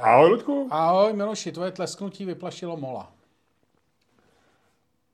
Ahoj, 0.00 0.30
Ludku. 0.30 0.68
Ahoj, 0.70 1.12
Miloši, 1.12 1.52
tvoje 1.52 1.72
tlesknutí 1.72 2.24
vyplašilo 2.24 2.76
mola. 2.76 3.12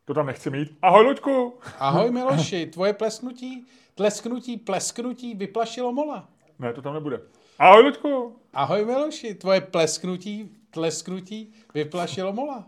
To 0.04 0.14
tam 0.14 0.26
nechci 0.26 0.50
mít. 0.50 0.78
Ahoj, 0.82 1.02
Ludku. 1.04 1.58
Ahoj, 1.78 2.10
Miloši, 2.16 2.66
tvoje 2.66 2.92
plesknutí, 2.92 3.66
tlesknutí, 3.94 4.56
plesknutí 4.56 5.34
vyplašilo 5.34 5.92
mola. 5.92 6.28
Ne, 6.58 6.72
to 6.72 6.82
tam 6.82 6.94
nebude. 6.94 7.20
Ahoj, 7.58 7.82
Ludku. 7.82 8.40
Ahoj, 8.52 8.84
Miloši, 8.84 9.34
tvoje 9.34 9.60
plesknutí, 9.60 10.50
tlesknutí 10.70 11.52
vyplašilo 11.74 12.32
mola. 12.32 12.64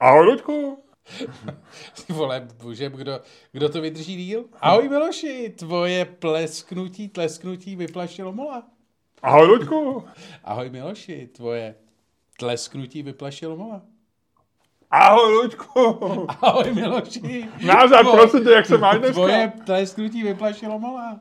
Ahoj, 0.00 0.26
Ludku. 0.26 0.84
Vole, 2.08 2.48
bože, 2.62 2.90
kdo, 2.90 3.20
kdo 3.52 3.68
to 3.68 3.80
vydrží 3.80 4.16
díl? 4.16 4.44
Ahoj, 4.60 4.88
Miloši, 4.88 5.54
tvoje 5.58 6.04
plesknutí, 6.04 7.08
tlesknutí 7.08 7.76
vyplašilo 7.76 8.32
mola. 8.32 8.68
Ahoj, 9.22 9.46
Ludku. 9.46 10.04
Ahoj, 10.44 10.70
Miloši, 10.70 11.26
tvoje 11.32 11.74
tlesknutí 12.38 13.02
vyplašilo 13.02 13.56
mola. 13.56 13.82
Ahoj, 14.90 15.32
Luďku. 15.34 15.80
Ahoj, 16.42 16.74
Miloši. 16.74 17.48
Názad, 17.66 18.02
Tvoje- 18.02 18.12
prosím 18.16 18.44
tě, 18.44 18.50
jak 18.50 18.66
se 18.66 18.78
máš 18.78 18.98
dneska? 18.98 19.12
Tvoje 19.12 19.52
tlesknutí 19.66 20.22
vyplašilo 20.22 20.78
mola. 20.78 21.20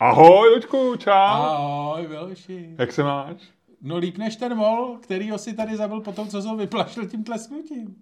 Ahoj, 0.00 0.48
Luďku, 0.48 0.96
čau. 0.96 1.12
Ahoj, 1.12 2.08
Miloši. 2.08 2.74
Jak 2.78 2.92
se 2.92 3.02
máš? 3.02 3.36
No 3.82 3.96
líp 3.96 4.16
než 4.18 4.36
ten 4.36 4.54
mol, 4.56 4.98
který 5.02 5.30
ho 5.30 5.38
si 5.38 5.52
tady 5.52 5.76
zabil 5.76 6.00
po 6.00 6.12
tom, 6.12 6.28
co 6.28 6.42
jsem 6.42 6.56
vyplašil 6.58 7.06
tím 7.08 7.24
tlesknutím. 7.24 7.96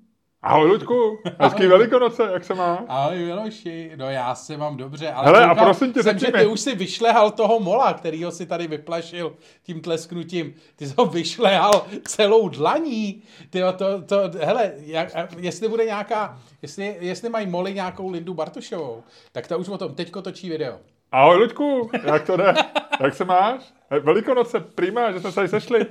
Ahoj, 0.47 0.69
Luďku. 0.69 1.19
Hezký 1.39 1.67
velikonoce, 1.67 2.23
jak 2.33 2.45
se 2.45 2.55
máš? 2.55 2.81
Ahoj 2.89 3.19
Miloši, 3.19 3.93
no 3.97 4.11
já 4.11 4.35
se 4.35 4.57
mám 4.57 4.77
dobře, 4.77 5.11
ale 5.11 5.27
Hele, 5.27 5.45
a 5.45 5.55
prosím 5.55 5.93
tě, 5.93 6.03
jsem, 6.03 6.19
že 6.19 6.27
ty 6.27 6.47
už 6.47 6.61
si 6.61 6.75
vyšlehal 6.75 7.31
toho 7.31 7.61
mola, 7.61 7.95
kterýho 7.95 8.31
si 8.31 8.47
tady 8.47 8.67
vyplašil 8.67 9.37
tím 9.63 9.81
tlesknutím. 9.81 10.55
Ty 10.77 10.87
jsi 10.87 10.95
ho 10.99 11.07
vyšlehal 11.07 11.87
celou 12.05 12.49
dlaní. 12.49 13.23
Ty 13.51 13.61
to, 13.77 14.03
to, 14.03 14.31
hele, 14.41 14.73
jak, 14.77 15.09
jestli 15.39 15.69
bude 15.69 15.85
nějaká, 15.85 16.39
jestli, 16.63 16.97
jestli 17.01 17.29
mají 17.29 17.47
moly 17.47 17.75
nějakou 17.75 18.11
Lindu 18.11 18.35
Bartošovou, 18.35 19.03
tak 19.33 19.47
ta 19.47 19.57
už 19.57 19.69
o 19.69 19.79
tom 19.79 19.95
teďko 19.95 20.23
točí 20.23 20.49
video. 20.49 20.79
Ahoj, 21.13 21.37
Luďku. 21.37 21.91
Jak 22.05 22.27
to 22.27 22.37
jde? 22.37 22.55
Jak 23.01 23.15
se 23.15 23.25
máš? 23.25 23.75
Velikonoce, 24.03 24.61
prima, 24.61 25.13
že 25.13 25.21
jsme 25.21 25.31
se 25.31 25.35
tady 25.35 25.49
sešli. 25.49 25.87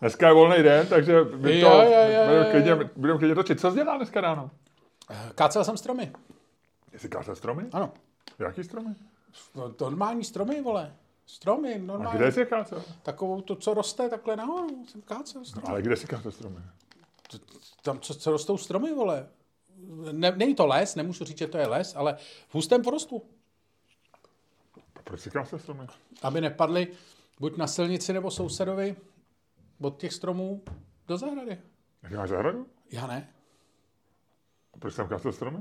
Dneska 0.00 0.28
je 0.28 0.34
volný 0.34 0.62
den, 0.62 0.86
takže 0.86 1.24
my 1.24 1.60
to 1.60 1.66
Jo, 1.66 1.82
jo, 1.82 2.08
jo, 2.08 2.24
budeme 2.26 2.50
klidně, 2.50 2.70
jo. 2.70 2.78
budeme 2.96 3.18
klidně 3.18 3.34
točit. 3.34 3.60
Co 3.60 3.70
jsi 3.70 3.76
dělal 3.76 3.96
dneska 3.96 4.20
ráno? 4.20 4.50
Kácel 5.34 5.64
jsem 5.64 5.76
stromy. 5.76 6.12
Jsi 6.96 7.08
kácel 7.08 7.36
stromy? 7.36 7.64
Ano. 7.72 7.92
Jaký 8.38 8.64
stromy? 8.64 8.94
No, 9.54 9.74
normální 9.80 10.24
stromy, 10.24 10.62
vole. 10.62 10.92
Stromy, 11.26 11.74
A 11.74 11.78
normální. 11.78 12.18
kde 12.18 12.32
jsi 12.32 12.46
kácel? 12.46 12.82
Takovou 13.02 13.40
to, 13.40 13.56
co 13.56 13.74
roste 13.74 14.08
takhle 14.08 14.36
nahoru. 14.36 14.84
Jsem 14.88 15.02
kácel 15.02 15.44
stromy. 15.44 15.68
Ale 15.68 15.82
kde 15.82 15.96
jsi 15.96 16.06
kácel 16.06 16.30
stromy? 16.32 16.56
Tam, 17.82 18.00
co, 18.00 18.14
co 18.14 18.30
rostou 18.30 18.56
stromy, 18.56 18.94
vole. 18.94 19.26
Ne, 20.12 20.32
není 20.36 20.54
to 20.54 20.66
les, 20.66 20.94
nemůžu 20.94 21.24
říct, 21.24 21.38
že 21.38 21.46
to 21.46 21.58
je 21.58 21.66
les, 21.66 21.96
ale 21.96 22.14
v 22.48 22.54
hustém 22.54 22.82
porostu. 22.82 23.22
A 25.02 25.04
proč 25.04 25.20
jsi 25.20 25.30
kácel 25.30 25.58
stromy? 25.58 25.86
Aby 26.22 26.40
nepadly 26.40 26.88
buď 27.40 27.56
na 27.56 27.66
silnici 27.66 28.12
nebo 28.12 28.30
sousedovi 28.30 28.96
od 29.80 30.00
těch 30.00 30.12
stromů 30.12 30.62
do 31.08 31.16
zahrady. 31.18 31.58
Jak 32.02 32.12
máš 32.12 32.28
zahradu? 32.28 32.66
Já 32.92 33.06
ne. 33.06 33.28
A 34.74 34.78
proč 34.78 34.94
tam 34.94 35.08
kácel 35.08 35.32
stromy? 35.32 35.58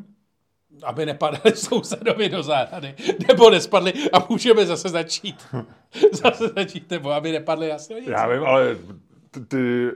Aby 0.84 1.06
nepadaly 1.06 1.56
sousedovi 1.56 2.30
do 2.30 2.44
zahrady. 2.44 2.96
Nebo 3.28 3.50
nespadly 3.50 3.94
a 4.14 4.26
můžeme 4.30 4.66
zase 4.66 4.90
začít. 4.90 5.48
zase 6.12 6.48
začít, 6.48 6.90
nebo 6.90 7.12
aby 7.12 7.32
nepadly 7.32 7.70
na 7.70 7.80
silnici. 7.80 8.12
Já 8.12 8.28
vím, 8.28 8.44
ale 8.44 8.78
ty, 9.32 9.46
ty 9.46 9.92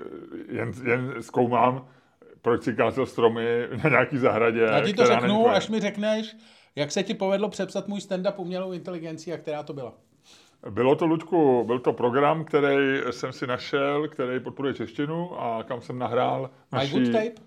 jen, 0.47 0.71
jen 0.85 1.23
zkoumám, 1.23 1.87
proč 2.41 2.63
si 2.63 2.75
kácel 2.75 3.05
stromy 3.05 3.67
na 3.83 3.89
nějaký 3.89 4.17
zahradě. 4.17 4.61
Já 4.61 4.81
ti 4.85 4.93
to 4.93 5.05
řeknu, 5.05 5.49
až 5.49 5.69
mi 5.69 5.79
řekneš, 5.79 6.35
jak 6.75 6.91
se 6.91 7.03
ti 7.03 7.13
povedlo 7.13 7.49
přepsat 7.49 7.87
můj 7.87 7.99
stand-up 7.99 8.33
umělou 8.37 8.71
inteligencí 8.71 9.33
a 9.33 9.37
která 9.37 9.63
to 9.63 9.73
byla. 9.73 9.93
Bylo 10.69 10.95
to, 10.95 11.05
Luďku, 11.05 11.63
byl 11.63 11.79
to 11.79 11.93
program, 11.93 12.45
který 12.45 13.01
jsem 13.11 13.33
si 13.33 13.47
našel, 13.47 14.07
který 14.07 14.39
podporuje 14.39 14.73
češtinu 14.73 15.41
a 15.41 15.63
kam 15.63 15.81
jsem 15.81 15.99
nahrál 15.99 16.49
My 16.71 16.77
naší... 16.77 16.91
good 16.91 17.11
tape? 17.11 17.41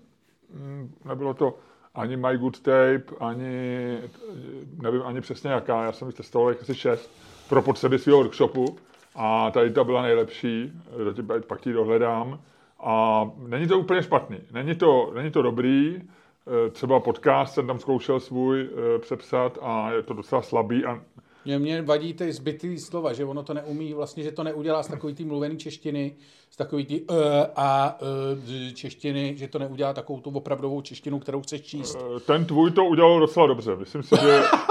Mm, 0.53 0.93
Nebylo 1.05 1.33
to 1.33 1.57
ani 1.95 2.17
My 2.17 2.37
Good 2.37 2.59
Tape, 2.59 3.03
ani, 3.19 3.97
nevím 4.81 5.01
ani 5.05 5.21
přesně 5.21 5.51
jaká, 5.51 5.83
já 5.83 5.91
jsem 5.91 6.07
ji 6.07 6.13
testoval 6.13 6.55
asi 6.61 6.75
šest 6.75 7.11
pro 7.49 7.61
potřeby 7.61 7.99
svého 7.99 8.17
workshopu 8.17 8.77
a 9.15 9.51
tady 9.51 9.71
ta 9.71 9.83
byla 9.83 10.01
nejlepší, 10.01 10.71
pak 11.47 11.61
ti 11.61 11.73
dohledám 11.73 12.41
a 12.79 13.23
není 13.37 13.67
to 13.67 13.79
úplně 13.79 14.03
špatný, 14.03 14.37
není 14.51 14.75
to, 14.75 15.11
není 15.15 15.31
to 15.31 15.41
dobrý, 15.41 16.01
třeba 16.71 16.99
podcast 16.99 17.53
jsem 17.53 17.67
tam 17.67 17.79
zkoušel 17.79 18.19
svůj 18.19 18.61
eh, 18.61 18.99
přepsat 18.99 19.57
a 19.61 19.91
je 19.91 20.03
to 20.03 20.13
docela 20.13 20.41
slabý 20.41 20.85
a 20.85 21.01
Mě, 21.45 21.59
mě 21.59 21.81
vadí 21.81 22.13
ty 22.13 22.33
zbytý 22.33 22.77
slova, 22.77 23.13
že 23.13 23.25
ono 23.25 23.43
to 23.43 23.53
neumí, 23.53 23.93
vlastně, 23.93 24.23
že 24.23 24.31
to 24.31 24.43
neudělá 24.43 24.83
z 24.83 24.87
takový 24.87 25.13
tý 25.13 25.25
mluvený 25.25 25.57
češtiny, 25.57 26.15
z 26.49 26.57
takový 26.57 26.85
tý 26.85 27.01
uh, 27.01 27.17
a 27.55 27.97
uh, 28.01 28.73
češtiny, 28.73 29.33
že 29.37 29.47
to 29.47 29.59
neudělá 29.59 29.93
takovou 29.93 30.19
tu 30.19 30.29
opravdovou 30.29 30.81
češtinu, 30.81 31.19
kterou 31.19 31.41
chceš 31.41 31.61
číst. 31.61 31.97
eh, 32.15 32.19
ten 32.19 32.45
tvůj 32.45 32.71
to 32.71 32.85
udělal 32.85 33.19
docela 33.19 33.47
dobře, 33.47 33.75
myslím 33.75 34.03
si, 34.03 34.15
že 34.21 34.41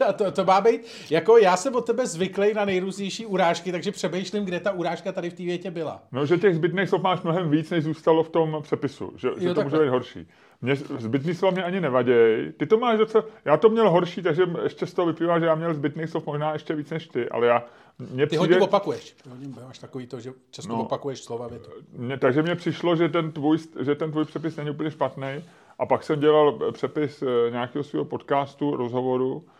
to, 0.16 0.30
to 0.30 0.44
má 0.44 0.60
být, 0.60 0.80
jako 1.10 1.38
já 1.38 1.56
jsem 1.56 1.74
od 1.74 1.86
tebe 1.86 2.06
zvyklý 2.06 2.54
na 2.54 2.64
nejrůznější 2.64 3.26
urážky, 3.26 3.72
takže 3.72 3.92
přemýšlím, 3.92 4.44
kde 4.44 4.60
ta 4.60 4.72
urážka 4.72 5.12
tady 5.12 5.30
v 5.30 5.34
té 5.34 5.42
větě 5.42 5.70
byla. 5.70 6.02
No, 6.12 6.26
že 6.26 6.38
těch 6.38 6.54
zbytných 6.54 6.88
slov 6.88 7.02
máš 7.02 7.22
mnohem 7.22 7.50
víc, 7.50 7.70
než 7.70 7.84
zůstalo 7.84 8.22
v 8.22 8.28
tom 8.28 8.58
přepisu. 8.62 9.12
Že, 9.16 9.28
že 9.38 9.48
to 9.48 9.54
takhle. 9.54 9.64
může 9.64 9.84
být 9.84 9.88
horší. 9.90 10.26
Mě 10.62 10.76
zbytný 10.76 11.34
slova 11.34 11.52
mě 11.52 11.64
ani 11.64 11.80
nevaděj. 11.80 12.52
Ty 12.56 12.66
to 12.66 12.78
máš 12.78 12.98
docela... 12.98 13.24
Já 13.44 13.56
to 13.56 13.68
měl 13.68 13.90
horší, 13.90 14.22
takže 14.22 14.42
ještě 14.62 14.86
z 14.86 14.94
toho 14.94 15.06
vyplývá, 15.06 15.38
že 15.38 15.46
já 15.46 15.54
měl 15.54 15.74
zbytných 15.74 16.10
slov 16.10 16.26
možná 16.26 16.52
ještě 16.52 16.74
víc 16.74 16.90
než 16.90 17.06
ty, 17.08 17.28
ale 17.28 17.46
já... 17.46 17.64
Mně 17.98 18.26
Ty 18.26 18.26
přijde, 18.26 18.38
hodně 18.38 18.58
opakuješ. 18.58 19.16
Hodně 19.30 19.48
máš 19.66 19.78
takový 19.78 20.06
to, 20.06 20.20
že 20.20 20.32
často 20.50 20.72
No. 20.72 20.82
opakuješ 20.82 21.20
slova 21.24 21.48
větu. 21.48 21.70
mně, 21.96 22.16
takže 22.18 22.42
mně 22.42 22.54
přišlo, 22.54 22.96
že 22.96 23.08
ten, 23.08 23.32
tvůj, 23.32 23.58
že 23.80 23.94
ten 23.94 24.10
tvůj 24.10 24.24
přepis 24.24 24.56
není 24.56 24.70
úplně 24.70 24.90
špatný. 24.90 25.44
A 25.78 25.86
pak 25.86 26.04
jsem 26.04 26.20
dělal 26.20 26.58
přepis 26.72 27.22
eh, 27.22 27.50
nějakého 27.50 27.84
svého 27.84 28.04
podcastu, 28.04 28.76
rozhovoru 28.76 29.44
eh, 29.46 29.50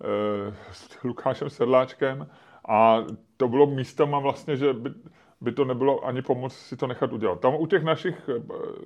s 0.72 1.02
Lukášem 1.04 1.50
Sedláčkem 1.50 2.26
a 2.68 3.04
to 3.36 3.48
bylo 3.48 3.66
místama 3.66 4.18
vlastně, 4.18 4.56
že 4.56 4.72
by, 4.72 4.90
by 5.40 5.52
to 5.52 5.64
nebylo 5.64 6.04
ani 6.04 6.22
pomoc 6.22 6.54
si 6.54 6.76
to 6.76 6.86
nechat 6.86 7.12
udělat. 7.12 7.40
Tam 7.40 7.54
u 7.54 7.66
těch 7.66 7.82
našich 7.82 8.28
eh, 8.28 8.40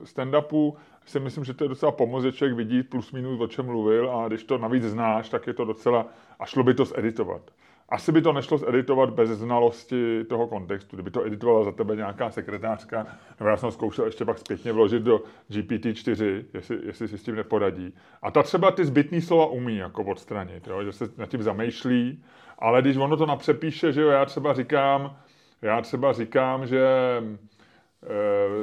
stand-upů 0.04 0.76
si 1.04 1.20
myslím, 1.20 1.44
že 1.44 1.54
to 1.54 1.64
je 1.64 1.68
docela 1.68 1.92
pomoc, 1.92 2.22
že 2.22 2.32
člověk 2.32 2.56
vidí 2.56 2.82
plus 2.82 3.12
minus, 3.12 3.40
o 3.40 3.46
čem 3.46 3.66
mluvil 3.66 4.10
a 4.10 4.28
když 4.28 4.44
to 4.44 4.58
navíc 4.58 4.84
znáš, 4.84 5.28
tak 5.28 5.46
je 5.46 5.54
to 5.54 5.64
docela, 5.64 6.06
a 6.38 6.46
šlo 6.46 6.62
by 6.62 6.74
to 6.74 6.84
zeditovat. 6.84 7.50
Asi 7.88 8.12
by 8.12 8.22
to 8.22 8.32
nešlo 8.32 8.58
zeditovat 8.58 9.10
bez 9.10 9.30
znalosti 9.30 10.24
toho 10.24 10.46
kontextu. 10.46 10.96
Kdyby 10.96 11.10
to 11.10 11.26
editovala 11.26 11.64
za 11.64 11.72
tebe 11.72 11.96
nějaká 11.96 12.30
sekretářka, 12.30 13.06
nebo 13.40 13.50
já 13.50 13.56
jsem 13.56 13.70
zkoušel 13.70 14.04
ještě 14.04 14.24
pak 14.24 14.38
zpětně 14.38 14.72
vložit 14.72 15.02
do 15.02 15.22
GPT-4, 15.50 16.44
jestli, 16.54 16.78
jestli 16.82 17.08
si 17.08 17.18
s 17.18 17.22
tím 17.22 17.34
neporadí. 17.34 17.94
A 18.22 18.30
ta 18.30 18.42
třeba 18.42 18.70
ty 18.70 18.84
zbytný 18.84 19.20
slova 19.20 19.46
umí 19.46 19.76
jako 19.76 20.04
odstranit, 20.04 20.66
jo? 20.66 20.84
že 20.84 20.92
se 20.92 21.08
nad 21.16 21.28
tím 21.28 21.42
zamýšlí, 21.42 22.24
ale 22.58 22.82
když 22.82 22.96
ono 22.96 23.16
to 23.16 23.26
napřepíše, 23.26 23.92
že 23.92 24.02
jo, 24.02 24.08
já 24.08 24.24
třeba 24.24 24.54
říkám, 24.54 25.16
já 25.62 25.80
třeba 25.80 26.12
říkám, 26.12 26.66
že 26.66 26.86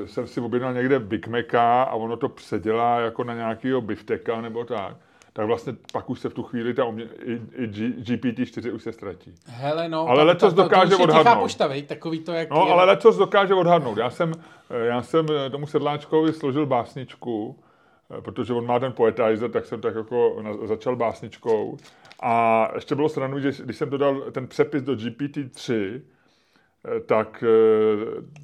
e, 0.04 0.08
jsem 0.08 0.28
si 0.28 0.42
objednal 0.42 0.74
někde 0.74 1.00
Big 1.00 1.28
Maca 1.28 1.84
a 1.84 1.94
ono 1.94 2.18
to 2.18 2.30
předělá 2.30 3.00
jako 3.00 3.24
na 3.24 3.34
nějakýho 3.34 3.82
bifteka 3.82 4.42
nebo 4.42 4.66
tak, 4.66 4.98
tak 5.34 5.46
vlastně 5.48 5.74
pak 5.94 6.10
už 6.10 6.20
se 6.20 6.30
v 6.30 6.34
tu 6.34 6.44
chvíli 6.44 6.74
ta 6.74 6.86
umě, 6.86 7.04
i, 7.26 7.42
i 7.56 7.68
G, 7.68 7.90
GPT-4 7.90 8.74
už 8.76 8.84
se 8.84 8.92
ztratí. 8.94 9.34
Hele, 9.48 9.90
no, 9.90 10.08
Ale 10.08 10.20
to- 10.22 10.26
letos 10.28 10.54
to- 10.54 10.56
to- 10.56 10.64
dokáže 10.64 10.92
to 10.92 10.98
tichá 10.98 11.20
odhadnout. 11.20 11.44
pošta, 11.44 11.68
vej, 11.68 11.84
takový 11.84 12.20
to, 12.20 12.32
jak 12.34 12.50
No, 12.50 12.66
je- 12.66 12.72
ale 12.72 12.86
letos 12.86 13.18
dokáže 13.18 13.54
odhadnout. 13.54 13.98
Já 13.98 14.10
jsem, 14.10 14.32
já 14.84 15.02
jsem 15.02 15.26
eh, 15.46 15.50
tomu 15.50 15.68
sedláčkovi 15.68 16.34
složil 16.34 16.66
básničku, 16.66 17.60
eh, 18.18 18.22
protože 18.22 18.54
on 18.54 18.66
má 18.66 18.80
ten 18.80 18.92
poetizer, 18.94 19.52
tak 19.52 19.66
jsem 19.66 19.82
tak 19.82 19.96
jako 19.96 20.44
začal 20.64 20.96
básničkou. 20.96 21.78
A 22.24 22.68
ještě 22.76 22.96
bylo 22.96 23.10
sranu, 23.10 23.40
že 23.40 23.52
když 23.64 23.78
jsem 23.78 23.90
dodal 23.90 24.22
ten 24.32 24.48
přepis 24.48 24.82
do 24.84 24.94
GPT-3, 24.96 26.02
eh, 26.96 27.00
tak 27.00 27.44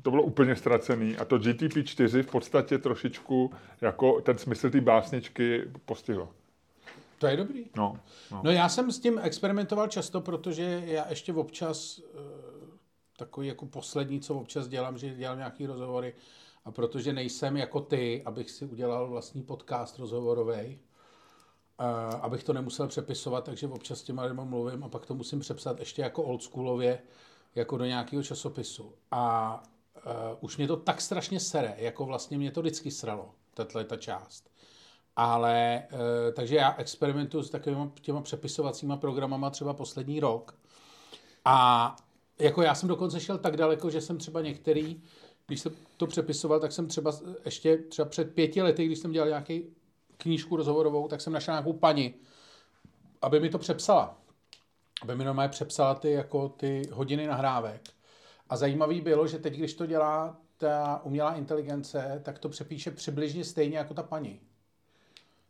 to 0.02 0.12
bylo 0.12 0.24
úplně 0.24 0.56
ztracený. 0.56 1.18
A 1.18 1.26
to 1.26 1.38
GTP4 1.38 2.24
v 2.24 2.32
podstatě 2.32 2.78
trošičku 2.78 3.52
jako 3.82 4.22
ten 4.22 4.38
smysl 4.38 4.70
té 4.70 4.82
básničky 4.82 5.62
postihlo. 5.86 6.30
To 7.18 7.28
je 7.28 7.38
dobrý. 7.38 7.66
No, 7.76 8.00
no. 8.32 8.42
No 8.44 8.52
já 8.52 8.70
jsem 8.70 8.92
s 8.92 9.00
tím 9.00 9.20
experimentoval 9.24 9.88
často, 9.88 10.22
protože 10.22 10.84
já 10.86 11.10
ještě 11.10 11.34
občas, 11.34 12.00
eh, 12.00 12.18
takový 13.18 13.48
jako 13.48 13.66
poslední, 13.66 14.22
co 14.22 14.36
občas 14.36 14.68
dělám, 14.68 14.98
že 14.98 15.16
dělám 15.16 15.38
nějaký 15.38 15.66
rozhovory 15.66 16.14
a 16.66 16.72
protože 16.72 17.14
nejsem 17.14 17.58
jako 17.58 17.82
ty, 17.82 18.24
abych 18.26 18.52
si 18.52 18.66
udělal 18.66 19.10
vlastní 19.10 19.44
podcast 19.44 20.00
rozhovorový, 20.00 20.80
abych 22.22 22.44
to 22.44 22.54
nemusel 22.54 22.88
přepisovat, 22.88 23.44
takže 23.44 23.68
občas 23.68 24.00
s 24.00 24.04
těma 24.04 24.24
lidma 24.24 24.44
mluvím 24.44 24.84
a 24.84 24.90
pak 24.90 25.06
to 25.06 25.14
musím 25.14 25.40
přepsat 25.40 25.80
ještě 25.80 26.02
jako 26.02 26.24
oldschoolově, 26.24 27.00
jako 27.56 27.78
do 27.78 27.86
nějakého 27.86 28.24
časopisu 28.24 28.94
a 29.12 29.64
uh, 29.96 30.12
už 30.42 30.58
mě 30.58 30.68
to 30.68 30.78
tak 30.78 31.02
strašně 31.02 31.40
sere, 31.40 31.76
jako 31.78 32.06
vlastně 32.06 32.38
mě 32.38 32.52
to 32.52 32.62
vždycky 32.62 32.92
sralo, 32.92 33.34
tato 33.54 33.84
ta 33.84 33.98
část. 33.98 34.50
Ale, 35.20 35.84
uh, 35.94 36.00
takže 36.34 36.56
já 36.56 36.76
experimentuji 36.78 37.44
s 37.44 37.50
takovými 37.50 37.92
těma 38.02 38.22
přepisovacíma 38.22 38.98
programama 38.98 39.50
třeba 39.50 39.74
poslední 39.74 40.20
rok 40.20 40.56
a 41.46 41.96
jako 42.40 42.62
já 42.62 42.76
jsem 42.76 42.90
dokonce 42.90 43.20
šel 43.20 43.38
tak 43.38 43.58
daleko, 43.58 43.90
že 43.90 44.02
jsem 44.02 44.18
třeba 44.18 44.42
některý, 44.42 45.02
když 45.48 45.60
jsem 45.60 45.72
to 45.98 46.08
přepisoval, 46.08 46.60
tak 46.60 46.72
jsem 46.72 46.88
třeba 46.88 47.14
ještě 47.46 47.78
třeba 47.78 48.10
před 48.10 48.34
pěti 48.34 48.62
lety, 48.62 48.86
když 48.86 49.00
jsem 49.00 49.12
dělal 49.12 49.30
nějaký 49.30 49.64
knížku 50.18 50.56
rozhovorovou, 50.56 51.08
tak 51.08 51.22
jsem 51.22 51.34
našel 51.34 51.54
nějakou 51.54 51.74
paní, 51.74 52.14
aby 53.22 53.40
mi 53.40 53.50
to 53.50 53.58
přepsala. 53.58 54.18
Aby 55.02 55.16
mi 55.16 55.26
normálně 55.26 55.50
přepsala 55.50 55.96
ty, 55.96 56.12
jako 56.12 56.50
ty 56.50 56.82
hodiny 56.92 57.28
nahrávek. 57.28 57.82
A 58.50 58.58
zajímavý 58.58 59.02
bylo, 59.02 59.28
že 59.28 59.40
teď, 59.40 59.54
když 59.54 59.74
to 59.74 59.86
dělá 59.86 60.38
ta 60.58 61.02
umělá 61.04 61.36
inteligence, 61.36 62.22
tak 62.24 62.40
to 62.40 62.50
přepíše 62.50 62.92
přibližně 62.92 63.44
stejně 63.44 63.78
jako 63.78 63.94
ta 63.94 64.04
paní. 64.04 64.42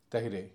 Tehdy. 0.09 0.50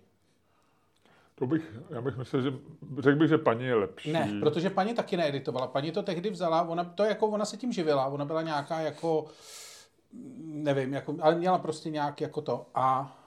To 1.35 1.47
bych, 1.47 1.73
já 1.89 2.01
bych 2.01 2.17
myslel, 2.17 2.41
že 2.41 2.53
řekl 2.99 3.17
bych, 3.17 3.29
že 3.29 3.37
paní 3.37 3.65
je 3.65 3.75
lepší. 3.75 4.11
Ne, 4.11 4.39
protože 4.39 4.69
paní 4.69 4.93
taky 4.93 5.17
needitovala. 5.17 5.67
Paní 5.67 5.91
to 5.91 6.03
tehdy 6.03 6.29
vzala, 6.29 6.61
ona, 6.61 6.83
to 6.83 7.03
jako, 7.03 7.27
ona 7.27 7.45
se 7.45 7.57
tím 7.57 7.73
živila, 7.73 8.05
ona 8.05 8.25
byla 8.25 8.41
nějaká 8.41 8.79
jako, 8.79 9.25
nevím, 10.43 10.93
jako, 10.93 11.15
ale 11.21 11.35
měla 11.35 11.57
prostě 11.57 11.89
nějak 11.89 12.21
jako 12.21 12.41
to 12.41 12.65
a 12.75 13.17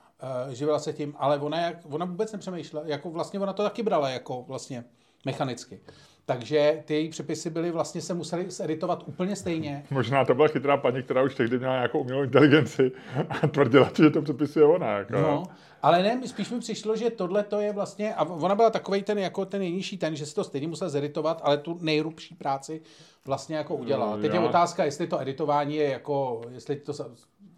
uh, 0.46 0.54
živila 0.54 0.78
se 0.78 0.92
tím, 0.92 1.14
ale 1.18 1.38
ona, 1.38 1.60
jak, 1.60 1.76
ona 1.90 2.04
vůbec 2.06 2.32
nepřemýšlela, 2.32 2.86
jako 2.86 3.10
vlastně 3.10 3.40
ona 3.40 3.52
to 3.52 3.62
taky 3.62 3.82
brala 3.82 4.10
jako 4.10 4.44
vlastně 4.48 4.84
mechanicky. 5.24 5.80
Takže 6.26 6.82
ty 6.84 6.94
její 6.94 7.08
přepisy 7.08 7.50
byly 7.50 7.70
vlastně 7.70 8.00
se 8.00 8.14
museli 8.14 8.46
editovat 8.64 9.02
úplně 9.06 9.36
stejně. 9.36 9.84
Možná 9.90 10.24
to 10.24 10.34
byla 10.34 10.48
chytrá 10.48 10.76
paní, 10.76 11.02
která 11.02 11.22
už 11.22 11.34
tehdy 11.34 11.58
měla 11.58 11.74
nějakou 11.74 12.00
umělou 12.00 12.22
inteligenci 12.22 12.92
a 13.28 13.46
tvrdila, 13.46 13.90
že 13.96 14.10
to 14.10 14.22
přepisuje 14.22 14.64
ona. 14.64 14.86
Jako. 14.86 15.12
No, 15.12 15.42
ale 15.82 16.02
ne, 16.02 16.28
spíš 16.28 16.50
mi 16.50 16.58
přišlo, 16.58 16.96
že 16.96 17.10
tohle 17.10 17.42
to 17.42 17.60
je 17.60 17.72
vlastně, 17.72 18.14
a 18.14 18.24
ona 18.24 18.54
byla 18.54 18.70
takový 18.70 19.02
ten, 19.02 19.18
jako 19.18 19.44
ten 19.44 19.60
nejnižší 19.60 19.98
ten, 19.98 20.16
že 20.16 20.26
se 20.26 20.34
to 20.34 20.44
stejně 20.44 20.68
musel 20.68 20.90
zeditovat, 20.90 21.40
ale 21.44 21.58
tu 21.58 21.78
nejrubší 21.80 22.34
práci 22.34 22.80
vlastně 23.24 23.56
jako 23.56 23.74
udělala. 23.74 24.16
Teď 24.16 24.34
je 24.34 24.40
otázka, 24.40 24.84
jestli 24.84 25.06
to 25.06 25.20
editování 25.20 25.76
je 25.76 25.90
jako, 25.90 26.42
jestli 26.50 26.76
to 26.76 26.92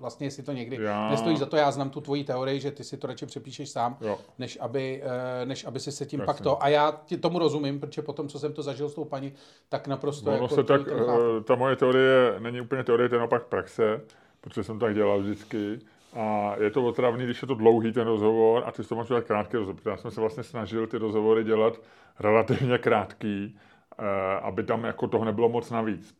vlastně, 0.01 0.27
jestli 0.27 0.43
to 0.43 0.53
někdy 0.53 0.79
já... 0.81 1.11
nestojí 1.11 1.37
za 1.37 1.47
to. 1.47 1.57
Já 1.57 1.71
znám 1.71 1.91
tu 1.91 2.01
tvoji 2.01 2.25
teorii, 2.25 2.61
že 2.61 2.71
ty 2.71 2.85
si 2.85 2.97
to 2.97 3.07
radši 3.07 3.27
přepíšeš 3.27 3.71
sám, 3.71 3.97
jo. 4.01 4.19
než 4.39 4.59
aby, 4.61 5.03
eh, 5.05 5.47
než 5.47 5.65
aby 5.65 5.81
si 5.81 5.93
se 5.93 6.07
tím 6.07 6.21
Jasně. 6.21 6.27
pak 6.27 6.41
to. 6.41 6.63
A 6.63 6.69
já 6.69 7.01
ti 7.05 7.17
tomu 7.17 7.39
rozumím, 7.39 7.81
protože 7.81 8.03
potom, 8.03 8.29
co 8.29 8.39
jsem 8.39 8.53
to 8.53 8.63
zažil 8.63 8.89
s 8.89 8.95
tou 8.95 9.05
paní, 9.05 9.33
tak 9.69 9.89
naprosto. 9.89 10.31
Ono 10.31 10.37
jako 10.37 10.55
se 10.55 10.65
tak, 10.65 10.81
eh, 10.89 11.43
ta 11.45 11.55
moje 11.55 11.77
teorie 11.77 12.35
není 12.39 12.61
úplně 12.61 12.85
teorie, 12.85 13.09
to 13.09 13.15
je 13.15 13.19
naopak 13.19 13.47
praxe, 13.47 14.01
protože 14.41 14.65
jsem 14.65 14.79
tak 14.79 14.95
dělal 14.95 15.21
vždycky. 15.21 15.79
A 16.13 16.55
je 16.61 16.71
to 16.71 16.87
otravný, 16.87 17.25
když 17.25 17.43
je 17.43 17.49
to 17.49 17.55
dlouhý 17.55 17.93
ten 17.93 18.07
rozhovor 18.07 18.63
a 18.67 18.73
ty 18.73 18.85
to 18.85 18.95
máš 18.95 19.09
dělat 19.09 19.25
krátký 19.25 19.57
rozhovor. 19.57 19.81
Já 19.87 19.97
jsem 19.97 20.11
se 20.11 20.21
vlastně 20.21 20.43
snažil 20.43 20.87
ty 20.87 20.99
rozhovory 20.99 21.45
dělat 21.45 21.81
relativně 22.21 22.79
krátký, 22.79 23.59
eh, 23.99 24.05
aby 24.43 24.63
tam 24.63 24.85
jako 24.85 25.09
toho 25.09 25.25
nebylo 25.25 25.49
moc 25.49 25.71
navíc. 25.71 26.15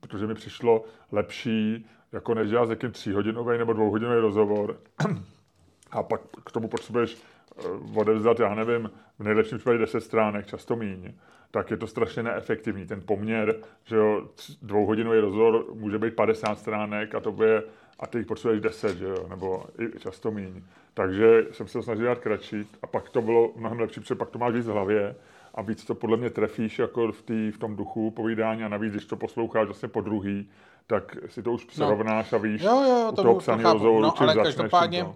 Protože 0.00 0.26
mi 0.26 0.34
přišlo 0.34 0.84
lepší 1.12 1.86
jako 2.12 2.34
než 2.34 2.50
dělat 2.50 2.68
někým 2.68 2.90
tříhodinový 2.90 3.58
nebo 3.58 3.72
dvouhodinový 3.72 4.20
rozhovor 4.20 4.76
a 5.90 6.02
pak 6.02 6.20
k 6.44 6.52
tomu 6.52 6.68
potřebuješ 6.68 7.16
eh, 7.58 7.62
odevzdat, 7.94 8.40
já 8.40 8.54
nevím, 8.54 8.90
v 9.18 9.22
nejlepším 9.22 9.58
případě 9.58 9.78
10 9.78 10.00
stránek, 10.00 10.46
často 10.46 10.76
míň, 10.76 11.12
tak 11.50 11.70
je 11.70 11.76
to 11.76 11.86
strašně 11.86 12.22
neefektivní. 12.22 12.86
Ten 12.86 13.02
poměr, 13.02 13.54
že 13.84 13.96
jo, 13.96 14.28
dvouhodinový 14.62 15.20
rozhovor 15.20 15.64
může 15.74 15.98
být 15.98 16.14
50 16.14 16.58
stránek 16.58 17.14
a 17.14 17.20
to 17.20 17.32
bude 17.32 17.62
a 17.98 18.06
ty 18.06 18.18
jich 18.18 18.26
potřebuješ 18.26 18.60
10, 18.60 18.98
že 18.98 19.04
jo, 19.04 19.26
nebo 19.28 19.64
i 19.78 19.98
často 19.98 20.30
míň. 20.30 20.62
Takže 20.94 21.46
jsem 21.52 21.68
se 21.68 21.82
snažil 21.82 22.04
dělat 22.04 22.18
kratší 22.18 22.68
a 22.82 22.86
pak 22.86 23.08
to 23.10 23.22
bylo 23.22 23.52
mnohem 23.56 23.80
lepší, 23.80 24.00
protože 24.00 24.14
pak 24.14 24.30
to 24.30 24.38
máš 24.38 24.54
víc 24.54 24.66
v 24.66 24.70
hlavě 24.70 25.14
a 25.54 25.62
víc 25.62 25.84
to 25.84 25.94
podle 25.94 26.16
mě 26.16 26.30
trefíš 26.30 26.78
jako 26.78 27.12
v, 27.12 27.22
tý, 27.22 27.50
v 27.50 27.58
tom 27.58 27.76
duchu 27.76 28.10
povídání 28.10 28.64
a 28.64 28.68
navíc, 28.68 28.92
když 28.92 29.04
to 29.04 29.16
posloucháš 29.16 29.66
vlastně 29.66 29.88
po 29.88 30.00
druhý, 30.00 30.48
tak 30.90 31.16
si 31.26 31.42
to 31.42 31.52
už 31.52 31.66
srovnáš 31.70 32.30
no. 32.30 32.38
a 32.38 32.42
víš 32.42 32.62
jo, 32.62 32.82
jo, 32.88 33.12
to 33.16 33.22
u 33.22 33.24
toho 33.24 33.34
psaný 33.34 33.62
rozhovoru, 33.62 34.02
no, 34.02 34.14
ale 34.16 34.34
každopádně, 34.34 35.06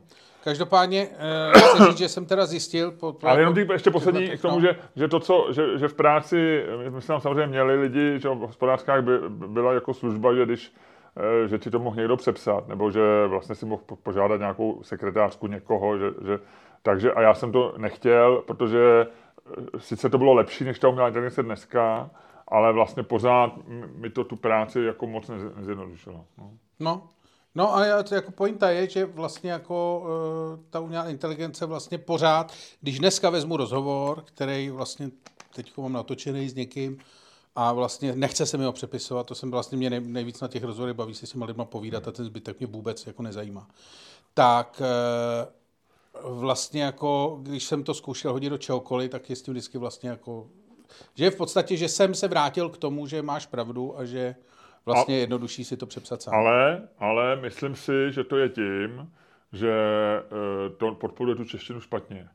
každopádně 0.45 1.09
uh, 1.55 1.61
chci 1.61 1.85
říct, 1.85 1.99
že 1.99 2.09
jsem 2.09 2.27
teda 2.27 2.47
zjistil... 2.47 2.91
Po, 2.91 3.13
po, 3.13 3.27
ale 3.27 3.41
jenom 3.41 3.55
ty 3.55 3.67
ještě 3.73 3.91
poslední 3.91 4.29
k 4.29 4.43
tomu, 4.43 4.55
no. 4.55 4.61
že, 4.61 4.77
že 4.97 5.09
to, 5.09 5.21
co, 5.21 5.49
že, 5.53 5.79
že 5.79 5.89
v 5.89 5.95
práci, 5.95 6.65
my 6.91 7.03
jsme 7.03 7.15
tam 7.15 7.21
samozřejmě 7.21 7.47
měli 7.47 7.81
lidi, 7.81 8.21
že 8.21 8.29
v 8.29 8.39
hospodářkách 8.39 9.05
by, 9.05 9.13
byla 9.29 9.73
jako 9.73 9.95
služba, 9.95 10.35
že 10.35 10.45
když 10.47 10.73
eh, 11.45 11.49
že 11.49 11.59
ti 11.59 11.71
to 11.71 11.79
mohl 11.79 11.97
někdo 11.97 12.17
přepsat, 12.17 12.69
nebo 12.69 12.91
že 12.91 13.01
vlastně 13.27 13.55
si 13.55 13.67
mohl 13.67 13.83
požádat 14.03 14.41
nějakou 14.41 14.83
sekretářku 14.83 15.47
někoho, 15.47 15.99
že, 15.99 16.07
že, 16.27 16.39
takže 16.83 17.13
a 17.13 17.21
já 17.21 17.35
jsem 17.35 17.53
to 17.53 17.75
nechtěl, 17.77 18.43
protože 18.47 19.07
eh, 19.07 19.79
sice 19.79 20.09
to 20.09 20.19
bylo 20.19 20.35
lepší, 20.35 20.65
než 20.65 20.79
ta 20.79 20.89
umělá 20.89 21.09
inteligence 21.09 21.43
dneska, 21.43 22.11
ale 22.49 22.73
vlastně 22.73 23.03
pořád 23.03 23.53
mi 23.95 24.11
to 24.11 24.25
tu 24.25 24.37
práci 24.37 24.81
jako 24.81 25.07
moc 25.07 25.31
nezjednodušilo. 25.57 26.25
No. 26.39 26.51
no. 26.81 27.09
No 27.57 27.77
a 27.77 27.87
jako 27.87 28.31
pointa 28.33 28.71
je, 28.71 28.91
že 28.91 29.05
vlastně 29.05 29.51
jako 29.51 30.03
uh, 30.05 30.65
ta 30.71 30.81
umělá 30.81 31.09
inteligence 31.09 31.67
vlastně 31.67 31.99
pořád, 31.99 32.53
když 32.81 32.99
dneska 32.99 33.31
vezmu 33.31 33.57
rozhovor, 33.57 34.23
který 34.25 34.71
vlastně 34.71 35.11
teď 35.55 35.77
mám 35.77 35.93
natočený 35.93 36.49
s 36.49 36.55
někým 36.55 36.99
a 37.57 37.73
vlastně 37.73 38.17
nechce 38.17 38.47
se 38.47 38.59
mi 38.59 38.65
ho 38.65 38.73
přepisovat, 38.73 39.27
to 39.27 39.35
jsem 39.35 39.51
vlastně 39.51 39.79
mě 39.79 39.91
nejvíc 39.91 40.41
na 40.41 40.49
těch 40.49 40.65
rozhovorech 40.65 40.97
baví 40.97 41.15
se 41.15 41.27
s 41.27 41.31
těma 41.31 41.47
lidma 41.47 41.65
povídat 41.65 42.09
a 42.09 42.13
ten 42.13 42.25
zbytek 42.25 42.59
mě 42.59 42.67
vůbec 42.67 43.07
jako 43.07 43.23
nezajímá. 43.23 43.69
Tak 44.35 44.83
uh, 46.25 46.39
vlastně 46.39 46.83
jako, 46.83 47.39
když 47.43 47.65
jsem 47.65 47.85
to 47.85 47.95
zkoušel 47.95 48.33
hodit 48.33 48.51
do 48.51 48.59
čehokoliv, 48.59 49.11
tak 49.11 49.31
je 49.31 49.37
s 49.37 49.43
tím 49.43 49.55
vždycky 49.55 49.79
vlastně 49.79 50.09
jako 50.09 50.47
že 51.15 51.31
v 51.31 51.37
podstatě, 51.37 51.77
že 51.77 51.89
jsem 51.89 52.15
se 52.15 52.29
vrátil 52.29 52.69
k 52.69 52.79
tomu, 52.79 53.07
že 53.07 53.23
máš 53.23 53.47
pravdu 53.47 53.99
a 53.99 54.05
že 54.05 54.35
vlastně 54.87 55.15
a, 55.15 55.19
jednodušší 55.19 55.65
si 55.65 55.77
to 55.77 55.87
přepsat 55.87 56.23
sám. 56.23 56.35
Ale, 56.35 56.89
ale 56.99 57.37
myslím 57.37 57.77
si, 57.77 58.13
že 58.13 58.25
to 58.25 58.37
je 58.37 58.49
tím, 58.49 59.11
že 59.53 59.73
eh, 59.73 60.71
to 60.71 60.95
podporuje 60.95 61.37
tu 61.37 61.45
češtinu 61.45 61.81
špatně. 61.81 62.29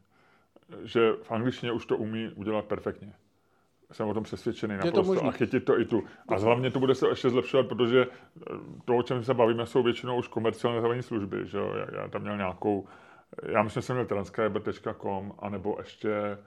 Že 0.84 1.12
v 1.22 1.32
angličtině 1.32 1.72
už 1.72 1.86
to 1.86 1.98
umí 1.98 2.32
udělat 2.36 2.66
perfektně. 2.66 3.14
Jsem 3.92 4.08
o 4.08 4.14
tom 4.14 4.24
přesvědčený 4.24 4.78
naprosto. 4.78 5.16
To 5.16 5.26
a 5.26 5.32
chytit 5.32 5.66
to 5.66 5.80
i 5.80 5.86
tu. 5.86 6.04
A 6.28 6.36
hlavně 6.36 6.72
to 6.72 6.80
bude 6.80 6.96
se 6.96 7.08
ještě 7.08 7.30
zlepšovat, 7.30 7.68
protože 7.68 8.02
eh, 8.02 8.56
to, 8.86 8.98
o 8.98 9.04
čem 9.04 9.24
se 9.24 9.34
bavíme, 9.34 9.66
jsou 9.66 9.84
většinou 9.84 10.18
už 10.18 10.28
komercializované 10.28 11.04
služby. 11.04 11.48
Že? 11.48 11.58
Já, 11.58 12.02
já 12.02 12.08
tam 12.08 12.22
měl 12.22 12.38
nějakou, 12.38 12.88
já 13.44 13.64
myslím, 13.64 13.82
že 13.82 13.86
jsem 13.86 13.96
měl 13.96 14.06
transcriber.com, 14.06 15.34
anebo 15.40 15.76
ještě 15.80 16.38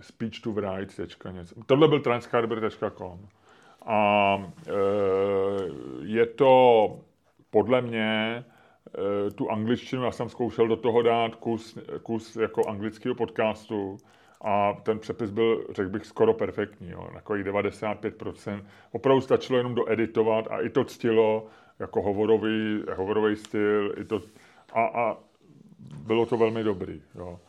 speech 0.00 0.40
to 0.40 0.52
write, 0.52 1.06
něco. 1.30 1.54
Tohle 1.66 1.88
byl 1.88 2.00
transcriber.com. 2.00 3.28
A 3.86 4.36
e, 4.66 4.72
je 6.02 6.26
to 6.26 7.00
podle 7.50 7.80
mě 7.82 8.44
e, 9.28 9.30
tu 9.30 9.50
angličtinu, 9.50 10.04
já 10.04 10.10
jsem 10.10 10.28
zkoušel 10.28 10.68
do 10.68 10.76
toho 10.76 11.02
dát 11.02 11.34
kus, 11.34 11.78
kus 12.02 12.36
jako 12.36 12.68
anglického 12.68 13.14
podcastu 13.14 13.96
a 14.40 14.72
ten 14.82 14.98
přepis 14.98 15.30
byl, 15.30 15.66
řekl 15.70 15.90
bych, 15.90 16.06
skoro 16.06 16.34
perfektní, 16.34 16.90
jo, 16.90 17.10
takových 17.14 17.44
95%. 17.44 18.64
Opravdu 18.92 19.20
stačilo 19.20 19.58
jenom 19.58 19.74
doeditovat 19.74 20.46
a 20.50 20.60
i 20.60 20.70
to 20.70 20.84
ctilo 20.84 21.46
jako 21.78 22.02
hovorový, 22.02 22.82
hovorový 22.96 23.36
styl, 23.36 23.94
i 24.00 24.04
to, 24.04 24.20
a, 24.72 24.82
a 24.84 25.16
bylo 26.06 26.26
to 26.26 26.36
velmi 26.36 26.64
dobrý. 26.64 27.02
Jo. 27.14 27.40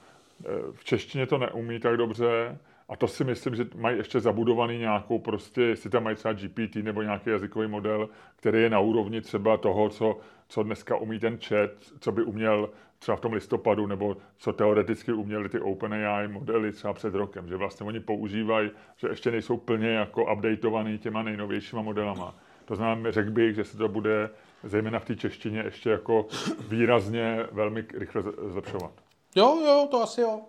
Eh, 0.45 0.71
v 0.71 0.83
češtině 0.83 1.25
to 1.25 1.37
neumí 1.37 1.79
tak 1.79 1.97
dobře 1.97 2.57
a 2.89 2.95
to 2.95 3.07
si 3.07 3.23
myslím, 3.23 3.55
že 3.55 3.65
mají 3.75 3.97
ještě 3.97 4.19
zabudovaný 4.19 4.77
nějakou 4.77 5.19
prostě, 5.19 5.61
jestli 5.61 5.89
tam 5.89 6.03
mají 6.03 6.15
třeba 6.15 6.33
GPT 6.33 6.75
nebo 6.75 7.01
nějaký 7.01 7.29
jazykový 7.29 7.67
model, 7.67 8.09
který 8.35 8.61
je 8.61 8.69
na 8.69 8.79
úrovni 8.79 9.21
třeba 9.21 9.57
toho, 9.57 9.89
co, 9.89 10.19
co 10.47 10.63
dneska 10.63 10.95
umí 10.95 11.19
ten 11.19 11.37
chat, 11.37 11.71
co 11.99 12.11
by 12.11 12.23
uměl 12.23 12.69
třeba 12.99 13.15
v 13.15 13.21
tom 13.21 13.33
listopadu, 13.33 13.87
nebo 13.87 14.17
co 14.37 14.53
teoreticky 14.53 15.11
uměli 15.11 15.49
ty 15.49 15.59
OpenAI 15.59 16.27
modely 16.27 16.71
třeba 16.71 16.93
před 16.93 17.15
rokem, 17.15 17.47
že 17.47 17.55
vlastně 17.55 17.85
oni 17.85 17.99
používají, 17.99 18.71
že 18.97 19.07
ještě 19.07 19.31
nejsou 19.31 19.57
plně 19.57 19.89
jako 19.89 20.33
updateovaný 20.33 20.97
těma 20.97 21.23
nejnovějšíma 21.23 21.81
modelama. 21.81 22.35
To 22.65 22.75
znamená, 22.75 23.11
řekl 23.11 23.31
bych, 23.31 23.55
že 23.55 23.63
se 23.63 23.77
to 23.77 23.87
bude 23.87 24.29
zejména 24.63 24.99
v 24.99 25.05
té 25.05 25.15
češtině 25.15 25.61
ještě 25.65 25.89
jako 25.89 26.27
výrazně 26.69 27.45
velmi 27.51 27.85
rychle 27.93 28.21
zlepšovat. 28.47 29.00
Jo, 29.35 29.59
jo, 29.65 29.87
to 29.91 30.03
asi 30.03 30.21
jo. 30.21 30.41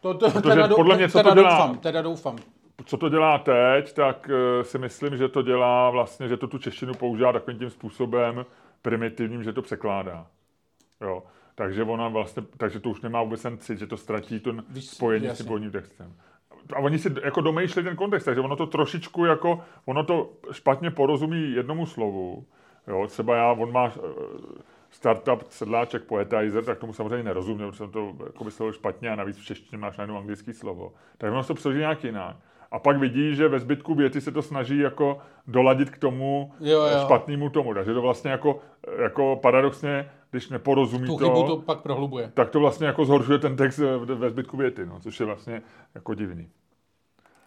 To, 0.00 0.14
to, 0.14 0.30
Protože 0.30 0.42
teda, 0.42 0.68
podle 0.68 0.96
mě, 0.96 1.08
co 1.08 1.18
teda 1.18 1.30
to 1.30 1.40
dělá, 1.40 1.50
doufám, 1.50 1.78
teda 1.78 2.02
doufám. 2.02 2.36
Co 2.84 2.96
to 2.96 3.08
dělá 3.08 3.38
teď, 3.38 3.92
tak 3.92 4.30
uh, 4.56 4.62
si 4.62 4.78
myslím, 4.78 5.16
že 5.16 5.28
to 5.28 5.42
dělá 5.42 5.90
vlastně, 5.90 6.28
že 6.28 6.36
to 6.36 6.46
tu 6.46 6.58
češtinu 6.58 6.94
používá 6.94 7.32
takovým 7.32 7.58
tím 7.58 7.70
způsobem 7.70 8.46
primitivním, 8.82 9.44
že 9.44 9.52
to 9.52 9.62
překládá. 9.62 10.26
Jo. 11.00 11.22
Takže 11.54 11.82
ona 11.82 12.08
vlastně, 12.08 12.42
takže 12.56 12.80
to 12.80 12.90
už 12.90 13.00
nemá 13.00 13.22
vůbec 13.22 13.42
ten 13.42 13.58
cit, 13.58 13.78
že 13.78 13.86
to 13.86 13.96
ztratí 13.96 14.40
to 14.40 14.54
spojení 14.80 15.28
s 15.28 15.44
tím 15.44 15.70
textem. 15.70 16.14
a 16.76 16.78
oni 16.78 16.98
si 16.98 17.14
jako 17.24 17.40
domýšlí 17.40 17.84
ten 17.84 17.96
kontext, 17.96 18.24
takže 18.24 18.40
ono 18.40 18.56
to 18.56 18.66
trošičku 18.66 19.24
jako, 19.24 19.60
ono 19.84 20.04
to 20.04 20.30
špatně 20.52 20.90
porozumí 20.90 21.52
jednomu 21.52 21.86
slovu. 21.86 22.46
Jo, 22.86 23.06
třeba 23.06 23.36
já, 23.36 23.52
on 23.52 23.72
má 23.72 23.86
eh, 23.86 24.62
startup 24.92 25.42
sedláček 25.48 26.02
poetizer, 26.04 26.64
tak 26.64 26.78
tomu 26.78 26.92
samozřejmě 26.92 27.22
nerozumím, 27.22 27.66
protože 27.66 27.78
jsem 27.78 27.90
to 27.90 28.12
jako 28.26 28.44
myslel 28.44 28.72
špatně 28.72 29.10
a 29.10 29.16
navíc 29.16 29.38
v 29.38 29.44
češtině 29.44 29.78
máš 29.78 29.96
najednou 29.96 30.16
anglický 30.18 30.52
slovo. 30.52 30.92
Tak 31.18 31.32
ono 31.32 31.42
se 31.42 31.48
to 31.48 31.54
přeloží 31.54 31.78
nějak 31.78 32.04
jinak. 32.04 32.36
A 32.70 32.78
pak 32.78 32.98
vidí, 32.98 33.34
že 33.36 33.48
ve 33.48 33.58
zbytku 33.60 33.94
věty 33.94 34.20
se 34.20 34.32
to 34.32 34.42
snaží 34.42 34.78
jako 34.78 35.18
doladit 35.46 35.90
k 35.90 35.98
tomu 35.98 36.52
Jo, 36.60 36.80
jo. 36.82 37.00
špatnému 37.04 37.50
tomu. 37.50 37.74
Takže 37.74 37.94
to 37.94 38.02
vlastně 38.02 38.30
jako, 38.30 38.58
jako 39.02 39.38
paradoxně, 39.42 40.10
když 40.30 40.48
neporozumí 40.48 41.06
Tu 41.06 41.18
to, 41.18 41.42
to 41.46 41.56
pak 41.56 41.80
prohlubuje. 41.80 42.30
tak 42.34 42.50
to 42.50 42.60
vlastně 42.60 42.86
jako 42.86 43.04
zhoršuje 43.04 43.38
ten 43.38 43.56
text 43.56 43.78
ve, 43.78 44.14
ve 44.14 44.30
zbytku 44.30 44.56
věty, 44.56 44.86
no, 44.86 45.00
což 45.00 45.20
je 45.20 45.26
vlastně 45.26 45.62
jako 45.94 46.14
divný. 46.14 46.48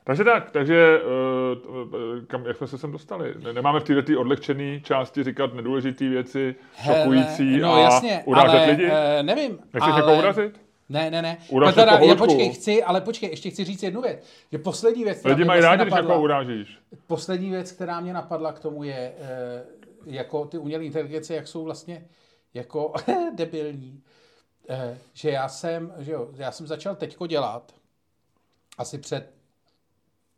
Takže 0.07 0.23
tak, 0.23 0.51
takže 0.51 1.01
uh, 1.01 2.25
kam, 2.27 2.45
jak 2.45 2.57
jsme 2.57 2.67
se 2.67 2.77
sem 2.77 2.91
dostali? 2.91 3.33
Ne- 3.43 3.53
Nemáme 3.53 3.79
v 3.79 3.83
této 3.83 4.19
odlehčené 4.19 4.79
části 4.79 5.23
říkat 5.23 5.53
nedůležité 5.53 6.09
věci, 6.09 6.55
šokující 6.85 7.57
no 7.57 7.73
a 7.73 7.79
jasně, 7.79 8.23
urážet 8.25 8.57
ale, 8.57 8.65
lidi? 8.71 8.89
eh, 8.91 9.23
nevím. 9.23 9.51
Nechceš 9.73 9.91
ale... 9.91 9.95
někoho 9.95 10.17
urazit? 10.17 10.61
Ne, 10.89 11.11
ne, 11.11 11.21
ne. 11.21 11.37
Uráž 11.49 11.75
No 11.75 11.81
teda, 11.81 11.91
jako 11.91 12.05
já 12.05 12.15
počkej, 12.15 12.49
chci, 12.49 12.83
ale 12.83 13.01
počkej, 13.01 13.29
ještě 13.29 13.49
chci 13.49 13.63
říct 13.63 13.83
jednu 13.83 14.01
věc. 14.01 14.25
Že 14.51 14.57
poslední 14.57 15.03
věc, 15.03 15.19
která 15.19 15.33
Lidi 15.35 15.43
mě 15.43 15.47
mají 15.47 15.61
vlastně 15.61 15.77
rádi, 15.77 15.83
když 15.83 15.91
napadla, 15.91 16.09
někoho 16.09 16.23
urážíš. 16.23 16.79
poslední 17.07 17.49
věc, 17.49 17.71
která 17.71 17.99
mě 17.99 18.13
napadla 18.13 18.53
k 18.53 18.59
tomu 18.59 18.83
je, 18.83 19.13
eh, 19.19 19.63
jako 20.05 20.45
ty 20.45 20.57
umělé 20.57 20.85
inteligence, 20.85 21.35
jak 21.35 21.47
jsou 21.47 21.63
vlastně 21.63 22.05
jako 22.53 22.93
debilní. 23.35 24.01
Eh, 24.69 24.97
že 25.13 25.29
já 25.29 25.47
jsem, 25.47 25.93
že 25.97 26.11
jo, 26.11 26.27
já 26.35 26.51
jsem 26.51 26.67
začal 26.67 26.95
teďko 26.95 27.27
dělat, 27.27 27.71
asi 28.77 28.97
před 28.97 29.34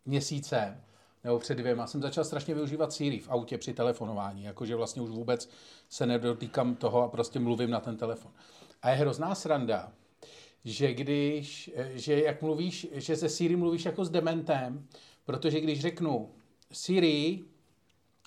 měsícem, 0.08 0.82
nebo 1.24 1.40
před 1.40 1.56
dvěma, 1.56 1.88
jsem 1.88 2.02
začal 2.02 2.24
strašně 2.24 2.54
využívat 2.54 2.94
Siri 2.94 3.20
v 3.20 3.30
autě 3.30 3.58
při 3.58 3.74
telefonování, 3.74 4.44
jakože 4.44 4.76
vlastně 4.76 5.02
už 5.02 5.10
vůbec 5.10 5.50
se 5.90 6.06
nedotýkám 6.06 6.76
toho 6.76 7.02
a 7.02 7.08
prostě 7.08 7.40
mluvím 7.40 7.70
na 7.70 7.80
ten 7.80 7.98
telefon. 7.98 8.32
A 8.82 8.90
je 8.90 8.96
hrozná 8.96 9.36
sranda, 9.36 9.92
že 10.66 10.94
když, 10.94 11.72
že 11.90 12.22
jak 12.22 12.42
mluvíš, 12.42 12.88
že 12.92 13.16
se 13.16 13.30
Siri 13.30 13.56
mluvíš 13.56 13.86
jako 13.86 14.06
s 14.06 14.10
dementem, 14.10 14.88
protože 15.26 15.62
když 15.62 15.82
řeknu 15.82 16.32
Siri, 16.72 17.44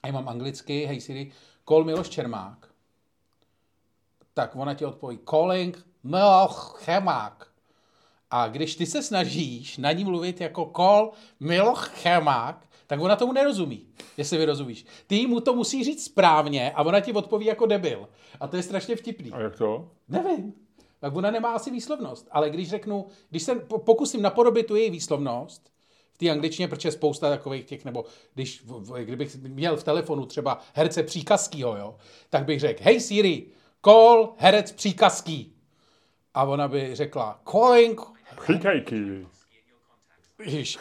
a 0.03 0.07
já 0.07 0.13
mám 0.13 0.29
anglicky, 0.29 0.85
hej 0.85 1.01
Siri, 1.01 1.33
call 1.69 1.85
Miloš 1.85 2.09
Čermák, 2.09 2.71
tak 4.35 4.57
ona 4.57 4.75
ti 4.75 4.85
odpoví 4.85 5.19
calling 5.31 5.87
Miloš 6.03 6.53
Chemák. 6.57 7.50
A 8.31 8.49
když 8.49 8.77
ty 8.77 8.87
se 8.87 9.03
snažíš 9.03 9.77
na 9.79 9.93
ní 9.93 10.05
mluvit 10.05 10.41
jako 10.41 10.73
call 10.77 11.13
Miloš 11.41 11.79
Chemák, 11.79 12.67
tak 12.87 13.01
ona 13.01 13.17
tomu 13.17 13.33
nerozumí, 13.33 13.87
jestli 14.17 14.39
vyrozumíš. 14.39 14.87
Ty 15.07 15.27
mu 15.27 15.41
to 15.41 15.55
musí 15.55 15.85
říct 15.85 16.05
správně 16.05 16.73
a 16.73 16.83
ona 16.83 17.01
ti 17.01 17.13
odpoví 17.13 17.47
jako 17.47 17.67
debil. 17.67 18.09
A 18.41 18.47
to 18.47 18.57
je 18.57 18.63
strašně 18.63 18.97
vtipný. 18.97 19.33
A 19.33 19.41
jak 19.41 19.57
to? 19.57 19.91
Nevím. 20.09 20.53
Tak 21.01 21.17
ona 21.17 21.31
nemá 21.31 21.53
asi 21.53 21.71
výslovnost. 21.71 22.29
Ale 22.31 22.51
když 22.51 22.71
řeknu, 22.71 23.07
když 23.31 23.43
se 23.43 23.55
po- 23.55 23.79
pokusím 23.79 24.23
napodobit 24.23 24.67
tu 24.67 24.77
její 24.77 24.91
výslovnost, 24.91 25.71
v 26.13 26.19
té 26.19 26.31
angličtině, 26.31 26.69
protože 26.69 26.93
spousta 26.93 27.31
takových 27.31 27.65
těch, 27.65 27.85
nebo 27.85 28.05
když, 28.35 28.65
kdybych 29.05 29.37
měl 29.37 29.77
v 29.77 29.85
telefonu 29.85 30.27
třeba 30.27 30.61
herce 30.75 31.03
příkazskýho, 31.03 31.77
jo, 31.77 31.97
tak 32.31 32.45
bych 32.45 32.61
řekl, 32.61 32.83
hej 32.85 33.01
Siri, 33.01 33.47
call 33.85 34.35
herec 34.37 34.73
příkazký. 34.73 35.53
A 36.35 36.45
ona 36.45 36.69
by 36.69 36.95
řekla, 36.95 37.41
calling 37.51 38.01
Chykajky. 38.41 39.27
Ježiš, 40.39 40.79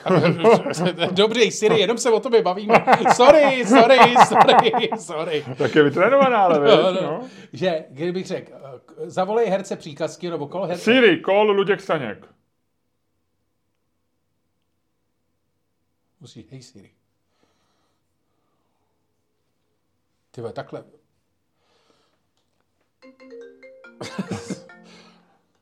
Dobrý, 1.12 1.52
Siri, 1.52 1.80
jenom 1.80 1.98
se 1.98 2.10
o 2.12 2.20
tobě 2.20 2.42
bavíme. 2.42 2.86
Sorry, 3.16 3.66
sorry, 3.66 3.98
sorry, 4.28 4.90
sorry. 5.00 5.46
Tak 5.58 5.76
je 5.76 5.84
vytrénovaná, 5.84 6.38
ale 6.38 6.60
No, 6.60 6.66
víš, 6.92 7.02
no. 7.02 7.08
no. 7.12 7.30
Že, 7.54 7.86
kdybych 7.90 8.26
řekl, 8.28 8.52
eh, 8.56 9.10
zavolej 9.10 9.48
herce 9.50 9.76
příkazky, 9.76 10.30
nebo 10.30 10.48
kol 10.48 10.66
herce, 10.66 10.84
Siri, 10.84 11.22
call 11.26 11.52
Luděk 11.52 11.82
Staněk. 11.82 12.26
musí, 16.20 16.48
hej 16.52 16.62
Siri. 16.62 16.92
Ty 20.32 20.42
vole, 20.42 20.54
takhle. 20.54 20.84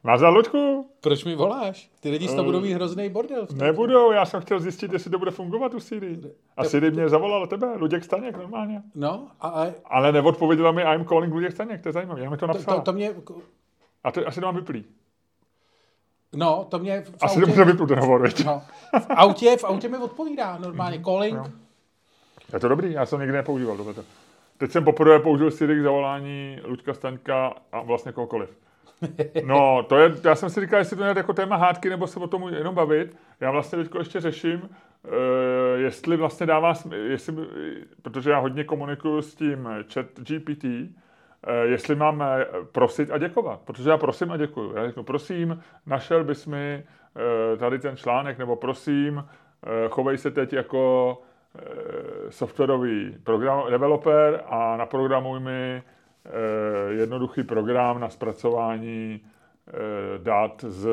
Máš 0.08 0.20
za 0.20 0.30
Luďku? 0.30 0.90
Proč 1.02 1.26
mi 1.26 1.36
voláš? 1.36 1.90
Ty 2.00 2.10
lidi 2.10 2.28
z 2.28 2.32
toho 2.34 2.44
budou 2.44 2.62
mít 2.62 2.74
hrozný 2.74 3.10
bordel. 3.10 3.48
Nebudou, 3.54 4.12
já 4.12 4.26
jsem 4.26 4.42
chtěl 4.42 4.60
zjistit, 4.60 4.94
jestli 4.94 5.12
to 5.12 5.20
bude 5.20 5.32
fungovat 5.32 5.74
u 5.74 5.80
Siri. 5.80 6.20
A 6.58 6.64
Siri 6.64 6.92
mě 6.92 7.10
zavolala 7.10 7.48
tebe, 7.48 7.68
Luděk 7.78 8.04
Staněk, 8.04 8.38
normálně. 8.38 8.82
No, 8.96 9.28
a, 9.42 9.48
a 9.48 9.68
Ale 9.86 10.12
neodpověděla 10.12 10.72
mi 10.72 10.82
I'm 10.82 11.06
calling 11.06 11.34
Luděk 11.34 11.52
Staněk, 11.52 11.82
to 11.82 11.90
je 11.90 11.94
zajímavé, 11.94 12.22
já 12.22 12.30
mi 12.30 12.38
to 12.38 12.48
to, 12.48 12.54
napsala. 12.54 12.78
to, 12.78 12.84
to 12.84 12.94
mě, 12.94 13.14
A 14.04 14.12
to 14.12 14.28
asi 14.28 14.40
to 14.40 14.46
mám 14.46 14.56
vyplý. 14.56 14.86
no, 16.36 16.66
to 16.70 16.80
mě 16.80 17.02
v 17.02 17.14
Asi 17.22 17.36
to 17.36 17.42
autě, 17.42 17.52
bude 17.52 17.66
vyplý 17.66 17.88
ten 17.88 18.00
hovor, 18.00 18.30
no, 18.46 18.62
v 19.00 19.06
autě, 19.10 19.58
v 19.58 19.64
autě 19.64 19.90
mi 19.90 19.98
odpovídá 19.98 20.58
normálně, 20.58 21.00
calling. 21.04 21.40
Je 22.54 22.60
to 22.60 22.68
dobrý, 22.68 22.92
já 22.92 23.06
jsem 23.06 23.20
nikdy 23.20 23.34
nepoužíval 23.34 23.78
tohleto. 23.78 24.04
Teď 24.58 24.72
jsem 24.72 24.84
poprvé 24.84 25.20
použil 25.20 25.52
Siri 25.52 25.80
k 25.80 25.84
zavolání 25.84 26.60
Luďka 26.64 26.94
Staňka 26.94 27.54
a 27.72 27.82
vlastně 27.82 28.12
kohokoliv. 28.12 28.67
No, 29.44 29.84
to 29.84 29.98
je, 29.98 30.12
já 30.24 30.36
jsem 30.36 30.50
si 30.50 30.62
říkal, 30.62 30.80
jestli 30.80 30.98
to 30.98 31.04
je 31.04 31.14
jako 31.18 31.34
téma 31.34 31.56
hádky, 31.56 31.90
nebo 31.90 32.08
se 32.08 32.20
o 32.20 32.28
tom 32.28 32.54
jenom 32.54 32.76
bavit. 32.76 33.16
Já 33.40 33.52
vlastně 33.52 33.78
teď 33.78 33.92
ještě 33.98 34.20
řeším, 34.20 34.62
uh, 34.62 35.12
jestli 35.76 36.18
vlastně 36.18 36.46
dává, 36.46 36.74
jestli, 36.92 37.48
protože 38.02 38.30
já 38.30 38.40
hodně 38.40 38.64
komunikuju 38.64 39.22
s 39.22 39.36
tím 39.36 39.70
chat 39.94 40.06
GPT, 40.16 40.64
uh, 40.64 40.80
jestli 41.64 41.96
mám 41.96 42.22
eh, 42.22 42.46
prosit 42.72 43.12
a 43.12 43.18
děkovat. 43.18 43.60
Protože 43.66 43.90
já 43.90 43.98
prosím 43.98 44.32
a 44.32 44.38
děkuju. 44.38 44.76
Já 44.76 44.86
řeknu, 44.86 45.04
prosím, 45.04 45.64
našel 45.86 46.24
bys 46.24 46.46
mi 46.46 46.84
uh, 47.54 47.60
tady 47.60 47.80
ten 47.80 47.98
článek, 47.98 48.38
nebo 48.38 48.56
prosím, 48.56 49.24
chovej 49.90 50.18
se 50.18 50.32
teď 50.32 50.54
jako 50.54 51.18
eh, 51.60 52.32
softwarový 52.32 53.18
program, 53.24 53.64
developer 53.70 54.44
a 54.46 54.78
naprogramuj 54.78 55.40
mi 55.40 55.52
eh, 55.52 55.84
jednoduchý 56.90 57.44
program 57.44 58.00
na 58.00 58.10
zpracování 58.10 59.22
eh, 59.68 59.74
dat 60.18 60.66
z 60.68 60.88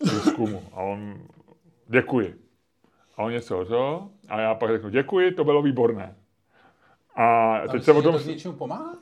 výzkumu. 0.00 0.62
A 0.72 0.76
on, 0.82 1.14
děkuji. 1.86 2.34
A 3.16 3.22
on 3.22 3.32
něco, 3.32 3.64
to? 3.64 4.08
A 4.28 4.40
já 4.40 4.54
pak 4.54 4.70
řeknu, 4.70 4.90
děkuji, 4.90 5.30
to 5.32 5.44
bylo 5.44 5.62
výborné. 5.62 6.14
A 7.16 7.54
teď 7.72 7.82
se 7.82 7.92
o 7.92 8.02
tom... 8.02 8.18
to 8.18 8.28
něčemu 8.28 8.54
pomáhá? 8.54 8.94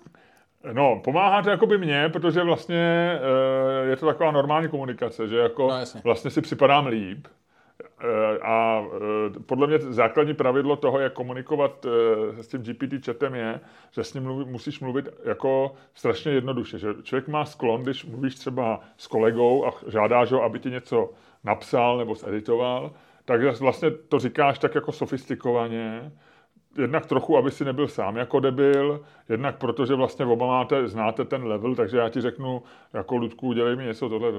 No, 0.73 1.01
pomáhá 1.05 1.43
to 1.43 1.51
jakoby 1.51 1.79
mně, 1.79 2.09
protože 2.09 2.43
vlastně 2.43 3.19
eh, 3.85 3.87
je 3.87 3.97
to 3.97 4.07
taková 4.07 4.31
normální 4.31 4.69
komunikace, 4.69 5.29
že 5.29 5.37
jako 5.37 5.69
No, 5.69 5.79
jasně. 5.79 6.01
vlastně 6.05 6.31
si 6.31 6.41
připadám 6.41 6.87
líp. 6.87 7.27
Eh, 8.03 8.39
A 8.43 8.85
eh, 9.37 9.41
podle 9.47 9.67
mě 9.67 9.79
základní 9.79 10.35
pravidlo 10.35 10.77
toho, 10.77 10.99
jak 10.99 11.13
komunikovat 11.13 11.87
eh, 11.87 12.43
s 12.43 12.49
tím 12.49 12.63
GPT 12.63 13.07
chatem 13.07 13.35
je, 13.35 13.61
že 13.91 14.05
s 14.05 14.15
ním 14.15 14.23
mluví, 14.23 14.45
musíš 14.51 14.81
mluvit 14.81 15.09
jako 15.25 15.75
strašně 15.95 16.33
jednoduše. 16.33 16.79
Že 16.79 16.89
člověk 17.03 17.29
má 17.29 17.45
sklon, 17.45 17.83
když 17.83 18.05
mluvíš 18.05 18.35
třeba 18.35 18.81
s 18.97 19.07
kolegou 19.07 19.67
a 19.67 19.71
žádáš 19.87 20.33
ho, 20.33 20.43
aby 20.43 20.59
ti 20.59 20.71
něco 20.71 21.11
napsal 21.45 21.99
nebo 21.99 22.15
zeditoval, 22.15 22.93
tak 23.25 23.61
vlastně 23.61 23.91
to 23.91 24.19
říkáš 24.19 24.59
tak 24.59 24.75
jako 24.75 24.93
sofistikovaně, 24.93 26.13
jednak 26.79 27.07
trochu, 27.07 27.37
aby 27.37 27.51
si 27.51 27.65
nebyl 27.65 27.89
sám 27.89 28.17
jako 28.17 28.41
debil, 28.41 29.01
jednak 29.29 29.59
protože 29.59 29.95
vlastně 29.95 30.25
oba 30.25 30.47
máte, 30.47 30.89
znáte 30.89 31.25
ten 31.25 31.45
level, 31.45 31.75
takže 31.75 31.99
já 31.99 32.09
ti 32.09 32.21
řeknu, 32.21 32.63
jako 32.93 33.17
Ludku, 33.17 33.47
udělej 33.47 33.77
mi 33.77 33.85
něco 33.85 34.09
tohle. 34.09 34.33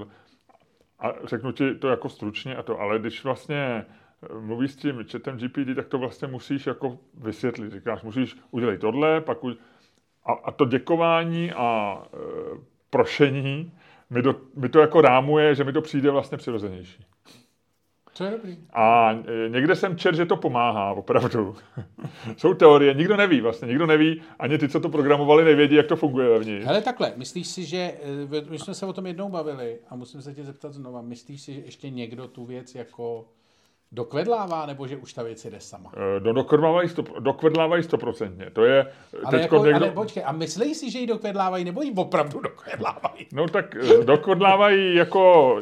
A 1.04 1.14
řeknu 1.24 1.52
ti 1.52 1.76
to 1.76 1.88
jako 1.88 2.10
stručně 2.10 2.56
a 2.56 2.64
to, 2.64 2.80
ale 2.80 3.00
když 3.00 3.24
vlastně 3.24 3.56
eh, 3.56 4.40
mluvíš 4.40 4.72
s 4.72 4.76
tím 4.76 5.06
chatem 5.12 5.38
GPT, 5.38 5.76
tak 5.76 5.88
to 5.88 5.98
vlastně 5.98 6.28
musíš 6.28 6.68
jako 6.68 7.00
vysvětlit. 7.14 7.74
Říkáš, 7.74 8.04
musíš 8.04 8.38
udělat 8.52 8.80
tohle, 8.80 9.22
pak 9.22 9.44
u... 9.44 9.50
a, 10.26 10.34
a 10.34 10.52
to 10.52 10.66
děkování 10.66 11.52
a 11.52 11.98
e, 12.06 12.18
prošení 12.90 13.74
mi, 14.10 14.22
do, 14.22 14.36
mi 14.56 14.70
to 14.70 14.80
jako 14.80 15.02
rámuje, 15.02 15.56
že 15.56 15.64
mi 15.64 15.74
to 15.74 15.82
přijde 15.82 16.12
vlastně 16.12 16.38
přirozenější. 16.38 17.06
To 18.18 18.24
je 18.24 18.32
dobrý. 18.32 18.58
A 18.74 19.12
e, 19.12 19.50
někde 19.50 19.76
jsem 19.76 19.98
čet, 19.98 20.16
že 20.16 20.26
to 20.26 20.38
pomáhá, 20.38 20.92
opravdu. 20.92 21.56
Jsou 22.38 22.54
teorie, 22.54 22.94
nikdo 22.94 23.18
neví 23.18 23.42
vlastně, 23.42 23.68
nikdo 23.68 23.86
neví, 23.86 24.22
ani 24.40 24.58
ty, 24.58 24.70
co 24.70 24.80
to 24.80 24.90
programovali, 24.90 25.46
nevědí, 25.46 25.76
jak 25.76 25.88
to 25.88 25.96
funguje 25.96 26.30
vevnitř. 26.30 26.66
Hele, 26.66 26.82
takhle, 26.82 27.14
myslíš 27.16 27.48
si, 27.48 27.66
že, 27.66 27.94
eh, 28.38 28.50
my 28.50 28.60
jsme 28.60 28.74
se 28.74 28.86
o 28.86 28.94
tom 28.94 29.06
jednou 29.06 29.30
bavili 29.30 29.80
a 29.90 29.96
musím 29.96 30.22
se 30.22 30.34
tě 30.34 30.44
zeptat 30.44 30.74
znova, 30.74 31.02
myslíš 31.02 31.42
si, 31.42 31.54
že 31.54 31.62
ještě 31.62 31.90
někdo 31.90 32.28
tu 32.28 32.46
věc 32.46 32.76
jako 32.76 33.26
dokvedlává, 33.94 34.66
nebo 34.66 34.88
že 34.88 34.98
už 34.98 35.14
ta 35.14 35.24
věc 35.24 35.46
jde 35.46 35.60
sama? 35.60 35.92
E, 36.18 36.20
Do, 36.20 36.34
dokvedlávají, 36.34 36.90
sto, 36.90 37.04
dokvedlávají 37.20 37.84
stoprocentně. 37.84 38.50
To 38.50 38.66
je 38.66 38.92
Ale, 39.24 39.40
teďko 39.40 39.56
jako, 39.56 39.66
někdo... 39.66 39.86
ale 39.86 39.92
počkej, 39.92 40.24
a 40.26 40.32
myslíš 40.32 40.78
si, 40.78 40.92
že 40.92 41.00
ji 41.00 41.08
dokvedlávají, 41.08 41.66
nebo 41.66 41.82
ji 41.82 41.94
opravdu 41.96 42.40
dokvedlávají? 42.40 43.28
No 43.34 43.48
tak 43.48 43.76
e, 43.76 44.04
dokvedlávají 44.04 44.96
jako 44.96 45.56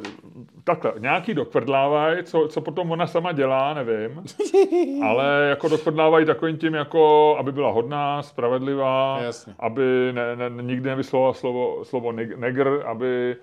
takhle, 0.64 0.94
nějaký 1.00 1.34
dokvrdlávají, 1.34 2.24
co, 2.24 2.48
co 2.48 2.62
potom 2.62 2.92
ona 2.92 3.08
sama 3.08 3.32
dělá, 3.32 3.74
nevím, 3.74 4.24
ale 5.04 5.48
jako 5.50 5.68
dokvrdlávají 5.68 6.26
takovým 6.26 6.58
tím, 6.58 6.74
jako, 6.74 7.36
aby 7.40 7.52
byla 7.52 7.72
hodná, 7.72 8.22
spravedlivá, 8.22 9.20
Jasně. 9.24 9.54
aby 9.60 10.12
ne, 10.12 10.36
ne, 10.36 10.64
nikdy 10.64 10.90
nevyslovila 10.90 11.34
slovo, 11.34 11.86
slovo 11.86 12.12
neg- 12.12 12.38
negr, 12.38 12.84
aby, 12.86 13.36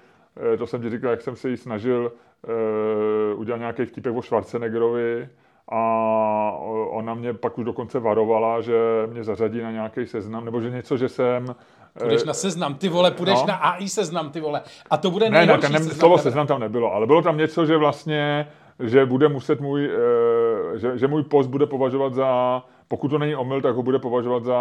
eh, 0.54 0.56
to 0.56 0.66
jsem 0.66 0.82
ti 0.82 0.90
říkal, 0.90 1.10
jak 1.10 1.20
jsem 1.20 1.36
se 1.36 1.50
jí 1.50 1.56
snažil 1.56 2.12
uh, 3.32 3.40
udělat 3.40 3.58
nějaký 3.58 3.84
vtipek 3.84 4.16
o 4.16 4.22
Schwarzeneggerovi 4.22 5.28
a 5.68 5.80
ona 6.90 7.14
mě 7.14 7.34
pak 7.34 7.58
už 7.58 7.64
dokonce 7.64 7.98
varovala, 7.98 8.60
že 8.60 8.78
mě 9.06 9.24
zařadí 9.24 9.60
na 9.60 9.70
nějaký 9.70 10.06
seznam, 10.06 10.44
nebo 10.44 10.60
že 10.60 10.70
něco, 10.70 10.96
že 10.96 11.08
jsem... 11.08 11.54
eh, 11.96 12.00
Půjdeš 12.00 12.24
na 12.24 12.34
seznam, 12.34 12.74
ty 12.74 12.88
vole, 12.88 13.10
půjdeš 13.10 13.40
no. 13.40 13.46
na 13.46 13.54
AI 13.54 13.88
seznam, 13.88 14.30
ty 14.30 14.40
vole. 14.40 14.62
A 14.90 14.96
to 14.96 15.10
bude 15.10 15.30
Ne, 15.30 15.30
ne, 15.30 15.38
nejhorší 15.46 15.62
ten 15.62 15.72
ne, 15.72 15.78
seznam 15.78 15.98
slovo 15.98 16.18
seznam 16.18 16.46
tam 16.46 16.60
nebylo, 16.60 16.92
ale 16.92 17.06
bylo 17.06 17.22
tam 17.22 17.36
něco, 17.38 17.66
že 17.66 17.76
vlastně, 17.76 18.48
že 18.80 19.06
bude 19.06 19.28
muset 19.28 19.60
můj, 19.60 19.90
eh, 20.74 20.78
že, 20.78 20.98
že 20.98 21.08
můj 21.08 21.22
post 21.22 21.46
bude 21.46 21.66
považovat 21.66 22.14
za, 22.14 22.62
pokud 22.88 23.08
to 23.08 23.18
není 23.18 23.34
omyl, 23.36 23.60
tak 23.62 23.74
ho 23.74 23.82
bude 23.82 23.98
považovat 23.98 24.44
za 24.44 24.58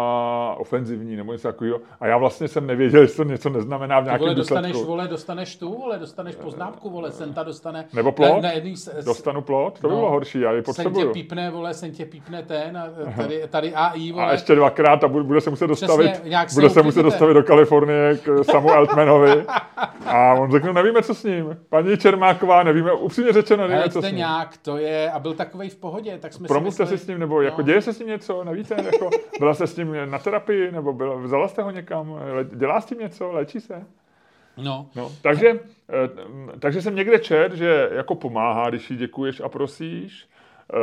ofenzivní 0.58 1.16
nebo 1.16 1.32
něco 1.32 1.48
takového. 1.48 1.80
A 2.00 2.06
já 2.06 2.16
vlastně 2.16 2.48
jsem 2.48 2.66
nevěděl, 2.66 3.00
jestli 3.02 3.16
to 3.24 3.30
něco 3.30 3.50
neznamená 3.50 4.00
v 4.00 4.04
nějakém 4.04 4.20
vole, 4.24 4.34
dostaneš, 4.34 4.72
důsledku. 4.72 4.90
vole, 4.90 5.08
dostaneš 5.08 5.56
tu, 5.56 5.74
vole, 5.78 5.98
dostaneš 5.98 6.34
poznámku, 6.36 6.90
vole, 6.90 7.10
Senta 7.10 7.42
dostane... 7.42 7.84
Nebo 7.92 8.12
plot? 8.12 8.34
Na, 8.34 8.40
na 8.40 8.52
jedný, 8.52 8.76
s- 8.76 9.04
Dostanu 9.04 9.42
plot? 9.42 9.78
To 9.80 9.88
by 9.88 9.94
No. 9.94 9.98
bylo 10.00 10.10
horší, 10.10 10.40
já 10.40 10.52
ji 10.52 10.56
Sen 10.56 10.64
tě 10.64 10.82
potřebuju. 10.82 11.12
pípne, 11.12 11.50
vole, 11.50 11.74
sen 11.74 11.90
tě 11.92 12.04
pípne 12.06 12.42
ten, 12.42 12.78
a 12.78 12.86
tady, 13.16 13.42
tady 13.50 13.74
AI, 13.74 14.12
vole. 14.12 14.26
A 14.26 14.32
ještě 14.32 14.54
dvakrát 14.54 15.04
a 15.04 15.08
bu- 15.08 15.22
bude 15.24 15.40
se 15.40 15.50
muset 15.50 15.66
dostavit, 15.66 16.24
nějak 16.24 16.50
se 16.50 16.54
bude 16.60 16.70
se 16.70 16.82
muset 16.82 17.02
dostavit 17.02 17.34
do 17.34 17.42
Kalifornie 17.42 18.18
k 18.24 18.44
Samu 18.44 18.70
Altmanovi. 18.70 19.44
A 20.06 20.34
on 20.34 20.50
řekne, 20.52 20.72
nevíme, 20.72 21.02
co 21.02 21.14
s 21.14 21.24
ním. 21.24 21.56
Paní 21.68 21.96
Čermáková, 21.96 22.62
nevíme, 22.62 22.92
upřímně 22.92 23.32
řečeno, 23.32 23.68
nevíme, 23.68 23.88
co 23.90 24.02
s 24.02 24.04
ním. 24.04 24.16
nějak, 24.16 24.56
to 24.56 24.76
je, 24.76 25.10
a 25.10 25.18
byl 25.18 25.34
takovej 25.34 25.68
v 25.68 25.76
pohodě, 25.76 26.18
tak 26.20 26.32
jsme 26.32 26.48
Promluvte 26.48 26.86
si 26.86 26.98
si 26.98 27.04
s 27.04 27.06
ním, 27.06 27.18
nebo 27.18 27.42
jako 27.42 27.60
no. 27.60 27.66
děje 27.66 27.82
se 27.82 27.92
s 27.92 27.98
ním 27.98 28.08
něco, 28.18 28.44
nevíte, 28.44 28.74
jako 28.92 29.10
byla 29.38 29.54
jste 29.54 29.66
s 29.66 29.76
ním 29.76 29.96
na 30.10 30.18
terapii, 30.18 30.72
nebo 30.72 30.92
byla, 30.92 31.14
vzala 31.16 31.48
jste 31.48 31.62
ho 31.62 31.70
někam, 31.70 32.14
dělá 32.54 32.80
s 32.80 32.86
tím 32.86 32.98
něco, 32.98 33.32
léčí 33.32 33.60
se? 33.60 33.84
No, 34.56 34.90
No, 34.96 35.12
takže, 35.22 35.48
eh, 35.50 36.58
takže 36.58 36.82
jsem 36.82 36.94
někde 36.94 37.18
čet, 37.18 37.52
že 37.52 37.88
jako 37.92 38.14
pomáhá, 38.14 38.70
když 38.70 38.90
jí 38.90 38.96
děkuješ 38.96 39.40
a 39.40 39.48
prosíš. 39.48 40.28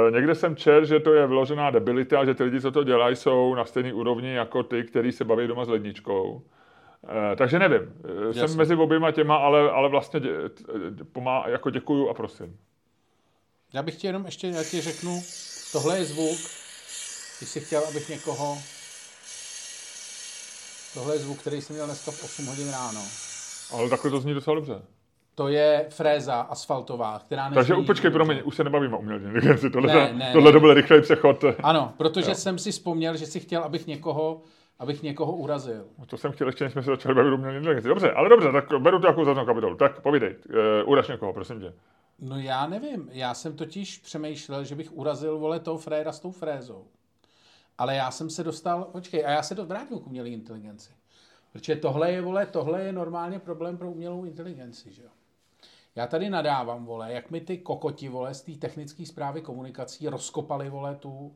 Eh, 0.07 0.11
Někde 0.11 0.35
jsem 0.35 0.55
čet, 0.55 0.85
že 0.85 0.99
to 0.99 1.13
je 1.13 1.27
vyložená 1.27 1.69
debilita, 1.69 2.25
že 2.25 2.33
ty 2.33 2.43
lidi, 2.43 2.61
co 2.61 2.71
to 2.71 2.83
dělají, 2.83 3.15
jsou 3.15 3.55
na 3.55 3.65
stejné 3.65 3.93
úrovni 3.93 4.33
jako 4.33 4.63
ty, 4.63 4.83
kteří 4.83 5.11
se 5.11 5.23
baví 5.23 5.47
doma 5.47 5.65
s 5.65 5.67
ledničkou. 5.69 6.41
Eh, 7.31 7.35
Takže 7.35 7.59
nevím, 7.59 7.81
jsem 8.31 8.41
Jasně. 8.41 8.57
mezi 8.57 8.75
oběma 8.75 9.11
těma, 9.11 9.35
ale, 9.37 9.71
ale 9.71 9.89
vlastně 9.89 10.19
dě, 10.19 10.29
pomá, 11.11 11.43
jako 11.47 11.69
děkuju 11.69 12.09
a 12.09 12.13
prosím. 12.13 12.57
já 13.73 13.83
bych 13.83 13.95
ti 13.95 14.07
jenom 14.07 14.25
ještě, 14.25 14.47
já 14.47 14.63
ti 14.63 14.81
řeknu, 14.81 15.19
tohle 15.71 15.97
je 15.97 16.05
zvuk, 16.05 16.37
když 17.45 17.53
jsi 17.53 17.59
chtěl, 17.61 17.83
abych 17.89 18.09
někoho, 18.09 18.57
tohle 20.93 21.15
je 21.15 21.19
zvuk, 21.19 21.39
který 21.39 21.61
jsem 21.61 21.75
měl 21.75 21.85
dneska 21.85 22.11
v 22.11 22.23
8 22.23 22.45
hodin 22.45 22.71
ráno. 22.71 23.01
Ale 23.73 23.89
takhle 23.89 24.11
to 24.11 24.19
zní 24.19 24.33
docela 24.33 24.55
dobře. 24.55 24.81
To 25.35 25.47
je 25.47 25.85
fréza 25.89 26.35
asfaltová, 26.35 27.19
která 27.19 27.49
nezní. 27.49 27.55
Takže 27.55 27.85
počkej, 27.87 28.11
promiň, 28.11 28.41
už 28.43 28.55
se 28.55 28.63
nebavíme 28.63 28.95
o 28.95 28.99
umělé 28.99 29.19
inteligenci. 29.19 29.69
Tohle, 29.69 29.93
Ne, 29.93 30.13
ne, 30.13 30.29
tohle 30.33 30.51
ne. 30.51 30.53
to 30.53 30.59
byl 30.59 30.73
rychlej 30.73 31.01
přechod. 31.01 31.43
Ano, 31.63 31.93
protože 31.97 32.35
jsem 32.35 32.59
si 32.59 32.71
vzpomněl, 32.71 33.17
že 33.17 33.25
si 33.25 33.39
chtěl, 33.39 33.61
abych 33.63 33.87
někoho, 33.87 34.41
abych 34.79 35.03
někoho 35.03 35.35
urazil. 35.35 35.85
To 36.07 36.17
jsem 36.17 36.31
chtěl 36.31 36.47
ještě, 36.47 36.63
než 36.63 36.73
jsme 36.73 36.83
se 36.83 36.89
začali 36.89 37.15
bavit 37.15 37.31
o 37.31 37.35
umělé 37.35 37.55
inteligenci. 37.57 37.89
Dobře, 37.89 38.11
ale 38.11 38.29
dobře, 38.29 38.51
tak 38.51 38.65
beru 38.79 38.99
to 38.99 39.07
jako 39.07 39.25
za 39.25 39.45
kapitolu. 39.45 39.75
Tak 39.75 40.01
povídej, 40.01 40.35
uh, 40.83 40.89
uraž 40.89 41.07
někoho, 41.07 41.33
prosím 41.33 41.59
tě. 41.59 41.73
No 42.19 42.39
já 42.39 42.67
nevím, 42.67 43.09
já 43.11 43.33
jsem 43.33 43.55
totiž 43.55 43.97
přemýšlel, 43.97 44.63
že 44.63 44.75
bych 44.75 44.97
urazil, 44.97 45.39
vole, 45.39 45.59
toho 45.59 45.77
fréra 45.77 46.11
s 46.11 46.19
tou 46.19 46.31
frézou. 46.31 46.87
Ale 47.77 47.96
já 47.96 48.12
jsem 48.12 48.29
se 48.29 48.44
dostal, 48.44 48.84
počkej, 48.84 49.25
a 49.25 49.29
já 49.29 49.44
se 49.44 49.55
vrátím 49.55 50.00
k 50.00 50.08
umělé 50.08 50.29
inteligenci. 50.29 50.91
Protože 51.51 51.75
tohle 51.75 52.12
je, 52.12 52.22
vole, 52.22 52.46
tohle 52.46 52.84
je 52.84 52.91
normálně 52.91 53.39
problém 53.39 53.77
pro 53.77 53.91
umělou 53.91 54.25
inteligenci, 54.25 54.94
že 54.94 55.03
jo. 55.03 55.09
Já 55.96 56.07
tady 56.07 56.29
nadávám, 56.29 56.85
vole, 56.85 57.14
jak 57.14 57.31
mi 57.31 57.42
ty 57.42 57.57
kokoti, 57.57 58.09
vole, 58.09 58.33
z 58.33 58.42
té 58.42 58.51
technické 58.51 59.05
zprávy 59.05 59.42
komunikací 59.42 60.07
rozkopali, 60.07 60.70
vole, 60.70 60.96
tu, 60.96 61.35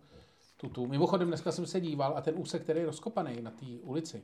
tu, 0.58 0.70
tu. 0.70 0.88
Mimochodem, 0.88 1.28
dneska 1.28 1.52
jsem 1.52 1.66
se 1.66 1.82
díval 1.82 2.18
a 2.18 2.22
ten 2.22 2.34
úsek, 2.38 2.64
který 2.64 2.80
je 2.80 2.86
rozkopaný 2.86 3.42
na 3.42 3.52
té 3.52 3.66
ulici, 3.82 4.24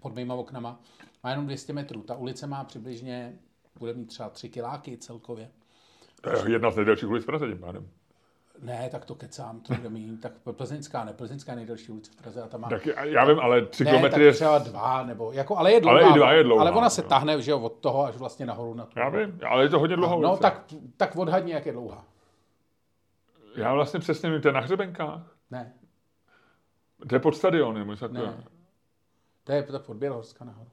pod 0.00 0.14
mýma 0.14 0.34
oknama, 0.34 0.80
má 1.24 1.30
jenom 1.30 1.46
200 1.46 1.72
metrů. 1.72 2.02
Ta 2.02 2.16
ulice 2.16 2.46
má 2.46 2.64
přibližně, 2.64 3.38
bude 3.78 3.94
mít 3.94 4.06
třeba 4.06 4.30
3 4.30 4.48
kiláky 4.48 4.96
celkově. 4.96 5.50
Jedna 6.48 6.70
z 6.70 6.76
nejdelších 6.76 7.08
ulic 7.08 7.22
v 7.22 7.26
Praze 7.26 7.46
tím 7.46 7.58
pádem. 7.58 7.88
Ne, 8.62 8.88
tak 8.90 9.04
to 9.04 9.14
kecám, 9.14 9.60
to 9.60 9.74
bude 9.74 9.88
mít, 9.90 10.20
tak 10.20 10.32
Plzeňská, 10.52 11.04
ne, 11.04 11.12
Plzeňská 11.12 11.52
je 11.52 11.56
nejdelší 11.56 11.92
ulice 11.92 12.10
v 12.12 12.16
Praze 12.16 12.42
a 12.42 12.48
ta 12.48 12.58
má... 12.58 12.68
Tak 12.68 12.86
já- 12.86 13.24
vím, 13.24 13.40
ale 13.40 13.66
tři 13.66 13.84
ne, 13.84 13.90
kilometry 13.90 14.24
je... 14.24 14.32
třeba 14.32 14.58
dva, 14.58 15.02
nebo, 15.02 15.32
jako, 15.32 15.56
ale 15.56 15.72
je 15.72 15.80
dlouhá. 15.80 15.98
Ale 16.00 16.10
i 16.10 16.14
dva 16.14 16.32
je 16.32 16.44
dlouhá, 16.44 16.60
Ale 16.62 16.70
ona 16.72 16.90
se 16.90 17.02
jo. 17.02 17.08
tahne, 17.08 17.42
že 17.42 17.50
jo, 17.50 17.60
od 17.60 17.72
toho 17.72 18.04
až 18.04 18.16
vlastně 18.16 18.46
nahoru 18.46 18.74
na 18.74 18.86
tu. 18.86 18.98
Já 18.98 19.08
vím, 19.08 19.40
ale 19.48 19.62
je 19.64 19.68
to 19.68 19.78
hodně 19.78 19.96
dlouhá 19.96 20.16
No, 20.16 20.28
ulice. 20.28 20.42
tak, 20.42 20.64
tak 20.96 21.16
odhadni, 21.16 21.52
jak 21.52 21.66
je 21.66 21.72
dlouhá. 21.72 22.04
Já 23.56 23.74
vlastně 23.74 24.00
přesně 24.00 24.30
vím, 24.30 24.40
to 24.40 24.48
je 24.48 24.52
na 24.54 24.60
hřebenkách. 24.60 25.36
Ne, 25.50 25.72
To 27.08 27.14
je 27.14 27.18
pod 27.20 27.36
stadionem, 27.36 27.88
něco 27.88 28.08
ne. 28.08 28.20
takového. 28.20 28.42
To 29.44 29.52
je 29.52 29.62
to 29.62 29.78
pod 29.80 29.96
Bělhorska 29.96 30.44
nahoru. 30.44 30.70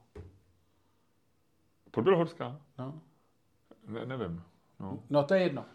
Pod 1.92 2.02
Bělhorská? 2.02 2.58
No. 2.80 3.02
Ne, 3.88 4.06
nevím. 4.06 4.44
No. 4.80 5.00
no, 5.10 5.24
to 5.24 5.34
je 5.34 5.42
jedno. 5.42 5.66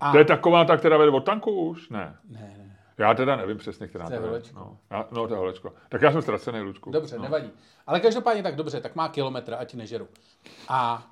A... 0.00 0.12
To 0.12 0.18
je 0.18 0.24
taková 0.24 0.64
ta, 0.64 0.76
která 0.76 0.96
vede 0.96 1.10
od 1.10 1.24
tanku 1.24 1.50
už? 1.50 1.88
Ne. 1.88 2.16
Ne, 2.30 2.54
ne. 2.58 2.76
Já 2.98 3.14
teda 3.14 3.36
nevím 3.36 3.56
přesně, 3.58 3.88
která 3.88 4.06
To 4.06 4.12
je. 4.12 4.18
Holečko. 4.20 4.58
No, 4.58 4.76
já, 4.90 5.06
no, 5.12 5.28
to 5.28 5.34
je 5.34 5.38
holečko. 5.38 5.72
Tak 5.88 6.02
já 6.02 6.12
jsem 6.12 6.22
ztracený, 6.22 6.60
Lučku. 6.60 6.90
Dobře, 6.90 7.16
no. 7.16 7.22
nevadí. 7.22 7.50
Ale 7.86 8.00
každopádně 8.00 8.42
tak 8.42 8.56
dobře, 8.56 8.80
tak 8.80 8.96
má 8.96 9.08
kilometr, 9.08 9.54
ať 9.58 9.74
nežeru. 9.74 10.08
A 10.68 11.06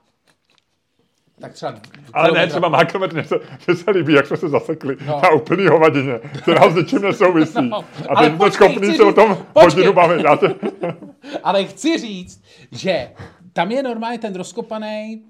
tak 1.40 1.52
třeba 1.52 1.74
Ale 2.12 2.32
ne, 2.32 2.46
třeba 2.46 2.68
má 2.68 2.84
kilometr, 2.84 3.14
mně 3.14 3.24
se, 3.24 3.40
mně 3.66 3.76
se 3.76 3.90
líbí, 3.90 4.12
jak 4.12 4.26
jsme 4.26 4.36
se 4.36 4.48
zasekli 4.48 4.96
No. 5.06 5.20
na 5.22 5.30
úplný 5.30 5.66
hovadině, 5.66 6.18
která 6.42 6.70
s 6.70 6.74
ničím 6.74 7.02
nesouvisí. 7.02 7.68
No, 7.68 7.84
A 8.08 8.22
teď 8.22 8.54
jsme 8.54 8.68
chci 8.68 8.92
se 8.92 9.02
o 9.02 9.12
tom 9.12 9.36
počkej. 9.36 9.62
hodinu 9.64 9.92
bavit. 9.92 10.24
Já 10.24 10.36
te... 10.36 10.54
Ale 11.42 11.64
chci 11.64 11.98
říct, 11.98 12.44
že 12.72 13.12
tam 13.52 13.70
je 13.70 13.82
normálně 13.82 14.18
ten 14.18 14.34
rozkopaný 14.34 15.22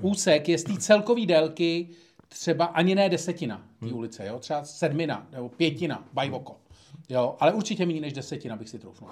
úsek, 0.00 0.48
je 0.48 0.58
z 0.58 0.64
té 0.64 0.76
celkové 0.76 1.26
délky 1.26 1.88
třeba 2.32 2.64
ani 2.64 2.94
ne 2.94 3.08
desetina 3.08 3.66
té 3.80 3.86
ulice, 3.86 4.26
jo? 4.26 4.38
třeba 4.38 4.64
sedmina 4.64 5.26
nebo 5.32 5.48
pětina, 5.48 6.08
bajvoko. 6.12 6.60
Jo? 7.08 7.36
Ale 7.40 7.52
určitě 7.52 7.86
méně 7.86 8.00
než 8.00 8.12
desetina 8.12 8.56
bych 8.56 8.68
si 8.68 8.78
troufnul. 8.78 9.10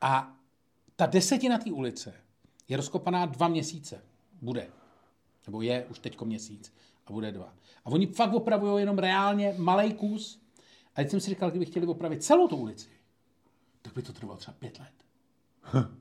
A 0.00 0.36
ta 0.96 1.06
desetina 1.06 1.58
té 1.58 1.72
ulice 1.72 2.14
je 2.68 2.76
rozkopaná 2.76 3.26
dva 3.26 3.48
měsíce. 3.48 4.02
Bude. 4.42 4.66
Nebo 5.46 5.62
je 5.62 5.86
už 5.90 5.98
teďko 5.98 6.24
měsíc 6.24 6.72
a 7.06 7.12
bude 7.12 7.32
dva. 7.32 7.54
A 7.84 7.86
oni 7.86 8.06
fakt 8.06 8.32
opravují 8.32 8.82
jenom 8.82 8.98
reálně 8.98 9.54
malý 9.58 9.92
kus. 9.94 10.40
A 10.94 10.96
teď 10.96 11.10
jsem 11.10 11.20
si 11.20 11.30
říkal, 11.30 11.50
kdyby 11.50 11.66
chtěli 11.66 11.86
opravit 11.86 12.24
celou 12.24 12.48
tu 12.48 12.56
ulici, 12.56 12.88
tak 13.82 13.94
by 13.94 14.02
to 14.02 14.12
trvalo 14.12 14.36
třeba 14.36 14.56
pět 14.58 14.78
let. 14.78 14.92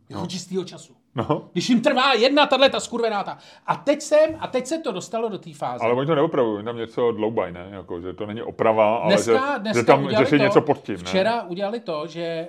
Jako 0.10 0.28
čistýho 0.28 0.64
času. 0.66 0.96
No, 1.16 1.50
Když 1.52 1.70
jim 1.70 1.82
trvá 1.82 2.14
jedna 2.14 2.46
tahle 2.46 2.70
ta 2.70 2.80
skurvenáta. 2.80 3.38
A 3.68 3.76
teď 3.76 4.02
jsem, 4.02 4.36
a 4.40 4.48
teď 4.48 4.66
se 4.66 4.80
to 4.80 4.92
dostalo 4.92 5.30
do 5.30 5.38
té 5.38 5.54
fáze. 5.54 5.84
ale 5.86 5.94
oni 5.94 6.08
to 6.08 6.16
neopravují, 6.16 6.64
tam 6.66 6.78
něco 6.78 7.12
dloubají, 7.12 7.54
ne? 7.54 7.68
Jako, 7.72 8.02
že 8.02 8.14
to 8.14 8.26
není 8.26 8.42
oprava, 8.42 8.96
ale 8.98 9.14
Dneska, 9.14 9.54
že, 9.54 9.60
dneska 9.60 9.80
že 9.80 9.86
tam 9.86 10.10
řeší 10.10 10.30
to, 10.30 10.44
něco 10.44 10.62
pod 10.62 10.84
tím, 10.84 10.96
ne? 10.96 11.04
Včera 11.04 11.44
udělali 11.44 11.80
to, 11.80 12.08
že 12.08 12.48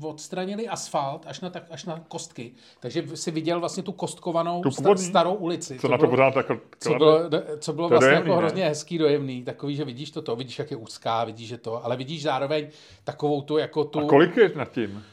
uh, 0.00 0.06
odstranili 0.10 0.68
asfalt 0.68 1.26
až 1.26 1.40
na, 1.40 1.50
tak, 1.50 1.62
až 1.70 1.84
na 1.84 2.00
kostky. 2.08 2.52
Takže 2.80 3.04
si 3.14 3.30
viděl 3.30 3.60
vlastně 3.60 3.82
tu 3.82 3.92
kostkovanou 3.92 4.62
Tu 4.62 4.70
původní? 4.70 5.04
starou 5.04 5.34
ulici. 5.34 5.78
Co 5.78 5.88
na 5.88 5.98
to 5.98 6.08
pořád 6.08 6.34
tak 6.34 6.46
co 6.78 6.94
bylo, 6.94 7.20
co 7.58 7.72
bylo 7.72 7.88
To 7.88 7.92
vlastně 7.92 8.08
dojemný, 8.10 8.28
jako 8.30 8.40
ne? 8.40 8.46
hrozně 8.46 8.64
hezký, 8.64 8.98
dojemný, 8.98 9.42
takový, 9.44 9.76
že 9.76 9.84
vidíš 9.84 10.10
to, 10.10 10.22
to 10.22 10.36
vidíš, 10.36 10.58
jak 10.58 10.70
je 10.70 10.76
úzká, 10.76 11.24
vidíš, 11.24 11.48
že 11.48 11.58
to, 11.58 11.84
ale 11.84 11.96
vidíš 11.96 12.22
zároveň 12.22 12.66
takovou 13.04 13.42
tu, 13.42 13.58
jako 13.58 13.84
tu... 13.84 13.98
A 14.00 14.04
kolik 14.04 14.36
je 14.36 14.52
nad 14.56 14.70
tím? 14.72 15.04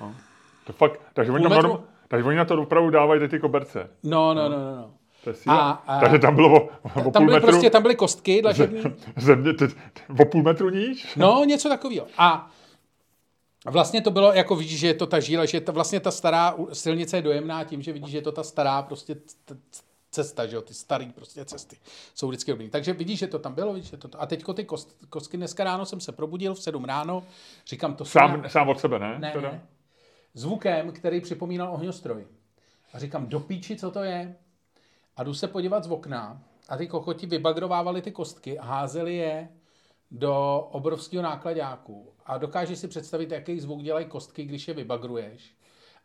No. 0.00 0.14
To 0.66 0.72
fakt, 0.72 1.00
takže 1.14 1.32
oni, 1.32 1.42
tam 1.42 1.52
metru? 1.52 1.68
norm, 1.68 1.82
takže 2.08 2.24
oni 2.28 2.36
na 2.36 2.44
to 2.44 2.62
opravdu 2.62 2.90
dávají 2.90 3.20
ty, 3.20 3.28
ty 3.28 3.40
koberce. 3.40 3.90
No, 4.02 4.34
no, 4.34 4.48
no, 4.48 4.56
no. 4.58 4.76
no. 4.76 4.90
To 5.24 5.30
je 5.30 5.34
síla. 5.36 5.56
A- 5.70 5.70
a- 5.96 6.00
takže 6.00 6.18
tam 6.18 6.34
bylo 6.34 6.60
o, 6.62 6.68
o 6.68 6.90
Tam 6.94 7.02
půl 7.12 7.12
byly 7.12 7.26
metru, 7.32 7.46
prostě, 7.50 7.70
tam 7.70 7.82
byly 7.82 7.94
kostky 7.94 8.42
dlažební. 8.42 8.82
země, 9.16 9.52
teď, 9.52 9.70
o 10.20 10.24
půl 10.24 10.42
metru 10.42 10.70
níž? 10.70 11.14
No, 11.16 11.44
něco 11.44 11.68
takového. 11.68 12.06
A 12.18 12.50
vlastně 13.66 14.02
to 14.02 14.10
bylo, 14.10 14.32
jako 14.32 14.56
vidíš, 14.56 14.80
že 14.80 14.86
je 14.86 14.94
to 14.94 15.06
ta 15.06 15.20
žíla, 15.20 15.44
že 15.44 15.60
ta, 15.60 15.72
vlastně 15.72 16.00
ta 16.00 16.10
stará 16.10 16.54
silnice 16.72 17.16
je 17.16 17.22
dojemná 17.22 17.64
tím, 17.64 17.82
že 17.82 17.92
vidíš, 17.92 18.10
že 18.10 18.18
je 18.18 18.22
to 18.22 18.32
ta 18.32 18.42
stará 18.42 18.82
prostě 18.82 19.16
cesta, 20.10 20.46
že 20.46 20.56
jo, 20.56 20.62
ty 20.62 20.74
starý 20.74 21.12
prostě 21.12 21.44
cesty 21.44 21.76
jsou 22.14 22.28
vždycky 22.28 22.50
dobrý. 22.50 22.70
Takže 22.70 22.92
vidíš, 22.92 23.18
že 23.18 23.26
to 23.26 23.38
tam 23.38 23.54
bylo, 23.54 23.72
vidíš, 23.74 23.90
že 23.90 23.96
to, 23.96 24.08
a 24.18 24.26
teďko 24.26 24.54
ty 24.54 24.64
kost, 24.64 24.96
kostky, 25.10 25.36
dneska 25.36 25.64
ráno 25.64 25.86
jsem 25.86 26.00
se 26.00 26.12
probudil 26.12 26.54
v 26.54 26.60
7 26.62 26.84
ráno, 26.84 27.22
říkám 27.66 27.94
to 27.94 28.04
Sám, 28.04 28.42
sám 28.48 28.68
od 28.68 28.80
sebe, 28.80 28.98
ne? 28.98 29.16
ne, 29.18 29.32
Teda? 29.32 29.50
ne, 29.50 29.62
zvukem, 30.36 30.92
který 30.92 31.20
připomínal 31.20 31.74
ohňostroj. 31.74 32.26
A 32.92 32.98
říkám, 32.98 33.26
do 33.26 33.40
píči, 33.40 33.76
co 33.76 33.90
to 33.90 34.02
je? 34.02 34.36
a 35.16 35.22
jdu 35.22 35.34
se 35.34 35.48
podívat 35.48 35.84
z 35.84 35.90
okna 35.90 36.42
a 36.68 36.76
ty 36.76 36.86
kokoti 36.86 37.26
vybagrovávali 37.26 38.02
ty 38.02 38.10
kostky 38.10 38.58
a 38.58 38.64
házeli 38.64 39.16
je 39.16 39.48
do 40.10 40.66
obrovského 40.70 41.22
nákladáku. 41.22 42.12
A 42.26 42.38
dokážeš 42.38 42.78
si 42.78 42.88
představit, 42.88 43.30
jaký 43.30 43.60
zvuk 43.60 43.82
dělají 43.82 44.06
kostky, 44.06 44.44
když 44.44 44.68
je 44.68 44.74
vybagruješ. 44.74 45.56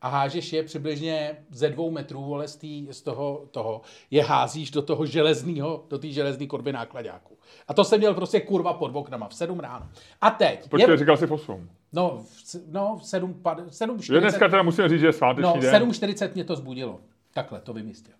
A 0.01 0.09
hážeš 0.09 0.53
je 0.53 0.63
přibližně 0.63 1.37
ze 1.49 1.69
dvou 1.69 1.91
metrů, 1.91 2.23
vole, 2.23 2.47
z, 2.47 2.55
tý, 2.55 2.87
z 2.91 3.01
toho, 3.01 3.47
toho, 3.51 3.81
je 4.11 4.23
házíš 4.23 4.71
do 4.71 4.81
toho 4.81 5.05
železného, 5.05 5.85
do 5.89 5.99
té 5.99 6.07
železné 6.07 6.47
korby 6.47 6.73
nákladáku. 6.73 7.37
A 7.67 7.73
to 7.73 7.83
jsem 7.83 7.99
měl 7.99 8.13
prostě 8.13 8.39
kurva 8.39 8.73
pod 8.73 8.95
oknama 8.95 9.27
v 9.27 9.33
7 9.33 9.59
ráno. 9.59 9.89
A 10.21 10.29
teď. 10.29 10.69
Počkej, 10.69 10.91
je, 10.91 10.97
říkal 10.97 11.17
jsi 11.17 11.27
v 11.27 11.31
8. 11.31 11.69
no, 11.93 12.25
no, 12.71 12.97
v 13.01 13.05
7, 13.05 13.33
pad- 13.33 13.69
7 13.69 14.01
Že 14.01 14.19
dneska 14.19 14.49
teda 14.49 14.63
musíme 14.63 14.89
říct, 14.89 14.99
že 14.99 15.05
je 15.05 15.13
sváteční 15.13 15.53
No, 15.55 15.61
den. 15.61 15.83
7.40 15.83 16.33
mě 16.33 16.43
to 16.43 16.55
zbudilo. 16.55 17.01
Takhle, 17.33 17.61
to 17.61 17.73
vymystil. 17.73 18.13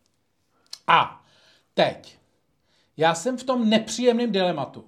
A 0.88 1.26
teď. 1.74 2.18
Já 2.98 3.16
jsem 3.16 3.38
v 3.38 3.44
tom 3.44 3.70
nepříjemném 3.70 4.32
dilematu, 4.32 4.86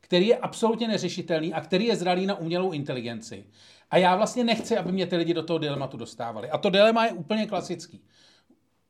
který 0.00 0.26
je 0.26 0.36
absolutně 0.36 0.88
neřešitelný 0.88 1.54
a 1.54 1.60
který 1.60 1.84
je 1.86 1.96
zralý 1.96 2.26
na 2.26 2.34
umělou 2.34 2.72
inteligenci. 2.72 3.46
A 3.90 3.96
já 3.96 4.16
vlastně 4.16 4.44
nechci, 4.44 4.76
aby 4.76 4.92
mě 4.92 5.06
ty 5.06 5.16
lidi 5.16 5.34
do 5.34 5.42
toho 5.42 5.58
dilematu 5.58 5.96
dostávali. 5.96 6.50
A 6.50 6.58
to 6.58 6.70
dilema 6.70 7.06
je 7.06 7.12
úplně 7.12 7.46
klasický. 7.46 8.00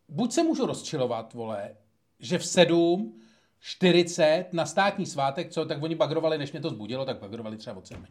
Buď 0.08 0.32
se 0.32 0.42
můžu 0.42 0.66
rozčilovat, 0.66 1.34
vole, 1.34 1.76
že 2.20 2.38
v 2.38 2.46
7, 2.46 3.20
40 3.60 4.46
na 4.52 4.66
státní 4.66 5.06
svátek, 5.06 5.50
co, 5.50 5.64
tak 5.64 5.82
oni 5.82 5.94
bagrovali, 5.94 6.38
než 6.38 6.52
mě 6.52 6.60
to 6.60 6.70
zbudilo, 6.70 7.04
tak 7.04 7.20
bagrovali 7.20 7.56
třeba 7.56 7.76
od 7.76 7.86
7. 7.86 8.06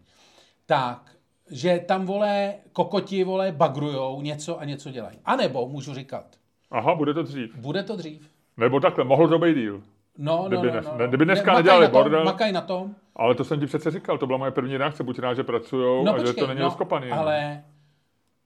Tak, 0.65 1.15
že 1.51 1.79
tam, 1.85 2.05
vole, 2.05 2.53
kokoti, 2.73 3.23
vole, 3.23 3.51
bagrujou 3.51 4.21
něco 4.21 4.59
a 4.59 4.65
něco 4.65 4.91
dělají. 4.91 5.17
A 5.25 5.35
nebo 5.35 5.69
můžu 5.69 5.93
říkat, 5.93 6.25
Aha, 6.71 6.95
bude 6.95 7.13
to 7.13 7.23
dřív. 7.23 7.55
bude 7.55 7.83
to 7.83 7.95
dřív. 7.95 8.29
Nebo 8.57 8.79
takhle, 8.79 9.03
mohlo 9.03 9.27
to 9.27 9.39
být 9.39 9.55
díl. 9.55 9.81
No, 10.17 10.45
Kdyby 10.47 10.67
no, 10.67 10.73
ne- 10.73 10.81
no, 10.81 10.91
no, 10.91 10.97
ne- 10.97 11.03
no. 11.03 11.07
kdyby 11.07 11.25
dneska 11.25 11.45
makaj 11.45 11.63
nedělali 11.63 11.81
na 11.85 11.89
tom, 11.89 12.01
bordel. 12.01 12.23
Makaj 12.25 12.51
na 12.51 12.61
tom. 12.61 12.95
Ale 13.15 13.35
to 13.35 13.43
jsem 13.43 13.59
ti 13.59 13.65
přece 13.65 13.91
říkal, 13.91 14.17
to 14.17 14.27
byla 14.27 14.37
moje 14.37 14.51
první 14.51 14.77
reakce, 14.77 15.03
buď 15.03 15.19
rád, 15.19 15.33
že 15.33 15.43
pracujou 15.43 16.03
No 16.03 16.13
a 16.13 16.17
že 16.17 16.23
počkej, 16.23 16.41
to 16.41 16.47
není 16.47 16.59
no, 16.59 16.65
rozkopaný. 16.65 17.11
ale 17.11 17.63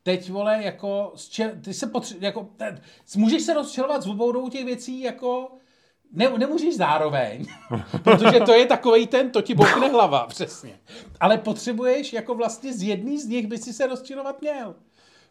teď, 0.04 0.30
vole, 0.30 0.64
jako, 0.64 1.14
ty 1.62 1.74
se 1.74 1.88
potře- 1.94 2.16
jako, 2.20 2.48
te- 2.58 2.82
můžeš 3.18 3.42
se 3.42 3.54
rozčilovat 3.54 4.02
z 4.02 4.08
obou 4.08 4.50
těch 4.50 4.66
věcí, 4.66 5.02
jako, 5.02 5.48
ne, 6.14 6.30
nemůžeš 6.38 6.78
zároveň, 6.78 7.46
protože 8.04 8.40
to 8.40 8.54
je 8.54 8.66
takovej 8.66 9.08
ten, 9.08 9.30
to 9.30 9.42
ti 9.42 9.54
bokne 9.54 9.88
hlava, 9.90 10.28
přesně. 10.28 10.80
Ale 11.20 11.38
potřebuješ, 11.38 12.14
jako 12.14 12.36
vlastně 12.36 12.74
z 12.74 12.84
jedný 12.84 13.20
z 13.20 13.26
nich 13.26 13.48
by 13.48 13.58
si 13.58 13.74
se 13.74 13.88
rozčilovat 13.88 14.42
měl. 14.42 14.76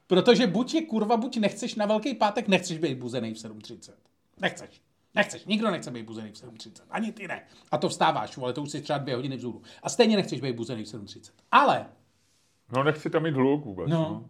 Protože 0.07 0.47
buď 0.47 0.75
je 0.75 0.87
kurva, 0.87 1.16
buď 1.16 1.37
nechceš 1.37 1.75
na 1.75 1.87
Velký 1.87 2.14
pátek, 2.14 2.49
nechceš 2.49 2.79
být 2.79 2.99
buzený 2.99 3.35
v 3.35 3.37
7.30. 3.37 3.90
Nechceš. 4.40 4.83
Nechceš. 5.14 5.45
Nikdo 5.45 5.71
nechce 5.71 5.90
být 5.90 6.07
buzený 6.07 6.31
v 6.31 6.35
7.30. 6.35 6.83
Ani 6.90 7.12
ty 7.12 7.29
ne. 7.29 7.42
A 7.71 7.79
to 7.79 7.88
vstáváš, 7.88 8.38
ale 8.38 8.53
to 8.53 8.62
už 8.62 8.71
jsi 8.71 8.81
třeba 8.81 8.99
dvě 8.99 9.16
hodiny 9.16 9.37
vzhůru. 9.37 9.62
A 9.83 9.88
stejně 9.88 10.16
nechceš 10.16 10.40
být 10.40 10.57
buzený 10.57 10.85
v 10.85 10.87
7.30. 10.87 11.31
Ale 11.51 11.87
No 12.73 12.85
nechci 12.85 13.11
tam 13.11 13.23
mít 13.23 13.35
hluk 13.35 13.64
vůbec. 13.64 13.90
No. 13.90 13.99
No. 13.99 14.29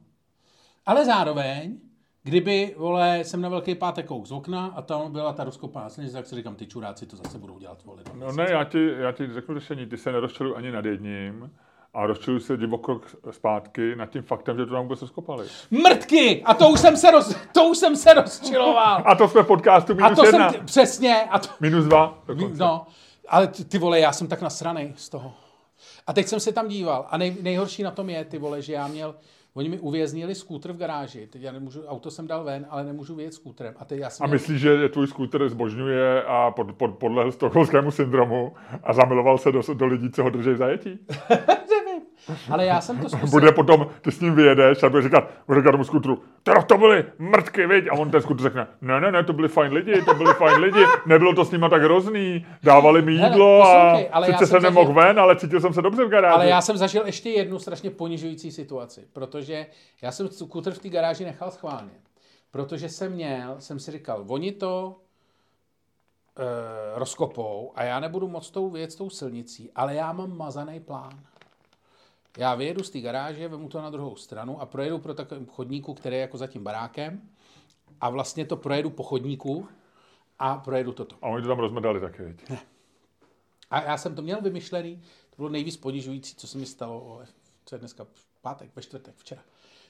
Ale 0.87 1.05
zároveň, 1.05 1.79
kdyby, 2.23 2.75
vole, 2.79 3.19
jsem 3.23 3.41
na 3.41 3.49
Velký 3.49 3.75
pátek 3.75 4.07
kouk 4.07 4.27
z 4.27 4.33
okna 4.33 4.73
a 4.77 4.83
tam 4.83 5.13
byla 5.13 5.33
ta 5.33 5.45
rozkopaná 5.45 5.89
silnice, 5.89 6.17
tak 6.17 6.27
si 6.27 6.35
říkám, 6.37 6.55
ty 6.55 6.67
čuráci 6.67 7.07
to 7.07 7.17
zase 7.17 7.39
budou 7.39 7.59
dělat, 7.59 7.85
vole. 7.85 8.03
no 8.15 8.33
ne, 8.33 8.47
já 8.51 8.65
ti, 8.65 8.91
já 8.99 9.13
ti 9.13 9.33
řeknu 9.33 9.55
řešení, 9.55 9.87
ty 9.87 9.97
se 9.97 10.13
nerozčiluj 10.13 10.55
ani 10.57 10.71
nad 10.71 10.85
jedním 10.85 11.51
a 11.95 12.07
rozčiluj 12.07 12.41
se 12.41 12.57
divoko 12.57 12.99
k- 12.99 13.33
zpátky 13.33 13.97
nad 13.97 14.07
tím 14.11 14.23
faktem, 14.23 14.57
že 14.59 14.67
to 14.67 14.73
tam 14.73 14.83
vůbec 14.83 15.01
rozkopali. 15.03 15.47
Mrtky! 15.71 16.43
A 16.45 16.55
to 16.55 16.69
už 16.69 16.81
jsem 16.81 16.97
se, 16.97 17.11
roz, 17.11 17.37
to 17.55 17.65
už 17.65 17.79
jsem 17.79 17.97
se 17.97 18.15
rozčiloval. 18.15 19.03
A 19.07 19.15
to 19.15 19.29
jsme 19.29 19.43
v 19.43 19.47
podcastu 19.47 19.93
A 19.93 19.97
minus 19.97 20.17
to 20.19 20.25
jedna. 20.27 20.51
jsem, 20.51 20.61
t- 20.61 20.67
přesně, 20.67 21.23
a 21.31 21.39
to, 21.39 21.49
Minus 21.61 21.85
dva 21.85 22.19
dokonce. 22.27 22.63
no, 22.63 22.87
ale 23.29 23.47
ty, 23.47 23.65
ty 23.65 23.79
vole, 23.79 24.01
já 24.01 24.13
jsem 24.13 24.29
tak 24.29 24.43
nasranej 24.43 24.93
z 24.97 25.09
toho. 25.09 25.33
A 26.07 26.13
teď 26.13 26.27
jsem 26.27 26.41
se 26.41 26.53
tam 26.53 26.69
díval 26.69 27.07
a 27.11 27.17
nej, 27.17 27.37
nejhorší 27.43 27.83
na 27.83 27.91
tom 27.91 28.11
je, 28.11 28.25
ty 28.25 28.39
vole, 28.39 28.63
že 28.63 28.73
já 28.73 28.87
měl, 28.89 29.15
oni 29.55 29.69
mi 29.69 29.79
uvěznili 29.79 30.35
skútr 30.35 30.73
v 30.73 30.77
garáži, 30.77 31.27
teď 31.27 31.43
já 31.43 31.53
nemůžu, 31.53 31.85
auto 31.85 32.11
jsem 32.11 32.27
dal 32.27 32.45
ven, 32.45 32.67
ale 32.71 32.85
nemůžu 32.85 33.15
vyjet 33.15 33.35
skútrem. 33.35 33.75
A 33.79 33.85
teď 33.85 33.99
já 33.99 34.11
jsem 34.11 34.25
A 34.25 34.27
měl, 34.27 34.35
myslíš, 34.35 34.61
že 34.61 34.89
tvůj 34.89 35.07
skúter 35.07 35.49
zbožňuje 35.49 36.23
a 36.23 36.51
pod, 36.51 36.73
pod, 36.73 36.99
podlehl 36.99 37.33
stokholmskému 37.33 37.91
syndromu 37.91 38.53
a 38.83 38.93
zamiloval 38.93 39.39
se 39.39 39.53
do, 39.53 39.63
do 39.75 39.87
lidí, 39.87 40.11
co 40.11 40.23
ho 40.23 40.31
drží 40.31 40.51
v 40.51 40.57
zajetí? 40.57 40.99
nevím, 41.71 42.03
ale 42.51 42.67
já 42.67 42.81
jsem 42.81 42.99
to 42.99 43.09
zkusil. 43.09 43.29
Bude 43.31 43.53
potom, 43.53 43.87
ty 44.01 44.13
s 44.13 44.21
ním 44.21 44.35
vyjedeš 44.35 44.83
a 44.83 44.89
bude 44.89 45.03
říkat, 45.03 45.31
bude 45.47 45.61
říkat 45.61 45.71
tomu 45.73 45.85
skutru, 45.85 46.23
teda 46.43 46.63
to 46.63 46.79
byly 46.79 47.05
mrtky, 47.19 47.67
viď? 47.67 47.89
A 47.91 47.93
on 47.93 48.11
ten 48.11 48.23
skutr 48.23 48.43
řekne, 48.43 48.67
ne, 48.81 49.01
ne, 49.01 49.13
ne, 49.13 49.25
to 49.25 49.33
byli 49.33 49.49
fajn 49.49 49.73
lidi, 49.73 50.03
to 50.03 50.15
byli 50.15 50.35
fajn 50.35 50.61
lidi, 50.61 50.85
nebylo 51.07 51.35
to 51.35 51.45
s 51.45 51.51
nima 51.51 51.69
tak 51.69 51.83
hrozný, 51.83 52.47
dávali 52.63 53.03
mi 53.03 53.13
jídlo 53.13 53.63
a 53.63 53.99
ale 54.13 54.27
sice 54.27 54.47
jsem 54.47 54.63
nemohl 54.63 54.87
zažil- 54.87 54.95
ven, 55.07 55.21
ale 55.21 55.37
cítil 55.37 55.61
jsem 55.61 55.75
se 55.75 55.83
dobře 55.83 56.05
v 56.05 56.09
garáži. 56.09 56.35
Ale 56.35 56.49
já 56.49 56.61
jsem 56.61 56.77
zažil 56.77 57.03
ještě 57.07 57.31
jednu 57.31 57.59
strašně 57.59 57.91
ponižující 57.91 58.53
situaci, 58.53 59.07
protože 59.13 59.67
já 60.03 60.13
jsem 60.13 60.29
skútr 60.29 60.71
v 60.73 60.79
té 60.79 60.89
garáži 60.89 61.25
nechal 61.25 61.51
schválně. 61.51 61.91
Protože 62.51 62.89
jsem 62.89 63.13
měl, 63.13 63.57
jsem 63.59 63.79
si 63.79 63.91
říkal, 63.91 64.25
oni 64.29 64.53
to 64.53 64.97
e, 66.39 66.99
rozkopou 66.99 67.73
a 67.75 67.83
já 67.85 68.01
nebudu 68.01 68.29
moc 68.29 68.51
tou 68.51 68.71
věc 68.71 68.95
tou 68.95 69.11
silnicí, 69.11 69.71
ale 69.77 69.95
já 69.95 70.13
mám 70.13 70.37
mazaný 70.37 70.81
plán. 70.81 71.13
Já 72.39 72.55
vyjedu 72.55 72.83
z 72.83 72.91
té 72.91 73.01
garáže, 73.01 73.49
vemu 73.49 73.69
to 73.69 73.83
na 73.83 73.91
druhou 73.91 74.17
stranu 74.17 74.61
a 74.61 74.67
projedu 74.67 74.99
pro 74.99 75.15
takovém 75.15 75.47
chodníku, 75.47 75.95
který 75.95 76.17
je 76.17 76.21
jako 76.21 76.39
za 76.39 76.47
tím 76.47 76.65
barákem 76.65 77.29
a 78.01 78.11
vlastně 78.11 78.47
to 78.47 78.57
projedu 78.57 78.91
po 78.91 79.03
chodníku 79.03 79.69
a 80.39 80.59
projedu 80.59 80.93
toto. 80.93 81.17
A 81.23 81.29
oni 81.29 81.43
to 81.43 81.49
tam 81.49 81.59
rozmedali 81.59 82.01
taky, 82.01 82.23
viď? 82.23 82.53
A 83.71 83.83
já 83.83 83.99
jsem 83.99 84.15
to 84.15 84.23
měl 84.23 84.41
vymyšlený, 84.41 84.97
to 85.31 85.37
bylo 85.37 85.49
nejvíc 85.49 85.77
ponižující, 85.77 86.37
co 86.37 86.47
se 86.47 86.59
mi 86.59 86.67
stalo, 86.67 87.23
co 87.65 87.75
je 87.75 87.79
dneska 87.79 88.07
pátek, 88.43 88.71
ve 88.77 88.83
čtvrtek, 88.83 89.15
včera. 89.17 89.43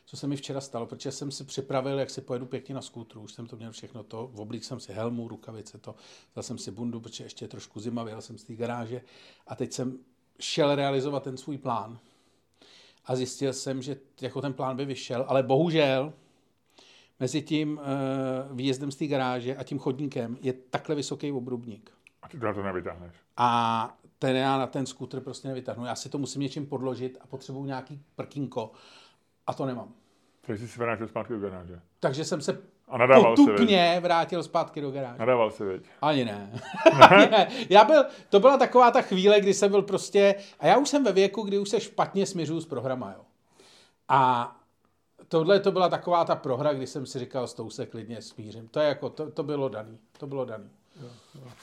Co 0.05 0.16
se 0.16 0.26
mi 0.26 0.37
včera 0.37 0.61
stalo, 0.61 0.87
protože 0.87 1.12
jsem 1.12 1.31
si 1.31 1.44
připravil, 1.44 1.98
jak 1.98 2.11
si 2.11 2.20
pojedu 2.20 2.46
pěkně 2.46 2.74
na 2.74 2.83
skútru, 2.83 3.20
už 3.20 3.33
jsem 3.33 3.46
to 3.46 3.57
měl 3.57 3.72
všechno 3.72 4.02
to, 4.02 4.26
v 4.26 4.40
oblík 4.40 4.64
jsem 4.64 4.81
si 4.81 4.92
helmu, 4.92 5.28
rukavice, 5.28 5.78
to, 5.78 5.94
vzal 6.33 6.42
jsem 6.42 6.59
si 6.59 6.70
bundu, 6.70 7.00
protože 7.00 7.24
ještě 7.24 7.44
je 7.44 7.48
trošku 7.48 7.81
zima, 7.81 8.02
vyjel 8.02 8.22
jsem 8.22 8.38
z 8.38 8.44
té 8.44 8.55
garáže 8.55 9.02
a 9.46 9.55
teď 9.55 9.72
jsem 9.72 9.98
šel 10.40 10.74
realizovat 10.74 11.22
ten 11.22 11.37
svůj 11.37 11.59
plán. 11.59 11.98
A 13.04 13.16
zjistil 13.16 13.52
jsem, 13.52 13.82
že 13.82 13.96
jako 14.20 14.40
ten 14.40 14.52
plán 14.52 14.76
by 14.76 14.84
vyšel, 14.84 15.24
ale 15.28 15.42
bohužel 15.42 16.12
mezi 17.20 17.42
tím 17.42 17.78
uh, 17.78 18.56
výjezdem 18.56 18.90
z 18.90 18.96
té 18.96 19.06
garáže 19.06 19.56
a 19.56 19.62
tím 19.62 19.78
chodníkem 19.78 20.38
je 20.40 20.52
takhle 20.52 20.94
vysoký 20.94 21.32
obrubník. 21.32 21.90
A 22.22 22.28
ty 22.28 22.38
to 22.38 22.62
nevytáhneš. 22.62 23.14
A 23.36 23.98
ten 24.18 24.36
já 24.36 24.58
na 24.58 24.66
ten 24.66 24.86
skútr 24.86 25.20
prostě 25.20 25.48
nevytáhnu. 25.48 25.84
Já 25.84 25.94
si 25.94 26.08
to 26.08 26.18
musím 26.18 26.42
něčím 26.42 26.66
podložit 26.66 27.18
a 27.20 27.26
potřebuju 27.26 27.64
nějaký 27.64 28.00
prkínko. 28.16 28.72
A 29.46 29.54
to 29.54 29.66
nemám. 29.66 29.92
Takže 30.40 30.66
jsi 30.66 30.72
se 30.72 30.80
vrátil 30.80 31.08
zpátky 31.08 31.32
do 31.32 31.40
garáže. 31.40 31.80
Takže 32.00 32.24
jsem 32.24 32.40
se 32.40 32.62
A 32.92 32.98
nadával 32.98 33.37
potupně 33.37 33.98
vrátil 34.00 34.42
zpátky 34.42 34.81
do 34.81 34.90
garáže. 34.90 35.18
Nadával 35.18 35.50
si, 35.50 35.64
viď? 35.64 35.83
Ani 36.02 36.24
ne. 36.24 36.61
Ani 37.11 37.31
ne. 37.31 37.48
Já 37.70 37.85
byl, 37.85 38.05
to 38.28 38.40
byla 38.40 38.59
taková 38.59 38.90
ta 38.90 39.02
chvíle, 39.02 39.40
kdy 39.40 39.55
jsem 39.55 39.70
byl 39.70 39.83
prostě, 39.83 40.35
a 40.61 40.66
já 40.66 40.78
už 40.78 40.88
jsem 40.88 41.05
ve 41.05 41.12
věku, 41.12 41.42
kdy 41.42 41.59
už 41.59 41.68
se 41.68 41.81
špatně 41.81 42.26
směřuju 42.26 42.61
s 42.61 42.66
programa, 42.66 43.14
jo. 43.16 43.24
A 44.09 44.52
tohle 45.28 45.61
to 45.61 45.72
byla 45.72 45.88
taková 45.88 46.24
ta 46.24 46.35
prohra, 46.35 46.72
kdy 46.72 46.87
jsem 46.87 47.07
si 47.07 47.18
říkal, 47.18 47.46
s 47.46 47.55
tou 47.55 47.70
se 47.70 47.87
klidně 47.87 48.22
smířím. 48.22 48.68
To, 48.68 48.81
je 48.81 48.88
jako, 48.88 49.11
to, 49.11 49.31
to 49.31 49.42
bylo 49.42 49.68
daný. 49.68 49.98
To 50.18 50.26
bylo 50.26 50.44
daný. 50.44 50.70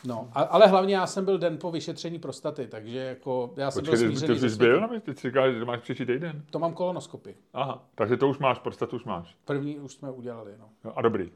No, 0.05 0.29
a, 0.33 0.41
ale 0.41 0.67
hlavně 0.67 0.95
já 0.95 1.07
jsem 1.07 1.25
byl 1.25 1.37
den 1.37 1.57
po 1.57 1.71
vyšetření 1.71 2.19
prostaty, 2.19 2.67
takže 2.67 2.97
jako 2.97 3.53
já 3.57 3.71
jsem 3.71 3.81
Počkej, 3.81 3.99
byl 3.99 4.07
smířený 4.07 4.39
ty 4.39 4.49
jsi 4.49 4.57
byl, 4.57 4.81
no, 4.81 4.99
ty 4.99 5.15
jsi 5.15 5.27
říkal, 5.27 5.53
že 5.53 5.65
máš 5.65 5.79
příští 5.79 6.05
týden. 6.05 6.43
To 6.49 6.59
mám 6.59 6.73
kolonoskopy. 6.73 7.35
Aha, 7.53 7.83
takže 7.95 8.17
to 8.17 8.29
už 8.29 8.37
máš, 8.37 8.59
prostatu 8.59 8.95
už 8.95 9.03
máš. 9.03 9.35
První 9.45 9.79
už 9.79 9.93
jsme 9.93 10.11
udělali, 10.11 10.55
no. 10.59 10.69
Jo, 10.85 10.93
a 10.95 11.01
dobrý. 11.01 11.31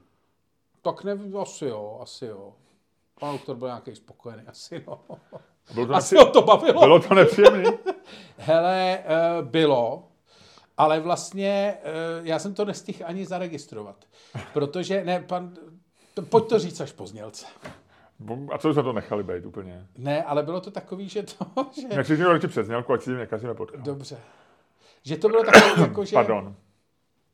Tak 0.82 1.04
nevím, 1.04 1.38
asi 1.38 1.66
jo, 1.66 2.00
asi 2.02 2.26
jo. 2.26 2.54
Pan 3.20 3.32
doktor 3.34 3.56
byl 3.56 3.68
nějaký 3.68 3.96
spokojený, 3.96 4.44
asi 4.48 4.84
no. 4.88 5.00
Bylo 5.74 5.86
to, 5.86 5.94
Asi 5.94 6.18
ho 6.18 6.26
to 6.26 6.42
bavilo. 6.42 6.82
Bylo 6.82 7.00
to 7.00 7.14
nepříjemný? 7.14 7.64
Hele, 8.38 9.00
eh, 9.00 9.42
bylo, 9.42 10.08
ale 10.78 11.00
vlastně 11.00 11.78
eh, 11.84 11.92
já 12.24 12.40
jsem 12.40 12.54
to 12.54 12.66
nestihl 12.66 13.00
ani 13.06 13.26
zaregistrovat, 13.26 14.06
protože, 14.54 15.04
ne, 15.04 15.20
pan, 15.20 15.54
pojď 16.30 16.50
to 16.50 16.60
říct 16.60 16.82
až 16.82 16.92
po 16.92 17.08
znělce. 17.08 17.46
A 18.52 18.58
co 18.58 18.74
jsme 18.74 18.84
to 18.84 18.94
nechali 18.94 19.24
být 19.24 19.46
úplně? 19.46 19.88
Ne, 19.98 20.24
ale 20.24 20.44
bylo 20.44 20.62
to 20.62 20.72
takový, 20.72 21.10
že 21.10 21.24
to, 21.24 21.46
že, 21.82 21.88
Jak 21.92 22.08
si 22.08 22.24
radši 22.24 22.48
přes 22.48 22.66
znělku, 22.66 22.94
ať 22.94 23.02
si 23.02 23.06
tím 23.10 23.18
nekazíme 23.18 23.54
potkal. 23.54 23.82
dobře, 23.82 24.18
že 25.04 25.18
to 25.18 25.30
bylo 25.30 25.44
takový, 25.44 25.82
jako, 25.82 26.06
že, 26.06 26.14
Pardon. 26.14 26.56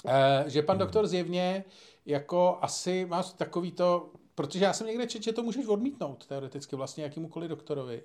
eh, 0.08 0.44
že 0.48 0.62
pan 0.62 0.78
doktor 0.78 1.08
zjevně 1.08 1.64
jako 2.06 2.58
asi 2.62 3.06
má 3.06 3.24
takový 3.24 3.72
to, 3.72 4.10
protože 4.36 4.66
já 4.66 4.74
jsem 4.74 4.88
někde 4.88 5.08
četl, 5.08 5.24
že 5.24 5.34
to 5.34 5.44
můžeš 5.44 5.68
odmítnout 5.68 6.26
teoreticky 6.28 6.76
vlastně 6.76 7.04
jakýmukoliv 7.04 7.50
doktorovi. 7.50 8.04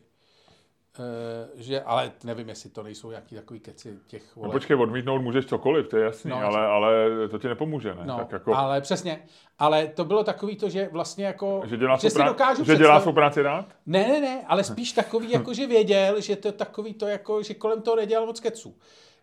Uh, 0.98 1.60
že, 1.62 1.80
ale 1.80 2.12
nevím, 2.24 2.48
jestli 2.48 2.70
to 2.70 2.82
nejsou 2.82 3.10
nějaký 3.10 3.34
takový 3.34 3.60
keci 3.60 3.98
těch 4.06 4.22
No, 4.36 4.40
voleb. 4.40 4.52
počkej, 4.52 4.76
odmítnout 4.76 5.18
můžeš 5.22 5.46
cokoliv, 5.46 5.88
to 5.88 5.96
je 5.96 6.04
jasný, 6.04 6.30
No, 6.30 6.36
ale, 6.36 6.66
ale 6.66 6.92
to 7.30 7.38
ti 7.38 7.48
nepomůže, 7.48 7.94
ne? 7.94 8.02
No, 8.04 8.16
tak 8.18 8.32
jako, 8.32 8.54
ale 8.54 8.80
přesně. 8.80 9.22
Ale 9.58 9.86
to 9.86 10.04
bylo 10.04 10.24
takový 10.24 10.56
to, 10.56 10.68
že 10.68 10.88
vlastně 10.92 11.26
jako... 11.26 11.62
že 11.66 11.76
dělá, 11.76 11.96
svou, 11.98 12.10
si 12.10 12.16
prá- 12.18 12.26
dokážu 12.26 12.64
že 12.64 12.76
dělá 12.76 13.00
svou 13.00 13.12
práci 13.12 13.42
rád? 13.42 13.66
Ne, 13.86 14.08
ne, 14.08 14.20
ne, 14.20 14.44
ale 14.46 14.64
spíš 14.64 14.92
takový, 14.92 15.30
jako 15.30 15.54
že 15.54 15.66
věděl, 15.66 16.20
že 16.20 16.36
to 16.36 16.48
je 16.48 16.52
takový 16.52 16.94
to, 16.94 17.06
jako, 17.06 17.42
že 17.42 17.54
kolem 17.54 17.82
toho 17.82 17.96
nedělal 17.96 18.26
moc 18.26 18.40
keců. 18.40 18.74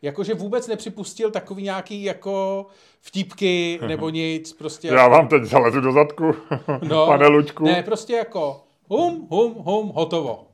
Jakože 0.01 0.33
vůbec 0.33 0.67
nepřipustil 0.67 1.31
takový 1.31 1.63
nějaký 1.63 2.03
jako 2.03 2.65
vtípky 3.01 3.79
nebo 3.87 4.09
nic, 4.09 4.53
prostě. 4.53 4.87
Já 4.87 5.07
vám 5.07 5.27
teď 5.27 5.43
zalezu 5.43 5.81
do 5.81 5.91
zadku, 5.91 6.35
no, 6.89 7.05
pane 7.05 7.27
Luďku. 7.27 7.63
Ne, 7.63 7.83
prostě 7.83 8.13
jako 8.13 8.63
hum, 8.89 9.27
hum, 9.29 9.53
hum, 9.53 9.91
hotovo. 9.95 10.47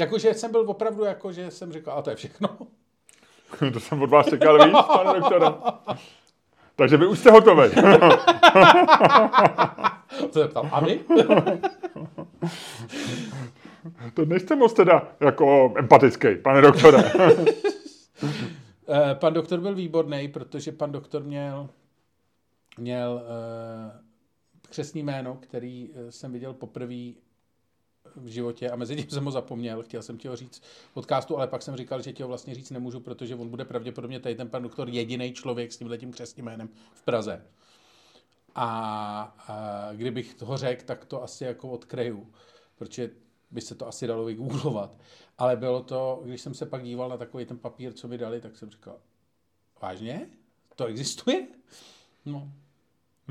Jakože 0.00 0.34
jsem 0.34 0.50
byl 0.50 0.64
opravdu 0.66 1.04
jako, 1.04 1.32
že 1.32 1.50
jsem 1.50 1.72
říkal, 1.72 1.98
a 1.98 2.02
to 2.02 2.10
je 2.10 2.16
všechno. 2.16 2.48
to 3.72 3.80
jsem 3.80 4.02
od 4.02 4.10
vás 4.10 4.28
čekal 4.28 4.64
víc, 4.64 4.76
pane 4.86 5.20
doktore. 5.20 5.46
Takže 6.76 6.96
vy 6.96 7.06
už 7.06 7.18
jste 7.18 7.30
hotový. 7.30 7.70
To 10.32 10.32
se 10.32 10.48
ptal, 10.48 10.68
a 10.72 10.80
vy? 10.80 11.00
to 14.14 14.24
nejste 14.24 14.56
moc 14.56 14.72
teda 14.72 15.08
jako 15.20 15.74
empatický, 15.76 16.36
pane 16.36 16.60
doktore. 16.60 17.12
Eh, 18.88 19.14
pan 19.14 19.34
doktor 19.34 19.60
byl 19.60 19.74
výborný, 19.74 20.28
protože 20.28 20.72
pan 20.72 20.92
doktor 20.92 21.24
měl, 21.24 21.68
měl 22.78 23.22
uh, 23.22 23.22
křesní 24.68 25.02
jméno, 25.02 25.38
který 25.40 25.90
eh, 25.94 26.12
jsem 26.12 26.32
viděl 26.32 26.54
poprvé 26.54 27.12
v 28.16 28.26
životě 28.26 28.70
a 28.70 28.76
mezi 28.76 28.96
tím 28.96 29.10
jsem 29.10 29.24
ho 29.24 29.30
zapomněl, 29.30 29.82
chtěl 29.82 30.02
jsem 30.02 30.18
ti 30.18 30.28
ho 30.28 30.36
říct 30.36 30.62
v 30.90 30.94
podcastu, 30.94 31.36
ale 31.36 31.46
pak 31.46 31.62
jsem 31.62 31.76
říkal, 31.76 32.02
že 32.02 32.12
ti 32.12 32.22
ho 32.22 32.28
vlastně 32.28 32.54
říct 32.54 32.70
nemůžu, 32.70 33.00
protože 33.00 33.34
on 33.34 33.48
bude 33.48 33.64
pravděpodobně 33.64 34.20
tady 34.20 34.34
ten 34.34 34.48
pan 34.48 34.62
doktor 34.62 34.88
jediný 34.88 35.32
člověk 35.32 35.72
s 35.72 35.76
tímhle 35.76 35.98
tím 35.98 36.12
křesním 36.12 36.46
jménem 36.46 36.68
v 36.92 37.02
Praze. 37.02 37.46
A, 38.54 39.34
a 39.48 39.92
kdybych 39.92 40.34
toho 40.34 40.56
řekl, 40.56 40.84
tak 40.84 41.04
to 41.04 41.22
asi 41.22 41.44
jako 41.44 41.70
odkryju, 41.70 42.32
protože 42.76 43.10
by 43.50 43.60
se 43.60 43.74
to 43.74 43.88
asi 43.88 44.06
dalo 44.06 44.24
vygooglovat. 44.24 44.98
Ale 45.38 45.56
bylo 45.56 45.82
to, 45.82 46.22
když 46.24 46.40
jsem 46.40 46.54
se 46.54 46.66
pak 46.66 46.82
díval 46.82 47.08
na 47.08 47.16
takový 47.16 47.44
ten 47.44 47.58
papír, 47.58 47.92
co 47.92 48.08
mi 48.08 48.18
dali, 48.18 48.40
tak 48.40 48.56
jsem 48.56 48.70
říkal, 48.70 48.96
vážně? 49.82 50.30
To 50.76 50.86
existuje? 50.86 51.46
No. 52.26 52.52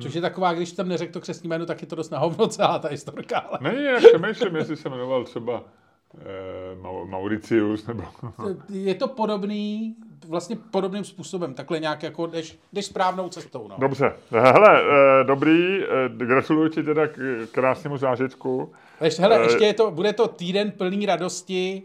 Což 0.02 0.14
je 0.14 0.22
taková, 0.22 0.54
když 0.54 0.72
tam 0.72 0.88
neřekl 0.88 1.14
to 1.14 1.22
křesní 1.22 1.50
jméno, 1.50 1.66
tak 1.66 1.82
je 1.82 1.88
to 1.88 1.96
dost 1.96 2.10
na 2.10 2.20
hovno 2.20 2.48
celá 2.48 2.80
ta 2.80 2.88
historka. 2.88 3.40
Ale 3.40 3.60
Není, 3.62 3.84
jak 3.86 4.04
přemýšlím, 4.04 4.56
jestli 4.56 4.76
se 4.76 4.90
jmenoval 4.90 5.24
třeba 5.24 5.64
eh, 6.20 6.76
Mau- 6.82 7.06
Mauricius, 7.06 7.88
nebo... 7.88 8.04
je 8.70 8.96
to 8.96 9.08
podobný, 9.08 9.96
vlastně 10.28 10.56
podobným 10.72 11.04
způsobem. 11.04 11.54
Takhle 11.54 11.80
nějak 11.80 12.04
jako 12.04 12.28
jdeš, 12.28 12.60
jdeš 12.74 12.86
správnou 12.86 13.30
cestou. 13.30 13.68
No. 13.68 13.76
Dobře, 13.80 14.14
hele, 14.32 14.82
eh, 14.82 15.24
dobrý, 15.24 15.84
eh, 15.84 15.88
gratuluji 16.26 16.70
ti 16.70 16.84
teda 16.84 17.08
k 17.08 17.48
krásnému 17.52 17.98
zážitku. 17.98 18.74
Ještě, 19.02 19.22
hele, 19.22 19.40
Eh, 19.40 19.44
ještě 19.44 19.66
je 19.66 19.74
to, 19.74 19.92
bude 19.92 20.14
to 20.14 20.28
týden 20.28 20.72
plný 20.72 21.06
radosti, 21.06 21.84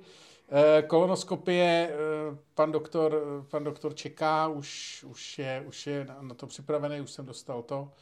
kolonoskopie, 0.87 1.91
eh, 1.91 2.37
pan 2.55 2.73
doktor, 2.73 3.23
pan 3.51 3.65
doktor 3.65 3.95
čeká, 3.95 4.49
už, 4.49 5.05
už, 5.09 5.39
je, 5.39 5.65
už 5.67 5.87
je 5.87 6.07
na, 6.21 6.35
to 6.35 6.47
připravený, 6.47 7.01
už 7.01 7.11
jsem 7.11 7.27
dostal 7.27 7.63
to. 7.63 7.93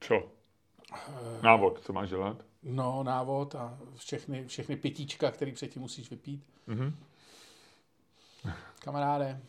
Co? 0.00 0.22
Návod, 1.42 1.80
co 1.80 1.92
máš 1.92 2.08
dělat? 2.08 2.36
No, 2.62 3.02
návod 3.02 3.54
a 3.54 3.78
všechny, 3.96 4.46
všechny 4.46 4.76
pitíčka, 4.76 5.30
který 5.30 5.52
předtím 5.52 5.82
musíš 5.82 6.10
vypít. 6.10 6.44
Mhm. 6.66 6.96
Kamaráde, 8.78 9.40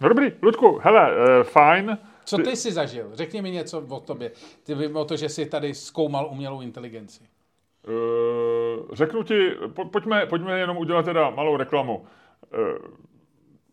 No 0.00 0.08
dobrý, 0.08 0.32
Ludku, 0.42 0.78
hele, 0.82 1.10
eh, 1.40 1.44
fajn. 1.44 1.98
co 2.24 2.38
ty 2.38 2.56
jsi 2.56 2.72
zažil? 2.72 3.10
Řekni 3.14 3.42
mi 3.42 3.50
něco 3.50 3.80
o 3.88 4.00
tobě. 4.00 4.32
Ty 4.62 4.74
vím 4.74 4.96
o 4.96 5.04
to, 5.04 5.16
že 5.16 5.28
jsi 5.28 5.46
tady 5.46 5.74
zkoumal 5.74 6.28
umělou 6.30 6.60
inteligenci. 6.60 7.24
Eh, 7.24 8.47
řeknu 8.92 9.22
ti, 9.22 9.50
po, 9.74 9.84
pojďme, 9.84 10.26
pojďme 10.26 10.58
jenom 10.58 10.76
udělat 10.76 11.04
teda 11.04 11.30
malou 11.30 11.56
reklamu. 11.56 12.06
Eh, 12.52 12.78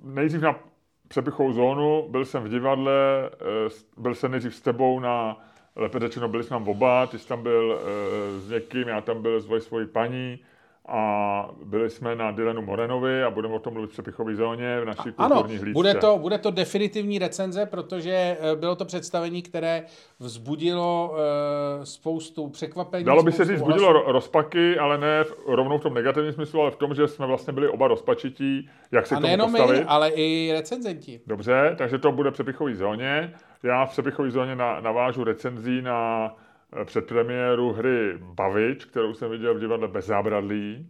nejdřív 0.04 0.42
na 0.42 0.60
přepichovou 1.08 1.54
zónu, 1.54 2.08
byl 2.10 2.26
jsem 2.26 2.44
v 2.44 2.50
divadle, 2.50 3.30
eh, 3.34 3.70
byl 3.98 4.16
jsem 4.16 4.32
nejdřív 4.32 4.56
s 4.56 4.62
tebou 4.62 5.00
na, 5.00 5.38
lépe 5.76 6.00
řečeno, 6.00 6.28
byli 6.28 6.44
jsme 6.44 6.50
tam 6.50 6.68
oba, 6.68 7.08
ty 7.08 7.20
jsi 7.20 7.28
tam 7.28 7.44
byl 7.44 7.80
eh, 7.80 8.40
s 8.40 8.50
někým, 8.50 8.88
já 8.88 9.02
tam 9.02 9.22
byl 9.22 9.40
s 9.40 9.64
svojí 9.64 9.88
paní 9.88 10.40
a 10.88 11.50
byli 11.64 11.90
jsme 11.90 12.16
na 12.16 12.32
Dylanu 12.32 12.62
Morenovi 12.62 13.24
a 13.24 13.30
budeme 13.30 13.54
o 13.54 13.60
tom 13.60 13.74
mluvit 13.74 13.88
v 13.88 13.92
přepichové 13.94 14.36
zóně 14.36 14.80
v 14.82 14.86
naší 14.86 15.10
Ano, 15.18 15.36
kulturní 15.36 15.58
hlídce. 15.58 15.74
bude 15.74 15.94
to, 15.94 16.18
bude 16.18 16.38
to 16.38 16.52
definitivní 16.52 17.20
recenze, 17.20 17.66
protože 17.66 18.38
eh, 18.40 18.56
bylo 18.56 18.76
to 18.76 18.86
představení, 18.86 19.42
které 19.42 19.84
vzbudilo 20.20 21.16
eh, 21.18 21.86
spoustu 21.86 22.50
překvapení. 22.50 23.06
Dalo 23.06 23.24
by 23.24 23.32
se 23.32 23.46
říct, 23.46 23.62
ohlasů. 23.62 23.72
budilo 23.84 23.94
ro- 24.04 24.12
rozpaky, 24.12 24.80
ale 24.80 24.98
ne 24.98 25.24
v, 25.24 25.34
rovnou 25.48 25.78
v 25.78 25.82
tom 25.82 25.94
negativním 25.94 26.34
smyslu, 26.34 26.62
ale 26.62 26.72
v 26.72 26.76
tom, 26.76 26.96
že 26.96 27.08
jsme 27.08 27.26
vlastně 27.28 27.54
byli 27.54 27.68
oba 27.70 27.88
rozpačití, 27.88 28.70
jak 28.92 29.08
se 29.08 29.16
A 29.16 29.18
k 29.18 29.22
tomu 29.22 29.28
nejenom 29.28 29.52
postavit. 29.52 29.80
my, 29.80 29.86
ale 29.86 30.10
i 30.10 30.52
recenzenti. 30.54 31.22
Dobře, 31.28 31.76
takže 31.78 31.98
to 31.98 32.12
bude 32.12 32.30
v 32.30 32.34
přepichový 32.34 32.76
zóně. 32.76 33.34
Já 33.64 33.86
v 33.86 33.90
přepichové 33.90 34.32
zóně 34.32 34.56
na, 34.56 34.82
navážu 34.82 35.24
recenzí 35.24 35.82
na 35.82 36.32
eh, 36.40 36.45
předpremiéru 36.84 37.74
hry 37.74 38.18
Bavič, 38.18 38.86
kterou 38.86 39.14
jsem 39.14 39.32
viděl 39.32 39.56
v 39.56 39.60
divadle 39.60 39.88
Bez 39.88 40.06
zábradlí. 40.06 40.88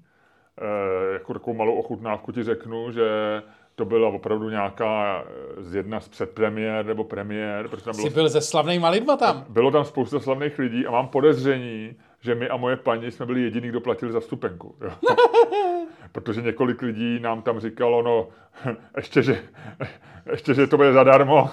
E, 0.61 1.13
jako 1.13 1.33
takovou 1.33 1.57
malou 1.57 1.75
ochutnávku 1.75 2.31
ti 2.31 2.43
řeknu, 2.43 2.91
že 2.91 3.41
to 3.75 3.85
byla 3.85 4.07
opravdu 4.07 4.49
nějaká 4.49 5.23
eh, 5.27 5.63
z 5.63 5.75
jedna 5.75 5.99
z 5.99 6.07
předpremiér 6.07 6.85
nebo 6.85 7.03
premiér, 7.03 7.67
protože 7.67 7.83
tam 7.85 7.93
Jsi 7.93 8.01
bylo, 8.01 8.13
byl 8.13 8.29
ze 8.29 8.41
slavnýma 8.41 8.89
lidma 8.89 9.17
tam. 9.17 9.45
bylo 9.49 9.71
tam 9.71 9.85
spousta 9.85 10.19
slavných 10.19 10.59
lidí 10.59 10.87
a 10.87 10.91
mám 10.91 11.07
podezření, 11.07 11.95
že 12.25 12.35
my 12.35 12.49
a 12.49 12.57
moje 12.57 12.75
paní 12.75 13.11
jsme 13.11 13.25
byli 13.25 13.41
jediní, 13.41 13.67
kdo 13.67 13.81
platil 13.81 14.11
za 14.11 14.19
vstupenku. 14.19 14.75
Jo. 14.81 14.91
Protože 16.11 16.41
několik 16.41 16.81
lidí 16.81 17.19
nám 17.19 17.41
tam 17.41 17.59
říkalo, 17.59 18.01
no, 18.01 18.27
ještě, 18.97 19.23
že, 19.23 19.39
ještě, 20.31 20.53
že 20.53 20.67
to 20.67 20.77
bude 20.77 20.93
zadarmo. 20.93 21.49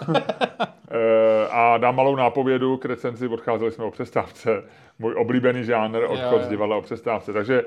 Eh, 0.90 1.48
a 1.50 1.78
dám 1.78 1.96
malou 1.96 2.16
nápovědu 2.16 2.76
k 2.76 2.84
recenzi, 2.84 3.28
odcházeli 3.28 3.72
jsme 3.72 3.84
o 3.84 3.90
přestávce. 3.90 4.64
Můj 4.98 5.14
oblíbený 5.14 5.64
žánr, 5.64 6.04
odchod 6.04 6.40
jo. 6.40 6.42
z 6.42 6.48
divadla 6.48 6.76
o 6.76 6.82
přestávce. 6.82 7.32
Takže 7.32 7.64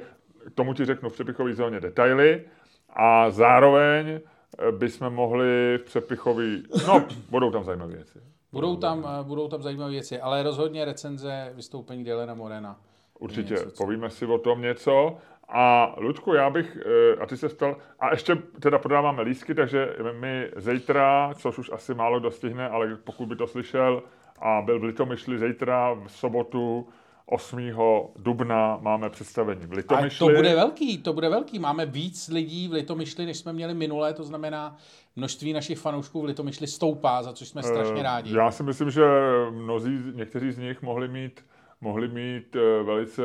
k 0.48 0.52
tomu 0.56 0.74
ti 0.74 0.86
řeknu 0.86 1.10
v 1.10 1.14
přepichové 1.14 1.54
zóně 1.54 1.80
detaily 1.80 2.44
a 2.90 3.30
zároveň 3.30 4.08
eh, 4.10 4.72
bychom 4.72 5.14
mohli 5.14 5.78
v 5.78 5.86
přepichový, 5.86 6.64
no, 6.88 7.06
budou 7.30 7.52
tam 7.52 7.64
zajímavé 7.64 7.94
věci. 7.94 8.20
Budou 8.52 8.76
tam, 8.76 9.08
eh, 9.20 9.24
budou 9.24 9.48
tam 9.48 9.62
zajímavé 9.62 9.92
věci, 9.92 10.20
ale 10.20 10.44
rozhodně 10.44 10.86
recenze 10.86 11.52
vystoupení 11.56 12.04
Dylena 12.04 12.34
Morena. 12.34 12.80
Určitě, 13.20 13.54
Něco, 13.54 13.72
co- 13.72 13.84
povíme 13.84 14.10
si 14.10 14.26
o 14.26 14.38
tom 14.38 14.62
něco. 14.62 15.18
A 15.50 15.96
Luďku, 15.98 16.34
já 16.34 16.50
bych, 16.50 16.78
eh, 16.86 17.16
a 17.22 17.26
ty 17.26 17.38
se 17.38 17.50
stal, 17.50 17.78
a 18.00 18.12
ještě 18.12 18.36
teda 18.60 18.78
prodáváme 18.80 19.22
lísky, 19.22 19.56
takže 19.56 19.96
my 20.20 20.52
zítra, 20.56 21.34
což 21.38 21.58
už 21.58 21.72
asi 21.74 21.94
málo 21.94 22.20
dostihne, 22.20 22.70
ale 22.70 22.96
pokud 23.04 23.26
by 23.26 23.36
to 23.36 23.48
slyšel 23.48 24.04
a 24.40 24.62
byl 24.62 24.80
v 24.80 24.84
Litomyšli 24.84 25.40
zítra 25.40 25.94
v 25.94 26.08
sobotu 26.08 26.88
8. 27.26 27.72
dubna 28.16 28.78
máme 28.82 29.10
představení 29.10 29.62
v 29.66 29.72
A 29.72 29.76
Litomyšli. 29.76 30.20
to 30.20 30.26
bude 30.36 30.56
velký, 30.56 30.98
to 30.98 31.14
bude 31.14 31.30
velký. 31.30 31.60
Máme 31.60 31.86
víc 31.86 32.28
lidí 32.28 32.68
v 32.68 32.72
Litomyšli, 32.74 33.26
než 33.26 33.38
jsme 33.38 33.54
měli 33.54 33.74
minulé, 33.74 34.14
to 34.14 34.24
znamená, 34.24 34.78
množství 35.16 35.54
našich 35.54 35.80
fanoušků 35.80 36.22
v 36.22 36.26
Litomyšli 36.26 36.68
stoupá, 36.68 37.24
za 37.24 37.34
což 37.34 37.48
jsme 37.48 37.64
strašně 37.64 38.00
Eh, 38.00 38.04
rádi. 38.04 38.36
Já 38.38 38.52
si 38.52 38.64
myslím, 38.64 38.90
že 38.92 39.04
mnozí, 39.52 40.00
někteří 40.14 40.52
z 40.52 40.58
nich 40.58 40.82
mohli 40.82 41.08
mít 41.08 41.46
mohli 41.86 42.08
mít 42.08 42.56
eh, 42.56 42.84
velice 42.84 43.22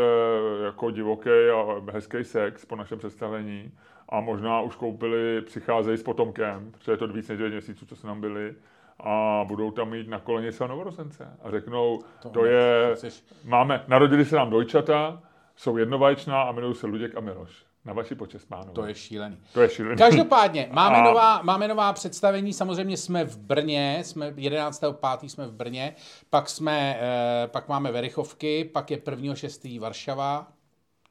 jako 0.64 0.90
divoký 0.90 1.30
a 1.30 1.92
hezký 1.92 2.24
sex 2.24 2.64
po 2.64 2.76
našem 2.76 2.98
představení 2.98 3.72
a 4.08 4.20
možná 4.20 4.60
už 4.60 4.76
koupili, 4.76 5.40
přicházejí 5.40 5.96
s 5.96 6.02
potomkem, 6.02 6.72
protože 6.72 6.92
je 6.92 6.96
to 6.96 7.08
víc 7.08 7.28
než 7.28 7.38
9 7.38 7.50
měsíců, 7.50 7.86
co 7.86 7.96
se 7.96 8.06
nám 8.06 8.20
byli 8.20 8.54
a 9.00 9.44
budou 9.48 9.70
tam 9.70 9.90
mít 9.90 10.08
na 10.08 10.18
koleně 10.18 10.52
své 10.52 10.68
novorozence 10.68 11.28
a 11.42 11.50
řeknou, 11.50 11.98
to, 12.22 12.28
to 12.28 12.44
je, 12.44 12.94
máme, 13.44 13.84
narodili 13.88 14.24
se 14.24 14.36
nám 14.36 14.50
dojčata, 14.50 15.22
jsou 15.56 15.76
jednovaječná 15.76 16.42
a 16.42 16.52
jmenují 16.52 16.74
se 16.74 16.86
Luděk 16.86 17.16
a 17.16 17.20
Miloš. 17.20 17.69
Na 17.84 17.92
vaši 17.92 18.14
počest, 18.14 18.44
pánové. 18.44 18.72
To 18.72 18.84
je 18.84 18.94
šílený. 18.94 19.36
to 19.52 19.60
je 19.60 19.68
šílený. 19.68 19.96
Každopádně, 19.96 20.68
máme, 20.72 20.96
A- 20.96 21.02
nová, 21.04 21.42
máme 21.42 21.68
nová 21.68 21.92
představení, 21.92 22.52
samozřejmě 22.52 22.96
jsme 22.96 23.24
v 23.24 23.38
Brně, 23.38 23.98
jsme 24.04 24.30
11.5. 24.30 25.28
jsme 25.28 25.46
v 25.46 25.52
Brně, 25.52 25.94
pak, 26.30 26.48
jsme, 26.48 26.98
eh, 27.00 27.46
pak 27.46 27.68
máme 27.68 27.92
Verichovky, 27.92 28.64
pak 28.64 28.90
je 28.90 28.96
1.6. 28.96 29.78
Varšava, 29.78 30.46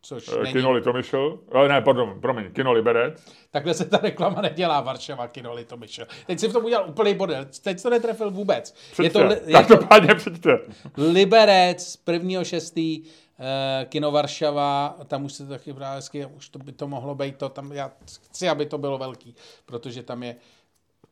což 0.02 0.28
Eh, 0.28 0.44
není. 0.44 0.54
Kino 0.54 0.72
Litomyšl, 0.72 1.40
eh, 1.66 1.68
ne, 1.68 1.82
pardon, 1.82 2.22
promiň, 2.22 2.52
Kino 2.52 2.72
Liberec, 2.74 3.24
Takhle 3.52 3.74
se 3.74 3.86
ta 3.86 3.98
reklama 3.98 4.42
nedělá, 4.42 4.82
Varšava, 4.82 5.28
Kino 5.28 5.54
Litomyšl. 5.54 6.06
Teď 6.28 6.40
si 6.40 6.48
v 6.48 6.54
tom 6.54 6.66
udělal 6.66 6.90
úplný 6.90 7.14
bodel, 7.14 7.46
teď 7.64 7.82
to 7.82 7.90
netrefil 7.90 8.32
vůbec. 8.32 8.76
Je 9.04 9.10
to, 9.10 9.20
li- 9.20 9.38
je 9.46 9.54
to 9.54 9.58
každopádně 9.58 10.16
přijďte. 10.16 10.60
Liberec, 10.98 11.98
1.6. 12.06 13.04
Uh, 13.40 13.86
Kino 13.90 14.12
Varšava, 14.12 14.96
tam 15.08 15.26
už 15.26 15.34
se 15.34 15.44
to 15.44 15.50
taky 15.50 15.74
právě 15.74 15.96
hezky, 15.96 16.26
už 16.26 16.50
to 16.50 16.60
by 16.60 16.72
to 16.72 16.88
mohlo 16.88 17.16
být 17.16 17.36
to, 17.38 17.50
tam 17.50 17.72
já 17.72 17.92
chci, 18.06 18.50
aby 18.50 18.66
to 18.66 18.78
bylo 18.78 18.98
velký, 18.98 19.36
protože 19.66 20.04
tam 20.04 20.24
je, 20.24 20.36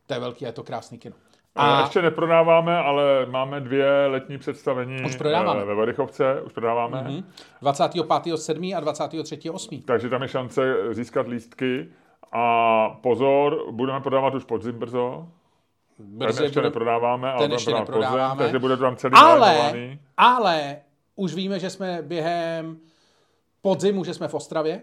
to 0.07 0.13
je 0.13 0.19
velký 0.19 0.45
a 0.45 0.47
je 0.47 0.53
to 0.53 0.63
krásný 0.63 0.97
kino. 0.97 1.15
A... 1.55 1.81
Ještě 1.81 2.01
neprodáváme, 2.01 2.77
ale 2.77 3.25
máme 3.25 3.59
dvě 3.61 4.07
letní 4.07 4.37
představení 4.37 4.97
Už 5.05 5.15
prodáváme. 5.15 5.61
eh, 5.61 5.65
ve 5.65 5.75
Varychovce, 5.75 6.41
už 6.41 6.53
prodáváme, 6.53 7.01
Mhm. 7.01 7.23
25.7. 7.61 8.75
a 8.77 8.79
23.8. 8.81 9.81
takže 9.85 10.09
tam 10.09 10.21
je 10.21 10.27
šance 10.27 10.73
získat 10.91 11.27
lístky. 11.27 11.87
A 12.31 12.89
pozor, 13.01 13.71
budeme 13.71 14.01
prodávat 14.01 14.35
už 14.35 14.43
podzim 14.43 14.79
brzo, 14.79 15.27
ten 15.97 16.17
Brzy 16.17 16.43
ještě 16.43 16.59
bude, 16.59 16.67
neprodáváme, 16.67 17.31
ale 17.31 17.39
ten 17.43 17.51
ještě 17.51 17.71
prodávat 17.71 17.85
podzim, 17.85 18.01
neprodáváme. 18.01 18.43
takže 18.43 18.59
bude 18.59 18.77
tam 18.77 18.95
celý 18.95 19.13
ale, 19.15 19.71
ale 20.17 20.77
už 21.17 21.33
víme, 21.33 21.59
že 21.59 21.69
jsme 21.69 22.01
během 22.01 22.77
podzimu, 23.61 24.03
že 24.03 24.13
jsme 24.13 24.27
v 24.27 24.33
Ostravě, 24.33 24.81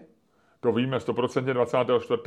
To 0.59 0.71
víme 0.71 0.97
100% 0.97 1.53
24. 1.53 2.21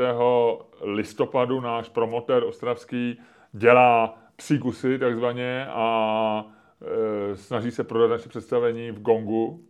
listopadu 0.81 1.61
náš 1.61 1.89
promotér 1.89 2.45
ostravský 2.45 3.21
dělá 3.53 4.19
psí 4.37 4.59
kusy 4.59 4.99
takzvaně 4.99 5.67
a 5.67 6.45
e, 7.33 7.37
snaží 7.37 7.71
se 7.71 7.85
prodat 7.85 8.09
naše 8.11 8.29
představení 8.29 8.91
v 8.91 9.03
Gongu 9.03 9.65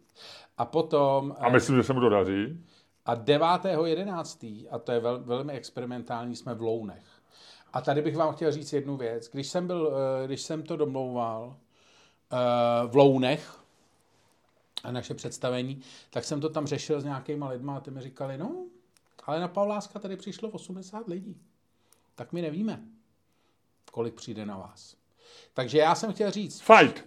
a 0.58 0.64
potom 0.64 1.36
a 1.38 1.48
myslím, 1.48 1.76
že 1.76 1.82
se 1.82 1.92
mu 1.92 2.00
to 2.00 2.08
daří. 2.08 2.64
A 3.04 3.16
9.11., 3.16 4.68
a 4.70 4.78
to 4.78 4.92
je 4.92 5.00
vel, 5.00 5.22
velmi 5.24 5.52
experimentální, 5.52 6.36
jsme 6.36 6.54
v 6.54 6.62
Lounech. 6.62 7.04
A 7.72 7.80
tady 7.80 8.02
bych 8.02 8.16
vám 8.16 8.34
chtěl 8.34 8.52
říct 8.52 8.72
jednu 8.72 8.96
věc. 8.96 9.28
Když 9.32 9.48
jsem, 9.48 9.66
byl, 9.66 9.92
eh, 10.22 10.26
když 10.26 10.40
jsem 10.42 10.62
to 10.62 10.76
domlouval 10.76 11.56
eh, 12.32 12.36
v 12.86 12.96
Lounech, 12.96 13.57
a 14.84 14.92
naše 14.92 15.14
představení, 15.14 15.80
tak 16.10 16.24
jsem 16.24 16.40
to 16.40 16.48
tam 16.48 16.66
řešil 16.66 17.00
s 17.00 17.04
nějakýma 17.04 17.48
lidma 17.48 17.76
a 17.76 17.80
ty 17.80 17.90
mi 17.90 18.00
říkali, 18.00 18.38
no, 18.38 18.66
ale 19.24 19.40
na 19.40 19.48
Pavláska 19.48 19.98
tady 19.98 20.16
přišlo 20.16 20.48
80 20.48 21.08
lidí. 21.08 21.40
Tak 22.14 22.32
my 22.32 22.42
nevíme, 22.42 22.80
kolik 23.92 24.14
přijde 24.14 24.46
na 24.46 24.56
vás. 24.56 24.96
Takže 25.54 25.78
já 25.78 25.94
jsem 25.94 26.12
chtěl 26.12 26.30
říct, 26.30 26.60
Fight! 26.60 27.04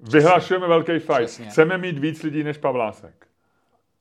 Vyhlašujeme 0.00 0.68
velký 0.68 0.98
fight. 0.98 1.14
Přesně. 1.14 1.46
Chceme 1.46 1.78
mít 1.78 1.98
víc 1.98 2.22
lidí 2.22 2.42
než 2.44 2.58
Pavlásek. 2.58 3.26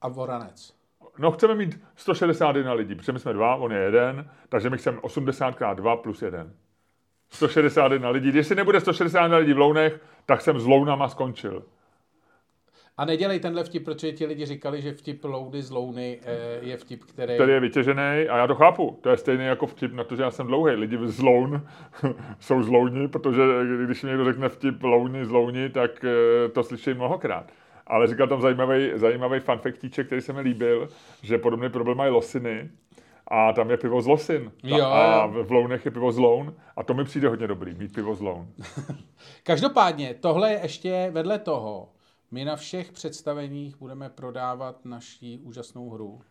a 0.01 0.07
Voranec. 0.07 0.73
No, 1.17 1.31
chceme 1.31 1.55
mít 1.55 1.79
161 1.95 2.73
lidí, 2.73 2.95
protože 2.95 3.11
my 3.11 3.19
jsme 3.19 3.33
dva, 3.33 3.55
on 3.55 3.71
je 3.71 3.79
jeden, 3.79 4.29
takže 4.49 4.69
my 4.69 4.77
chceme 4.77 4.99
80 5.01 5.49
x 5.49 5.59
2 5.73 5.95
plus 5.95 6.21
1. 6.21 6.47
161 7.29 8.09
lidí. 8.09 8.31
Když 8.31 8.47
si 8.47 8.55
nebude 8.55 8.81
161 8.81 9.37
lidí 9.37 9.53
v 9.53 9.57
Lounech, 9.57 10.01
tak 10.25 10.41
jsem 10.41 10.59
s 10.59 10.65
Lounama 10.65 11.09
skončil. 11.09 11.65
A 12.97 13.05
nedělej 13.05 13.39
tenhle 13.39 13.63
vtip, 13.63 13.85
protože 13.85 14.11
ti 14.11 14.25
lidi 14.25 14.45
říkali, 14.45 14.81
že 14.81 14.93
vtip 14.93 15.23
Loudy 15.23 15.61
z 15.61 15.71
Louny 15.71 16.19
eh, 16.23 16.37
je 16.61 16.77
vtip, 16.77 17.03
který... 17.03 17.35
který 17.35 17.51
je 17.51 17.59
vytěžený 17.59 18.01
a 18.29 18.37
já 18.37 18.47
to 18.47 18.55
chápu. 18.55 18.99
To 19.01 19.09
je 19.09 19.17
stejný 19.17 19.45
jako 19.45 19.67
vtip 19.67 19.93
na 19.93 20.03
to, 20.03 20.15
že 20.15 20.23
já 20.23 20.31
jsem 20.31 20.47
dlouhý. 20.47 20.75
Lidi 20.75 20.97
z 21.03 21.19
Loun 21.19 21.67
jsou 22.39 22.63
z 22.63 22.67
Louni, 22.67 23.07
protože 23.07 23.41
když 23.85 24.03
mi 24.03 24.09
někdo 24.09 24.25
řekne 24.25 24.49
vtip 24.49 24.83
Louny 24.83 25.25
z 25.25 25.29
Louni, 25.29 25.69
tak 25.69 26.05
eh, 26.05 26.49
to 26.49 26.63
slyší 26.63 26.93
mnohokrát. 26.93 27.51
Ale 27.87 28.07
říkal 28.07 28.27
tam 28.27 28.41
zajímavý, 28.41 28.91
zajímavý 28.95 29.39
fanfektíček, 29.39 30.07
který 30.07 30.21
se 30.21 30.33
mi 30.33 30.41
líbil, 30.41 30.87
že 31.21 31.37
podobný 31.37 31.69
problém 31.69 31.97
mají 31.97 32.11
Losiny 32.11 32.69
a 33.27 33.53
tam 33.53 33.69
je 33.71 33.77
pivo 33.77 34.01
z 34.01 34.07
Losin. 34.07 34.51
Ta- 34.61 34.67
Jo, 34.77 34.85
a 34.85 35.25
v 35.27 35.51
Lounech 35.51 35.85
je 35.85 35.91
pivo 35.91 36.11
z 36.11 36.17
Loun 36.17 36.53
a 36.75 36.83
to 36.83 36.93
mi 36.93 37.03
přijde 37.03 37.27
hodně 37.29 37.47
dobrý, 37.47 37.75
mít 37.75 37.93
pivo 37.93 38.15
z 38.15 38.21
Loun. 38.21 38.47
Každopádně, 39.43 40.13
tohle 40.19 40.51
je 40.51 40.59
ještě 40.63 41.09
vedle 41.11 41.39
toho. 41.39 41.89
My 42.31 42.45
na 42.45 42.55
všech 42.55 42.91
představeních 42.91 43.77
budeme 43.77 44.09
prodávat 44.09 44.85
naší 44.85 45.39
úžasnou 45.39 45.89
hru. 45.89 46.21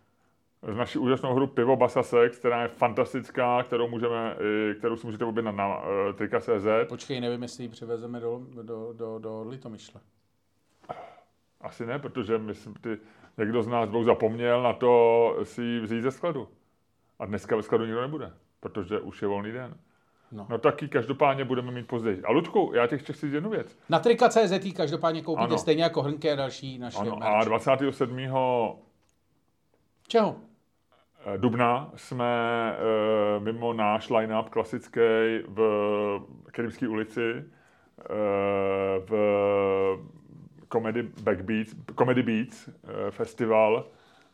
Z 0.73 0.77
naší 0.77 0.99
úžasnou 0.99 1.35
hru 1.35 1.47
Pivo 1.47 1.77
Basasex, 1.77 2.39
která 2.39 2.63
je 2.63 2.69
fantastická, 2.69 3.63
kterou, 3.63 3.89
můžeme, 3.89 4.37
kterou 4.79 4.97
si 4.97 5.07
můžete 5.07 5.25
objednat 5.25 5.55
na 5.55 5.79
uh, 5.79 5.85
trika.cz. 6.15 6.89
Počkej, 6.89 7.21
nevím, 7.21 7.43
jestli 7.43 7.65
ji 7.65 7.69
přivezeme 7.69 8.21
do, 8.21 8.47
do, 8.63 8.93
do, 8.93 9.19
do 9.19 9.45
Litomyšle. 9.49 10.01
Asi 11.61 11.87
ne, 11.87 11.99
protože 11.99 12.39
myslím, 12.39 12.75
ty, 12.75 12.99
někdo 13.39 13.63
z 13.63 13.67
nás 13.67 13.89
dvou 13.89 14.05
zapomněl 14.05 14.63
na 14.63 14.73
to 14.73 15.37
si 15.43 15.63
ji 15.63 15.81
vzít 15.81 16.03
ze 16.03 16.11
skladu. 16.11 16.49
A 17.19 17.27
dneska 17.27 17.57
ve 17.57 17.63
skladu 17.63 17.85
nikdo 17.85 18.01
nebude, 18.01 18.33
protože 18.61 19.01
už 19.01 19.23
je 19.23 19.29
volný 19.29 19.53
den. 19.53 19.75
No. 20.35 20.47
No 20.51 20.59
taky 20.59 20.89
každopádně 20.89 21.45
budeme 21.45 21.73
mít 21.73 21.87
později. 21.87 22.23
A 22.23 22.33
Ludku, 22.33 22.73
já 22.75 22.87
těch 22.87 23.03
chci 23.03 23.13
říct 23.13 23.33
jednu 23.33 23.51
věc. 23.51 23.79
Na 23.89 23.99
trika.cz 23.99 24.73
každopádně 24.77 25.23
koupíte 25.23 25.45
Ano. 25.45 25.59
stejně 25.59 25.83
jako 25.83 26.03
hrnky 26.03 26.31
a 26.33 26.35
další 26.35 26.79
naše 26.79 26.99
Ano, 26.99 27.17
merch. 27.17 27.35
a 27.35 27.45
27. 27.45 28.19
Čeho? 30.09 30.37
dubna 31.37 31.91
jsme 31.97 32.27
eh, 32.77 33.41
mimo 33.41 33.73
náš 33.73 34.11
line-up 34.11 34.49
klasický 34.49 35.01
v 35.49 36.21
Krymské 36.53 36.89
ulici 36.89 37.21
eh, 37.35 37.45
v 38.99 39.13
Comedy 40.73 41.03
Backbeats, 41.23 41.75
Comedy 41.99 42.23
Beats 42.23 42.69
eh, 42.69 43.11
festival. 43.11 43.85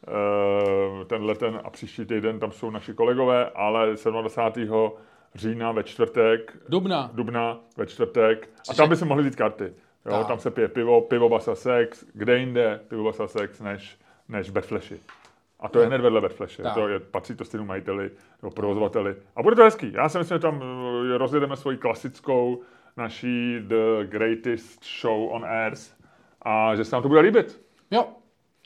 Eh, 0.08 1.04
Tenhle 1.04 1.34
ten 1.34 1.60
a 1.64 1.70
příští 1.70 2.04
týden 2.04 2.38
tam 2.40 2.52
jsou 2.52 2.70
naši 2.70 2.94
kolegové, 2.94 3.50
ale 3.50 3.86
27. 4.10 4.92
října 5.34 5.72
ve 5.72 5.84
čtvrtek, 5.84 6.56
Dubna. 6.68 7.10
dubna 7.14 7.58
ve 7.76 7.86
čtvrtek. 7.86 8.48
A 8.70 8.74
tam 8.74 8.88
by 8.88 8.96
se 8.96 9.04
mohli 9.04 9.22
vzít 9.22 9.36
karty. 9.36 9.64
Jo, 10.06 10.12
Tak. 10.12 10.26
tam 10.26 10.38
se 10.38 10.50
pije 10.50 10.68
pivo, 10.68 11.00
pivo 11.00 11.28
Basa 11.28 11.54
Sex, 11.54 12.04
kde 12.14 12.38
jinde 12.38 12.80
pivo 12.88 13.04
Basa 13.04 13.26
Sex 13.26 13.60
než, 13.60 13.98
než 14.28 14.50
Flashy. 14.60 15.00
A 15.60 15.68
to 15.68 15.80
je 15.80 15.86
hned 15.86 16.00
vedle. 16.00 16.28
Tak. 16.28 16.74
To 16.74 16.88
je, 16.88 17.00
patří 17.00 17.34
to 17.34 17.44
stejnému 17.44 17.68
majiteli 17.68 18.10
nebo 18.42 18.50
provozovateli. 18.50 19.16
A 19.36 19.42
bude 19.42 19.56
to 19.56 19.62
hezký. 19.62 19.92
Já 19.92 20.08
si 20.08 20.18
myslím, 20.18 20.34
že 20.36 20.42
tam 20.42 20.62
eh, 21.14 21.18
rozjedeme 21.18 21.56
svoji 21.56 21.76
klasickou 21.78 22.62
naší 22.96 23.58
The 23.60 24.04
Greatest 24.04 24.84
Show 25.00 25.32
on 25.32 25.44
Earth 25.44 25.82
a 26.42 26.76
že 26.76 26.84
se 26.84 26.96
nám 26.96 27.02
to 27.02 27.08
bude 27.08 27.20
líbit. 27.20 27.60
Jo, 27.90 28.08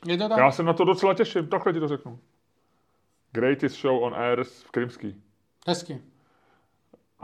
je 0.07 0.19
to 0.19 0.29
tak. 0.29 0.39
Já 0.39 0.51
se 0.51 0.63
na 0.63 0.73
to 0.73 0.85
docela 0.85 1.15
těším, 1.15 1.47
takhle 1.47 1.73
ti 1.73 1.81
to 1.81 1.89
řeknu. 1.89 2.19
Greatest 3.33 3.77
Show 3.81 4.03
on 4.03 4.15
Earth 4.15 4.51
v 4.51 4.71
Krymský. 4.71 5.23
Hezky. 5.67 5.99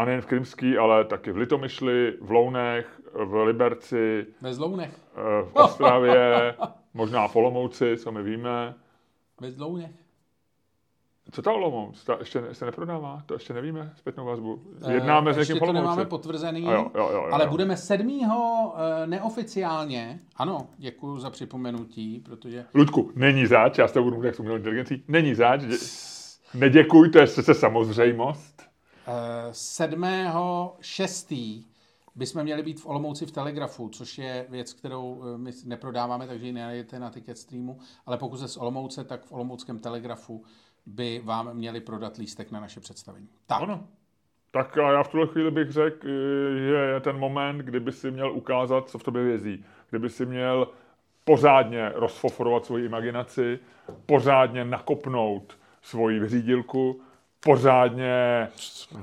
A 0.00 0.04
nejen 0.04 0.20
v 0.20 0.26
Krymský, 0.26 0.78
ale 0.78 1.04
taky 1.04 1.32
v 1.32 1.36
Litomyšli, 1.36 2.16
v 2.20 2.30
Lounech, 2.30 3.00
v 3.24 3.34
Liberci, 3.44 4.26
Ve 4.40 4.54
Zlounech. 4.54 4.98
eh, 5.16 5.42
v 5.42 5.54
Ostravě, 5.56 6.54
možná 6.94 7.28
v 7.28 7.36
Olomouci, 7.36 7.96
co 7.96 8.12
my 8.12 8.22
víme. 8.22 8.74
Ve 9.40 9.50
Zlounech. 9.50 9.90
Co 11.32 11.42
ta 11.42 11.52
Olomouc? 11.52 12.04
Ta 12.04 12.16
ještě 12.20 12.42
se 12.52 12.64
neprodává? 12.64 13.22
To 13.26 13.34
ještě 13.34 13.52
nevíme 13.54 13.92
zpětnou 13.96 14.24
vazbu. 14.26 14.62
Jednáme 14.90 15.30
Eh, 15.30 15.34
s 15.34 15.36
ještě 15.36 15.52
někým 15.52 15.64
v 15.64 15.66
to 15.66 15.72
nemáme 15.72 15.88
Olomouci. 15.92 16.08
potvrzený, 16.10 16.66
A 16.66 16.72
jo, 16.72 16.90
jo, 16.94 17.08
jo, 17.12 17.12
jo, 17.12 17.28
ale 17.32 17.44
jo. 17.44 17.50
budeme 17.50 17.76
sedmýho 17.76 18.74
eh, 18.76 19.06
neoficiálně, 19.06 20.20
ano, 20.36 20.66
děkuji 20.78 21.18
za 21.18 21.30
připomenutí, 21.30 22.20
protože 22.24 22.64
Ludku, 22.74 23.12
není 23.14 23.46
záč, 23.46 23.78
já 23.78 23.88
s 23.88 23.92
tebou 23.92 24.10
budu 24.10 24.22
jak 24.22 24.34
s 24.34 24.40
umělou 24.40 24.56
inteligencí, 24.56 25.04
není 25.08 25.34
záč, 25.34 25.60
dě... 25.60 25.76
neděkuj, 26.54 27.10
to 27.10 27.18
je 27.18 27.26
přece 27.26 27.54
samozřejmost. 27.54 28.69
Eh, 29.06 29.12
sedmého 29.52 30.76
šestý 30.80 31.64
bychom 32.14 32.42
měli 32.42 32.62
být 32.62 32.80
v 32.80 32.86
Olomouci 32.86 33.26
v 33.26 33.32
Telegrafu, 33.32 33.88
což 33.88 34.18
je 34.18 34.46
věc, 34.48 34.72
kterou 34.72 35.22
eh, 35.22 35.38
my 35.38 35.50
neprodáváme, 35.64 36.26
takže 36.26 36.46
ji 36.46 36.52
nenajdete 36.52 36.98
na 36.98 37.10
ticket 37.10 37.38
streamu, 37.38 37.78
ale 38.06 38.18
pokud 38.18 38.36
se 38.36 38.48
z 38.48 38.56
Olomouce, 38.56 39.04
tak 39.04 39.24
v 39.24 39.32
Olomouckém 39.32 39.78
Telegrafu 39.78 40.44
by 40.86 41.22
vám 41.24 41.54
měli 41.54 41.80
prodat 41.80 42.16
lístek 42.16 42.50
na 42.50 42.60
naše 42.60 42.80
představení. 42.80 43.28
Tak, 43.46 43.62
Ano. 43.62 43.86
Tak 44.52 44.78
a 44.78 44.92
já 44.92 45.02
v 45.02 45.08
tuhle 45.08 45.26
chvíli 45.26 45.50
bych 45.50 45.70
řekl, 45.70 46.06
eh, 46.06 46.58
že 46.58 46.74
je 46.74 47.00
ten 47.00 47.18
moment, 47.18 47.58
kdyby 47.58 47.92
si 47.92 48.10
měl 48.10 48.32
ukázat, 48.32 48.88
co 48.88 48.98
v 48.98 49.02
tobě 49.02 49.24
vězí. 49.24 49.64
Kdyby 49.90 50.10
si 50.10 50.26
měl 50.26 50.68
pořádně 51.24 51.92
rozfoforovat 51.94 52.64
svoji 52.64 52.84
imaginaci, 52.86 53.58
pořádně 54.06 54.64
nakopnout 54.64 55.58
svoji 55.82 56.18
vyřídilku, 56.18 57.00
pořádně 57.44 58.48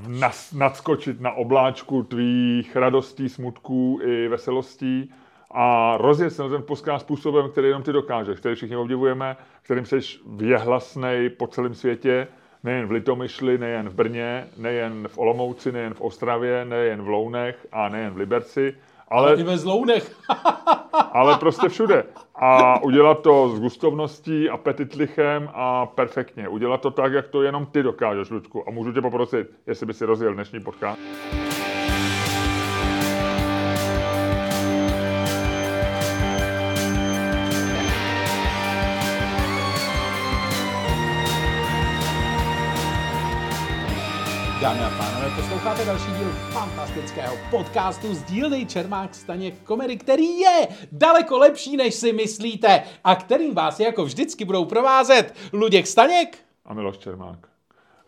nas, 0.08 0.54
nadskočit 0.54 1.21
na 1.21 1.32
obláčku 1.32 2.04
tvých 2.04 2.76
radostí, 2.76 3.30
smutků 3.30 4.00
i 4.04 4.28
veselostí 4.28 5.13
a 5.52 5.97
rozjet 5.97 6.34
se 6.34 6.43
na 6.43 6.50
ten 6.50 6.63
podcast 6.63 7.06
způsobem, 7.06 7.50
který 7.50 7.67
jenom 7.67 7.84
ty 7.84 7.93
dokážeš, 7.93 8.39
který 8.39 8.56
všichni 8.56 8.76
obdivujeme, 8.76 9.38
kterým 9.62 9.86
jsi 9.86 10.00
věhlasnej 10.26 11.29
po 11.29 11.48
celém 11.48 11.73
světě, 11.73 12.27
nejen 12.63 12.88
v 12.88 12.92
Litomyšli, 12.92 13.58
nejen 13.58 13.90
v 13.90 13.94
Brně, 13.94 14.48
nejen 14.58 15.08
v 15.08 15.17
Olomouci, 15.17 15.71
nejen 15.71 15.94
v 15.94 16.02
Ostravě, 16.02 16.65
nejen 16.65 17.02
v 17.02 17.08
Lounech 17.08 17.67
a 17.71 17.90
nejen 17.90 18.13
v 18.13 18.17
Liberci, 18.17 18.75
Ale, 19.08 19.36
I 19.36 19.44
ve 19.44 19.58
zlounech. 19.58 20.16
ale 21.12 21.38
prostě 21.38 21.70
všude. 21.70 22.04
A 22.36 22.80
udělat 22.84 23.22
to 23.22 23.50
s 23.50 23.60
gustovností, 23.60 24.50
apetitlichem 24.50 25.50
a 25.54 25.86
perfektně. 25.86 26.48
Udělat 26.50 26.82
to 26.82 26.92
tak, 26.92 27.14
jak 27.14 27.28
to 27.28 27.44
jenom 27.44 27.66
ty 27.66 27.84
dokážeš, 27.84 28.30
Ludku. 28.30 28.64
A 28.68 28.72
můžu 28.72 28.92
tě 28.92 29.02
poprosit, 29.02 29.48
jestli 29.68 29.86
by 29.86 29.94
si 29.94 30.06
rozjel 30.06 30.34
dnešní 30.34 30.60
podcast. 30.60 31.00
Posloucháte 45.78 46.06
další 46.06 46.23
díl 46.23 46.32
fantastického 46.32 47.36
podcastu 47.52 48.13
z 48.13 48.23
dílny 48.23 48.65
Čermák 48.65 49.15
Staněk 49.15 49.62
komedy, 49.63 49.98
který 49.98 50.40
je 50.40 50.67
daleko 50.92 51.38
lepší, 51.38 51.78
než 51.78 51.94
si 51.94 52.13
myslíte 52.13 52.84
a 53.04 53.15
kterým 53.15 53.56
vás 53.56 53.80
jako 53.80 54.06
vždycky 54.06 54.46
budou 54.46 54.65
provázet 54.65 55.36
Luděk 55.54 55.88
Staněk. 55.88 56.38
A 56.65 56.73
Miloš 56.73 56.98
Čermák. 56.98 57.48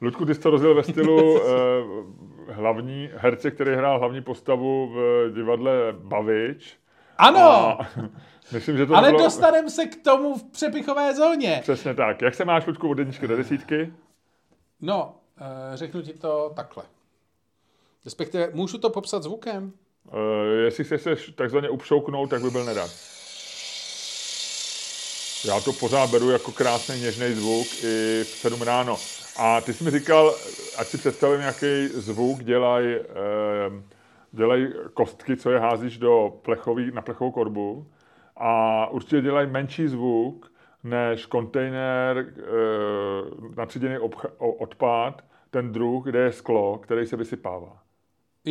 Ludku, 0.01 0.25
ty 0.25 0.35
jsi 0.35 0.41
to 0.41 0.49
rozjel 0.49 0.75
ve 0.75 0.83
stylu 0.83 1.41
eh, 1.41 2.53
hlavní 2.53 3.09
herce, 3.15 3.51
který 3.51 3.75
hrál 3.75 3.99
hlavní 3.99 4.21
postavu 4.21 4.87
v 4.87 5.29
divadle 5.35 5.71
Bavič. 5.91 6.77
Ano, 7.17 7.39
A 7.39 7.87
myslím, 8.51 8.77
že 8.77 8.85
to 8.85 8.95
ale 8.95 9.09
bylo... 9.09 9.23
dostaneme 9.23 9.69
se 9.69 9.85
k 9.85 10.03
tomu 10.03 10.37
v 10.37 10.43
přepichové 10.43 11.15
zóně. 11.15 11.59
Přesně 11.61 11.93
tak. 11.93 12.21
Jak 12.21 12.35
se 12.35 12.45
máš, 12.45 12.65
Ludku, 12.65 12.89
od 12.89 12.99
jedničky 12.99 13.27
do 13.27 13.37
desítky? 13.37 13.93
No, 14.81 15.15
eh, 15.37 15.77
řeknu 15.77 16.01
ti 16.01 16.13
to 16.13 16.51
takhle. 16.55 16.83
Respektive, 18.05 18.49
můžu 18.53 18.77
to 18.77 18.89
popsat 18.89 19.23
zvukem? 19.23 19.73
Uh, 20.07 20.13
jestli 20.63 20.85
se 20.85 20.97
chceš 20.97 21.31
takzvaně 21.35 21.69
upšouknout, 21.69 22.29
tak 22.29 22.41
by 22.41 22.49
byl 22.49 22.65
nerad. 22.65 22.91
Já 25.45 25.59
to 25.61 25.73
pořád 25.73 26.09
beru 26.09 26.29
jako 26.29 26.51
krásný 26.51 27.01
něžný 27.01 27.33
zvuk 27.33 27.67
i 27.83 28.23
v 28.23 28.27
7 28.27 28.61
ráno. 28.61 28.97
A 29.37 29.61
ty 29.61 29.73
jsi 29.73 29.83
mi 29.83 29.91
říkal, 29.91 30.35
ať 30.77 30.87
si 30.87 30.97
představím, 30.97 31.41
jaký 31.41 31.87
zvuk 31.87 32.43
dělají 32.43 32.95
eh, 32.95 33.03
dělaj 34.31 34.73
kostky, 34.93 35.37
co 35.37 35.51
je 35.51 35.59
házíš 35.59 35.97
do 35.97 36.39
plechový, 36.41 36.91
na 36.91 37.01
plechovou 37.01 37.31
korbu. 37.31 37.87
A 38.37 38.87
určitě 38.87 39.21
dělají 39.21 39.49
menší 39.49 39.87
zvuk 39.87 40.51
než 40.83 41.25
kontejner 41.25 42.17
eh, 42.17 42.43
natříděný 43.55 43.97
odpad, 44.37 45.23
ten 45.51 45.71
druh, 45.71 46.05
kde 46.05 46.19
je 46.19 46.31
sklo, 46.31 46.77
který 46.77 47.05
se 47.05 47.15
vysypává. 47.15 47.88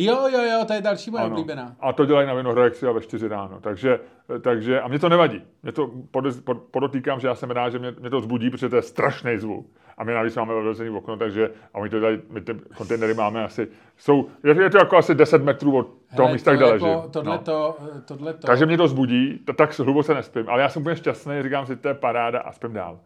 Jo, 0.05 0.27
jo, 0.31 0.41
jo, 0.43 0.65
to 0.67 0.73
je 0.73 0.81
další 0.81 1.11
moje 1.11 1.23
oblíbená. 1.23 1.75
A 1.79 1.93
to 1.93 2.05
dělají 2.05 2.27
na 2.27 2.33
Vinohradech 2.33 2.73
třeba 2.73 2.91
ve 2.91 3.01
4 3.01 3.27
ráno. 3.27 3.59
Takže, 3.61 3.99
takže, 4.41 4.81
a 4.81 4.87
mě 4.87 4.99
to 4.99 5.09
nevadí. 5.09 5.41
Mě 5.63 5.71
to 5.71 5.91
podez, 6.11 6.41
pod, 6.41 6.57
podotýkám, 6.71 7.19
že 7.19 7.27
já 7.27 7.35
jsem 7.35 7.51
rád, 7.51 7.69
že 7.69 7.79
mě, 7.79 7.91
mě 7.99 8.09
to 8.09 8.19
vzbudí, 8.19 8.49
protože 8.49 8.69
to 8.69 8.75
je 8.75 8.81
strašný 8.81 9.37
zvuk. 9.37 9.67
A 9.97 10.03
my 10.03 10.13
navíc 10.13 10.35
máme 10.35 10.53
otevřený 10.53 10.89
okno, 10.89 11.17
takže 11.17 11.51
a 11.73 11.79
my 11.81 11.89
to 11.89 12.01
tady, 12.01 12.21
my 12.29 12.41
ty 12.41 12.53
kontejnery 12.77 13.13
máme 13.13 13.43
asi, 13.43 13.67
jsou, 13.97 14.27
je, 14.43 14.63
je 14.63 14.69
to 14.69 14.77
jako 14.77 14.97
asi 14.97 15.15
10 15.15 15.43
metrů 15.43 15.77
od 15.77 15.83
toho 16.15 16.27
Hele, 16.27 16.31
místa, 16.33 16.55
kde 16.55 16.65
ležím. 16.65 16.87
Tohle 17.11 17.35
No. 17.37 17.43
to, 17.43 17.77
tohle 18.05 18.33
to. 18.33 18.47
Takže 18.47 18.65
mě 18.65 18.77
to 18.77 18.85
vzbudí, 18.85 19.39
to, 19.45 19.53
tak 19.53 19.79
hluboce 19.79 20.13
nespím. 20.13 20.49
Ale 20.49 20.61
já 20.61 20.69
jsem 20.69 20.81
úplně 20.81 20.95
šťastný, 20.95 21.43
říkám 21.43 21.65
si, 21.65 21.75
to 21.75 21.87
je 21.87 21.93
paráda 21.93 22.39
a 22.39 22.51
spím 22.51 22.73
dál. 22.73 22.99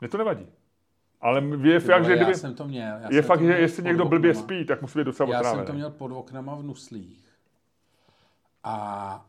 Mě 0.00 0.08
to 0.08 0.18
nevadí. 0.18 0.46
Ale 1.20 1.42
je 1.62 1.80
fakt, 1.80 2.04
že 2.04 2.10
já 2.10 2.16
kdyby, 2.16 2.34
jsem 2.34 2.54
to 2.54 2.68
měl. 2.68 2.96
Já 2.98 3.08
je 3.10 3.22
jsem 3.22 3.28
fakt, 3.28 3.38
to 3.38 3.44
že 3.44 3.52
jestli 3.52 3.82
někdo 3.82 4.04
blbě 4.04 4.30
oknama. 4.30 4.46
spí, 4.46 4.64
tak 4.64 4.82
musí 4.82 4.98
být 4.98 5.04
docela 5.04 5.30
Já 5.30 5.44
jsem 5.44 5.64
to 5.64 5.72
měl 5.72 5.90
pod 5.90 6.12
oknama 6.12 6.54
v 6.54 6.62
Nuslích. 6.62 7.24
A 8.64 9.24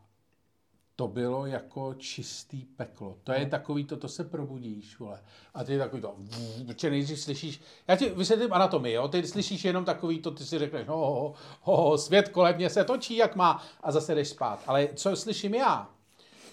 to 0.95 1.07
bylo 1.07 1.45
jako 1.45 1.93
čistý 1.93 2.65
peklo. 2.65 3.17
To 3.23 3.31
je 3.31 3.45
takový 3.45 3.83
to, 3.85 3.97
to 3.97 4.07
se 4.07 4.23
probudíš, 4.23 4.99
vole. 4.99 5.19
A 5.53 5.63
ty 5.63 5.77
takový 5.77 6.01
to, 6.01 6.15
protože 6.67 6.89
nejdřív 6.89 7.19
slyšíš, 7.19 7.61
já 7.87 7.95
ti 7.95 8.09
vysvětlím 8.09 8.53
anatomii, 8.53 8.93
jo, 8.93 9.07
ty 9.07 9.27
slyšíš 9.27 9.63
jenom 9.63 9.85
takový 9.85 10.19
to, 10.19 10.31
ty 10.31 10.43
si 10.43 10.59
řekneš, 10.59 10.87
ho, 10.87 10.97
ho, 10.97 11.33
ho, 11.61 11.77
ho, 11.77 11.97
svět 11.97 12.29
kolem 12.29 12.55
mě 12.55 12.69
se 12.69 12.83
točí, 12.83 13.15
jak 13.15 13.35
má, 13.35 13.63
a 13.83 13.91
zase 13.91 14.15
jdeš 14.15 14.27
spát. 14.27 14.63
Ale 14.67 14.87
co 14.93 15.15
slyším 15.15 15.55
já? 15.55 15.89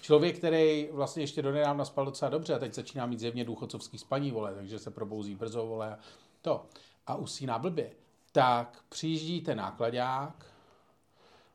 Člověk, 0.07 0.37
který 0.37 0.89
vlastně 0.91 1.23
ještě 1.23 1.41
donedávna 1.41 1.85
spal 1.85 2.05
docela 2.05 2.29
dobře 2.29 2.53
a 2.53 2.59
teď 2.59 2.73
začíná 2.73 3.05
mít 3.05 3.19
zjevně 3.19 3.45
důchodcovský 3.45 3.97
spaní, 3.97 4.31
vole, 4.31 4.55
takže 4.55 4.79
se 4.79 4.91
probouzí 4.91 5.35
brzo, 5.35 5.65
vole, 5.65 5.97
to. 6.41 6.65
A 7.07 7.15
usíná 7.15 7.59
blbě. 7.59 7.91
Tak 8.31 8.83
přijíždí 8.89 9.41
ten 9.41 9.57
nákladák, 9.57 10.45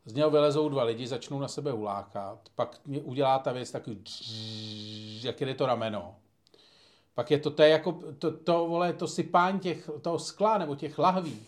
z 0.05 0.15
něho 0.15 0.31
vylezou 0.31 0.69
dva 0.69 0.85
lidi, 0.85 1.07
začnou 1.07 1.41
na 1.41 1.49
sebe 1.49 1.71
hulákat, 1.71 2.39
pak 2.55 2.81
udělá 3.03 3.39
ta 3.39 3.53
věc 3.53 3.71
takový, 3.71 4.05
jak 5.25 5.41
jde 5.41 5.55
to 5.55 5.67
rameno. 5.67 6.17
Pak 7.15 7.31
je 7.31 7.39
to, 7.39 7.51
to 7.51 7.63
je 7.63 7.69
jako, 7.69 7.93
to, 8.19 8.37
to, 8.37 8.67
vole, 8.67 8.93
to 8.93 9.09
sypání 9.09 9.61
těch, 9.61 9.91
toho 10.03 10.19
skla 10.19 10.59
nebo 10.59 10.75
těch 10.75 10.99
lahví, 10.99 11.43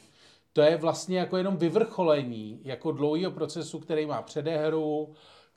to 0.53 0.61
je 0.61 0.77
vlastně 0.77 1.19
jako 1.19 1.37
jenom 1.37 1.57
vyvrcholení 1.57 2.61
jako 2.65 2.93
dlouhého 2.93 3.33
procesu, 3.33 3.79
který 3.79 4.07
má 4.07 4.23
předehru, 4.23 5.15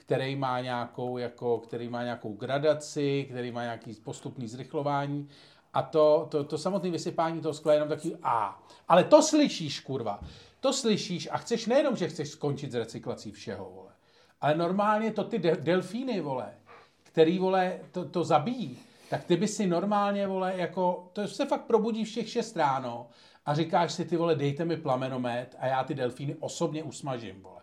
který 0.07 0.35
má 0.35 0.61
nějakou, 0.61 1.17
jako, 1.17 1.57
který 1.57 1.89
má 1.89 2.03
nějakou 2.03 2.33
gradaci, 2.33 3.27
který 3.29 3.51
má 3.51 3.63
nějaký 3.63 3.93
postupný 3.93 4.47
zrychlování. 4.47 5.29
A 5.73 5.81
to, 5.81 6.27
to, 6.31 6.43
to 6.43 6.57
samotné 6.57 6.91
vysypání 6.91 7.41
toho 7.41 7.53
skla 7.53 7.73
je 7.73 7.75
jenom 7.75 7.89
takový 7.89 8.15
a. 8.23 8.63
Ale 8.87 9.03
to 9.03 9.23
slyšíš, 9.23 9.79
kurva. 9.79 10.19
To 10.59 10.73
slyšíš 10.73 11.29
a 11.31 11.37
chceš 11.37 11.65
nejenom, 11.65 11.95
že 11.95 12.07
chceš 12.07 12.29
skončit 12.29 12.71
s 12.71 12.75
recyklací 12.75 13.31
všeho, 13.31 13.71
vole. 13.75 13.91
Ale 14.41 14.55
normálně 14.55 15.11
to 15.11 15.23
ty 15.23 15.39
de- 15.39 15.55
delfíny, 15.55 16.21
vole, 16.21 16.53
který, 17.03 17.39
vole, 17.39 17.79
to, 17.91 18.05
to 18.05 18.23
zabíjí, 18.23 18.79
tak 19.09 19.23
ty 19.23 19.37
by 19.37 19.47
si 19.47 19.67
normálně, 19.67 20.27
vole, 20.27 20.53
jako, 20.57 21.09
to 21.13 21.27
se 21.27 21.45
fakt 21.45 21.65
probudí 21.65 22.03
všech 22.03 22.29
šest 22.29 22.57
ráno 22.57 23.09
a 23.45 23.55
říkáš 23.55 23.93
si, 23.93 24.05
ty 24.05 24.17
vole, 24.17 24.35
dejte 24.35 24.65
mi 24.65 24.77
plamenomet 24.77 25.55
a 25.59 25.67
já 25.67 25.83
ty 25.83 25.93
delfíny 25.93 26.35
osobně 26.39 26.83
usmažím, 26.83 27.41
vole. 27.41 27.57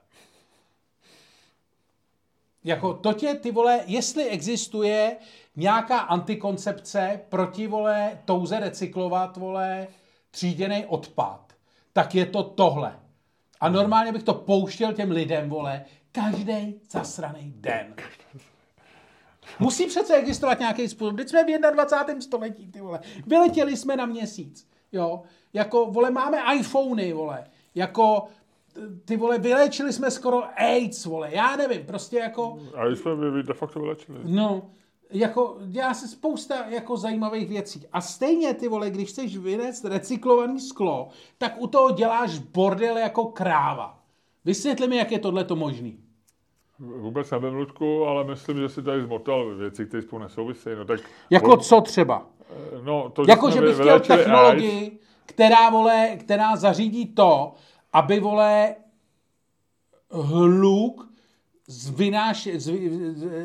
Jako 2.64 2.94
to 2.94 3.12
tě, 3.12 3.34
ty 3.34 3.50
vole, 3.50 3.80
jestli 3.86 4.28
existuje 4.28 5.16
nějaká 5.56 5.98
antikoncepce 5.98 7.20
proti, 7.28 7.66
vole, 7.66 8.18
touze 8.24 8.60
recyklovat, 8.60 9.36
vole, 9.36 9.88
tříděný 10.30 10.84
odpad, 10.86 11.52
tak 11.92 12.14
je 12.14 12.26
to 12.26 12.42
tohle. 12.42 12.98
A 13.60 13.68
normálně 13.68 14.12
bych 14.12 14.22
to 14.22 14.34
pouštěl 14.34 14.92
těm 14.92 15.10
lidem, 15.10 15.48
vole, 15.48 15.84
každý 16.12 16.80
zasraný 16.90 17.52
den. 17.56 17.94
Musí 19.58 19.86
přece 19.86 20.14
existovat 20.14 20.58
nějaký 20.58 20.88
způsob. 20.88 21.16
Teď 21.16 21.28
jsme 21.28 21.44
v 21.44 21.58
21. 21.74 22.20
století, 22.20 22.70
ty 22.70 22.80
vole. 22.80 23.00
Vyletěli 23.26 23.76
jsme 23.76 23.96
na 23.96 24.06
měsíc, 24.06 24.68
jo. 24.92 25.22
Jako, 25.52 25.86
vole, 25.86 26.10
máme 26.10 26.38
iPhony, 26.54 27.12
vole. 27.12 27.44
Jako, 27.74 28.26
ty 29.04 29.16
vole, 29.16 29.38
vyléčili 29.38 29.92
jsme 29.92 30.10
skoro 30.10 30.42
AIDS, 30.56 31.04
vole. 31.04 31.28
Já 31.32 31.56
nevím, 31.56 31.86
prostě 31.86 32.16
jako... 32.18 32.58
A 32.74 32.86
jsme 32.86 33.14
vy- 33.16 33.30
vy 33.30 33.42
de 33.42 33.54
facto 33.54 33.80
vylečili. 33.80 34.18
No, 34.24 34.62
jako 35.10 35.56
dělá 35.66 35.94
se 35.94 36.08
spousta 36.08 36.66
jako 36.68 36.96
zajímavých 36.96 37.48
věcí. 37.48 37.86
A 37.92 38.00
stejně 38.00 38.54
ty 38.54 38.68
vole, 38.68 38.90
když 38.90 39.08
chceš 39.08 39.36
vynést 39.36 39.84
recyklovaný 39.84 40.60
sklo, 40.60 41.08
tak 41.38 41.54
u 41.58 41.66
toho 41.66 41.90
děláš 41.90 42.38
bordel 42.38 42.96
jako 42.98 43.24
kráva. 43.24 43.98
Vysvětli 44.44 44.88
mi, 44.88 44.96
jak 44.96 45.12
je 45.12 45.18
tohle 45.18 45.44
to 45.44 45.56
možný. 45.56 45.98
Vůbec 46.78 47.30
nevím, 47.30 47.54
Ludku, 47.54 48.04
ale 48.04 48.24
myslím, 48.24 48.56
že 48.58 48.68
si 48.68 48.82
tady 48.82 49.02
zmotal 49.02 49.54
věci, 49.56 49.86
které 49.86 50.02
spolu 50.02 50.22
nesouvisí. 50.22 50.68
No 50.78 50.84
tak, 50.84 51.00
Jako 51.30 51.56
co 51.56 51.80
třeba? 51.80 52.26
No, 52.84 53.10
to, 53.10 53.22
Jako, 53.28 53.50
že 53.50 53.60
vy- 53.60 53.66
bych 53.66 53.74
chtěl 53.74 53.86
vylečili 53.86 54.18
AIDS, 54.18 54.24
technologii, 54.24 54.98
která, 55.26 55.70
vole, 55.70 56.16
která 56.20 56.56
zařídí 56.56 57.06
to, 57.06 57.54
aby, 57.94 58.20
vole, 58.20 58.76
hluk 60.10 61.14
z, 61.66 61.90
vynáš, 61.90 62.48
z, 62.54 62.72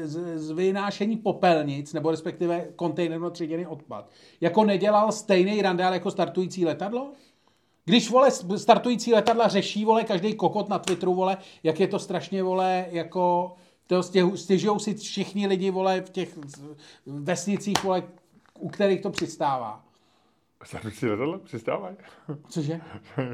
z, 0.03 0.37
z, 0.37 0.51
vynášení 0.51 1.17
popelnic, 1.17 1.93
nebo 1.93 2.11
respektive 2.11 2.67
kontejnerno 2.75 3.29
tříděný 3.29 3.67
odpad, 3.67 4.09
jako 4.41 4.63
nedělal 4.63 5.11
stejný 5.11 5.61
randál 5.61 5.93
jako 5.93 6.11
startující 6.11 6.65
letadlo? 6.65 7.11
Když, 7.85 8.09
vole, 8.09 8.31
startující 8.57 9.13
letadla 9.13 9.47
řeší, 9.47 9.85
vole, 9.85 10.03
každý 10.03 10.33
kokot 10.33 10.69
na 10.69 10.79
Twitteru, 10.79 11.13
vole, 11.13 11.37
jak 11.63 11.79
je 11.79 11.87
to 11.87 11.99
strašně, 11.99 12.43
vole, 12.43 12.85
jako, 12.89 13.55
to 13.87 14.03
stěžují 14.35 14.79
si 14.79 14.93
všichni 14.93 15.47
lidi, 15.47 15.71
vole, 15.71 16.01
v 16.01 16.09
těch 16.09 16.39
vesnicích, 17.05 17.83
vole, 17.83 18.03
u 18.59 18.69
kterých 18.69 19.01
to 19.01 19.09
přistává. 19.09 19.88
Startující 20.63 21.09
letadla 21.09 21.37
přistávají. 21.43 21.95
Cože? 22.49 22.79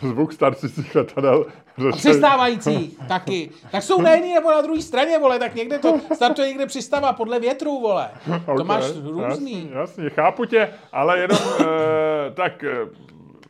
Zvuk 0.00 0.32
startujících 0.32 0.94
letadel. 0.94 1.46
řešej- 1.78 1.92
Přistávající 1.92 2.96
taky. 3.08 3.50
Tak 3.72 3.82
jsou 3.82 4.02
na 4.02 4.10
jedné 4.10 4.34
nebo 4.34 4.50
na 4.50 4.60
druhé 4.60 4.82
straně, 4.82 5.18
vole, 5.18 5.38
tak 5.38 5.54
někde 5.54 5.78
to 5.78 6.00
startuje, 6.14 6.48
někde 6.48 6.66
přistává 6.66 7.12
podle 7.12 7.40
větru, 7.40 7.80
vole. 7.80 8.10
To 8.46 8.52
Ok, 8.52 8.66
máš 8.66 8.84
různý. 9.02 9.22
Jasný, 9.22 9.70
jasný, 9.74 10.10
chápu 10.10 10.44
tě, 10.44 10.68
ale 10.92 11.18
jenom 11.18 11.38
eh, 11.60 11.64
tak 12.34 12.64
eh, 12.64 12.76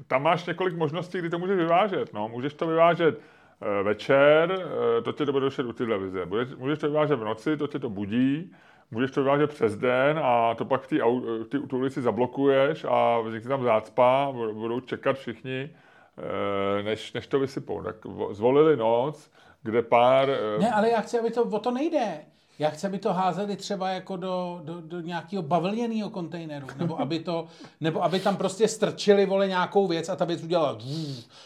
tam 0.06 0.22
máš 0.22 0.46
několik 0.46 0.76
možností, 0.76 1.18
kdy 1.18 1.30
to 1.30 1.38
můžeš 1.38 1.56
vyvážet. 1.56 2.12
No. 2.14 2.28
Můžeš 2.28 2.54
to 2.54 2.66
vyvážet 2.66 3.20
eh, 3.62 3.82
večer, 3.82 4.64
eh, 4.98 5.02
to 5.02 5.12
tě 5.12 5.26
to 5.26 5.32
bude 5.32 5.44
došet 5.44 5.66
u 5.66 5.72
televize. 5.72 6.26
Budeš, 6.26 6.48
můžeš 6.58 6.78
to 6.78 6.86
vyvážet 6.88 7.18
v 7.18 7.24
noci, 7.24 7.56
to 7.56 7.66
tě 7.66 7.78
to 7.78 7.90
budí, 7.90 8.52
můžeš 8.90 9.10
to 9.10 9.22
vyvážet 9.22 9.50
přes 9.50 9.76
den 9.76 10.20
a 10.22 10.54
to 10.54 10.64
pak 10.64 10.86
té 10.86 10.96
ty, 11.48 11.58
tu 11.60 11.78
ulici 11.78 12.02
zablokuješ 12.02 12.86
a 12.88 13.20
vznikne 13.20 13.48
tam 13.48 13.62
zácpa, 13.62 14.32
budou 14.52 14.80
čekat 14.80 15.16
všichni, 15.16 15.70
eh, 16.18 16.82
než, 16.82 17.12
než 17.12 17.26
to 17.26 17.38
vysypou. 17.38 17.82
Tak 17.82 17.96
zvolili 18.30 18.76
noc, 18.76 19.30
kde 19.62 19.82
pár... 19.82 20.28
Ne, 20.58 20.72
ale 20.72 20.90
já 20.90 21.00
chci, 21.00 21.18
aby 21.18 21.30
to, 21.30 21.42
o 21.42 21.58
to 21.58 21.70
nejde. 21.70 22.20
Já 22.60 22.70
chci, 22.70 22.86
aby 22.86 22.98
to 22.98 23.12
házeli 23.12 23.56
třeba 23.56 23.88
jako 23.88 24.16
do, 24.16 24.60
do, 24.64 24.80
do 24.80 25.00
nějakého 25.00 25.42
bavlněného 25.42 26.10
kontejneru, 26.10 26.66
nebo 26.78 27.00
aby, 27.00 27.18
to, 27.18 27.46
nebo 27.80 28.04
aby 28.04 28.20
tam 28.20 28.36
prostě 28.36 28.68
strčili, 28.68 29.26
vole, 29.26 29.48
nějakou 29.48 29.86
věc 29.86 30.08
a 30.08 30.16
ta 30.16 30.24
věc 30.24 30.42
udělala 30.42 30.78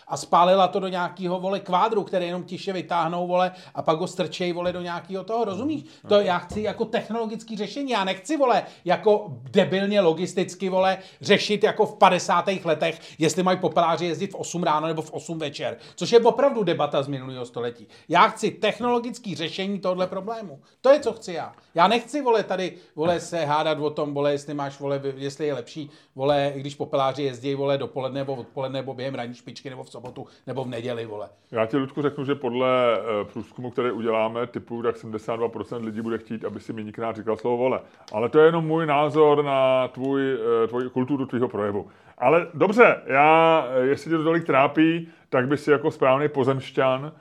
a 0.08 0.16
spálila 0.16 0.68
to 0.68 0.80
do 0.80 0.88
nějakého, 0.88 1.40
vole, 1.40 1.60
kvádru, 1.60 2.02
který 2.02 2.26
jenom 2.26 2.42
tiše 2.42 2.72
vytáhnou, 2.72 3.26
vole, 3.26 3.52
a 3.74 3.82
pak 3.82 3.98
ho 3.98 4.06
strčej, 4.06 4.52
vole, 4.52 4.72
do 4.72 4.82
nějakého 4.82 5.24
toho, 5.24 5.44
rozumíš? 5.44 5.84
To 6.08 6.20
já 6.20 6.38
chci 6.38 6.62
jako 6.62 6.84
technologické 6.84 7.56
řešení, 7.56 7.90
já 7.90 8.04
nechci, 8.04 8.36
vole, 8.36 8.62
jako 8.84 9.26
debilně 9.50 10.00
logisticky, 10.00 10.68
vole, 10.68 10.98
řešit 11.20 11.64
jako 11.64 11.86
v 11.86 11.98
50. 11.98 12.48
letech, 12.64 13.00
jestli 13.18 13.42
mají 13.42 13.58
popeláři 13.58 14.06
jezdit 14.06 14.32
v 14.32 14.34
8 14.34 14.62
ráno 14.62 14.86
nebo 14.86 15.02
v 15.02 15.12
8 15.12 15.38
večer, 15.38 15.76
což 15.94 16.12
je 16.12 16.20
opravdu 16.20 16.62
debata 16.62 17.02
z 17.02 17.08
minulého 17.08 17.46
století. 17.46 17.86
Já 18.08 18.28
chci 18.28 18.50
technologické 18.50 19.34
řešení 19.34 19.80
tohle 19.80 20.06
problému. 20.06 20.60
To 20.80 20.90
je 20.90 21.03
co 21.04 21.12
chci 21.12 21.32
já. 21.32 21.52
Já 21.74 21.88
nechci, 21.88 22.22
vole, 22.22 22.42
tady, 22.42 22.72
vole, 22.96 23.20
se 23.20 23.44
hádat 23.44 23.78
o 23.78 23.90
tom, 23.90 24.14
vole, 24.14 24.32
jestli 24.32 24.54
máš, 24.54 24.80
vole, 24.80 25.00
jestli 25.16 25.46
je 25.46 25.54
lepší, 25.54 25.90
vole, 26.16 26.52
když 26.56 26.74
popeláři 26.74 27.22
jezdí, 27.22 27.54
vole, 27.54 27.78
dopoledne 27.78 28.20
nebo 28.20 28.34
odpoledne, 28.34 28.78
nebo 28.78 28.94
během 28.94 29.14
ranní 29.14 29.34
špičky, 29.34 29.70
nebo 29.70 29.84
v 29.84 29.90
sobotu, 29.90 30.26
nebo 30.46 30.64
v 30.64 30.68
neděli, 30.68 31.06
vole. 31.06 31.28
Já 31.50 31.66
ti, 31.66 31.76
Ludku, 31.76 32.02
řeknu, 32.02 32.24
že 32.24 32.34
podle 32.34 32.98
uh, 32.98 33.32
průzkumu, 33.32 33.70
který 33.70 33.90
uděláme, 33.90 34.46
typu, 34.46 34.82
tak 34.82 34.96
72% 34.96 35.84
lidí 35.84 36.00
bude 36.00 36.18
chtít, 36.18 36.44
aby 36.44 36.60
si 36.60 36.72
měníkrát 36.72 37.16
říkal 37.16 37.36
slovo 37.36 37.56
vole. 37.56 37.80
Ale 38.12 38.28
to 38.28 38.38
je 38.38 38.46
jenom 38.46 38.66
můj 38.66 38.86
názor 38.86 39.44
na 39.44 39.88
tvůj, 39.88 40.34
uh, 40.34 40.68
tvoji 40.68 40.90
kulturu 40.90 41.26
tvýho 41.26 41.48
projevu. 41.48 41.88
Ale 42.18 42.46
dobře, 42.54 43.02
já, 43.06 43.66
eh, 43.68 43.86
jestli 43.86 44.10
tě 44.10 44.16
to 44.16 44.24
tolik 44.24 44.44
trápí, 44.44 45.08
tak 45.28 45.48
by 45.48 45.56
si 45.56 45.70
jako 45.70 45.90
správný 45.90 46.28
pozemšťan 46.28 47.12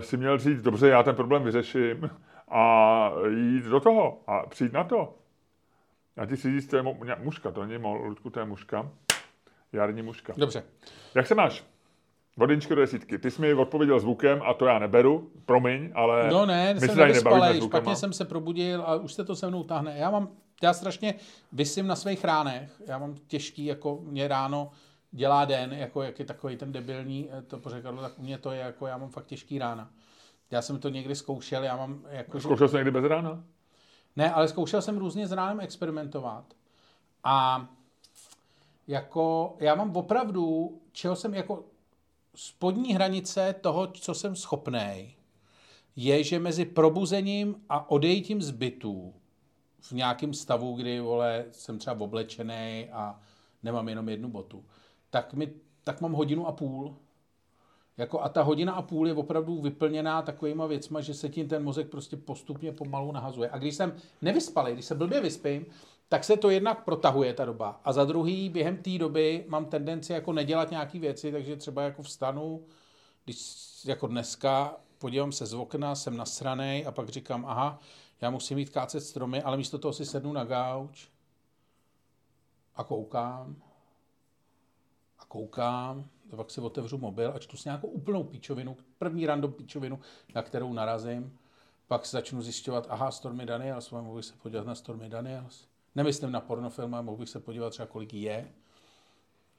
si 0.00 0.16
měl 0.16 0.38
říct, 0.38 0.62
dobře, 0.62 0.88
já 0.88 1.02
ten 1.02 1.14
problém 1.14 1.42
vyřeším 1.42 2.10
a 2.48 3.10
jít 3.28 3.64
do 3.64 3.80
toho 3.80 4.20
a 4.26 4.46
přijít 4.46 4.72
na 4.72 4.84
to. 4.84 5.14
Já 6.16 6.26
ti 6.26 6.36
si 6.36 6.60
říct, 6.60 6.70
to 6.70 6.76
je 6.76 6.82
muška, 7.18 7.50
to 7.50 7.66
není 7.66 7.84
Ludku, 7.84 8.30
to 8.30 8.40
je 8.40 8.46
muška. 8.46 8.90
Jarní 9.72 10.02
muška. 10.02 10.32
Dobře. 10.36 10.64
Jak 11.14 11.26
se 11.26 11.34
máš? 11.34 11.64
Vodinčky 12.36 12.74
do 12.74 12.80
desítky. 12.80 13.18
Ty 13.18 13.30
jsi 13.30 13.40
mi 13.40 13.54
odpověděl 13.54 14.00
zvukem 14.00 14.42
a 14.44 14.54
to 14.54 14.66
já 14.66 14.78
neberu, 14.78 15.30
promiň, 15.46 15.90
ale 15.94 16.30
No 16.30 16.46
ne, 16.46 16.80
jsem 16.80 16.96
nevyspalej, 16.96 17.60
špatně 17.60 17.96
jsem 17.96 18.12
se 18.12 18.24
probudil 18.24 18.82
a 18.82 18.94
už 18.94 19.12
se 19.12 19.24
to 19.24 19.36
se 19.36 19.48
mnou 19.48 19.64
tahne. 19.64 19.94
Já 19.98 20.10
mám, 20.10 20.28
já 20.62 20.72
strašně 20.72 21.14
vysím 21.52 21.86
na 21.86 21.96
svých 21.96 22.24
ránech, 22.24 22.82
já 22.86 22.98
mám 22.98 23.14
těžký, 23.26 23.64
jako 23.64 23.98
mě 24.02 24.28
ráno 24.28 24.70
dělá 25.10 25.44
den, 25.44 25.72
jako 25.72 26.02
jak 26.02 26.18
je 26.18 26.24
takový 26.24 26.56
ten 26.56 26.72
debilní 26.72 27.28
eh, 27.32 27.42
to 27.42 27.58
pořekadlo, 27.58 28.02
tak 28.02 28.18
u 28.18 28.22
mě 28.22 28.38
to 28.38 28.50
je 28.50 28.60
jako, 28.60 28.86
já 28.86 28.98
mám 28.98 29.10
fakt 29.10 29.26
těžký 29.26 29.58
rána. 29.58 29.90
Já 30.50 30.62
jsem 30.62 30.78
to 30.78 30.88
někdy 30.88 31.14
zkoušel, 31.14 31.64
já 31.64 31.76
mám 31.76 32.04
jako... 32.08 32.40
Zkoušel 32.40 32.68
jsi 32.68 32.76
někdy 32.76 32.90
bez 32.90 33.04
rána? 33.04 33.44
Ne, 34.16 34.32
ale 34.32 34.48
zkoušel 34.48 34.82
jsem 34.82 34.98
různě 34.98 35.26
s 35.26 35.32
ránem 35.32 35.60
experimentovat. 35.60 36.54
A 37.24 37.66
jako 38.86 39.56
já 39.60 39.74
mám 39.74 39.96
opravdu, 39.96 40.72
čeho 40.92 41.16
jsem 41.16 41.34
jako 41.34 41.64
spodní 42.34 42.94
hranice 42.94 43.54
toho, 43.60 43.86
co 43.86 44.14
jsem 44.14 44.36
schopný, 44.36 45.16
je, 45.96 46.24
že 46.24 46.38
mezi 46.38 46.64
probuzením 46.64 47.56
a 47.68 47.90
odejítím 47.90 48.42
z 48.42 48.50
bytu 48.50 49.14
v 49.80 49.92
nějakém 49.92 50.34
stavu, 50.34 50.74
kdy, 50.74 51.00
vole, 51.00 51.44
jsem 51.50 51.78
třeba 51.78 52.00
oblečený 52.00 52.88
a 52.92 53.20
nemám 53.62 53.88
jenom 53.88 54.08
jednu 54.08 54.28
botu, 54.28 54.64
tak, 55.10 55.34
mi, 55.34 55.52
tak 55.84 56.00
mám 56.00 56.12
hodinu 56.12 56.46
a 56.46 56.52
půl, 56.52 56.96
jako 57.96 58.20
a 58.20 58.28
ta 58.28 58.42
hodina 58.42 58.72
a 58.72 58.82
půl 58.82 59.08
je 59.08 59.14
opravdu 59.14 59.60
vyplněná 59.60 60.22
takovýma 60.22 60.66
věcma, 60.66 61.00
že 61.00 61.14
se 61.14 61.28
tím 61.28 61.48
ten 61.48 61.64
mozek 61.64 61.88
prostě 61.88 62.16
postupně 62.16 62.72
pomalu 62.72 63.12
nahazuje. 63.12 63.50
A 63.50 63.58
když 63.58 63.74
jsem 63.74 63.94
nevyspalý, 64.22 64.72
když 64.72 64.84
se 64.84 64.94
blbě 64.94 65.20
vyspím, 65.20 65.66
tak 66.08 66.24
se 66.24 66.36
to 66.36 66.50
jednak 66.50 66.84
protahuje 66.84 67.34
ta 67.34 67.44
doba. 67.44 67.80
A 67.84 67.92
za 67.92 68.04
druhý, 68.04 68.48
během 68.48 68.76
té 68.76 68.98
doby 68.98 69.44
mám 69.48 69.64
tendenci 69.64 70.12
jako 70.12 70.32
nedělat 70.32 70.70
nějaké 70.70 70.98
věci, 70.98 71.32
takže 71.32 71.56
třeba 71.56 71.82
jako 71.82 72.02
vstanu, 72.02 72.66
když 73.24 73.54
jako 73.84 74.06
dneska 74.06 74.76
podívám 74.98 75.32
se 75.32 75.46
z 75.46 75.54
okna, 75.54 75.94
jsem 75.94 76.16
nasranej 76.16 76.86
a 76.86 76.92
pak 76.92 77.08
říkám, 77.08 77.44
aha, 77.46 77.78
já 78.20 78.30
musím 78.30 78.58
jít 78.58 78.70
kácet 78.70 79.00
stromy, 79.00 79.42
ale 79.42 79.56
místo 79.56 79.78
toho 79.78 79.92
si 79.92 80.06
sednu 80.06 80.32
na 80.32 80.44
gauč 80.44 81.08
a 82.76 82.84
koukám 82.84 83.56
koukám 85.34 86.04
pak 86.36 86.50
si 86.50 86.60
otevřu 86.60 86.98
mobil 86.98 87.32
a 87.34 87.38
čtu 87.38 87.56
si 87.56 87.68
nějakou 87.68 87.88
úplnou 87.88 88.24
píčovinu, 88.24 88.76
první 88.98 89.26
random 89.26 89.52
píčovinu, 89.52 89.98
na 90.34 90.42
kterou 90.42 90.72
narazím, 90.72 91.38
pak 91.88 92.06
začnu 92.06 92.42
zjišťovat, 92.42 92.86
aha, 92.90 93.10
Stormy 93.10 93.46
Daniels, 93.46 93.90
mohl 93.90 94.16
bych 94.16 94.24
se 94.24 94.34
podívat 94.42 94.66
na 94.66 94.74
Stormy 94.74 95.08
Daniels. 95.08 95.66
Nemyslím 95.94 96.32
na 96.32 96.40
pornofilmy, 96.40 96.96
mohl 97.02 97.16
bych 97.16 97.28
se 97.28 97.40
podívat 97.40 97.70
třeba, 97.70 97.86
kolik 97.86 98.14
je, 98.14 98.48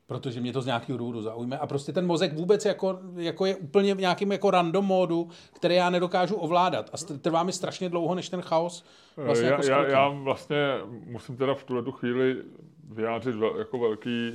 protože 0.08 0.42
mě 0.42 0.54
to 0.54 0.62
z 0.62 0.66
nějakého 0.66 0.98
důvodu 0.98 1.22
zaujme. 1.22 1.58
A 1.58 1.68
prostě 1.68 1.94
ten 1.94 2.06
mozek 2.06 2.34
vůbec 2.34 2.66
jako, 2.66 3.00
jako 3.16 3.46
je 3.46 3.56
úplně 3.56 3.96
v 3.96 4.00
nějakém 4.00 4.32
jako 4.32 4.52
random 4.52 4.86
módu, 4.86 5.30
který 5.54 5.76
já 5.76 5.90
nedokážu 5.90 6.36
ovládat. 6.36 6.90
A 6.94 7.18
trvá 7.18 7.44
mi 7.44 7.52
strašně 7.52 7.90
dlouho, 7.90 8.16
než 8.16 8.30
ten 8.30 8.42
chaos 8.42 8.86
vlastně 9.16 9.48
já, 9.48 9.52
jako 9.52 9.66
já, 9.66 9.88
já, 9.88 10.08
vlastně 10.10 10.58
musím 11.06 11.38
teda 11.38 11.56
v 11.56 11.64
tuhle 11.64 11.92
chvíli 11.92 12.44
vyjádřit 12.84 13.36
vel, 13.36 13.56
jako 13.58 13.80
velký 13.80 14.32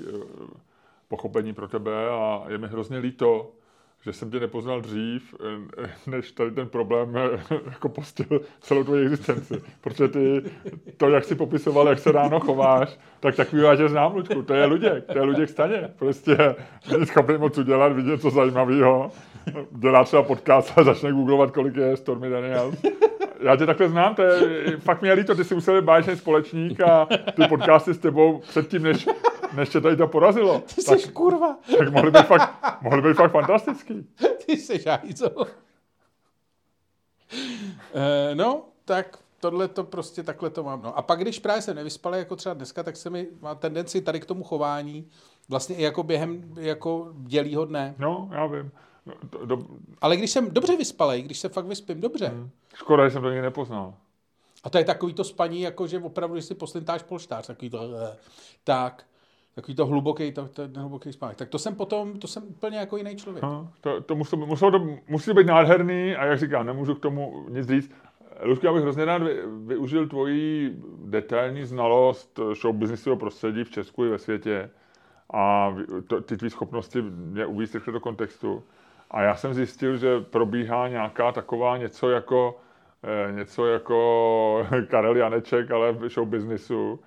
pochopení 1.10 1.52
pro 1.54 1.68
tebe 1.68 2.08
a 2.10 2.42
je 2.48 2.58
mi 2.58 2.66
hrozně 2.66 2.98
líto, 2.98 3.50
že 4.02 4.12
jsem 4.12 4.30
tě 4.30 4.40
nepoznal 4.40 4.80
dřív, 4.80 5.34
než 6.06 6.32
tady 6.32 6.50
ten 6.50 6.68
problém 6.68 7.14
jako 7.66 7.88
postil 7.88 8.40
celou 8.60 8.84
tvoji 8.84 9.02
existenci. 9.02 9.62
Protože 9.80 10.08
ty, 10.08 10.42
to, 10.96 11.08
jak 11.08 11.24
jsi 11.24 11.34
popisoval, 11.34 11.88
jak 11.88 11.98
se 11.98 12.12
ráno 12.12 12.40
chováš, 12.40 12.98
tak 13.20 13.36
takový 13.36 13.62
tě 13.76 13.88
znám, 13.88 14.14
Luďku. 14.14 14.42
To 14.42 14.54
je 14.54 14.66
Luděk, 14.66 15.04
to 15.12 15.18
je 15.18 15.24
Luděk 15.24 15.48
staně. 15.48 15.90
Prostě 15.98 16.36
není 16.92 17.06
schopný 17.06 17.38
moc 17.38 17.58
udělat, 17.58 17.92
vidět 17.92 18.10
něco 18.10 18.30
zajímavého. 18.30 19.10
Dělá 19.70 20.04
třeba 20.04 20.22
podcast 20.22 20.78
a 20.78 20.82
začne 20.84 21.12
googlovat, 21.12 21.50
kolik 21.50 21.76
je 21.76 21.96
Stormy 21.96 22.30
Daniels. 22.30 22.74
Já 23.40 23.56
tě 23.56 23.66
takhle 23.66 23.88
znám, 23.88 24.14
to 24.14 24.22
je, 24.22 24.76
fakt 24.76 25.02
mě 25.02 25.12
líto, 25.12 25.34
ty 25.34 25.44
jsi 25.44 25.54
musel 25.54 25.82
báječný 25.82 26.16
společník 26.16 26.80
a 26.80 27.08
ty 27.36 27.48
podcasty 27.48 27.94
s 27.94 27.98
tebou 27.98 28.38
předtím, 28.38 28.82
než 28.82 29.08
než 29.52 29.68
tě 29.68 29.80
tady 29.80 29.96
to 29.96 30.06
porazilo. 30.06 30.60
Ty 30.74 30.82
jsi 30.82 31.02
tak, 31.02 31.12
kurva. 31.12 31.58
Tak 31.78 31.92
mohli 31.92 32.10
být 32.10 32.26
fakt, 32.26 32.82
mohli 32.82 33.02
být 33.02 33.16
fakt 33.16 33.32
fantastický. 33.32 34.06
Ty 34.46 34.56
jsi 34.56 34.78
žájzo. 34.78 35.30
Uh, 35.30 35.46
no, 38.34 38.64
tak 38.84 39.18
tohle 39.40 39.68
to 39.68 39.84
prostě 39.84 40.22
takhle 40.22 40.50
to 40.50 40.62
mám. 40.62 40.82
No. 40.82 40.98
A 40.98 41.02
pak, 41.02 41.20
když 41.20 41.38
právě 41.38 41.62
se 41.62 41.74
nevyspal, 41.74 42.14
jako 42.14 42.36
třeba 42.36 42.54
dneska, 42.54 42.82
tak 42.82 42.96
se 42.96 43.10
mi 43.10 43.28
má 43.40 43.54
tendenci 43.54 44.00
tady 44.00 44.20
k 44.20 44.26
tomu 44.26 44.44
chování, 44.44 45.08
vlastně 45.48 45.76
i 45.76 45.82
jako 45.82 46.02
během 46.02 46.54
jako 46.56 47.12
dělího 47.16 47.64
dne. 47.64 47.94
No, 47.98 48.30
já 48.32 48.46
vím. 48.46 48.70
No, 49.06 49.14
do, 49.22 49.46
do... 49.46 49.66
Ale 50.00 50.16
když 50.16 50.30
jsem 50.30 50.50
dobře 50.50 50.76
vyspalej, 50.76 51.22
když 51.22 51.38
se 51.38 51.48
fakt 51.48 51.66
vyspím 51.66 52.00
dobře. 52.00 52.26
Hmm. 52.26 52.50
Škoda, 52.74 53.08
že 53.08 53.12
jsem 53.12 53.22
to 53.22 53.28
nikdy 53.28 53.42
nepoznal. 53.42 53.94
A 54.64 54.70
to 54.70 54.78
je 54.78 54.84
takový 54.84 55.14
to 55.14 55.24
spaní, 55.24 55.60
jako 55.60 55.86
že 55.86 55.98
opravdu, 55.98 56.34
když 56.34 56.44
si 56.44 56.54
poslintáš 56.54 57.02
polštář, 57.02 57.46
takový 57.46 57.70
to, 57.70 57.78
eh, 57.82 58.16
tak 58.64 59.04
takový 59.54 59.74
to 59.74 59.86
hluboký, 59.86 60.32
to, 60.32 60.48
to, 60.48 60.68
hluboký 60.76 61.12
spánek. 61.12 61.36
Tak 61.36 61.48
to 61.48 61.58
jsem 61.58 61.74
potom, 61.74 62.18
to 62.18 62.26
jsem 62.28 62.42
úplně 62.42 62.78
jako 62.78 62.96
jiný 62.96 63.16
člověk. 63.16 63.42
No, 63.42 63.70
to, 63.80 64.00
to, 64.00 64.14
muselo, 64.14 64.46
muselo 64.46 64.70
to 64.70 64.86
musí 65.08 65.32
být 65.32 65.46
nádherný 65.46 66.16
a 66.16 66.24
jak 66.24 66.38
říkám, 66.38 66.66
nemůžu 66.66 66.94
k 66.94 67.00
tomu 67.00 67.46
nic 67.48 67.66
říct. 67.68 67.90
Luďku, 68.42 68.66
já 68.66 68.72
bych 68.72 68.82
hrozně 68.82 69.04
rád 69.04 69.22
využil 69.66 70.08
tvoji 70.08 70.76
detailní 71.04 71.64
znalost 71.64 72.40
show 72.60 72.76
businessového 72.76 73.18
prostředí 73.18 73.64
v 73.64 73.70
Česku 73.70 74.04
i 74.04 74.08
ve 74.08 74.18
světě 74.18 74.70
a 75.32 75.74
to, 76.06 76.20
ty 76.20 76.36
tvý 76.36 76.50
schopnosti 76.50 77.02
mě 77.02 77.46
uvíct 77.46 77.76
do 77.86 78.00
kontextu. 78.00 78.62
A 79.10 79.22
já 79.22 79.36
jsem 79.36 79.54
zjistil, 79.54 79.96
že 79.96 80.20
probíhá 80.20 80.88
nějaká 80.88 81.32
taková 81.32 81.76
něco 81.76 82.10
jako, 82.10 82.60
eh, 83.02 83.32
něco 83.32 83.66
jako 83.66 84.66
Karel 84.88 85.16
Janeček, 85.16 85.70
ale 85.70 85.92
v 85.92 86.08
show 86.08 86.28
businessu, 86.28 87.00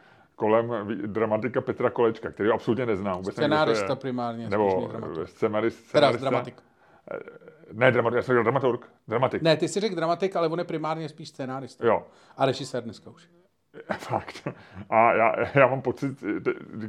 kolem 0.44 0.72
dramatika 1.06 1.62
Petra 1.62 1.90
Kolečka, 1.90 2.32
který 2.32 2.50
ho 2.50 2.56
absolutně 2.56 2.86
neznám. 2.86 3.16
Vůbec 3.16 3.36
scenárista 3.36 3.96
primárně. 3.96 4.50
Nebo 4.50 4.92
scenarist, 5.26 5.92
Teda 5.92 6.12
dramatik. 6.12 6.56
Eh, 7.12 7.18
ne, 7.74 7.92
dramatik, 7.92 8.16
já 8.16 8.22
jsem 8.22 8.36
řekl 8.36 8.44
dramaturg. 8.44 8.90
Dramatik. 9.08 9.42
Ne, 9.42 9.58
ty 9.58 9.68
jsi 9.68 9.80
řekl 9.80 9.96
dramatik, 9.96 10.36
ale 10.36 10.48
on 10.48 10.60
je 10.60 10.66
primárně 10.66 11.10
spíš 11.10 11.30
scenárista. 11.30 11.88
Jo. 11.88 12.08
A 12.38 12.46
režisér 12.46 12.84
dneska 12.84 13.10
už. 13.10 13.30
Fakt. 13.98 14.48
A 14.90 15.14
já, 15.14 15.36
já 15.56 15.68
mám 15.68 15.82
pocit, 15.82 16.24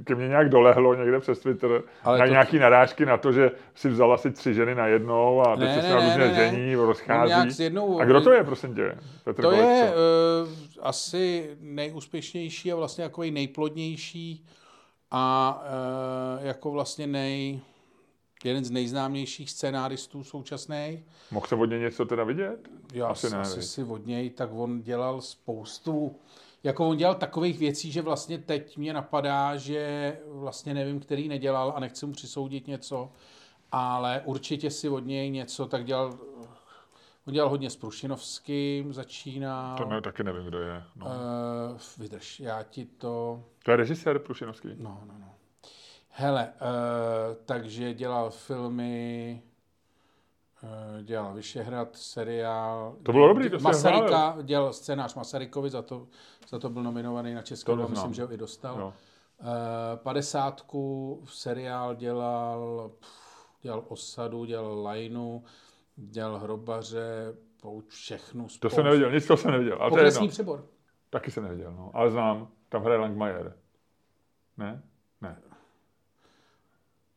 ke 0.04 0.14
mně 0.14 0.28
nějak 0.28 0.48
dolehlo 0.48 0.94
někde 0.94 1.20
přes 1.20 1.38
Twitter 1.38 1.82
Ale 2.04 2.18
na 2.18 2.24
to... 2.24 2.30
nějaký 2.30 2.58
narážky 2.58 3.06
na 3.06 3.16
to, 3.16 3.32
že 3.32 3.50
si 3.74 3.88
vzal 3.88 4.12
asi 4.12 4.30
tři 4.30 4.54
ženy 4.54 4.74
na 4.74 4.86
jednou 4.86 5.40
a 5.40 5.56
teď 5.56 5.68
ne, 5.68 5.82
se 5.82 5.88
ne, 5.88 5.94
různě 5.94 6.18
ne, 6.18 6.34
žení, 6.34 6.74
rozchází. 6.74 7.62
Jednou... 7.62 8.00
A 8.00 8.04
kdo 8.04 8.20
to 8.20 8.32
je, 8.32 8.44
prosím 8.44 8.74
tě? 8.74 8.98
Petr 9.24 9.42
to 9.42 9.48
Kolečko? 9.48 9.70
je 9.70 9.84
uh, 9.84 10.48
asi 10.82 11.56
nejúspěšnější 11.60 12.72
a 12.72 12.76
vlastně 12.76 13.04
jako 13.04 13.22
nejplodnější 13.22 14.46
a 15.10 15.64
uh, 16.38 16.46
jako 16.46 16.70
vlastně 16.70 17.06
nej, 17.06 17.60
jeden 18.44 18.64
z 18.64 18.70
nejznámějších 18.70 19.50
scénáristů 19.50 20.24
současných. 20.24 21.00
Mohl 21.30 21.46
se 21.46 21.54
od 21.54 21.64
něj 21.64 21.80
něco 21.80 22.04
teda 22.04 22.24
vidět? 22.24 22.68
Já 22.92 23.06
asi, 23.06 23.30
ne, 23.30 23.38
asi 23.38 23.62
si 23.62 23.84
od 23.84 24.06
něj, 24.06 24.30
tak 24.30 24.48
on 24.52 24.82
dělal 24.82 25.20
spoustu 25.20 26.16
jako 26.64 26.88
on 26.88 26.96
dělal 26.96 27.14
takových 27.14 27.58
věcí, 27.58 27.92
že 27.92 28.02
vlastně 28.02 28.38
teď 28.38 28.76
mě 28.78 28.92
napadá, 28.92 29.56
že 29.56 30.18
vlastně 30.26 30.74
nevím, 30.74 31.00
který 31.00 31.28
nedělal 31.28 31.72
a 31.76 31.80
nechci 31.80 32.06
mu 32.06 32.12
přisoudit 32.12 32.66
něco, 32.66 33.12
ale 33.72 34.22
určitě 34.24 34.70
si 34.70 34.88
od 34.88 35.06
něj 35.06 35.30
něco, 35.30 35.66
tak 35.66 35.84
dělal, 35.84 36.18
on 37.26 37.34
dělal 37.34 37.48
hodně 37.50 37.70
s 37.70 37.76
Prušinovským, 37.76 38.92
začínal. 38.92 39.76
To 39.76 39.84
ne, 39.84 40.00
taky 40.00 40.24
nevím, 40.24 40.44
kdo 40.44 40.58
je. 40.60 40.82
No. 40.96 41.06
Uh, 41.06 41.12
vydrž, 41.98 42.40
já 42.40 42.62
ti 42.62 42.84
to... 42.84 43.44
To 43.64 43.70
je 43.70 43.76
režisér 43.76 44.18
Prušinovský? 44.18 44.68
No, 44.76 45.00
no, 45.06 45.14
no. 45.18 45.34
Hele, 46.08 46.48
uh, 46.48 47.36
takže 47.44 47.94
dělal 47.94 48.30
filmy, 48.30 49.42
dělal 51.02 51.34
Vyšehrad, 51.34 51.96
seriál. 51.96 52.96
To 53.02 53.12
bylo 53.12 53.28
dobrý, 53.28 53.50
to 53.50 53.58
Masaryka, 53.58 54.36
dělal 54.42 54.72
scénář 54.72 55.14
Masarykovi, 55.14 55.70
za 55.70 55.82
to, 55.82 56.06
za 56.48 56.58
to 56.58 56.70
byl 56.70 56.82
nominovaný 56.82 57.34
na 57.34 57.42
Českou, 57.42 57.88
myslím, 57.88 58.14
že 58.14 58.22
ho 58.22 58.32
i 58.32 58.36
dostal. 58.36 58.80
Jo. 58.80 58.92
Uh, 59.40 59.46
padesátku 59.94 61.22
seriál 61.28 61.94
dělal, 61.94 62.90
pff, 63.00 63.46
dělal 63.62 63.84
Osadu, 63.88 64.44
dělal 64.44 64.82
Lajnu, 64.82 65.44
dělal 65.96 66.38
Hrobaře, 66.38 67.34
pouč 67.62 67.84
všechnu. 67.88 68.48
Spoustu. 68.48 68.68
To 68.68 68.74
jsem 68.74 68.84
neviděl, 68.84 69.12
nic 69.12 69.26
to 69.26 69.36
jsem 69.36 69.50
neviděl. 69.50 69.76
Ale 69.80 69.90
Pokresný 69.90 70.28
přebor. 70.28 70.66
Taky 71.10 71.30
jsem 71.30 71.44
neviděl, 71.44 71.72
no. 71.72 71.90
ale 71.94 72.10
znám, 72.10 72.48
tam 72.68 72.82
hraje 72.82 72.98
Langmajer. 73.00 73.56
Ne? 74.56 74.82
Ne. 75.20 75.36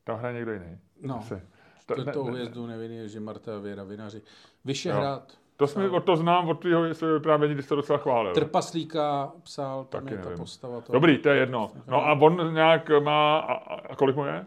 Tam 0.04 0.18
hraje 0.18 0.36
někdo 0.36 0.54
jiný. 0.54 0.80
No. 1.02 1.18
Asi. 1.18 1.42
To, 1.88 2.06
to, 2.06 2.12
to 2.12 2.24
hvězdu 2.24 2.68
nevinný, 2.68 3.10
že 3.10 3.20
Marta 3.20 3.56
a 3.56 3.60
Věra 3.60 3.84
vinaři. 3.84 4.22
Vyšehrad. 4.66 5.30
Jo. 5.30 5.38
To 5.58 5.68
jsme, 5.68 5.90
od 5.90 6.04
to 6.04 6.16
znám, 6.16 6.50
od 6.50 6.60
tvého 6.60 6.84
vyprávění, 7.14 7.54
když 7.54 7.66
jsi 7.66 7.70
to 7.70 7.76
docela 7.76 8.00
chválil. 8.00 8.34
Trpaslíka 8.34 9.32
psal, 9.44 9.86
tam 9.86 10.04
Taky 10.04 10.14
je 10.14 10.18
nevím. 10.18 10.32
ta 10.32 10.38
postava. 10.38 10.82
To 10.82 10.94
Dobrý, 10.94 11.18
to 11.18 11.30
je 11.30 11.38
jedno. 11.40 11.72
No 11.88 12.06
a 12.06 12.14
on 12.14 12.54
nějak 12.54 12.90
má, 13.00 13.40
a, 13.40 13.54
a 13.76 13.96
kolik 13.96 14.16
mu 14.16 14.26
je? 14.26 14.46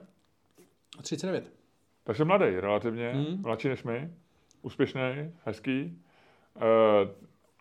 39. 1.02 1.52
Takže 2.04 2.24
mladý, 2.24 2.60
relativně, 2.60 3.10
hmm. 3.10 3.42
mladší 3.42 3.68
než 3.68 3.82
my, 3.82 4.10
úspěšný, 4.62 5.32
hezký. 5.44 5.98
Uh, 6.56 7.10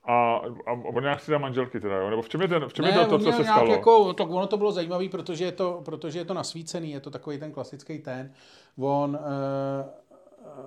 a, 0.09 0.41
a 0.67 0.71
on 0.71 1.03
nějak 1.03 1.19
si 1.19 1.31
dá 1.31 1.37
manželky 1.37 1.79
teda, 1.79 1.97
jo? 1.97 2.09
Nebo 2.09 2.21
v 2.21 2.29
čem 2.29 2.41
je, 2.41 2.47
ten, 2.47 2.67
v 2.67 2.73
čem 2.73 2.85
ne, 2.85 2.91
je 2.91 3.05
to, 3.05 3.17
to 3.17 3.19
co 3.19 3.31
se 3.31 3.43
stalo? 3.43 3.71
Jako, 3.71 4.13
to, 4.13 4.23
ono 4.23 4.47
to 4.47 4.57
bylo 4.57 4.71
zajímavé, 4.71 5.09
protože 5.09 5.45
je 5.45 5.51
to, 5.51 5.81
protože 5.85 6.19
je 6.19 6.25
to 6.25 6.33
nasvícený, 6.33 6.91
je 6.91 6.99
to 6.99 7.09
takový 7.09 7.39
ten 7.39 7.51
klasický 7.51 7.99
ten. 7.99 8.33
On 8.77 9.09
uh, 9.09 9.19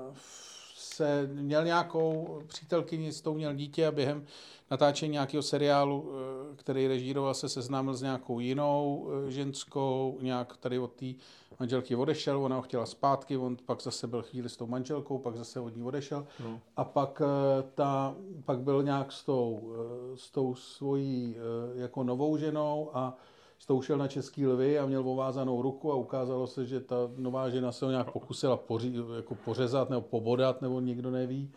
uh, 0.09 0.15
se 0.95 1.31
měl 1.33 1.65
nějakou 1.65 2.39
přítelkyni, 2.47 3.13
s 3.13 3.21
tou 3.21 3.35
měl 3.35 3.55
dítě 3.55 3.87
a 3.87 3.93
během 3.93 4.25
natáčení 4.71 5.13
nějakého 5.13 5.43
seriálu, 5.43 6.13
který 6.57 6.87
režíroval, 6.87 7.35
se 7.35 7.49
seznámil 7.49 7.95
s 7.95 8.03
nějakou 8.03 8.41
jinou 8.41 9.11
ženskou, 9.29 10.19
nějak 10.23 10.57
tady 10.57 10.79
od 10.79 10.93
té 10.93 11.07
manželky 11.63 11.97
odešel, 11.97 12.45
ona 12.45 12.57
ho 12.57 12.63
chtěla 12.63 12.87
zpátky, 12.87 13.37
on 13.37 13.57
pak 13.67 13.83
zase 13.83 14.07
byl 14.07 14.23
chvíli 14.23 14.49
s 14.49 14.57
tou 14.57 14.67
manželkou, 14.67 15.19
pak 15.19 15.37
zase 15.37 15.61
od 15.61 15.77
ní 15.77 15.83
odešel 15.83 16.27
no. 16.45 16.61
a 16.77 16.85
pak, 16.85 17.23
eh, 17.25 17.63
ta, 17.75 18.15
pak 18.45 18.59
byl 18.59 18.83
nějak 18.83 19.13
s 19.13 19.25
tou, 19.25 19.73
eh, 19.75 20.17
s 20.17 20.31
tou 20.31 20.55
svojí 20.55 21.37
eh, 21.37 21.81
jako 21.81 22.05
novou 22.05 22.37
ženou 22.37 22.91
a 22.95 23.17
s 23.63 23.67
tou 23.67 23.83
šel 23.83 23.99
na 23.99 24.09
Český 24.09 24.47
lvy 24.47 24.79
a 24.79 24.87
měl 24.87 25.09
ovázanou 25.09 25.63
ruku 25.63 25.93
a 25.93 25.95
ukázalo 25.95 26.47
se, 26.47 26.67
že 26.67 26.81
ta 26.81 26.97
nová 27.17 27.49
žena 27.49 27.73
se 27.73 27.85
ho 27.85 27.91
nějak 27.91 28.11
pokusila 28.11 28.57
poří, 28.57 28.97
jako 29.17 29.35
pořezat 29.35 29.91
nebo 29.91 30.03
pobodat, 30.03 30.63
nebo 30.63 30.81
nikdo 30.81 31.11
neví. 31.11 31.53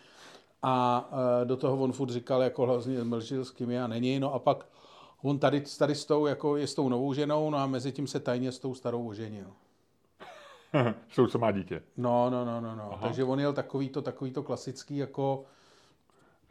A 0.61 1.09
do 1.43 1.57
toho 1.57 1.77
on 1.77 1.91
furt 1.91 2.09
říkal, 2.09 2.41
jako 2.41 2.65
hlavně 2.65 3.03
mlžil 3.03 3.45
s 3.45 3.51
kým 3.51 3.71
je 3.71 3.83
a 3.83 3.87
není. 3.87 4.19
No 4.19 4.33
a 4.33 4.39
pak 4.39 4.65
on 5.23 5.39
tady, 5.39 5.63
tady 5.79 5.95
s 5.95 6.05
tou, 6.05 6.25
jako 6.25 6.57
je 6.57 6.67
s 6.67 6.75
tou 6.75 6.89
novou 6.89 7.13
ženou, 7.13 7.49
no 7.49 7.57
a 7.57 7.65
mezi 7.67 7.91
tím 7.91 8.07
se 8.07 8.19
tajně 8.19 8.51
s 8.51 8.59
tou 8.59 8.73
starou 8.73 9.07
oženil. 9.07 9.47
Jsou, 11.09 11.27
co 11.27 11.39
má 11.39 11.51
dítě. 11.51 11.81
No, 11.97 12.29
no, 12.29 12.45
no, 12.45 12.61
no, 12.61 12.75
no. 12.75 12.99
Takže 13.01 13.23
on 13.23 13.39
jel 13.39 13.53
takový 13.53 13.89
to, 13.89 14.01
takový 14.01 14.31
to 14.31 14.43
klasický 14.43 14.97
jako... 14.97 15.45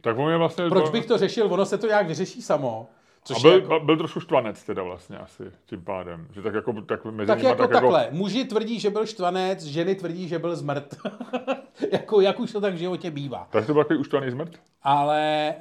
Tak 0.01 0.17
on 0.17 0.31
je 0.31 0.37
vlastně... 0.37 0.69
Proč 0.69 0.89
bych 0.89 1.05
to 1.05 1.17
řešil? 1.17 1.53
Ono 1.53 1.65
se 1.65 1.77
to 1.77 1.87
nějak 1.87 2.07
vyřeší 2.07 2.41
samo. 2.41 2.87
Což 3.27 3.37
a 3.37 3.41
byl, 3.41 3.51
jako... 3.51 3.79
byl 3.79 3.97
trošku 3.97 4.19
štvanec 4.19 4.63
teda 4.63 4.83
vlastně 4.83 5.17
asi 5.17 5.43
tím 5.65 5.81
pádem. 5.81 6.27
Že 6.31 6.41
tak 6.41 6.53
jako, 6.53 6.81
tak 6.81 7.05
mezi 7.05 7.27
tak 7.27 7.43
jako 7.43 7.61
tak 7.61 7.71
takhle. 7.71 8.03
Jako... 8.03 8.15
Muži 8.15 8.45
tvrdí, 8.45 8.79
že 8.79 8.89
byl 8.89 9.05
štvanec, 9.05 9.63
ženy 9.63 9.95
tvrdí, 9.95 10.27
že 10.27 10.39
byl 10.39 10.55
zmrt. 10.55 10.95
jako, 11.91 12.21
jak 12.21 12.39
už 12.39 12.51
to 12.51 12.61
tak 12.61 12.73
v 12.73 12.77
životě 12.77 13.11
bývá. 13.11 13.47
Tak 13.51 13.65
to 13.65 13.73
byl 13.73 13.83
takový 13.83 13.99
uštvaný 13.99 14.31
zmrt? 14.31 14.59
Ale 14.83 15.49
e, 15.49 15.55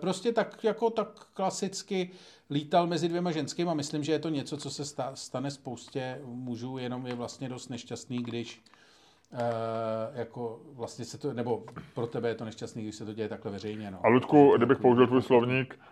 prostě 0.00 0.32
tak 0.32 0.64
jako 0.64 0.90
tak 0.90 1.08
klasicky 1.34 2.10
lítal 2.50 2.86
mezi 2.86 3.08
dvěma 3.08 3.30
ženskými 3.30 3.70
a 3.70 3.74
myslím, 3.74 4.04
že 4.04 4.12
je 4.12 4.18
to 4.18 4.28
něco, 4.28 4.56
co 4.56 4.70
se 4.70 4.84
stane 5.14 5.50
spoustě 5.50 6.20
mužů, 6.24 6.78
jenom 6.78 7.06
je 7.06 7.14
vlastně 7.14 7.48
dost 7.48 7.68
nešťastný, 7.68 8.18
když 8.18 8.62
Uh, 9.32 9.38
jako 10.18 10.60
vlastně 10.72 11.04
se 11.04 11.18
to, 11.18 11.32
nebo 11.32 11.62
pro 11.94 12.06
tebe 12.06 12.28
je 12.28 12.34
to 12.34 12.44
nešťastný, 12.44 12.82
když 12.82 12.94
se 12.94 13.04
to 13.04 13.12
děje 13.12 13.28
takhle 13.28 13.52
veřejně. 13.52 13.90
No. 13.90 13.98
A 14.02 14.08
Ludku, 14.08 14.56
kdybych 14.56 14.78
použil 14.78 15.06
tvůj 15.06 15.22
slovník, 15.22 15.78
uh, 15.78 15.89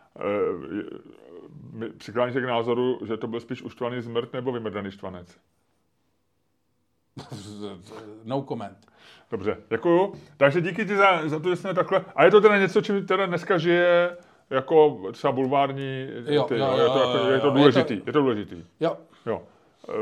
přiklání 1.98 2.32
se 2.32 2.40
k 2.40 2.44
názoru, 2.44 2.98
že 3.06 3.16
to 3.16 3.26
byl 3.26 3.40
spíš 3.40 3.62
uštvaný 3.62 4.00
zmrt 4.00 4.32
nebo 4.32 4.52
vymrdaný 4.52 4.90
štvanec? 4.90 5.38
no 8.24 8.44
comment. 8.48 8.78
Dobře, 9.30 9.56
děkuju. 9.70 10.14
Takže 10.36 10.60
díky 10.60 10.86
ti 10.86 10.96
za, 10.96 11.28
za 11.28 11.40
to, 11.40 11.50
že 11.50 11.56
jsme 11.56 11.74
takhle... 11.74 12.04
A 12.16 12.24
je 12.24 12.30
to 12.30 12.40
teda 12.40 12.58
něco, 12.58 12.80
čím 12.80 13.06
teda 13.06 13.26
dneska 13.26 13.58
žije 13.58 14.16
jako 14.50 15.00
třeba 15.12 15.32
bulvární, 15.32 16.08
jo, 16.26 16.42
ty, 16.42 16.58
jo, 16.58 16.66
jo, 16.66 16.82
je, 16.82 16.88
to, 16.88 16.98
jako, 16.98 17.30
je 17.30 17.40
to 17.40 17.50
důležitý. 17.50 17.94
Je 17.94 18.00
to, 18.00 18.08
je 18.08 18.12
to 18.12 18.20
důležitý. 18.20 18.64
Jo. 18.80 18.96
jo. 19.26 19.42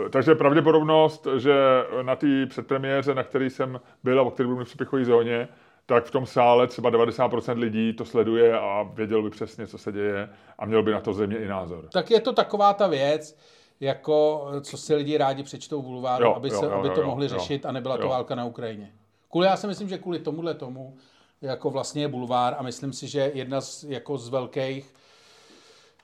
E, 0.07 0.09
takže 0.11 0.35
pravděpodobnost, 0.35 1.27
že 1.37 1.55
na 2.03 2.17
té 2.17 2.47
předpremiéře, 2.47 3.14
na 3.14 3.23
který 3.23 3.51
jsem 3.51 3.81
byl 4.05 4.21
a 4.21 4.23
o 4.23 4.31
který 4.31 4.49
budu 4.49 4.64
v 4.64 4.69
přepichové 4.69 5.05
zóně, 5.05 5.49
tak 5.87 6.05
v 6.05 6.11
tom 6.11 6.26
sále 6.26 6.66
třeba 6.66 6.91
90% 6.91 7.59
lidí 7.59 7.93
to 7.93 8.05
sleduje 8.05 8.59
a 8.59 8.82
věděl 8.82 9.22
by 9.22 9.30
přesně, 9.30 9.66
co 9.66 9.78
se 9.78 9.93
děje 9.93 10.28
a 10.59 10.66
měl 10.66 10.82
by 10.82 10.93
na 10.93 11.01
to 11.01 11.12
země 11.12 11.37
i 11.37 11.49
názor. 11.49 11.89
Tak 11.93 12.11
je 12.11 12.20
to 12.20 12.32
taková 12.32 12.74
ta 12.74 12.87
věc, 12.87 13.37
jako 13.80 14.47
co 14.61 14.76
si 14.76 14.95
lidi 14.95 15.18
rádi 15.18 15.43
přečtou 15.43 15.82
v 15.82 15.84
bulváru, 15.84 16.24
jo, 16.24 16.34
aby, 16.34 16.51
se, 16.51 16.64
jo, 16.64 16.70
aby 16.70 16.91
to 16.91 17.01
jo, 17.01 17.07
mohli 17.07 17.24
jo, 17.24 17.28
řešit 17.28 17.66
a 17.66 17.72
nebyla 17.72 17.95
jo. 17.95 18.03
to 18.03 18.09
válka 18.09 18.34
na 18.34 18.45
Ukrajině. 18.45 18.93
Kvůli, 19.30 19.47
já 19.47 19.57
si 19.57 19.66
myslím, 19.66 19.89
že 19.89 19.99
kvůli 19.99 20.18
tomuhle 20.18 20.55
tomu 20.55 20.97
jako 21.43 21.70
vlastně 21.70 22.03
je 22.03 22.09
bulvár 22.09 22.57
a 22.59 22.62
myslím 22.62 22.93
si, 22.93 23.09
že 23.09 23.30
jedna 23.34 23.61
z, 23.61 23.84
jako 23.84 24.18
z 24.18 24.28
velkých 24.28 24.95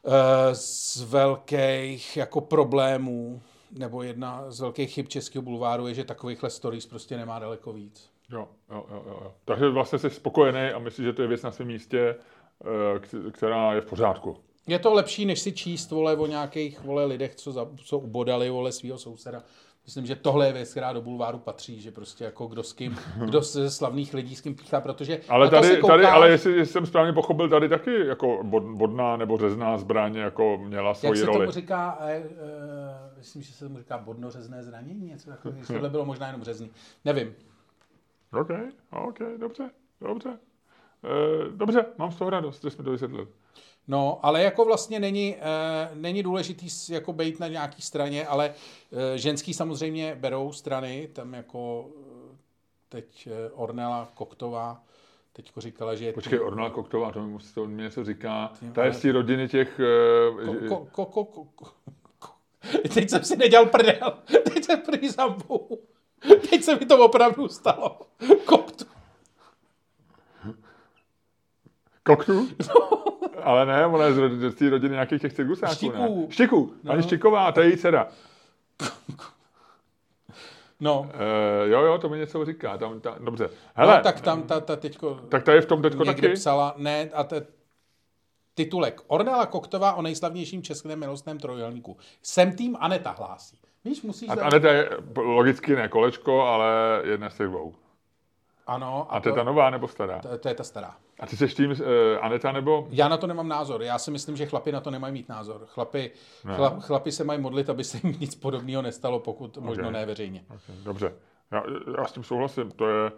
eh, 0.07 0.55
z 0.55 1.03
velkých 1.03 2.16
jako 2.16 2.41
problémů 2.41 3.43
nebo 3.70 4.03
jedna 4.03 4.45
z 4.49 4.61
velkých 4.61 4.91
chyb 4.91 5.09
českého 5.09 5.43
bulváru 5.43 5.87
je, 5.87 5.95
že 5.95 6.05
takovýchhle 6.05 6.51
stories 6.51 6.87
prostě 6.87 7.16
nemá 7.16 7.39
daleko 7.39 7.72
víc. 7.72 8.12
Jo, 8.33 8.49
jo, 8.70 8.87
jo, 8.91 9.03
jo. 9.07 9.35
Takže 9.45 9.68
vlastně 9.68 9.99
jsi 9.99 10.11
spokojený 10.11 10.61
a 10.61 10.78
myslíš, 10.78 11.05
že 11.05 11.12
to 11.12 11.22
je 11.22 11.28
věc 11.28 11.43
na 11.43 11.51
svém 11.51 11.68
místě, 11.68 12.16
eh, 12.64 13.30
která 13.30 13.72
je 13.72 13.80
v 13.80 13.87
pořádku. 13.87 14.37
Je 14.66 14.78
to 14.78 14.95
lepší, 14.95 15.24
než 15.24 15.41
si 15.41 15.53
číst 15.53 15.91
vole 15.91 16.16
o 16.16 16.26
nějakých 16.26 16.80
vole 16.85 17.05
lidech, 17.05 17.35
co, 17.35 17.53
za, 17.53 17.68
co 17.85 17.99
ubodali 17.99 18.51
vole 18.51 18.72
svého 18.72 18.99
souseda. 18.99 19.43
Myslím, 19.85 20.07
že 20.07 20.16
tohle 20.16 20.47
je 20.47 20.53
věc, 20.53 20.70
která 20.70 20.93
do 20.93 21.01
bulváru 21.03 21.39
patří, 21.39 21.80
že 21.80 21.91
prostě 21.91 22.24
jako 22.24 22.47
kdo 22.47 22.62
s 22.62 22.72
kým, 22.72 22.97
kdo 23.24 23.41
ze 23.41 23.70
slavných 23.70 24.14
lidí 24.14 24.37
s 24.37 24.41
kým 24.41 24.55
píchá, 24.55 24.80
protože... 24.80 25.20
Ale 25.28 25.51
tady, 25.51 25.76
kouká... 25.76 25.93
tady, 25.93 26.05
ale 26.05 26.30
jestli, 26.30 26.53
jestli, 26.53 26.72
jsem 26.72 26.87
správně 26.87 27.12
pochopil, 27.12 27.49
tady 27.49 27.68
taky 27.68 28.07
jako 28.07 28.41
bodná 28.74 29.16
nebo 29.16 29.39
řezná 29.39 29.78
zbraň 29.78 30.14
jako 30.14 30.59
měla 30.59 30.95
svoji 30.95 31.11
Jak 31.11 31.18
se 31.18 31.26
roli. 31.26 31.39
tomu 31.39 31.51
říká, 31.51 31.99
e, 32.01 32.12
e, 32.14 32.24
myslím, 33.18 33.43
že 33.43 33.53
se 33.53 33.64
tomu 33.64 33.78
říká 33.78 33.99
bodnořezné 33.99 34.62
zranění, 34.62 35.07
něco 35.07 35.30
takového, 35.30 35.66
tohle 35.66 35.89
bylo 35.89 36.05
možná 36.05 36.26
jenom 36.26 36.43
řezný. 36.43 36.70
Nevím. 37.05 37.35
OK, 38.33 38.51
OK, 38.91 39.18
dobře, 39.37 39.70
dobře. 40.01 40.28
E, 40.28 41.51
dobře, 41.57 41.87
mám 41.99 42.12
z 42.12 42.16
toho 42.16 42.30
radost, 42.30 42.62
že 42.62 42.70
jsme 42.70 42.85
to 42.85 42.91
vysvětlili. 42.91 43.26
No, 43.89 44.18
ale 44.22 44.43
jako 44.43 44.64
vlastně 44.64 45.01
není, 45.01 45.37
e, 45.37 45.41
není 45.95 46.22
důležitý 46.22 46.68
jako 46.91 47.12
být 47.12 47.41
na 47.41 47.49
nějaký 47.49 47.83
straně, 47.83 48.26
ale 48.26 48.55
e, 49.14 49.18
ženský 49.18 49.55
samozřejmě 49.55 50.14
berou 50.14 50.53
strany, 50.53 51.09
tam 51.12 51.35
jako 51.35 51.91
teď 52.89 53.28
Ornela 53.53 54.09
Koktová 54.14 54.83
teďko 55.33 55.61
říkala, 55.61 55.95
že 55.95 56.05
je... 56.05 56.12
Počkej, 56.12 56.41
Ornella 56.41 56.70
Koktová, 56.70 57.12
to 57.12 57.22
mi, 57.22 57.39
to 57.55 57.66
mi 57.66 57.83
něco 57.83 58.05
říká. 58.05 58.53
Ta 58.72 58.85
je 58.85 58.93
z 58.93 59.01
té 59.01 59.12
rodiny 59.12 59.49
těch... 59.49 59.80
Ko, 60.68 60.89
ko, 60.93 61.07
ko, 61.07 61.24
ko, 61.24 61.45
ko, 61.45 61.72
ko. 62.18 62.28
Teď 62.95 63.11
jsem 63.11 63.24
si 63.24 63.37
nedělal 63.37 63.66
prdel. 63.66 64.18
Teď 64.55 64.64
jsem 64.64 64.80
první 64.80 65.09
zambou. 65.09 65.78
Teď 66.51 66.62
se 66.62 66.77
mi 66.77 66.87
to 66.87 67.05
opravdu 67.05 67.49
stalo. 67.49 68.01
Koktu. 68.45 68.85
Koktu? 72.03 72.49
Ale 73.43 73.66
ne, 73.66 73.87
ona 73.87 74.05
je 74.05 74.14
z, 74.14 74.18
rodi- 74.18 74.51
z 74.51 74.55
té 74.55 74.70
rodiny 74.70 74.93
nějakých 74.93 75.23
těch 75.23 75.33
cirkusáků, 75.33 75.75
Štiků. 75.75 75.93
ne? 76.27 76.33
Štiků. 76.33 76.75
No. 76.83 76.93
Ani 76.93 77.03
Štiková, 77.03 77.53
to 77.53 77.61
je 77.61 77.68
její 77.68 77.77
dcera. 77.77 78.09
No, 80.81 81.01
Uh, 81.01 81.70
jo, 81.70 81.81
jo, 81.83 81.99
to 81.99 82.09
mi 82.09 82.18
něco 82.18 82.45
říká. 82.45 82.79
Tam, 82.79 83.01
ta, 83.01 83.16
dobře. 83.20 83.51
Hele, 83.75 83.97
no, 83.97 84.03
tak 84.03 84.20
tam 84.20 84.43
ta, 84.43 84.61
ta 84.61 84.77
teďko 84.77 85.14
tak 85.14 85.43
ta 85.45 85.53
je 85.53 85.61
v 85.61 85.66
tom 85.66 85.83
teďko 85.83 86.05
někde 86.05 86.29
taky? 86.29 86.35
psala, 86.35 86.75
ne, 86.77 87.11
a 87.14 87.25
te, 87.25 87.47
titulek. 88.55 89.01
Ornella 89.07 89.47
Koktová 89.47 89.95
o 89.95 90.03
nejslavnějším 90.03 90.62
českém 90.62 90.99
milostném 90.99 91.39
trojuhelníku. 91.39 91.97
Jsem 92.23 92.57
tým 92.57 92.77
Aneta 92.81 93.11
hlásí. 93.11 93.59
Víš, 93.85 94.03
musíš... 94.03 94.28
A 94.30 94.37
za- 94.37 94.45
Aneta 94.45 94.68
je 94.72 94.91
logicky 95.16 95.76
ne 95.76 95.89
kolečko, 95.89 96.43
ale 96.43 97.01
jedna 97.05 97.30
z 97.30 97.37
těch 97.37 97.47
dvou. 97.47 97.74
Ano, 98.66 99.07
A 99.14 99.20
to 99.20 99.28
je 99.28 99.35
ta 99.35 99.43
nová 99.45 99.70
nebo 99.70 99.89
stará? 99.89 100.18
to, 100.18 100.39
to 100.39 100.49
je 100.49 100.55
ta 100.55 100.64
stará. 100.64 100.97
A 101.20 101.26
ty 101.26 101.37
seš 101.37 101.55
tým 101.55 101.70
uh, 101.70 101.76
Aneta 102.20 102.53
nebo? 102.53 102.87
Já 102.91 103.09
na 103.09 103.16
to 103.16 103.26
nemám 103.26 103.49
názor. 103.49 103.83
Já 103.83 103.99
si 103.99 104.11
myslím, 104.11 104.37
že 104.37 104.47
chlapi 104.47 104.72
na 104.72 104.80
to 104.80 104.91
nemají 104.91 105.12
mít 105.12 105.28
názor. 105.28 105.62
Chlapi, 105.66 106.11
chla, 106.55 106.80
chlapi 106.80 107.12
se 107.12 107.24
mají 107.24 107.41
modlit, 107.41 107.70
aby 107.70 107.85
se 107.85 108.01
jim 108.03 108.16
nic 108.20 108.35
podobného 108.35 108.83
nestalo, 108.83 109.20
pokud 109.20 109.57
možno 109.59 109.87
Ok. 109.87 109.93
ne 109.93 110.07
veřejně. 110.07 110.45
Okay, 110.49 110.76
dobře. 110.85 111.12
Já, 111.53 111.62
já 111.99 112.05
s 112.05 112.12
tím 112.12 112.24
souhlasím. 112.24 112.70
To, 112.70 112.89
je, 112.89 113.12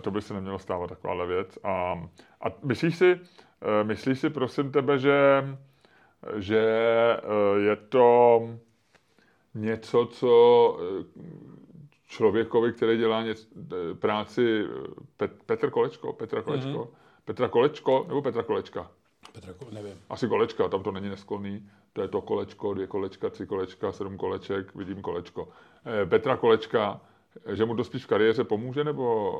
to 0.00 0.10
by 0.10 0.22
se 0.22 0.34
nemělo 0.34 0.58
stávat 0.58 0.88
takováhle 0.88 1.26
věc. 1.26 1.58
A, 1.64 1.70
a 2.40 2.46
myslíš 2.62 2.96
si, 2.96 3.20
eh, 3.80 3.84
myslíš 3.84 4.20
si 4.20 4.30
prosím 4.30 4.72
tebe, 4.72 4.98
že, 4.98 5.44
že 6.36 6.60
eh, 7.18 7.60
je 7.60 7.76
to 7.76 8.40
něco, 9.54 10.06
co 10.06 10.78
eh, 10.80 11.04
člověkovi, 12.06 12.72
který 12.72 12.98
dělá 12.98 13.22
něco, 13.22 13.46
práci 13.94 14.64
eh, 14.64 14.68
Pet, 15.16 15.42
Petr 15.46 15.70
Kolečko, 15.70 16.12
Petra 16.12 16.42
Kolečko, 16.42 16.68
mm-hmm. 16.68 17.22
Petra 17.24 17.48
Kolečko 17.48 18.04
nebo 18.08 18.22
Petra 18.22 18.42
Kolečka? 18.42 18.90
Petr, 19.32 19.56
nevím. 19.72 19.94
Asi 20.08 20.28
kolečka, 20.28 20.68
tam 20.68 20.82
to 20.82 20.92
není 20.92 21.08
neskolný. 21.08 21.70
To 21.92 22.02
je 22.02 22.08
to 22.08 22.20
kolečko, 22.20 22.74
dvě 22.74 22.86
kolečka, 22.86 23.30
tři 23.30 23.46
kolečka, 23.46 23.92
sedm 23.92 24.16
koleček, 24.16 24.74
vidím 24.74 25.02
kolečko. 25.02 25.48
Eh, 26.02 26.06
Petra 26.06 26.36
Kolečka, 26.36 27.00
že 27.52 27.64
mu 27.64 27.76
to 27.76 27.84
spíš 27.84 28.04
v 28.04 28.06
kariéře 28.06 28.44
pomůže 28.44 28.84
nebo 28.84 29.32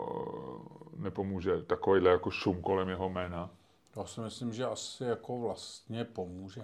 nepomůže 0.97 1.63
takovýhle 1.63 2.11
jako 2.11 2.31
šum 2.31 2.63
kolem 2.63 2.89
jeho 2.89 3.09
jména? 3.09 3.51
Já 3.97 4.05
si 4.05 4.21
myslím, 4.21 4.53
že 4.53 4.65
asi 4.65 5.05
jako 5.05 5.41
vlastně 5.41 6.05
pomůže. 6.05 6.63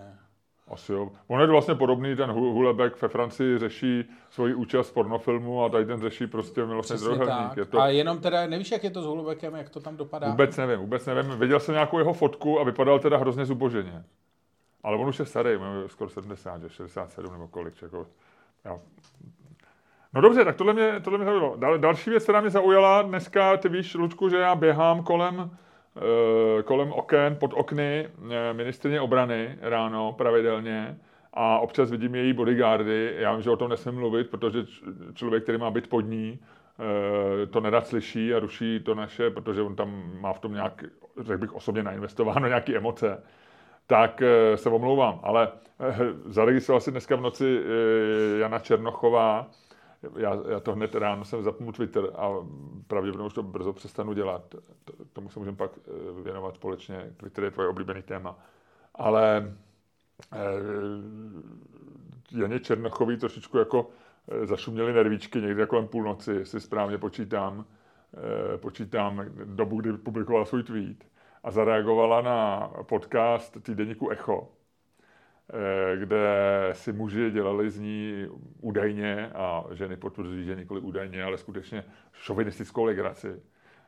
Asi 0.71 0.93
jo. 0.93 1.11
On 1.27 1.41
je 1.41 1.47
vlastně 1.47 1.75
podobný, 1.75 2.17
ten 2.17 2.31
Hu- 2.31 2.53
Hulebek 2.53 3.03
ve 3.03 3.09
Francii 3.09 3.59
řeší 3.59 4.05
svoji 4.31 4.55
účast 4.55 4.91
v 4.91 4.93
pornofilmu 4.93 5.65
a 5.65 5.69
tady 5.69 5.87
ten 5.87 6.01
řeší 6.01 6.27
prostě 6.27 6.67
milostný 6.67 6.99
trojuhelník. 6.99 7.49
tak. 7.49 7.57
Je 7.57 7.65
to, 7.65 7.81
A 7.81 7.89
jenom 7.89 8.19
teda, 8.19 8.47
nevíš, 8.47 8.71
jak 8.71 8.85
je 8.85 8.91
to 8.91 9.03
s 9.03 9.07
Hulubekem, 9.07 9.55
jak 9.55 9.69
to 9.71 9.81
tam 9.81 9.97
dopadá? 9.97 10.29
Vůbec 10.31 10.57
nevím, 10.57 10.79
vůbec 10.81 11.07
nevím. 11.07 11.31
Viděl 11.39 11.61
jsem 11.61 11.73
nějakou 11.75 11.99
jeho 11.99 12.13
fotku 12.13 12.61
a 12.61 12.65
vypadal 12.65 12.99
teda 12.99 13.17
hrozně 13.17 13.45
zuboženě. 13.45 14.05
Ale 14.83 14.97
on 14.97 15.09
už 15.09 15.19
je 15.19 15.25
starý, 15.25 15.59
má 15.59 15.73
skoro 15.87 16.11
70, 16.11 16.63
že 16.63 16.69
67 16.69 17.33
nebo 17.33 17.49
kolik. 17.49 17.83
Jako, 17.83 18.07
já. 18.65 18.79
No 20.15 20.21
dobře, 20.21 20.45
tak 20.45 20.57
tohle 20.57 20.73
mě, 20.73 21.01
tohle 21.01 21.19
mě 21.19 21.25
zaujalo. 21.25 21.57
Dal, 21.57 21.79
další 21.79 22.11
věc, 22.11 22.23
která 22.23 22.41
mě 22.41 22.51
zaujala 22.51 23.03
dneska, 23.03 23.57
ty 23.57 23.69
víš, 23.69 23.95
Lučku, 23.95 24.29
že 24.29 24.37
já 24.37 24.55
běhám 24.55 25.03
kolem, 25.03 25.51
kolem 26.65 26.93
oken, 26.93 27.37
pod 27.37 27.51
okny 27.55 28.09
eh, 28.31 28.53
ministrině 28.53 29.01
obrany 29.01 29.59
ráno 29.61 30.13
pravidelně 30.13 30.99
a 31.35 31.59
občas 31.59 31.91
vidím 31.91 32.15
její 32.15 32.33
bodyguardy. 32.33 33.15
Já 33.19 33.33
vím, 33.33 33.43
že 33.43 33.51
o 33.51 33.57
tom 33.57 33.71
nesmím 33.71 33.95
mluvit, 33.95 34.31
protože 34.31 34.59
člověk, 35.15 35.43
který 35.43 35.59
má 35.59 35.71
být 35.71 35.87
pod 35.87 36.01
ní, 36.01 36.39
eh, 37.43 37.47
to 37.47 37.61
nerad 37.61 37.87
slyší 37.87 38.35
a 38.35 38.39
ruší 38.39 38.81
to 38.81 38.95
naše, 38.95 39.31
protože 39.31 39.63
on 39.63 39.77
tam 39.77 40.13
má 40.21 40.33
v 40.33 40.39
tom 40.39 40.53
nějak, 40.53 40.85
řekl 41.21 41.39
bych, 41.39 41.55
osobně 41.55 41.83
nainvestováno 41.83 42.47
nějaké 42.49 42.77
emoce 42.77 43.23
tak 43.89 44.23
eh, 44.23 44.57
se 44.57 44.69
omlouvám, 44.69 45.21
ale 45.23 45.49
eh, 45.81 45.97
zaregistroval 46.27 46.81
si 46.81 46.91
dneska 46.91 47.17
v 47.17 47.21
noci 47.21 47.61
eh, 47.61 48.39
Jana 48.39 48.59
Černochová, 48.59 49.51
já, 50.17 50.37
já 50.51 50.61
to 50.61 50.73
hned 50.73 50.95
ráno 50.95 51.25
jsem 51.25 51.43
zapnul 51.43 51.73
Twitter 51.73 52.05
a 52.17 52.29
pravděpodobně 52.87 53.27
už 53.27 53.35
to 53.35 53.43
brzo 53.43 53.73
přestanu 53.73 54.13
dělat. 54.13 54.55
To- 54.85 55.05
Tomu 55.13 55.29
se 55.31 55.39
můžeme 55.39 55.57
pak 55.57 55.71
eh, 55.79 56.23
věnovat 56.23 56.55
společně. 56.55 57.13
Twitter 57.17 57.45
je 57.45 57.51
tvoje 57.51 57.69
oblíbený 57.69 58.03
téma. 58.03 58.39
Ale 58.95 59.55
eh, 60.33 60.39
Janě 62.41 62.61
Černochový 62.61 63.17
trošičku 63.17 63.59
jako 63.59 63.91
eh, 64.43 64.47
zašuměly 64.47 64.93
nervíčky 64.93 65.41
někde 65.41 65.67
kolem 65.67 65.89
půlnoci, 65.89 66.33
jestli 66.33 66.61
správně 66.61 66.99
počítám, 66.99 67.65
počítám 68.57 69.25
dobu, 69.45 69.81
kdy 69.81 69.93
publikovala 69.93 70.45
svůj 70.45 70.63
tweet 70.63 71.05
a 71.43 71.51
zareagovala 71.51 72.21
na 72.21 72.69
podcast 72.83 73.63
týdeníku 73.63 74.11
Echo, 74.11 74.49
kde 75.97 76.29
si 76.73 76.93
muži 76.93 77.31
dělali 77.31 77.71
z 77.71 77.79
ní 77.79 78.27
údajně, 78.61 79.31
a 79.35 79.65
ženy 79.73 79.97
potvrzují, 79.97 80.45
že 80.45 80.55
nikoli 80.55 80.81
údajně, 80.81 81.25
ale 81.25 81.39
skutečně 81.39 81.85
šovinistickou 82.13 82.85
legraci, 82.85 83.29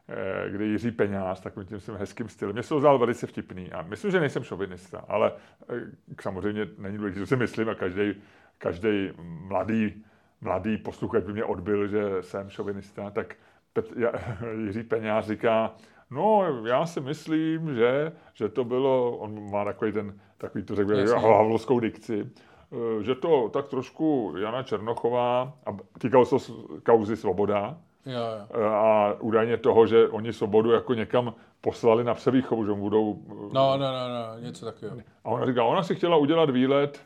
eh, 0.08 0.50
kde 0.50 0.64
Jiří 0.64 0.90
Peňáz 0.90 1.40
takovým 1.40 1.68
tím 1.68 1.80
svým 1.80 1.96
hezkým 1.96 2.28
stylem. 2.28 2.52
Mně 2.52 2.62
se 2.62 2.68
to 2.68 2.80
zdál 2.80 2.98
velice 2.98 3.26
vtipný 3.26 3.72
a 3.72 3.82
myslím, 3.82 4.11
že 4.11 4.20
nejsem 4.20 4.44
šovinista, 4.44 5.04
ale 5.08 5.32
eh, 5.68 5.80
samozřejmě 6.20 6.68
není 6.78 6.98
důležité, 6.98 7.20
co 7.20 7.26
si 7.26 7.36
myslím 7.36 7.68
a 7.68 7.74
každý, 7.74 8.14
každý 8.58 9.12
mladý, 9.18 10.04
mladý 10.40 10.78
posluchač 10.78 11.24
by 11.24 11.32
mě 11.32 11.44
odbil, 11.44 11.88
že 11.88 12.02
jsem 12.20 12.50
šovinista, 12.50 13.11
tak 13.11 13.36
Pet, 13.72 13.92
ja, 13.96 14.12
Jiří 14.64 14.82
Peňáz 14.82 15.26
říká, 15.26 15.74
no 16.11 16.42
já 16.66 16.86
si 16.86 17.00
myslím, 17.00 17.74
že, 17.74 18.12
že 18.34 18.48
to 18.48 18.64
bylo, 18.64 19.16
on 19.16 19.50
má 19.50 19.64
takový 19.64 19.92
ten, 19.92 20.20
takový 20.38 20.64
to 20.64 20.74
řekl, 20.76 20.92
Jasně. 20.94 21.16
havlovskou 21.18 21.80
dikci, 21.80 22.26
eh, 22.72 23.02
že 23.04 23.14
to 23.14 23.48
tak 23.48 23.68
trošku 23.68 24.34
Jana 24.38 24.62
Černochová, 24.62 25.52
a 25.66 25.76
týkalo 25.98 26.24
se 26.24 26.52
kauzy 26.82 27.16
Svoboda, 27.16 27.78
Jo, 28.06 28.12
jo. 28.12 28.46
eh, 28.61 28.64
a 28.66 29.14
údajně 29.20 29.56
toho, 29.56 29.86
že 29.86 30.08
oni 30.08 30.32
Svobodu 30.32 30.70
jako 30.70 30.94
někam 30.94 31.34
poslali 31.61 32.04
na 32.04 32.14
převýchovu, 32.14 32.64
že 32.66 32.70
mu 32.72 32.80
budou... 32.80 33.18
eh, 33.30 33.34
No, 33.34 33.48
no, 33.52 33.78
no, 33.78 34.08
no, 34.08 34.40
něco 34.40 34.64
takového. 34.66 34.96
A 35.24 35.28
ona 35.28 35.46
říká, 35.46 35.64
ona 35.64 35.82
si 35.82 35.94
chtěla 35.94 36.16
udělat 36.16 36.50
výlet 36.50 37.00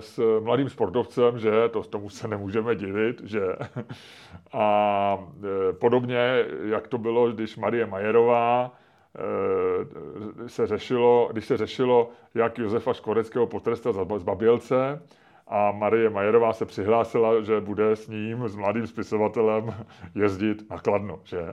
s 0.00 0.40
mladým 0.40 0.68
sportovcem, 0.68 1.38
že 1.38 1.68
to 1.68 1.82
tomu 1.82 2.10
se 2.10 2.28
nemůžeme 2.28 2.74
divit, 2.74 3.20
že 3.24 3.40
a 4.52 5.18
eh, 5.18 5.72
podobně, 5.72 6.44
jak 6.62 6.88
to 6.88 6.98
bylo, 6.98 7.32
když 7.32 7.56
Marie 7.56 7.86
Majerová 7.86 8.72
eh, 9.16 10.48
se 10.48 10.66
řešilo, 10.66 11.28
když 11.32 11.44
se 11.44 11.56
řešilo, 11.56 12.10
jak 12.34 12.58
Josefa 12.58 12.92
Škvoreckého 12.92 13.46
potrestat 13.46 13.94
za 13.94 14.06
zbabělce, 14.18 15.02
a 15.50 15.72
Marie 15.72 16.10
Majerová 16.10 16.52
se 16.52 16.66
přihlásila, 16.66 17.42
že 17.42 17.60
bude 17.60 17.90
s 17.90 18.08
ním, 18.08 18.48
s 18.48 18.56
mladým 18.56 18.86
spisovatelem, 18.86 19.74
jezdit 20.14 20.70
na 20.70 20.78
Kladno, 20.78 21.20
že? 21.24 21.52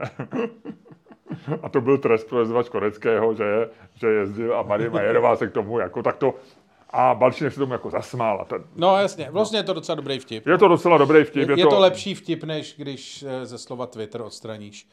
A 1.62 1.68
to 1.68 1.80
byl 1.80 1.98
trest 1.98 2.28
pro 2.28 2.38
Josefa 2.38 2.62
Škoreckého, 2.62 3.34
že, 3.34 3.70
že 3.94 4.06
jezdil 4.06 4.56
a 4.56 4.62
Marie 4.62 4.90
Majerová 4.90 5.36
se 5.36 5.46
k 5.46 5.52
tomu 5.52 5.78
jako 5.78 6.02
takto 6.02 6.34
a 6.96 7.14
Balčínek 7.14 7.52
se 7.52 7.58
tomu 7.60 7.72
jako 7.72 7.90
zasmál. 7.90 8.40
A 8.40 8.44
ten, 8.44 8.64
No 8.76 8.96
jasně, 8.96 9.28
vlastně 9.30 9.58
je 9.58 9.62
to 9.62 9.72
docela 9.72 9.96
dobrý 9.96 10.18
vtip. 10.18 10.46
je 10.46 10.58
to 10.58 10.68
docela 10.68 10.98
dobrý 10.98 11.24
vtip. 11.24 11.48
Je, 11.48 11.58
je 11.58 11.66
to 11.66 11.78
lepší 11.80 12.14
vtip, 12.14 12.44
než 12.44 12.74
když 12.76 13.22
eh, 13.28 13.46
ze 13.46 13.58
slova 13.58 13.86
Twitter 13.86 14.22
odstraníš, 14.22 14.88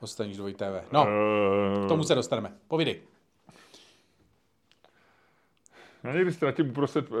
odstraníš 0.00 0.36
dvoj 0.36 0.54
TV. 0.54 0.92
No, 0.92 1.02
Uh, 1.02 1.84
k 1.86 1.88
tomu 1.88 2.04
se 2.04 2.14
dostaneme. 2.14 2.52
Povídej. 2.68 3.00
Já 6.04 6.12
někdy 6.12 6.32
ztratím 6.32 6.70
uprostřed 6.70 7.10
uh, 7.10 7.18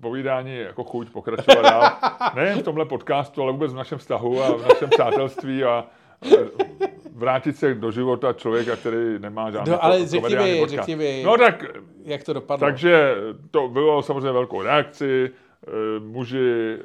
povídání 0.00 0.56
jako 0.56 0.84
chuť 0.84 1.10
pokračovat 1.10 1.62
dál. 1.62 1.90
Nejen 2.34 2.58
v 2.58 2.62
tomhle 2.62 2.84
podcastu, 2.84 3.42
ale 3.42 3.52
vůbec 3.52 3.72
v 3.72 3.76
našem 3.76 3.98
vztahu 3.98 4.42
a 4.42 4.56
v 4.56 4.68
našem 4.68 4.90
přátelství 4.90 5.64
a 5.64 5.84
vrátit 7.12 7.56
se 7.56 7.74
do 7.74 7.90
života 7.90 8.32
člověka, 8.32 8.76
který 8.76 9.18
nemá 9.18 9.50
žádný 9.50 9.72
No, 9.72 9.84
ale 9.84 10.06
řekni 10.06 10.36
mi, 10.36 10.62
řekni 10.66 10.96
mi. 10.96 11.22
No 11.26 11.38
tak, 11.38 11.64
Jak 12.04 12.22
to 12.24 12.32
dopadlo? 12.32 12.66
takže 12.66 13.14
to 13.50 13.68
bylo 13.68 14.02
samozřejmě 14.02 14.32
velkou 14.32 14.62
reakci. 14.62 15.30
eh, 15.66 16.00
Muži 16.00 16.76
eh, 16.78 16.82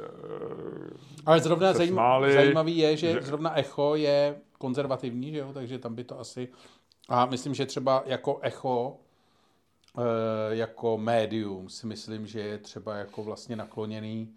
Ale 1.25 1.39
zrovna 1.39 1.73
zajím, 1.73 1.93
smáli, 1.93 2.34
zajímavý 2.34 2.77
je, 2.77 2.97
že, 2.97 3.11
že- 3.13 3.21
zrovna 3.21 3.57
Echo 3.59 3.95
je 3.95 4.36
konzervativní, 4.57 5.32
že 5.32 5.38
jo? 5.38 5.51
takže 5.53 5.79
tam 5.79 5.95
by 5.95 6.03
to 6.03 6.19
asi... 6.19 6.47
A 7.09 7.25
myslím, 7.25 7.53
že 7.53 7.65
třeba 7.65 8.03
jako 8.05 8.39
Echo, 8.41 8.97
eh, 9.97 10.55
jako 10.55 10.97
médium, 10.97 11.69
si 11.69 11.88
myslím, 11.88 12.27
že 12.27 12.39
je 12.39 12.57
třeba 12.57 12.95
jako 12.95 13.23
vlastně 13.23 13.55
nakloněný 13.55 14.34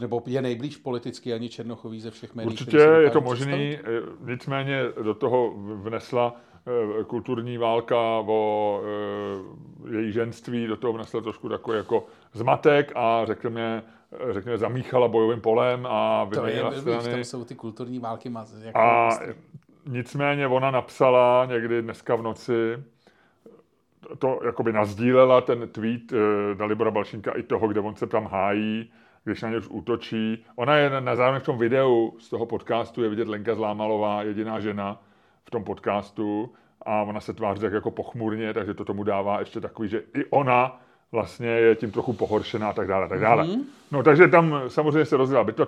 nebo 0.00 0.22
je 0.26 0.42
nejblíž 0.42 0.76
politicky 0.76 1.32
ani 1.32 1.48
Černochový 1.48 2.00
ze 2.00 2.10
všech 2.10 2.34
médií. 2.34 2.52
Určitě 2.52 2.76
je 2.76 3.10
to 3.10 3.20
možný, 3.20 3.78
eh, 3.78 3.80
nicméně 4.30 4.82
do 5.02 5.14
toho 5.14 5.54
vnesla 5.56 6.36
eh, 7.00 7.04
kulturní 7.04 7.58
válka, 7.58 7.96
o 8.26 8.80
eh, 9.90 9.96
její 9.96 10.12
ženství, 10.12 10.66
do 10.66 10.76
toho 10.76 10.92
vnesl 10.92 11.20
trošku 11.20 11.48
takový 11.48 11.76
jako 11.76 12.06
zmatek 12.32 12.92
a 12.94 13.24
řekněme, 13.24 13.82
řekněme 14.30 14.58
zamíchala 14.58 15.08
bojovým 15.08 15.40
polem 15.40 15.86
a 15.90 16.28
To 16.34 16.46
je, 16.46 16.46
vyměnila 16.46 16.72
strany. 16.72 17.10
tam 17.10 17.24
jsou 17.24 17.44
ty 17.44 17.54
kulturní 17.54 17.98
války. 17.98 18.32
Jako 18.62 18.78
A 18.78 19.08
prostě- 19.08 19.34
nicméně 19.88 20.46
ona 20.46 20.70
napsala 20.70 21.46
někdy 21.46 21.82
dneska 21.82 22.16
v 22.16 22.22
noci, 22.22 22.78
to 24.18 24.40
jakoby 24.46 24.72
nazdílela 24.72 25.40
ten 25.40 25.68
tweet 25.68 26.12
Dalibora 26.54 26.90
Balšinka 26.90 27.32
i 27.32 27.42
toho, 27.42 27.68
kde 27.68 27.80
on 27.80 27.96
se 27.96 28.06
tam 28.06 28.26
hájí, 28.26 28.90
když 29.30 29.42
na 29.42 29.50
ně 29.50 29.56
už 29.56 29.68
útočí. 29.68 30.44
Ona 30.56 30.76
je 30.76 30.90
na, 30.90 31.00
na 31.00 31.16
zároveň 31.16 31.40
v 31.40 31.44
tom 31.44 31.58
videu 31.58 32.16
z 32.18 32.30
toho 32.30 32.46
podcastu, 32.46 33.02
je 33.02 33.08
vidět 33.08 33.28
Lenka 33.28 33.54
Zlámalová, 33.54 34.22
jediná 34.22 34.60
žena 34.60 35.02
v 35.44 35.50
tom 35.50 35.64
podcastu 35.64 36.52
a 36.82 37.02
ona 37.02 37.20
se 37.20 37.32
tváří 37.32 37.60
tak 37.60 37.72
jako 37.72 37.90
pochmurně, 37.90 38.54
takže 38.54 38.74
to 38.74 38.84
tomu 38.84 39.04
dává 39.04 39.40
ještě 39.40 39.60
takový, 39.60 39.88
že 39.88 40.02
i 40.14 40.24
ona 40.30 40.80
vlastně 41.12 41.48
je 41.48 41.74
tím 41.74 41.90
trochu 41.90 42.12
pohoršená 42.12 42.68
a 42.68 42.72
tak 42.72 42.88
dále, 42.88 43.04
a 43.04 43.08
tak 43.08 43.20
dále. 43.20 43.44
Mm-hmm. 43.44 43.64
No 43.92 44.02
takže 44.02 44.28
tam 44.28 44.60
samozřejmě 44.68 45.04
se 45.04 45.16
rozdělá 45.16 45.44
bitva. 45.44 45.66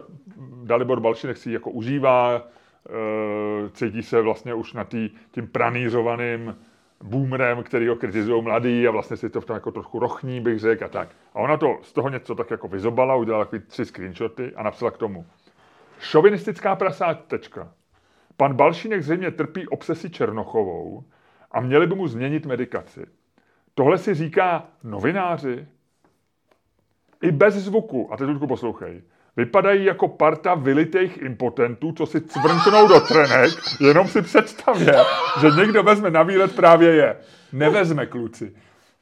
Dalibor 0.65 1.01
Balšinek 1.01 1.37
si 1.37 1.53
jako 1.53 1.71
užívá, 1.71 2.43
eh, 2.89 3.71
cítí 3.71 4.03
se 4.03 4.21
vlastně 4.21 4.55
už 4.55 4.73
na 4.73 4.85
tý, 4.85 5.11
tím 5.31 5.47
pranířovaným 5.47 6.57
boomerem, 7.05 7.63
který 7.63 7.89
ho 7.89 7.97
kritizují 7.97 8.43
mladý 8.43 8.89
a 8.89 8.91
vlastně 8.91 9.17
si 9.17 9.31
to 9.31 9.41
v 9.41 9.45
tom 9.45 9.55
jako 9.55 9.71
trošku 9.71 9.99
rochní, 9.99 10.41
bych 10.41 10.59
řekl 10.59 10.85
a 10.85 10.89
tak. 10.89 11.09
A 11.35 11.39
ona 11.39 11.57
to 11.57 11.79
z 11.83 11.93
toho 11.93 12.09
něco 12.09 12.35
tak 12.35 12.51
jako 12.51 12.69
vyzobala, 12.69 13.17
udělala 13.17 13.45
takový 13.45 13.63
tři 13.63 13.85
screenshoty 13.85 14.53
a 14.57 14.63
napsala 14.63 14.91
k 14.91 14.99
tomu. 14.99 15.27
Šovinistická 16.01 16.77
prasátečka. 16.77 17.73
Pan 18.37 18.55
Balšínek 18.55 19.03
zřejmě 19.03 19.31
trpí 19.31 19.69
obsesi 19.69 20.11
Černochovou 20.11 21.05
a 21.53 21.61
měli 21.61 21.87
by 21.87 21.95
mu 21.95 22.09
změnit 22.09 22.47
medikaci. 22.47 23.07
Tohle 23.75 23.99
si 23.99 24.15
říká 24.15 24.67
novináři. 24.85 25.67
I 27.23 27.33
bez 27.33 27.55
zvuku, 27.55 28.13
a 28.13 28.17
teď 28.17 28.29
Ludku 28.29 28.47
poslouchej, 28.47 29.03
vypadají 29.39 29.85
jako 29.85 30.09
parta 30.09 30.55
vylitých 30.55 31.23
impotentů, 31.23 31.93
co 31.93 32.07
si 32.07 32.21
cvrnknou 32.21 32.89
do 32.89 33.01
trenek, 33.01 33.51
jenom 33.81 34.09
si 34.09 34.23
představě, 34.23 34.95
že 35.41 35.51
někdo 35.61 35.83
vezme 35.83 36.11
na 36.11 36.23
výlet 36.23 36.57
právě 36.57 36.95
je. 36.95 37.17
Nevezme, 37.53 38.07
kluci. 38.07 38.53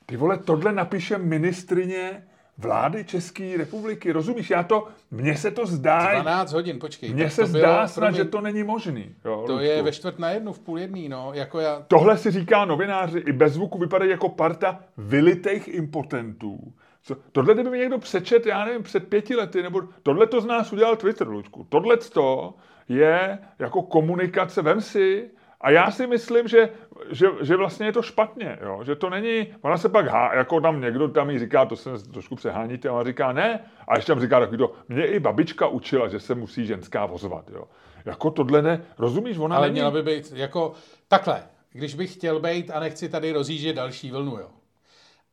Ty 0.07 0.17
vole, 0.17 0.39
tohle 0.39 0.73
napíše 0.73 1.19
ministrině 1.19 2.23
vlády 2.59 3.05
České 3.05 3.57
republiky, 3.57 4.13
rozumíš? 4.13 4.51
Já 4.51 4.63
to, 4.63 4.89
mně 5.11 5.37
se 5.37 5.51
to 5.51 5.67
zdá, 5.67 6.13
12 6.21 6.53
hodin, 6.53 6.79
počkej. 6.79 7.15
mně 7.15 7.31
se 7.31 7.41
to 7.41 7.47
zdá 7.47 7.59
bylo, 7.61 7.89
snad, 7.89 7.95
promiň, 7.95 8.17
že 8.17 8.25
to 8.25 8.41
není 8.41 8.63
možný. 8.63 9.15
Jo, 9.25 9.43
To 9.47 9.53
Ludku. 9.53 9.65
je 9.65 9.83
ve 9.83 9.93
čtvrt 9.93 10.19
na 10.19 10.31
jednu, 10.31 10.53
v 10.53 10.59
půl 10.59 10.79
jedný, 10.79 11.09
no. 11.09 11.31
Jako 11.35 11.61
já, 11.61 11.83
Tohle 11.89 12.19
si 12.19 12.31
říká 12.31 12.65
novináři, 12.65 13.19
i 13.19 13.33
bez 13.33 13.53
zvuku 13.53 13.79
vypadají 13.79 14.11
jako 14.11 14.29
parta 14.29 14.81
vylitých 14.97 15.69
impotentů. 15.69 16.73
Co, 17.07 17.17
tohle 17.33 17.55
kdyby 17.55 17.71
mi 17.71 17.79
někdo 17.79 17.99
přečet, 17.99 18.47
já 18.47 18.65
nevím, 18.65 18.83
před 18.83 19.09
pěti 19.09 19.37
lety, 19.37 19.63
nebo 19.63 19.83
tohle 20.03 20.27
to 20.27 20.41
z 20.41 20.47
nás 20.47 20.73
udělal 20.73 20.97
Twitter, 20.97 21.29
Luďku. 21.29 21.67
Tohle 21.69 21.97
to 21.97 22.55
je 22.89 23.39
jako 23.59 23.83
komunikace, 23.83 24.63
vem 24.63 24.81
si, 24.81 25.31
a 25.61 25.71
já 25.71 25.91
si 25.91 26.07
myslím, 26.07 26.49
že, 26.49 26.69
že, 27.11 27.27
že 27.43 27.57
vlastně 27.57 27.87
je 27.87 27.93
to 27.93 28.03
špatně, 28.03 28.59
jo? 28.63 28.85
že 28.85 28.97
to 28.97 29.11
není, 29.11 29.55
ona 29.63 29.77
se 29.77 29.89
pak 29.89 30.07
há, 30.07 30.35
jako 30.35 30.61
tam 30.61 30.81
někdo 30.81 31.09
tam 31.09 31.31
jí 31.31 31.39
říká, 31.39 31.67
to 31.67 31.77
se 31.77 31.91
trošku 32.13 32.37
přeháníte, 32.37 32.89
a 32.89 32.93
ona 32.93 33.05
říká 33.05 33.33
ne, 33.33 33.61
a 33.89 33.97
ještě 33.97 34.13
tam 34.13 34.21
říká 34.21 34.41
takový 34.41 34.59
to, 34.59 34.73
mě 34.89 35.07
i 35.07 35.21
babička 35.21 35.67
učila, 35.67 36.09
že 36.09 36.21
se 36.21 36.35
musí 36.35 36.67
ženská 36.67 37.07
vozvat, 37.07 37.51
jo. 37.51 37.65
Jako 38.05 38.31
tohle 38.31 38.63
ne, 38.63 38.85
rozumíš, 38.99 39.39
ona 39.39 39.57
ale 39.57 39.67
není... 39.67 39.75
měla 39.75 39.91
by 39.91 40.03
být 40.03 40.33
jako 40.35 40.73
takhle. 41.09 41.43
Když 41.73 41.95
bych 41.95 42.13
chtěl 42.13 42.41
být 42.41 42.71
a 42.71 42.81
nechci 42.81 43.09
tady 43.09 43.33
rozjíždět 43.33 43.77
další 43.77 44.11
vlnu, 44.11 44.39
jo. 44.39 44.49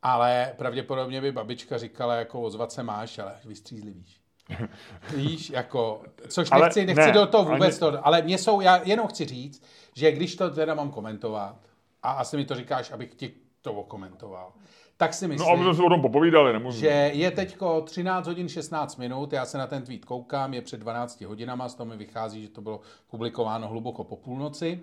Ale 0.03 0.53
pravděpodobně 0.57 1.21
by 1.21 1.31
babička 1.31 1.77
říkala, 1.77 2.15
jako 2.15 2.41
ozvat 2.41 2.71
se 2.71 2.83
máš, 2.83 3.19
ale 3.19 3.31
vystřízlivíš. 3.45 4.19
Víš, 5.15 5.49
jako, 5.49 6.01
což 6.27 6.47
Ale 6.51 6.61
nechci, 6.65 6.85
nechci 6.85 7.01
ne, 7.05 7.11
do 7.11 7.25
toho 7.27 7.43
vůbec 7.51 7.81
ani- 7.81 7.91
to, 7.91 8.07
ale 8.07 8.21
mě 8.21 8.37
jsou, 8.37 8.61
já 8.61 8.81
jenom 8.83 9.07
chci 9.07 9.25
říct, 9.25 9.63
že 9.95 10.11
když 10.11 10.35
to 10.35 10.49
teda 10.49 10.73
mám 10.73 10.91
komentovat, 10.91 11.55
a 12.03 12.11
asi 12.11 12.37
mi 12.37 12.45
to 12.45 12.55
říkáš, 12.55 12.91
abych 12.91 13.13
ti 13.15 13.33
to 13.61 13.73
okomentoval, 13.73 14.51
tak 14.97 15.13
si 15.13 15.27
No 15.27 15.33
myslím, 15.33 15.49
a 15.51 15.55
my 15.55 15.63
jsme 15.63 15.75
se 15.75 15.83
o 15.83 15.89
tom 15.89 16.01
popovídali, 16.01 16.53
nemůžu. 16.53 16.79
že 16.79 17.11
je 17.13 17.31
teďko 17.31 17.81
13 17.81 18.27
hodin 18.27 18.49
16 18.49 18.95
minut, 18.97 19.33
já 19.33 19.45
se 19.45 19.57
na 19.57 19.67
ten 19.67 19.83
tweet 19.83 20.05
koukám, 20.05 20.53
je 20.53 20.61
před 20.61 20.79
12 20.79 21.21
hodinama, 21.21 21.69
z 21.69 21.75
toho 21.75 21.89
mi 21.89 21.97
vychází, 21.97 22.41
že 22.41 22.49
to 22.49 22.61
bylo 22.61 22.79
publikováno 23.07 23.67
hluboko 23.67 24.03
po 24.03 24.15
půlnoci. 24.15 24.79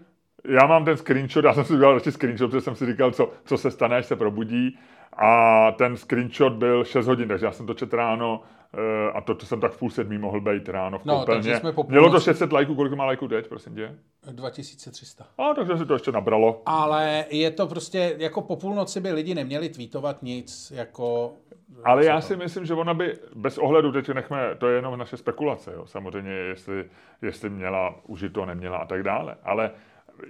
Já 0.48 0.66
mám 0.66 0.84
ten 0.84 0.96
screenshot, 0.96 1.44
já 1.44 1.54
jsem 1.54 1.64
si 1.64 1.72
udělal 1.72 1.94
ještě 1.94 2.12
screenshot, 2.12 2.50
protože 2.50 2.60
jsem 2.60 2.74
si 2.76 2.86
říkal, 2.86 3.10
co, 3.12 3.32
co 3.44 3.58
se 3.58 3.70
stane, 3.70 3.96
až 3.96 4.06
se 4.06 4.16
probudí. 4.16 4.78
A 5.16 5.70
ten 5.72 5.96
screenshot 5.96 6.52
byl 6.52 6.84
6 6.84 7.06
hodin, 7.06 7.28
takže 7.28 7.46
já 7.46 7.52
jsem 7.52 7.66
to 7.66 7.74
četl 7.74 7.96
ráno 7.96 8.42
eh, 8.74 9.12
a 9.12 9.20
to, 9.20 9.34
to 9.34 9.46
jsem 9.46 9.60
tak 9.60 9.72
v 9.72 9.78
půl 9.78 9.90
sedmí 9.90 10.18
mohl 10.18 10.40
být 10.40 10.68
ráno 10.68 10.98
v 10.98 11.04
No, 11.04 11.18
koupelně. 11.18 11.56
jsme 11.56 11.72
po 11.72 11.84
Mělo 11.88 12.04
to 12.04 12.08
půlnoci. 12.08 12.24
600 12.24 12.52
lajků, 12.52 12.74
kolik 12.74 12.92
má 12.92 13.04
lajků 13.04 13.28
teď, 13.28 13.48
prosím 13.48 13.74
tě? 13.74 13.94
2300. 14.32 15.26
A 15.38 15.54
takže 15.54 15.78
si 15.78 15.86
to 15.86 15.92
ještě 15.92 16.12
nabralo. 16.12 16.62
Ale 16.66 17.24
je 17.30 17.50
to 17.50 17.66
prostě, 17.66 18.14
jako 18.18 18.40
po 18.42 18.56
půlnoci 18.56 19.00
by 19.00 19.12
lidi 19.12 19.34
neměli 19.34 19.68
tweetovat 19.68 20.22
nic, 20.22 20.72
jako... 20.76 21.32
Ale 21.84 22.04
já 22.04 22.16
to? 22.20 22.26
si 22.26 22.36
myslím, 22.36 22.66
že 22.66 22.74
ona 22.74 22.94
by 22.94 23.18
bez 23.34 23.58
ohledu, 23.58 23.92
teď 23.92 24.08
nechme, 24.08 24.54
to 24.58 24.68
je 24.68 24.76
jenom 24.76 24.98
naše 24.98 25.16
spekulace, 25.16 25.72
jo. 25.72 25.86
samozřejmě, 25.86 26.32
jestli, 26.32 26.84
jestli 27.22 27.50
měla 27.50 27.94
užito, 28.06 28.46
neměla 28.46 28.78
a 28.78 28.86
tak 28.86 29.02
dále. 29.02 29.36
Ale 29.44 29.70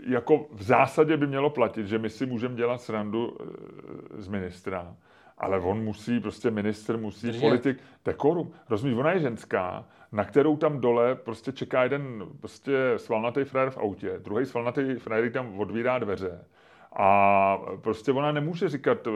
jako 0.07 0.47
v 0.53 0.63
zásadě 0.63 1.17
by 1.17 1.27
mělo 1.27 1.51
platit, 1.51 1.87
že 1.87 1.99
my 1.99 2.11
si 2.11 2.27
můžeme 2.27 2.55
dělat 2.55 2.81
srandu 2.81 3.37
eh, 3.41 4.23
z 4.23 4.29
ministra, 4.29 4.97
ale 5.39 5.61
on 5.61 5.85
musí, 5.85 6.21
prostě 6.21 6.51
minister 6.51 6.99
musí, 6.99 7.27
Držet. 7.27 7.41
politik, 7.41 7.79
dekorum. 8.05 8.53
Rozumíš, 8.69 8.97
ona 8.97 9.13
je 9.13 9.19
ženská, 9.19 9.85
na 10.13 10.25
kterou 10.25 10.57
tam 10.57 10.81
dole 10.81 11.15
prostě 11.15 11.53
čeká 11.53 11.83
jeden 11.83 12.27
prostě 12.41 12.93
svalnatý 12.97 13.45
frajer 13.45 13.71
v 13.71 13.79
autě, 13.79 14.19
druhý 14.19 14.47
svalnatý 14.47 14.95
frajer 14.95 15.33
tam 15.33 15.61
odvírá 15.61 15.99
dveře. 15.99 16.45
A 16.93 17.59
prostě 17.81 18.13
ona 18.13 18.33
nemůže 18.33 18.69
říkat 18.69 19.07
eh, 19.07 19.11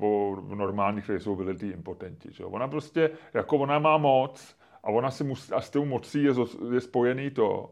o 0.00 0.36
normálních, 0.54 1.04
kteří 1.04 1.24
jsou 1.24 1.36
vylitý 1.36 1.68
impotenti. 1.68 2.28
Že? 2.32 2.44
Ona 2.44 2.68
prostě, 2.68 3.10
jako 3.34 3.56
ona 3.56 3.78
má 3.78 3.98
moc 3.98 4.56
a 4.84 4.88
ona 4.88 5.10
si 5.10 5.24
musí, 5.24 5.52
a 5.52 5.60
s 5.60 5.70
tou 5.70 5.84
mocí 5.84 6.24
je, 6.24 6.32
je 6.74 6.80
spojený 6.80 7.30
to, 7.30 7.70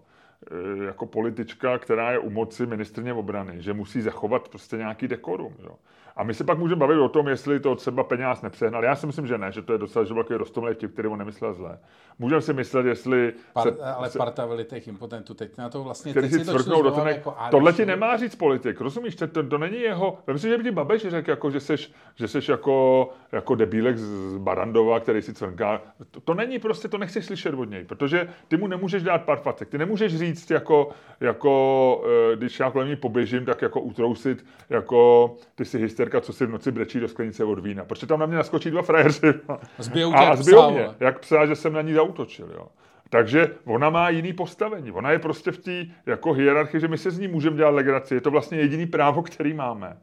jako 0.86 1.07
politička, 1.07 1.78
která 1.78 2.12
je 2.12 2.18
u 2.18 2.30
moci 2.30 2.66
ministrně 2.66 3.12
obrany, 3.12 3.62
že 3.62 3.72
musí 3.72 4.01
zachovat 4.01 4.49
prostě 4.49 4.76
nějaký 4.76 5.09
dekorum. 5.09 5.57
Jo. 5.62 5.78
A 6.19 6.23
my 6.23 6.35
se 6.35 6.45
pak 6.45 6.59
můžeme 6.59 6.79
bavit 6.79 6.99
o 6.99 7.09
tom, 7.09 7.29
jestli 7.29 7.61
to 7.61 7.75
třeba 7.75 8.05
peněz 8.05 8.43
nepřehnal. 8.43 8.85
Já 8.85 8.97
si 8.97 9.07
myslím, 9.07 9.27
že 9.27 9.39
ne, 9.39 9.53
že 9.53 9.62
to 9.62 9.73
je 9.73 9.79
docela 9.79 10.05
že 10.05 10.14
takový 10.14 10.39
rostomilý 10.39 10.75
vtip, 10.75 10.93
který 10.93 11.09
on 11.09 11.19
nemyslel 11.19 11.55
zle. 11.55 11.79
Můžeme 12.19 12.41
si 12.41 12.53
myslet, 12.53 12.87
jestli... 12.87 13.33
Par, 13.53 13.62
se- 13.62 13.83
ale 13.95 14.11
se- 14.11 14.19
parta 14.19 14.47
velitých 14.47 14.89
impotentů, 14.89 15.35
teď 15.35 15.59
na 15.59 15.69
to 15.69 15.85
vlastně... 15.85 16.12
který 16.12 16.31
teď 16.31 16.41
si 16.41 16.47
to 16.47 16.53
cvrknou 16.53 16.83
do 16.83 16.91
tenek. 16.91 17.16
jako 17.16 17.35
Tohle 17.51 17.73
ti 17.73 17.87
nemá 17.87 18.16
říct 18.16 18.35
politik, 18.35 18.81
rozumíš? 18.81 19.14
To, 19.14 19.27
to, 19.27 19.43
to 19.43 19.59
není 19.59 19.81
jeho... 19.81 20.19
Myslím, 20.33 20.51
že 20.51 20.59
by 20.59 20.64
ti 20.64 20.71
Babiš 20.71 21.03
řekl, 21.03 21.31
jako, 21.31 21.51
že 21.51 21.61
seš, 21.61 21.93
že 22.14 22.29
seš 22.29 22.49
jako, 22.49 23.09
jako 23.33 23.55
debílek 23.55 23.99
z 23.99 24.39
Barandova, 24.39 25.01
který 25.01 25.23
si 25.23 25.35
cvrnká. 25.35 25.81
To, 26.11 26.21
to, 26.21 26.35
není 26.35 26.59
prostě, 26.59 26.89
to 26.89 26.99
nechceš 26.99 27.25
slyšet 27.27 27.55
od 27.55 27.71
něj, 27.71 27.85
protože 27.85 28.29
ty 28.49 28.57
mu 28.57 28.66
nemůžeš 28.66 29.03
dát 29.03 29.25
pár 29.25 29.39
facek. 29.39 29.69
Ty 29.69 29.79
nemůžeš 29.79 30.19
říct, 30.19 30.51
jako, 30.51 30.89
jako 31.21 32.05
eh, 32.33 32.37
když 32.37 32.61
já 32.61 32.71
kolem 32.71 32.89
ní 32.89 32.97
poběžím, 32.97 33.45
tak 33.45 33.62
jako 33.62 33.81
utrousit, 33.81 34.45
jako 34.71 35.37
ty 35.55 35.64
si 35.64 35.79
hysterka, 36.09 36.21
co 36.21 36.33
si 36.33 36.47
v 36.47 36.51
noci 36.51 36.71
brečí 36.71 37.01
do 37.01 37.09
sklenice 37.09 37.45
od 37.45 37.59
vína. 37.59 37.85
Protože 37.85 38.07
tam 38.07 38.21
na 38.21 38.27
mě 38.27 38.37
naskočí 38.37 38.71
dva 38.71 38.83
frajeři. 38.83 39.35
Zbijou 39.79 40.15
a, 40.15 40.37
zbijou 40.37 40.59
psa, 40.59 40.71
mě, 40.71 40.83
vole. 40.83 40.95
jak 41.01 41.19
psa, 41.19 41.47
že 41.47 41.55
jsem 41.55 41.73
na 41.73 41.83
ní 41.83 41.93
zautočil. 41.93 42.49
Jo. 42.55 42.69
Takže 43.11 43.51
ona 43.65 43.91
má 43.91 44.11
jiný 44.11 44.33
postavení. 44.33 44.93
Ona 44.93 45.11
je 45.11 45.19
prostě 45.19 45.51
v 45.51 45.59
té 45.59 45.87
jako 46.07 46.33
hierarchii, 46.33 46.81
že 46.81 46.89
my 46.89 46.99
se 46.99 47.11
z 47.11 47.19
ní 47.19 47.29
můžeme 47.29 47.57
dělat 47.57 47.75
legraci. 47.75 48.15
Je 48.15 48.21
to 48.21 48.31
vlastně 48.31 48.59
jediný 48.59 48.87
právo, 48.87 49.23
který 49.23 49.55
máme. 49.55 49.97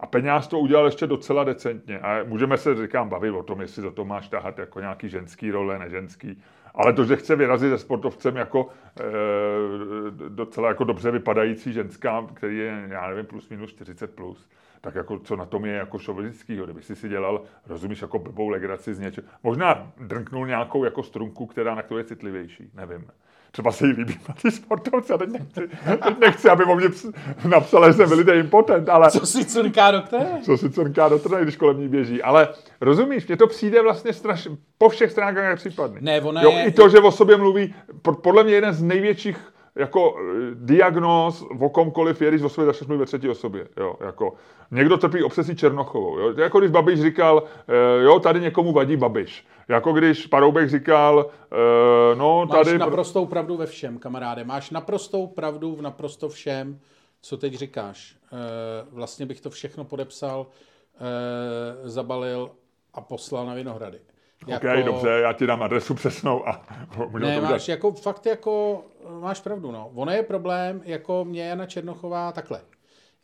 A 0.00 0.06
peněz 0.06 0.48
to 0.48 0.58
udělal 0.58 0.84
ještě 0.84 1.06
docela 1.06 1.44
decentně. 1.44 1.98
A 1.98 2.24
můžeme 2.24 2.56
se, 2.56 2.74
říkám, 2.74 3.08
bavit 3.08 3.30
o 3.30 3.42
tom, 3.42 3.60
jestli 3.60 3.82
za 3.82 3.90
to 3.90 4.04
máš 4.04 4.28
tahat 4.28 4.58
jako 4.58 4.80
nějaký 4.80 5.08
ženský 5.08 5.50
role, 5.50 5.78
neženský. 5.78 6.42
Ale 6.74 6.92
to, 6.92 7.04
že 7.04 7.16
chce 7.16 7.36
vyrazit 7.36 7.70
se 7.70 7.78
sportovcem 7.78 8.36
jako 8.36 8.68
e, 9.00 10.28
docela 10.28 10.68
jako 10.68 10.84
dobře 10.84 11.10
vypadající 11.10 11.72
ženská, 11.72 12.26
který 12.34 12.58
je, 12.58 12.86
já 12.88 13.08
nevím, 13.08 13.26
plus 13.26 13.48
minus 13.48 13.70
40 13.70 14.14
plus, 14.14 14.48
tak 14.86 14.94
jako 14.94 15.18
co 15.18 15.36
na 15.36 15.44
tom 15.46 15.64
je 15.64 15.72
jako 15.72 15.98
šovinickýho, 15.98 16.64
kdyby 16.64 16.82
si 16.82 16.96
si 16.96 17.08
dělal, 17.08 17.42
rozumíš, 17.68 18.02
jako 18.02 18.18
blbou 18.18 18.48
legraci 18.48 18.94
z 18.94 18.98
něčeho. 18.98 19.26
Možná 19.42 19.92
drnknul 20.00 20.46
nějakou 20.46 20.84
jako 20.84 21.02
strunku, 21.02 21.46
která 21.46 21.74
na 21.74 21.82
to 21.82 21.98
je 21.98 22.04
citlivější, 22.04 22.70
nevím. 22.74 23.04
Třeba 23.50 23.72
se 23.72 23.86
jí 23.86 23.92
líbí 23.92 24.18
ty 24.42 24.50
sportovce, 24.50 25.14
a 25.14 25.18
teď 25.18 25.28
nechci, 25.30 25.68
teď 26.04 26.18
nechci, 26.20 26.48
aby 26.48 26.64
o 26.64 26.76
mě 26.76 26.88
ps- 26.88 27.12
napsala, 27.48 27.88
že 27.90 27.92
jsem 27.96 28.08
vylitý 28.08 28.30
impotent, 28.32 28.88
ale 28.88 29.10
Co 29.10 29.26
si 29.26 29.44
crnká 29.44 29.90
do 29.90 30.02
které? 30.02 30.26
co 30.42 30.56
si 30.56 30.70
crnká 30.70 31.08
do 31.08 31.18
trny, 31.18 31.42
když 31.42 31.56
kolem 31.56 31.80
ní 31.80 31.88
běží. 31.88 32.22
Ale 32.22 32.48
rozumíš, 32.80 33.26
mně 33.26 33.36
to 33.36 33.46
přijde 33.46 33.82
vlastně 33.82 34.12
strašně, 34.12 34.56
po 34.78 34.88
všech 34.88 35.10
stránkách 35.12 35.44
je 35.50 35.56
případný. 35.56 35.96
Ne, 36.00 36.20
ona 36.20 36.42
jo, 36.42 36.50
je- 36.50 36.64
I 36.66 36.70
to, 36.72 36.88
že 36.88 36.98
o 36.98 37.10
sobě 37.12 37.36
mluví, 37.36 37.74
po- 38.02 38.12
podle 38.14 38.44
mě 38.44 38.54
jeden 38.54 38.72
z 38.74 38.82
největších 38.82 39.52
jako 39.76 40.16
eh, 40.18 40.50
diagnóz 40.54 41.44
o 41.60 41.68
komkoliv 41.68 42.22
je, 42.22 42.28
když 42.28 42.42
o 42.42 42.48
sobě 42.48 42.66
začneš 42.66 42.88
mluvit 42.88 43.00
ve 43.00 43.06
třetí 43.06 43.28
osobě. 43.28 43.68
Jo, 43.76 43.96
jako, 44.00 44.34
někdo 44.70 44.96
trpí 44.96 45.22
obsesí 45.22 45.56
Černochovou. 45.56 46.18
Jo. 46.18 46.34
Jako 46.36 46.58
když 46.58 46.70
Babiš 46.70 47.00
říkal, 47.00 47.42
eh, 47.68 48.02
jo, 48.02 48.20
tady 48.20 48.40
někomu 48.40 48.72
vadí 48.72 48.96
Babiš. 48.96 49.46
Jako 49.68 49.92
když 49.92 50.26
Paroubek 50.26 50.70
říkal, 50.70 51.26
eh, 51.52 52.16
no 52.16 52.46
Máš 52.46 52.66
tady... 52.66 52.78
naprostou 52.78 53.26
pravdu 53.26 53.56
ve 53.56 53.66
všem, 53.66 53.98
kamaráde. 53.98 54.44
Máš 54.44 54.70
naprostou 54.70 55.26
pravdu 55.26 55.76
v 55.76 55.82
naprosto 55.82 56.28
všem, 56.28 56.80
co 57.20 57.36
teď 57.36 57.54
říkáš. 57.54 58.16
Vlastně 58.90 59.26
bych 59.26 59.40
to 59.40 59.50
všechno 59.50 59.84
podepsal, 59.84 60.46
zabalil 61.84 62.50
a 62.94 63.00
poslal 63.00 63.46
na 63.46 63.54
Vinohrady. 63.54 63.98
Jako- 64.46 64.66
OK, 64.66 64.84
dobře, 64.84 65.08
já 65.08 65.32
ti 65.32 65.46
dám 65.46 65.62
adresu 65.62 65.94
přesnou 65.94 66.48
a 66.48 66.66
můžeme 67.10 67.30
Ne, 67.30 67.40
to 67.40 67.42
máš 67.42 67.68
jako 67.68 67.92
fakt 67.92 68.26
jako, 68.26 68.84
máš 69.20 69.40
pravdu, 69.40 69.70
no. 69.70 69.90
Ono 69.94 70.12
je 70.12 70.22
problém, 70.22 70.82
jako 70.84 71.24
mě 71.24 71.48
Jana 71.48 71.66
Černochová 71.66 72.32
takhle. 72.32 72.60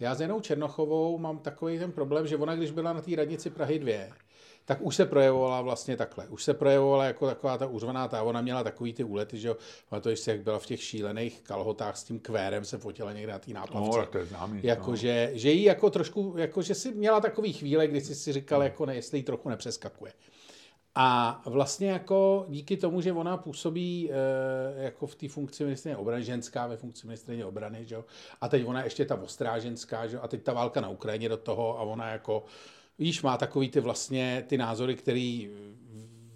Já 0.01 0.15
s 0.15 0.21
Janou 0.21 0.41
Černochovou 0.41 1.19
mám 1.19 1.39
takový 1.39 1.79
ten 1.79 1.93
problém, 1.93 2.27
že 2.27 2.37
ona, 2.37 2.57
když 2.57 2.71
byla 2.71 2.93
na 2.93 3.01
té 3.01 3.17
radnici 3.17 3.51
Prahy 3.51 3.79
2, 3.79 3.93
tak 4.65 4.79
už 4.81 4.97
se 4.97 5.07
projevovala 5.07 5.61
vlastně 5.61 5.97
takhle. 5.97 6.27
Už 6.29 6.45
se 6.45 6.55
projevovala 6.55 7.05
jako 7.05 7.27
taková 7.27 7.59
ta 7.59 7.67
uřvaná 7.67 8.09
ta, 8.09 8.23
ona 8.23 8.41
měla 8.41 8.65
takový 8.65 8.93
ty 8.93 9.05
úlety, 9.05 9.39
že 9.39 9.49
jo, 9.49 9.57
to 10.01 10.17
si, 10.17 10.31
jak 10.31 10.41
byla 10.41 10.59
v 10.59 10.67
těch 10.67 10.83
šílených 10.83 11.41
kalhotách 11.41 11.97
s 11.97 12.05
tím 12.05 12.21
kvérem, 12.21 12.65
se 12.65 12.79
fotila 12.79 13.13
někde 13.13 13.33
na 13.33 13.39
té 13.39 13.53
náplavce. 13.53 13.99
No, 13.99 14.07
to 14.07 14.19
je 14.19 14.25
známý. 14.25 14.61
Jako, 14.63 14.91
no. 14.91 14.97
že, 14.97 15.31
že 15.33 15.51
jí 15.51 15.63
jako 15.63 15.91
trošku, 15.91 16.35
jako, 16.37 16.63
že 16.63 16.75
si 16.75 16.93
měla 16.93 17.21
takový 17.21 17.53
chvíle, 17.53 17.87
kdy 17.87 18.01
jsi 18.01 18.15
si 18.15 18.33
říkal, 18.33 18.63
jako 18.63 18.87
ne, 18.87 18.95
jestli 18.95 19.19
jí 19.19 19.23
trochu 19.23 19.49
nepřeskakuje. 19.49 20.13
A 20.95 21.43
vlastně 21.47 21.91
jako 21.91 22.47
díky 22.49 22.77
tomu, 22.77 23.01
že 23.01 23.13
ona 23.13 23.37
působí 23.37 24.11
e, 24.13 24.83
jako 24.83 25.07
v 25.07 25.15
té 25.15 25.29
funkci 25.29 25.65
ministrině 25.65 25.97
obrany, 25.97 26.25
ženská 26.25 26.67
ve 26.67 26.77
funkci 26.77 27.07
ministrině 27.07 27.45
obrany, 27.45 27.87
že 27.87 27.95
jo? 27.95 28.05
a 28.41 28.49
teď 28.49 28.67
ona 28.67 28.85
ještě 28.85 29.05
ta 29.05 29.15
ostrá 29.15 29.59
ženská, 29.59 30.07
že 30.07 30.17
jo? 30.17 30.23
a 30.23 30.29
teď 30.29 30.43
ta 30.43 30.53
válka 30.53 30.81
na 30.81 30.89
Ukrajině 30.89 31.29
do 31.29 31.37
toho 31.37 31.79
a 31.79 31.83
ona 31.83 32.09
jako, 32.09 32.45
víš, 32.99 33.23
má 33.23 33.37
takový 33.37 33.69
ty 33.69 33.81
vlastně 33.81 34.45
ty 34.49 34.59
názory, 34.59 34.97
který 34.97 35.51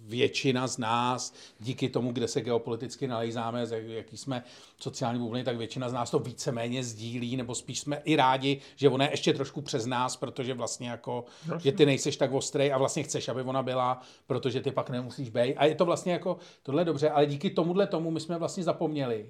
většina 0.07 0.67
z 0.67 0.77
nás, 0.77 1.33
díky 1.59 1.89
tomu, 1.89 2.11
kde 2.11 2.27
se 2.27 2.41
geopoliticky 2.41 3.07
nalejzáme, 3.07 3.59
jak- 3.71 3.85
jaký 3.85 4.17
jsme 4.17 4.43
sociální 4.81 5.19
bubliny, 5.19 5.43
tak 5.45 5.57
většina 5.57 5.89
z 5.89 5.93
nás 5.93 6.11
to 6.11 6.19
víceméně 6.19 6.83
sdílí, 6.83 7.37
nebo 7.37 7.55
spíš 7.55 7.79
jsme 7.79 8.01
i 8.05 8.15
rádi, 8.15 8.61
že 8.75 8.89
ona 8.89 9.05
je 9.05 9.11
ještě 9.11 9.33
trošku 9.33 9.61
přes 9.61 9.85
nás, 9.85 10.15
protože 10.15 10.53
vlastně 10.53 10.89
jako, 10.89 11.25
že 11.59 11.71
ty 11.71 11.85
nejseš 11.85 12.17
tak 12.17 12.31
ostrý 12.33 12.71
a 12.71 12.77
vlastně 12.77 13.03
chceš, 13.03 13.27
aby 13.27 13.41
ona 13.41 13.63
byla, 13.63 14.01
protože 14.27 14.61
ty 14.61 14.71
pak 14.71 14.89
nemusíš 14.89 15.29
být. 15.29 15.55
A 15.55 15.65
je 15.65 15.75
to 15.75 15.85
vlastně 15.85 16.11
jako, 16.13 16.37
tohle 16.63 16.81
je 16.81 16.85
dobře, 16.85 17.09
ale 17.09 17.25
díky 17.25 17.49
tomuhle 17.49 17.87
tomu 17.87 18.11
my 18.11 18.19
jsme 18.19 18.37
vlastně 18.37 18.63
zapomněli, 18.63 19.29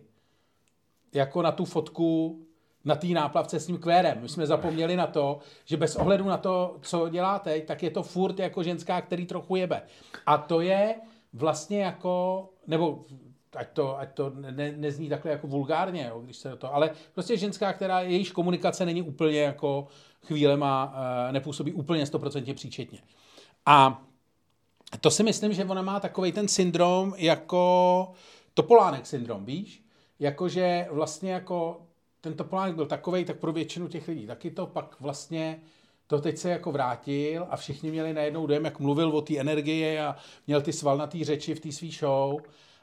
jako 1.13 1.41
na 1.41 1.51
tu 1.51 1.65
fotku 1.65 2.41
na 2.87 2.95
té 2.95 3.07
náplavce 3.07 3.59
s 3.59 3.65
tím 3.65 3.77
kvérem. 3.77 4.17
My 4.21 4.29
jsme 4.29 4.47
zapomněli 4.47 4.95
na 4.95 5.07
to, 5.07 5.39
že 5.65 5.77
bez 5.77 5.95
ohledu 5.95 6.25
na 6.25 6.37
to, 6.37 6.75
co 6.81 7.09
děláte, 7.09 7.61
tak 7.61 7.83
je 7.83 7.91
to 7.91 8.03
furt 8.03 8.39
jako 8.39 8.63
ženská, 8.63 9.01
který 9.01 9.25
trochu 9.25 9.55
jebe. 9.55 9.81
A 10.25 10.37
to 10.37 10.61
je 10.61 10.95
vlastně 11.33 11.83
jako, 11.83 12.45
nebo 12.67 13.05
ať 13.55 13.69
to, 13.69 13.99
ať 13.99 14.13
to 14.13 14.31
ne, 14.35 14.71
nezní 14.77 15.09
takhle 15.09 15.31
jako 15.31 15.47
vulgárně, 15.47 16.07
jo, 16.09 16.19
když 16.19 16.37
se 16.37 16.55
to, 16.55 16.75
ale 16.75 16.91
prostě 17.13 17.37
ženská, 17.37 17.73
která 17.73 18.01
jejíž 18.01 18.31
komunikace 18.31 18.85
není 18.85 19.01
úplně 19.01 19.41
jako 19.41 19.87
chvílema, 20.23 20.95
eh, 21.29 21.31
nepůsobí 21.31 21.73
úplně 21.73 22.05
100% 22.05 22.53
příčetně. 22.53 22.99
A 23.65 24.03
to 25.01 25.11
si 25.11 25.23
myslím, 25.23 25.53
že 25.53 25.65
ona 25.65 25.81
má 25.81 25.99
takový 25.99 26.31
ten 26.31 26.47
syndrom 26.47 27.13
jako 27.17 28.11
Topolánek 28.53 29.05
syndrom, 29.05 29.45
víš? 29.45 29.83
Jakože 30.19 30.87
vlastně 30.91 31.31
jako 31.31 31.86
ten 32.21 32.33
Topolánek 32.33 32.75
byl 32.75 32.85
takovej, 32.85 33.25
tak 33.25 33.39
pro 33.39 33.51
většinu 33.51 33.87
těch 33.87 34.07
lidí 34.07 34.27
taky 34.27 34.51
to 34.51 34.67
pak 34.67 34.95
vlastně 34.99 35.61
to 36.07 36.21
teď 36.21 36.37
se 36.37 36.49
jako 36.49 36.71
vrátil 36.71 37.47
a 37.49 37.57
všichni 37.57 37.91
měli 37.91 38.13
najednou 38.13 38.47
dojem, 38.47 38.65
jak 38.65 38.79
mluvil 38.79 39.09
o 39.09 39.21
té 39.21 39.37
energii 39.37 39.99
a 39.99 40.15
měl 40.47 40.61
ty 40.61 40.73
svalnatý 40.73 41.23
řeči 41.23 41.55
v 41.55 41.59
té 41.59 41.71
svý 41.71 41.91
show. 41.91 42.39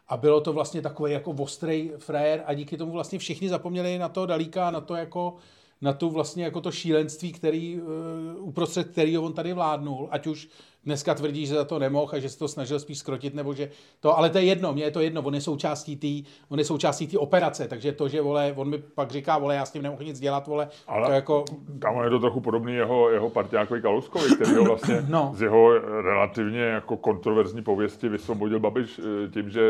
A 0.08 0.16
bylo 0.16 0.40
to 0.40 0.52
vlastně 0.52 0.82
takový 0.82 1.12
jako 1.12 1.30
ostrý 1.30 1.92
frajer 1.98 2.42
a 2.46 2.54
díky 2.54 2.76
tomu 2.76 2.92
vlastně 2.92 3.18
všichni 3.18 3.48
zapomněli 3.48 3.98
na 3.98 4.08
to 4.08 4.26
Dalíka, 4.26 4.70
na 4.70 4.80
to 4.80 4.94
jako 4.94 5.36
na 5.84 5.92
tu 5.92 6.10
vlastně 6.10 6.44
jako 6.44 6.60
to 6.60 6.70
šílenství, 6.70 7.32
který, 7.32 7.80
uh, 7.80 8.48
uprostřed 8.48 8.88
kterého 8.90 9.22
on 9.22 9.32
tady 9.32 9.52
vládnul, 9.52 10.08
ať 10.10 10.26
už 10.26 10.48
dneska 10.84 11.14
tvrdí, 11.14 11.46
že 11.46 11.54
za 11.54 11.64
to 11.64 11.78
nemohl 11.78 12.12
a 12.14 12.18
že 12.18 12.28
se 12.28 12.38
to 12.38 12.48
snažil 12.48 12.80
spíš 12.80 12.98
skrotit, 12.98 13.34
nebo 13.34 13.54
že 13.54 13.70
to, 14.00 14.18
ale 14.18 14.30
to 14.30 14.38
je 14.38 14.44
jedno, 14.44 14.72
mně 14.72 14.84
je 14.84 14.90
to 14.90 15.00
jedno, 15.00 15.22
on 15.22 15.34
je 15.34 15.40
součástí 15.40 15.96
té, 15.96 16.30
on 16.48 16.58
je 16.58 16.64
součástí 16.64 17.06
té 17.06 17.18
operace, 17.18 17.68
takže 17.68 17.92
to, 17.92 18.08
že 18.08 18.20
vole, 18.22 18.52
on 18.56 18.68
mi 18.68 18.78
pak 18.78 19.10
říká, 19.10 19.38
vole, 19.38 19.54
já 19.54 19.64
s 19.66 19.70
tím 19.70 19.82
nemohu 19.82 20.02
nic 20.02 20.20
dělat, 20.20 20.46
vole, 20.46 20.68
Ale- 20.86 21.06
to 21.06 21.12
jako, 21.12 21.44
Tam 21.80 22.04
je 22.04 22.10
to 22.10 22.18
trochu 22.18 22.40
podobný 22.40 22.74
jeho, 22.74 23.10
jeho 23.10 23.30
partiákovi 23.30 23.82
Kalouskovi, 23.82 24.34
který 24.34 24.54
ho 24.54 24.64
vlastně 24.64 25.04
No. 25.08 25.32
z 25.34 25.42
jeho 25.42 25.78
relativně 26.02 26.60
jako 26.60 26.96
kontroverzní 26.96 27.62
pověsti 27.62 28.08
vysvobodil 28.08 28.60
Babiš 28.60 29.00
eh, 29.24 29.28
tím, 29.30 29.50
že 29.50 29.60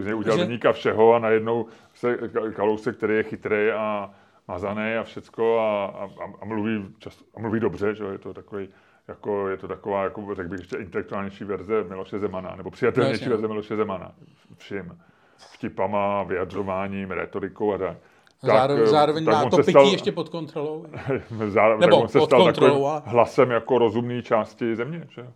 z 0.00 0.04
něj 0.04 0.14
udělal 0.14 0.38
Že- 0.38 0.72
všeho 0.72 1.14
a 1.14 1.18
najednou 1.18 1.66
se 1.94 2.14
Ka- 2.16 2.52
Kalousek, 2.52 2.96
který 2.96 3.14
je 3.16 3.22
chytrý 3.22 3.70
a 3.70 4.10
mazaný 4.48 4.94
a 4.94 5.02
všecko 5.02 5.58
a, 5.58 5.86
a, 5.86 6.08
a 6.40 6.44
mluví, 6.44 6.94
často, 6.98 7.24
a 7.36 7.40
mluví 7.40 7.60
dobře, 7.60 7.94
že 7.94 8.04
je 8.04 8.18
to 8.18 8.34
takový 8.34 8.68
jako, 9.08 9.48
je 9.48 9.56
to 9.56 9.68
taková, 9.68 10.04
jako, 10.04 10.34
řekl 10.34 10.48
bych, 10.48 10.60
ještě 10.60 10.76
intelektuálnější 10.76 11.44
verze 11.44 11.84
Miloše 11.84 12.18
Zemana, 12.18 12.54
nebo 12.56 12.70
přijatelnější 12.70 13.28
verze 13.28 13.48
Miloše 13.48 13.76
Zemana. 13.76 14.12
Vším. 14.56 14.98
Vtipama, 15.36 16.22
vyjadřováním, 16.22 17.10
retorikou 17.10 17.72
a 17.72 17.78
tak. 17.78 17.96
zároveň, 18.42 18.82
eh, 18.82 18.86
zároveň 18.86 19.24
tak 19.24 19.34
má 19.34 19.50
to 19.50 19.56
pití 19.56 19.72
stal- 19.72 19.92
ještě 19.92 20.12
pod 20.12 20.28
kontrolou. 20.28 20.86
Zároveň, 21.46 21.80
Nebo 21.80 21.96
tak 21.96 22.02
on 22.02 22.08
se 22.08 22.18
pod 22.18 22.26
stal 22.26 22.44
kontrolou, 22.44 22.84
takovým 22.84 23.12
hlasem 23.14 23.50
jako 23.50 23.78
rozumné 23.78 24.22
části 24.22 24.76
země. 24.76 25.06
Že? 25.10 25.26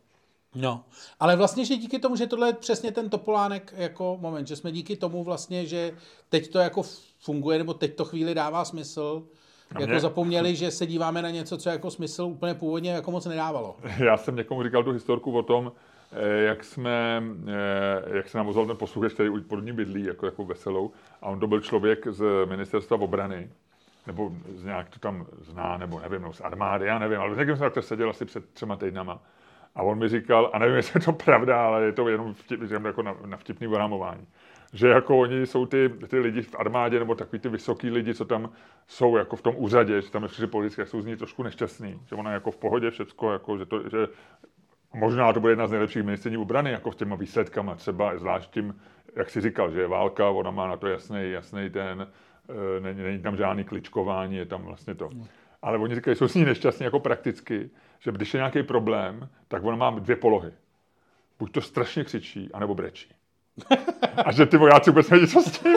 No, 0.54 0.84
ale 1.20 1.36
vlastně, 1.36 1.64
že 1.64 1.76
díky 1.76 1.98
tomu, 1.98 2.16
že 2.16 2.26
tohle 2.26 2.48
je 2.48 2.52
přesně 2.52 2.92
ten 2.92 3.10
Topolánek 3.10 3.74
jako 3.76 4.18
moment, 4.20 4.46
že 4.48 4.56
jsme 4.56 4.72
díky 4.72 4.96
tomu 4.96 5.24
vlastně, 5.24 5.66
že 5.66 5.92
teď 6.28 6.48
to 6.52 6.58
jako 6.58 6.82
funguje, 7.18 7.58
nebo 7.58 7.74
teď 7.74 7.94
to 7.94 8.04
chvíli 8.04 8.34
dává 8.34 8.64
smysl, 8.64 9.22
jako 9.80 9.90
mě- 9.90 10.00
zapomněli, 10.00 10.56
že 10.56 10.70
se 10.70 10.86
díváme 10.86 11.22
na 11.22 11.30
něco, 11.30 11.58
co 11.58 11.68
jako 11.70 11.90
smysl 11.90 12.22
úplně 12.22 12.54
původně 12.54 12.90
jako 12.90 13.10
moc 13.10 13.26
nedávalo. 13.26 13.76
Já 13.98 14.16
jsem 14.16 14.36
někomu 14.36 14.62
říkal 14.62 14.84
tu 14.84 14.92
historku 14.92 15.38
o 15.38 15.42
tom, 15.42 15.72
eh, 16.12 16.42
jak 16.42 16.64
jsme, 16.64 17.22
eh, 17.48 18.16
jak 18.16 18.28
se 18.28 18.38
nám 18.38 18.48
ozval 18.48 18.66
ten 18.66 18.76
posluchač, 18.76 19.12
který 19.12 19.30
pod 19.48 19.60
ní 19.60 19.72
bydlí, 19.72 20.04
jako, 20.04 20.26
jako 20.26 20.44
veselou, 20.44 20.90
a 21.22 21.26
on 21.26 21.40
to 21.40 21.46
byl 21.46 21.60
člověk 21.60 22.06
z 22.10 22.24
ministerstva 22.46 22.96
obrany, 23.00 23.50
nebo 24.06 24.32
z 24.54 24.64
nějak 24.64 24.88
to 24.90 24.98
tam 24.98 25.26
zná, 25.40 25.76
nebo 25.78 26.00
nevím, 26.00 26.22
no, 26.22 26.32
z 26.32 26.40
armády, 26.40 26.86
já 26.86 26.98
nevím, 26.98 27.20
ale 27.20 27.36
někým 27.36 27.56
jsem 27.56 27.64
takhle 27.64 27.82
seděl 27.82 28.10
asi 28.10 28.24
před 28.24 28.44
třema 28.52 28.76
týdnama. 28.76 29.22
A 29.74 29.82
on 29.82 29.98
mi 29.98 30.08
říkal, 30.08 30.50
a 30.52 30.58
nevím, 30.58 30.76
jestli 30.76 31.00
je 31.00 31.04
to 31.04 31.12
pravda, 31.12 31.66
ale 31.66 31.84
je 31.84 31.92
to 31.92 32.08
jenom 32.08 32.34
vtip, 32.34 32.60
jako 32.84 33.02
na, 33.02 33.16
na 33.26 33.36
vtipný 33.36 33.66
orámování, 33.66 34.26
že 34.72 34.88
jako 34.88 35.18
oni 35.18 35.46
jsou 35.46 35.66
ty, 35.66 35.90
ty 36.08 36.18
lidi 36.18 36.42
v 36.42 36.54
armádě, 36.54 36.98
nebo 36.98 37.14
takový 37.14 37.38
ty 37.38 37.48
vysoký 37.48 37.90
lidi, 37.90 38.14
co 38.14 38.24
tam 38.24 38.50
jsou 38.86 39.16
jako 39.16 39.36
v 39.36 39.42
tom 39.42 39.54
úřadě, 39.56 40.02
že 40.02 40.10
tam 40.10 40.22
ještě 40.22 40.46
politicky, 40.46 40.80
jak 40.80 40.88
jsou 40.88 41.00
z 41.00 41.06
ní 41.06 41.16
trošku 41.16 41.42
nešťastný, 41.42 42.00
že 42.06 42.14
ona 42.14 42.30
je 42.30 42.34
jako 42.34 42.50
v 42.50 42.56
pohodě 42.56 42.90
všecko, 42.90 43.32
jako, 43.32 43.58
že, 43.58 43.66
to, 43.66 43.88
že 43.88 44.08
možná 44.94 45.32
to 45.32 45.40
bude 45.40 45.52
jedna 45.52 45.66
z 45.66 45.70
nejlepších 45.70 46.02
ministrní 46.02 46.36
obrany, 46.36 46.70
jako 46.70 46.92
s 46.92 46.96
těma 46.96 47.16
výsledkama, 47.16 47.74
třeba 47.74 48.18
zvlášť 48.18 48.50
tím, 48.50 48.80
jak 49.16 49.30
si 49.30 49.40
říkal, 49.40 49.70
že 49.70 49.80
je 49.80 49.88
válka, 49.88 50.30
ona 50.30 50.50
má 50.50 50.68
na 50.68 50.76
to 50.76 50.86
jasný, 50.86 51.30
jasný 51.30 51.70
ten, 51.70 52.08
eh, 52.48 52.80
není, 52.80 53.02
není 53.02 53.22
tam 53.22 53.36
žádný 53.36 53.64
kličkování, 53.64 54.36
je 54.36 54.46
tam 54.46 54.62
vlastně 54.62 54.94
to. 54.94 55.10
Ale 55.62 55.78
oni 55.78 55.94
říkají, 55.94 56.16
jsou 56.16 56.28
s 56.28 56.34
ní 56.34 56.44
nešťastní 56.44 56.84
jako 56.84 57.00
prakticky, 57.00 57.70
že 58.04 58.12
když 58.12 58.34
je 58.34 58.38
nějaký 58.38 58.62
problém, 58.62 59.28
tak 59.48 59.64
ona 59.64 59.76
má 59.76 59.90
dvě 59.90 60.16
polohy. 60.16 60.52
Buď 61.38 61.52
to 61.52 61.60
strašně 61.60 62.04
křičí, 62.04 62.50
anebo 62.52 62.74
brečí. 62.74 63.08
A 64.24 64.32
že 64.32 64.46
ty 64.46 64.56
vojáci 64.56 64.90
vůbec 64.90 65.10
neví, 65.10 65.26
co 65.26 65.42
s 65.42 65.58
tím. 65.58 65.76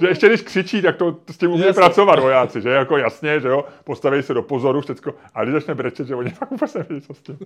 Že 0.00 0.08
ještě 0.08 0.28
když 0.28 0.42
křičí, 0.42 0.82
tak 0.82 0.96
to, 0.96 1.12
to 1.12 1.32
s 1.32 1.38
tím 1.38 1.50
umí 1.50 1.60
Jasně. 1.60 1.72
pracovat 1.72 2.18
vojáci, 2.18 2.60
že 2.60 2.68
jako 2.68 2.96
jasně, 2.96 3.40
že 3.40 3.48
jo, 3.48 3.64
postaví 3.84 4.22
se 4.22 4.34
do 4.34 4.42
pozoru, 4.42 4.80
všecko, 4.80 5.14
a 5.34 5.42
když 5.42 5.52
začne 5.52 5.74
brečet, 5.74 6.06
že 6.06 6.14
oni 6.14 6.30
fakt 6.30 6.50
vůbec 6.50 6.74
neví, 6.74 7.00
co 7.00 7.14
s 7.14 7.20
tím. 7.20 7.38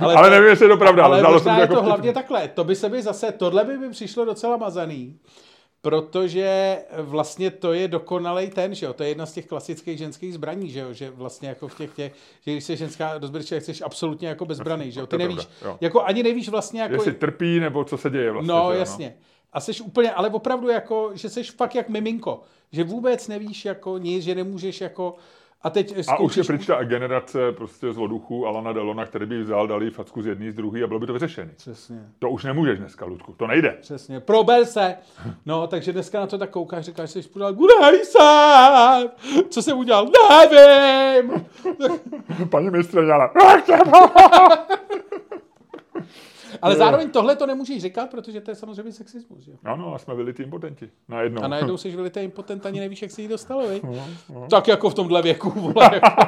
Ale, 0.00 0.14
ale 0.14 0.30
nevím, 0.30 0.48
jestli 0.48 0.64
je 0.64 0.68
to 0.68 0.76
pravda, 0.76 1.04
ale, 1.04 1.22
ale 1.22 1.34
možná 1.34 1.54
je 1.54 1.60
jako 1.60 1.74
to 1.74 1.80
vtipný. 1.80 1.88
hlavně 1.88 2.12
takhle. 2.12 2.48
To 2.48 2.64
by 2.64 2.74
se 2.74 2.88
mi 2.88 3.02
zase, 3.02 3.32
tohle 3.32 3.64
by 3.64 3.78
mi 3.78 3.90
přišlo 3.90 4.24
docela 4.24 4.56
mazaný. 4.56 5.18
Protože 5.82 6.78
vlastně 6.98 7.50
to 7.50 7.72
je 7.72 7.88
dokonalej 7.88 8.48
ten, 8.48 8.74
že 8.74 8.86
jo, 8.86 8.92
to 8.92 9.02
je 9.02 9.08
jedna 9.08 9.26
z 9.26 9.32
těch 9.32 9.46
klasických 9.46 9.98
ženských 9.98 10.34
zbraní, 10.34 10.70
že 10.70 10.80
jo, 10.80 10.92
že 10.92 11.10
vlastně 11.10 11.48
jako 11.48 11.68
v 11.68 11.76
těch, 11.76 11.94
těch 11.94 12.12
že 12.40 12.52
když 12.52 12.64
jsi 12.64 12.76
ženská 12.76 13.18
rozběrčí, 13.18 13.54
jsi 13.54 13.84
absolutně 13.84 14.28
jako 14.28 14.44
bezbraný, 14.44 14.92
že 14.92 15.00
jo, 15.00 15.06
ty 15.06 15.18
nevíš, 15.18 15.44
pravda, 15.60 15.78
jako 15.80 16.02
ani 16.02 16.22
nevíš 16.22 16.48
vlastně 16.48 16.80
jako, 16.80 16.94
Jestli 16.94 17.12
trpí, 17.12 17.60
nebo 17.60 17.84
co 17.84 17.98
se 17.98 18.10
děje 18.10 18.32
vlastně. 18.32 18.52
no 18.52 18.68
že 18.70 18.74
jo, 18.74 18.80
jasně, 18.80 19.14
a 19.52 19.60
jsi 19.60 19.80
úplně, 19.80 20.12
ale 20.12 20.30
opravdu 20.30 20.68
jako, 20.68 21.10
že 21.14 21.28
jsi 21.28 21.44
fakt 21.44 21.74
jak 21.74 21.88
miminko, 21.88 22.42
že 22.72 22.84
vůbec 22.84 23.28
nevíš 23.28 23.64
jako 23.64 23.98
nic, 23.98 24.24
že 24.24 24.34
nemůžeš 24.34 24.80
jako, 24.80 25.14
A 25.62 25.70
teď 25.70 25.90
A 25.90 25.92
už 25.92 25.96
je 25.96 26.02
zkoušíš- 26.04 26.46
pryč 26.46 26.66
ta 26.66 26.84
generace 26.84 27.52
prostě 27.52 27.92
zloduchů 27.92 28.46
Alana 28.46 28.72
Delona, 28.72 29.06
který 29.06 29.26
by 29.26 29.42
vzal, 29.42 29.66
dal 29.66 29.82
jí 29.82 29.90
facku 29.90 30.22
z 30.22 30.26
jedný, 30.26 30.50
z 30.50 30.54
druhý 30.54 30.82
a 30.82 30.86
bylo 30.86 31.00
by 31.00 31.06
to 31.06 31.12
vyřešený. 31.12 31.50
Přesně. 31.56 31.96
To 32.18 32.30
už 32.30 32.44
nemůžeš 32.44 32.78
dneska, 32.78 33.04
Ludku, 33.04 33.32
to 33.38 33.46
nejde. 33.46 33.76
Přesně, 33.80 34.20
prober 34.20 34.64
se. 34.64 34.96
No, 35.46 35.66
takže 35.66 35.92
dneska 35.92 36.20
na 36.20 36.26
to 36.26 36.38
tak 36.38 36.50
koukáš, 36.50 36.84
říkáš 36.84 37.10
že 37.12 37.22
kde 37.52 38.04
jsem? 38.04 39.10
Co 39.48 39.62
jsem 39.62 39.78
udělal? 39.78 40.08
Nevím. 40.50 41.46
Paní 42.50 42.70
ministrině, 42.70 43.12
ale... 43.12 43.30
Ale 46.62 46.76
zároveň 46.76 47.10
tohle 47.10 47.36
to 47.36 47.46
nemůžeš 47.46 47.82
říkat, 47.82 48.10
protože 48.10 48.40
to 48.40 48.50
je 48.50 48.54
samozřejmě 48.54 48.92
sexismus. 48.92 49.46
Jo? 49.46 49.54
Ano, 49.64 49.94
a 49.94 49.98
jsme 49.98 50.14
vylitý 50.14 50.42
impotenti. 50.42 50.90
Najednou. 51.08 51.42
A 51.42 51.48
najednou 51.48 51.76
jsi 51.76 51.96
vylitý 51.96 52.20
impotent, 52.20 52.66
ani 52.66 52.80
nevíš, 52.80 53.02
jak 53.02 53.10
se 53.10 53.22
jí 53.22 53.28
dostalo, 53.28 53.68
vi? 53.68 53.80
No, 54.30 54.46
Tak 54.50 54.68
jako 54.68 54.90
v 54.90 54.94
tomhle 54.94 55.22
věku, 55.22 55.50
vole. 55.50 55.90
Jako. 55.92 56.08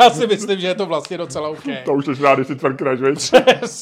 Já 0.00 0.10
si 0.10 0.26
myslím, 0.26 0.60
že 0.60 0.66
je 0.66 0.74
to 0.74 0.86
vlastně 0.86 1.18
docela 1.18 1.48
OK. 1.48 1.62
To 1.84 1.94
už 1.94 2.04
jsi 2.04 2.22
rád, 2.22 2.34
když 2.34 2.46
si 2.46 2.56
tvrdkneš, 2.56 3.00
viď? 3.00 3.30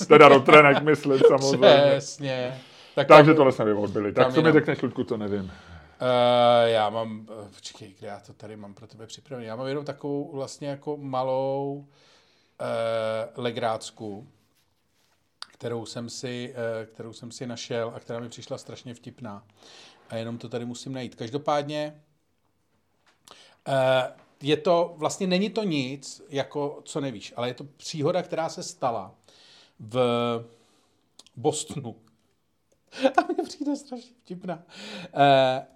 Teda 0.08 0.28
rotrenek, 0.28 0.82
myslím, 0.82 1.18
samozřejmě. 1.28 1.68
Přesně. 1.90 2.60
Tak 2.94 3.08
Takže 3.08 3.30
tam- 3.30 3.36
tohle 3.36 3.52
jsme 3.52 3.64
vyodbili. 3.64 4.12
Tak 4.12 4.34
co 4.34 4.42
mi 4.42 4.52
řekneš, 4.52 4.82
Ludku, 4.82 5.04
to 5.04 5.16
nevím. 5.16 5.42
Uh, 5.42 5.50
já 6.64 6.90
mám, 6.90 7.20
uh, 7.20 7.26
počkej, 7.54 7.94
kde 7.98 8.08
já 8.08 8.20
to 8.26 8.32
tady 8.32 8.56
mám 8.56 8.74
pro 8.74 8.86
tebe 8.86 9.06
připravený. 9.06 9.48
Já 9.48 9.56
mám 9.56 9.66
jenom 9.66 9.84
takovou 9.84 10.30
vlastně 10.32 10.68
jako 10.68 10.96
malou 10.96 11.74
uh, 11.78 11.84
legrácku, 13.36 14.28
kterou 15.52 15.86
jsem, 15.86 16.08
si, 16.08 16.54
uh, 16.54 16.86
kterou 16.94 17.12
jsem 17.12 17.32
si 17.32 17.46
našel 17.46 17.92
a 17.96 18.00
která 18.00 18.20
mi 18.20 18.28
přišla 18.28 18.58
strašně 18.58 18.94
vtipná. 18.94 19.46
A 20.08 20.16
jenom 20.16 20.38
to 20.38 20.48
tady 20.48 20.64
musím 20.64 20.92
najít. 20.92 21.14
Každopádně 21.14 22.02
uh, 23.68 23.74
je 24.42 24.56
to, 24.56 24.94
vlastně 24.96 25.26
není 25.26 25.50
to 25.50 25.62
nic, 25.62 26.22
jako 26.28 26.82
co 26.84 27.00
nevíš, 27.00 27.32
ale 27.36 27.48
je 27.48 27.54
to 27.54 27.64
příhoda, 27.64 28.22
která 28.22 28.48
se 28.48 28.62
stala 28.62 29.14
v 29.78 29.98
Bostonu. 31.36 31.96
A 33.16 33.32
mně 33.32 33.42
přijde 33.44 33.76
strašně 33.76 34.12
vtipná. 34.24 34.62
Eh, 35.14 35.66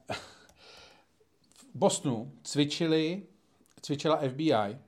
v 1.57 1.75
Bostonu 1.75 2.33
cvičili, 2.43 3.23
cvičila 3.83 4.17
FBI 4.17 4.79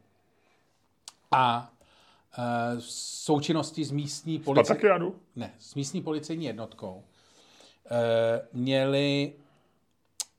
a 1.30 1.72
eh, 1.72 1.75
součinnosti 2.78 3.84
s 3.84 3.90
místní 3.90 4.38
policií, 4.38 4.74
Patakiadu? 4.74 5.16
ne, 5.36 5.54
s 5.58 5.74
místní 5.74 6.02
policejní 6.02 6.46
jednotkou 6.46 7.04
eh, 7.90 8.48
měli 8.52 9.32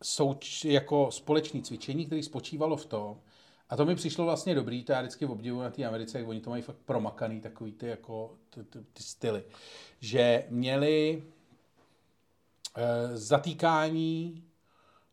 souč, 0.04 0.66
jako 0.66 1.12
společné 1.12 1.62
cvičení, 1.62 2.06
které 2.06 2.24
spočívalo 2.24 2.78
v 2.78 2.86
tom, 2.86 3.18
a 3.70 3.76
to 3.76 3.86
mi 3.86 3.96
přišlo 3.96 4.26
vlastně 4.26 4.56
dobrý, 4.56 4.84
to 4.84 4.92
já 4.92 5.02
vždycky 5.02 5.26
obdivuju 5.26 5.64
na 5.64 5.70
té 5.70 5.86
Americe, 5.86 6.20
jak 6.20 6.28
oni 6.28 6.42
to 6.42 6.50
mají 6.50 6.62
fakt 6.62 6.78
promakaný, 6.86 7.42
takový 7.42 7.72
ty, 7.72 7.88
jako, 7.88 8.36
ty, 8.50 8.64
ty, 8.64 8.80
ty 8.94 9.04
styly, 9.04 9.44
že 10.00 10.46
měli 10.50 11.24
eh, 12.78 13.18
zatýkání 13.18 14.44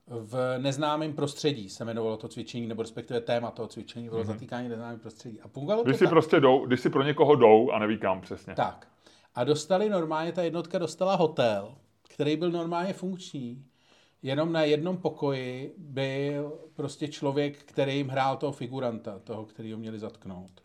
v 0.06 0.58
neznámém 0.58 1.12
prostředí, 1.12 1.68
se 1.68 1.84
jmenovalo 1.84 2.16
to 2.16 2.28
cvičení, 2.28 2.66
nebo 2.66 2.82
respektive 2.82 3.20
téma 3.20 3.50
toho 3.50 3.68
cvičení 3.68 4.08
bylo 4.08 4.22
mm-hmm. 4.22 4.26
zatýkání 4.26 4.68
neznámém 4.68 5.00
prostředí. 5.00 5.40
A 5.40 5.48
fungovalo 5.48 5.82
to 5.82 5.88
Když 5.88 5.98
si 5.98 6.04
tak, 6.04 6.10
prostě 6.10 6.40
jdou, 6.40 6.66
když 6.66 6.80
si 6.80 6.90
pro 6.90 7.02
někoho 7.02 7.36
jdou 7.36 7.70
a 7.70 7.78
neví 7.78 7.98
kam 7.98 8.20
přesně. 8.20 8.54
tak. 8.54 8.88
A 9.34 9.44
dostali 9.44 9.88
normálně, 9.88 10.32
ta 10.32 10.42
jednotka 10.42 10.78
dostala 10.78 11.14
hotel, 11.14 11.74
který 12.02 12.36
byl 12.36 12.50
normálně 12.50 12.92
funkční. 12.92 13.64
Jenom 14.22 14.52
na 14.52 14.62
jednom 14.62 14.96
pokoji 14.96 15.74
byl 15.78 16.58
prostě 16.74 17.08
člověk, 17.08 17.58
který 17.58 17.96
jim 17.96 18.08
hrál 18.08 18.36
toho 18.36 18.52
figuranta, 18.52 19.18
toho, 19.18 19.44
který 19.44 19.72
ho 19.72 19.78
měli 19.78 19.98
zatknout. 19.98 20.63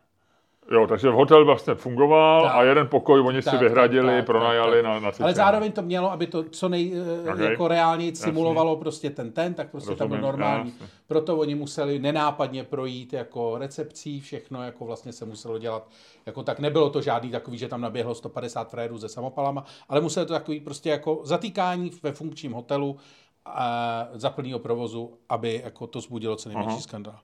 Jo, 0.72 0.88
takže 0.88 1.10
hotel 1.10 1.46
vlastně 1.46 1.76
fungoval 1.76 2.44
Tak. 2.44 2.56
a 2.56 2.64
jeden 2.64 2.88
pokoj 2.88 3.20
oni 3.20 3.42
si 3.42 3.50
Tak, 3.50 3.60
vyhradili, 3.60 4.08
tak, 4.08 4.16
tak, 4.18 4.26
pronajali 4.26 4.76
tak. 4.82 4.84
na, 4.84 5.00
na 5.00 5.12
cvičení. 5.12 5.24
Ale 5.24 5.34
zároveň 5.34 5.72
to 5.72 5.82
mělo, 5.82 6.12
aby 6.12 6.28
to 6.28 6.44
co 6.44 6.70
nej, 6.70 6.94
Okay. 7.22 7.34
okay. 7.34 7.46
jako 7.52 7.68
reálně 7.68 8.16
simulovalo 8.16 8.76
prostě 8.76 9.10
ten 9.10 9.32
ten, 9.32 9.54
tak 9.54 9.72
prostě 9.72 9.96
tam 9.96 10.08
byl 10.08 10.18
Rozumím, 10.18 10.32
normální. 10.40 10.70
jasně. 10.72 10.88
Proto 11.08 11.38
oni 11.38 11.56
museli 11.56 12.00
nenápadně 12.00 12.64
projít 12.64 13.14
jako 13.14 13.58
recepcí, 13.58 14.22
všechno 14.22 14.64
jako 14.64 14.86
vlastně 14.86 15.14
se 15.14 15.26
muselo 15.26 15.58
dělat. 15.58 15.88
Jako 16.26 16.44
tak 16.44 16.60
nebylo 16.60 16.90
to 16.90 17.02
žádný 17.02 17.32
takový, 17.32 17.58
že 17.58 17.68
tam 17.68 17.82
naběhlo 17.82 18.16
150 18.16 18.70
frérů 18.72 19.00
se 19.00 19.10
samopalama, 19.10 19.66
ale 19.90 20.02
museli 20.02 20.26
to 20.26 20.34
takový 20.34 20.60
prostě 20.60 20.90
jako 20.90 21.20
zatýkání 21.24 21.92
ve 22.04 22.12
funkčním 22.12 22.54
hotelu 22.54 22.98
a 23.46 24.08
za 24.14 24.30
plného 24.30 24.60
provozu, 24.60 25.14
aby 25.30 25.62
jako 25.64 25.88
to 25.88 26.02
zbudilo 26.02 26.36
co 26.36 26.50
největší 26.50 26.82
skandál. 26.82 27.20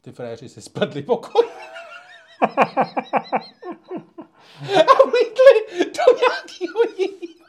Ty 0.00 0.12
fréři 0.12 0.48
si 0.48 0.62
spadli 0.62 1.02
pokoj. 1.02 1.44
A 4.70 5.08
vlítli 5.10 5.54
do 5.78 6.02
nějakého 6.20 6.80
jiného. 6.98 7.44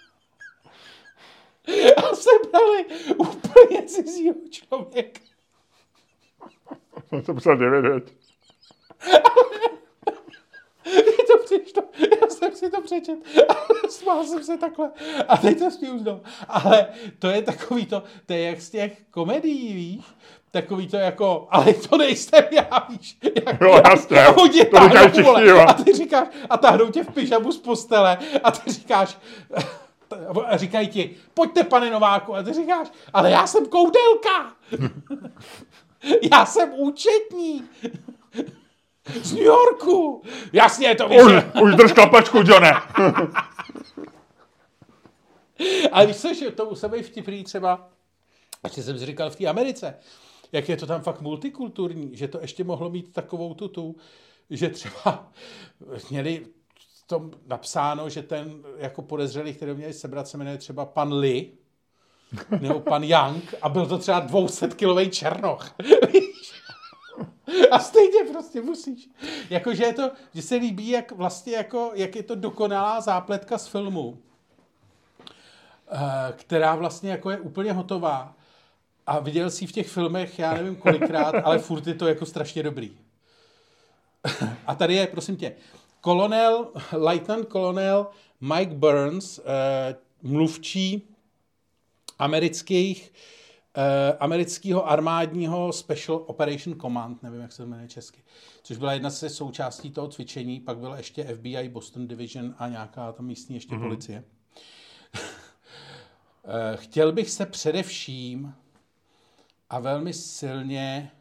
A 1.97 2.15
sebrali 2.15 2.85
úplně 3.17 3.83
cizího 3.83 4.35
člověka. 4.49 5.19
Se 7.25 7.33
musel 7.33 7.57
veď. 7.81 8.13
Mně 10.85 11.23
to 11.27 11.37
přišlo, 11.43 11.83
já 12.21 12.27
jsem 12.27 12.55
si 12.55 12.69
to 12.69 12.81
přečet 12.81 13.19
a 13.49 13.55
smál 13.89 14.23
jsem 14.23 14.43
se 14.43 14.57
takhle. 14.57 14.91
A 15.27 15.37
teď 15.37 15.59
to 15.59 15.71
smiju 15.71 15.99
znovu. 15.99 16.23
Ale 16.47 16.87
to 17.19 17.27
je 17.27 17.41
takový 17.41 17.85
to, 17.85 18.03
to 18.25 18.33
je 18.33 18.41
jak 18.41 18.61
z 18.61 18.69
těch 18.69 19.01
komedií, 19.11 19.73
víš? 19.73 20.05
Takový 20.55 20.87
to 20.87 20.97
jako, 20.97 21.47
ale 21.49 21.73
to 21.73 21.97
nejsem 21.97 22.43
já, 22.51 22.87
víš? 22.89 23.17
Jak, 23.45 23.61
Jo, 23.61 23.81
jasně. 23.89 24.25
A 24.25 24.37
oni 24.37 24.65
To 24.65 24.79
říkají 24.83 25.09
všichni, 25.09 25.47
jo. 25.47 25.65
A 25.67 25.73
ty 25.73 25.93
říkáš, 25.93 26.27
a 26.49 26.57
táhnou 26.57 26.91
tě 26.91 27.03
v 27.03 27.07
pyžamu 27.07 27.51
z 27.51 27.57
postele 27.57 28.17
a 28.43 28.51
ty 28.51 28.71
říkáš, 28.71 29.17
a 30.47 30.57
říkají 30.57 30.87
ti, 30.87 31.15
pojďte 31.33 31.63
pane 31.63 31.89
Nováku, 31.89 32.35
a 32.35 32.43
ty 32.43 32.53
říkáš, 32.53 32.87
ale 33.13 33.31
já 33.31 33.47
jsem 33.47 33.65
koudelka. 33.65 34.53
já 36.31 36.45
jsem 36.45 36.73
účetní. 36.73 37.63
Z 39.23 39.33
New 39.33 39.43
Yorku. 39.43 40.23
Jasně, 40.53 40.95
to 40.95 41.09
víš. 41.09 41.21
Už, 41.21 41.33
už 41.63 41.75
drž 41.75 41.91
klapačku, 41.91 42.37
Johne. 42.37 42.73
Ale 45.91 46.05
víš 46.05 46.17
co, 46.17 46.33
že 46.33 46.51
to 46.51 46.65
u 46.65 46.75
sebe 46.75 47.03
vtipný 47.03 47.43
třeba, 47.43 47.87
ještě 48.63 48.83
jsem 48.83 48.99
si 48.99 49.05
říkal 49.05 49.29
v 49.29 49.35
té 49.35 49.47
Americe, 49.47 49.95
jak 50.51 50.69
je 50.69 50.77
to 50.77 50.85
tam 50.85 51.01
fakt 51.01 51.21
multikulturní, 51.21 52.15
že 52.15 52.27
to 52.27 52.41
ještě 52.41 52.63
mohlo 52.63 52.89
mít 52.89 53.13
takovou 53.13 53.53
tu, 53.53 53.67
tu 53.67 53.95
že 54.49 54.69
třeba 54.69 55.31
měli 56.09 56.45
tom 57.07 57.31
napsáno, 57.47 58.09
že 58.09 58.21
ten 58.21 58.63
jako 58.77 59.01
podezřelý, 59.01 59.53
který 59.53 59.73
měli 59.73 59.93
sebrat, 59.93 60.27
se 60.27 60.37
jmenuje 60.37 60.57
třeba 60.57 60.85
pan 60.85 61.13
Lee, 61.13 61.51
nebo 62.59 62.79
pan 62.79 63.03
Young 63.03 63.53
a 63.61 63.69
byl 63.69 63.85
to 63.85 63.97
třeba 63.97 64.19
200 64.19 64.67
kilový 64.67 65.09
černoch. 65.09 65.75
Víš? 66.13 66.51
A 67.71 67.79
stejně 67.79 68.23
prostě 68.31 68.61
musíš. 68.61 69.09
Jakože 69.49 69.83
je 69.83 69.93
to, 69.93 70.11
že 70.33 70.41
se 70.41 70.55
líbí, 70.55 70.89
jak 70.89 71.11
vlastně 71.11 71.53
jako, 71.55 71.91
jak 71.93 72.15
je 72.15 72.23
to 72.23 72.35
dokonalá 72.35 73.01
zápletka 73.01 73.57
z 73.57 73.67
filmu, 73.67 74.21
eh, 75.91 76.33
která 76.35 76.75
vlastně 76.75 77.11
jako 77.11 77.29
je 77.31 77.39
úplně 77.39 77.73
hotová. 77.73 78.35
A 79.07 79.19
viděl 79.19 79.49
jsi 79.49 79.67
v 79.67 79.71
těch 79.71 79.87
filmech, 79.87 80.39
já 80.39 80.53
nevím 80.53 80.75
kolikrát, 80.75 81.35
ale 81.43 81.59
furt 81.59 81.87
je 81.87 81.93
to 81.93 82.07
jako 82.07 82.25
strašně 82.25 82.63
dobrý. 82.63 82.97
A 84.67 84.75
tady 84.75 84.95
je, 84.95 85.07
prosím 85.07 85.35
tě, 85.35 85.55
kolonel, 86.01 86.71
lieutenant 86.91 87.47
kolonel 87.47 88.07
Mike 88.41 88.75
Burns, 88.75 89.39
eh, 89.39 89.95
mluvčí 90.21 91.15
amerických, 92.19 93.13
eh, 93.77 94.17
amerického 94.19 94.89
armádního 94.89 95.73
Special 95.73 96.23
Operation 96.25 96.79
Command, 96.79 97.23
nevím, 97.23 97.41
jak 97.41 97.51
se 97.51 97.63
to 97.63 97.69
jmenuje 97.69 97.87
česky, 97.87 98.23
což 98.63 98.77
byla 98.77 98.93
jedna 98.93 99.09
ze 99.09 99.29
součástí 99.29 99.91
toho 99.91 100.07
cvičení, 100.07 100.59
pak 100.59 100.77
byla 100.77 100.97
ještě 100.97 101.23
FBI 101.23 101.69
Boston 101.69 102.07
Division 102.07 102.55
a 102.57 102.67
nějaká 102.67 103.11
tam 103.11 103.25
místní 103.25 103.55
ještě 103.55 103.75
mm-hmm. 103.75 103.81
policie. 103.81 104.23
Eh, 106.47 106.77
Chtěl 106.77 107.11
bych 107.11 107.29
se 107.29 107.45
především 107.45 108.53
a 109.75 109.79
velmi 109.79 110.13
silně 110.13 111.11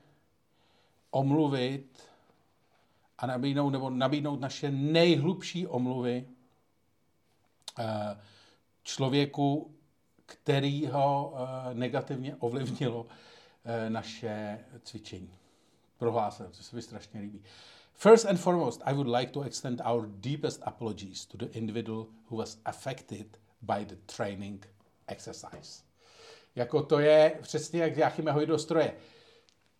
omluvit 1.11 2.03
a 3.18 3.26
nabídnout, 3.26 3.70
nebo 3.70 3.91
nabídnout 3.91 4.41
naše 4.41 4.70
nejhlubší 4.70 5.66
omluvy 5.66 6.29
eh, 7.79 8.20
člověku, 8.83 9.74
který 10.26 10.87
ho 10.87 11.34
eh, 11.37 11.74
negativně 11.74 12.37
ovlivnilo 12.37 13.07
eh, 13.64 13.91
naše 13.91 14.64
cvičení. 14.83 15.34
Prohlásil, 15.99 16.46
to 16.46 16.62
se 16.62 16.76
mi 16.76 16.83
strašně 16.83 17.20
líbí. 17.20 17.42
First 17.95 18.26
and 18.26 18.37
foremost, 18.37 18.83
I 18.84 18.95
would 18.95 19.08
like 19.08 19.33
to 19.33 19.42
extend 19.42 19.80
our 19.84 20.07
deepest 20.07 20.62
apologies 20.64 21.26
to 21.26 21.37
the 21.37 21.46
individual 21.58 22.07
who 22.30 22.37
was 22.37 22.58
affected 22.64 23.38
by 23.62 23.84
the 23.84 23.96
training 24.16 24.66
exercise. 25.07 25.83
Jako 26.57 26.83
to 26.83 26.99
je 26.99 27.39
přesně 27.43 27.83
jak 27.83 27.97
Jáchyme 27.97 28.33
Hojdostroje. 28.33 28.95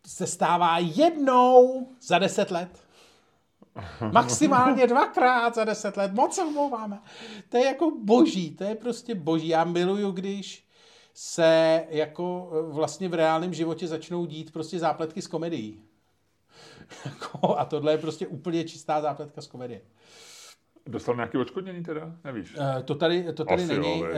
se 0.07 0.27
stává 0.27 0.79
jednou 0.79 1.89
za 2.03 2.19
deset 2.19 2.51
let. 2.51 2.85
Maximálně 4.13 4.87
dvakrát 4.87 5.55
za 5.55 5.65
deset 5.65 5.97
let. 5.97 6.13
Moc 6.13 6.35
se 6.35 6.43
omlouváme. 6.45 7.01
To 7.49 7.57
je 7.57 7.65
jako 7.65 7.91
boží, 8.05 8.57
to 8.57 8.65
je 8.65 8.75
prostě 8.75 9.15
boží. 9.15 9.49
Já 9.49 9.65
miluju, 9.65 10.11
když 10.11 10.69
se 11.15 11.85
jako 11.89 12.51
vlastně 12.69 13.09
v 13.09 13.15
reálném 13.15 13.55
životě 13.55 13.87
začnou 13.87 14.27
dít 14.27 14.53
prostě 14.53 14.79
zápletky 14.79 15.23
z 15.23 15.27
komedií. 15.27 15.83
Jako, 17.05 17.59
a 17.59 17.65
tohle 17.65 17.93
je 17.93 17.99
prostě 17.99 18.27
úplně 18.27 18.65
čistá 18.65 19.01
zápletka 19.01 19.41
z 19.41 19.47
komedie. 19.47 19.81
Dostal 20.87 21.15
nějaký 21.15 21.39
odškodnění 21.39 21.83
teda? 21.83 22.17
Nevíš? 22.25 22.57
Uh, 22.57 22.83
to 22.85 22.95
tady, 22.95 23.33
to 23.33 23.45
tady 23.45 23.63
Asi 23.63 23.73
není. 23.79 23.99
jo, 23.99 24.07
uh, 24.07 24.13
vej. 24.13 24.15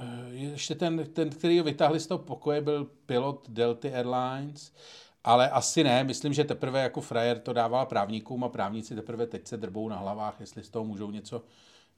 uh, 0.00 0.41
ještě 0.52 0.74
ten, 0.74 1.06
ten, 1.12 1.30
který 1.30 1.58
ho 1.58 1.64
vytáhli 1.64 2.00
z 2.00 2.06
toho 2.06 2.18
pokoje, 2.18 2.60
byl 2.60 2.84
pilot 3.06 3.50
Delta 3.50 3.88
Airlines, 3.88 4.72
ale 5.24 5.50
asi 5.50 5.84
ne. 5.84 6.04
Myslím, 6.04 6.32
že 6.32 6.44
teprve 6.44 6.82
jako 6.82 7.00
frajer 7.00 7.38
to 7.38 7.52
dával 7.52 7.86
právníkům 7.86 8.44
a 8.44 8.48
právníci 8.48 8.94
teprve 8.94 9.26
teď 9.26 9.46
se 9.48 9.56
drbou 9.56 9.88
na 9.88 9.96
hlavách, 9.96 10.40
jestli 10.40 10.62
z 10.62 10.70
toho 10.70 10.84
můžou 10.84 11.10
něco, 11.10 11.42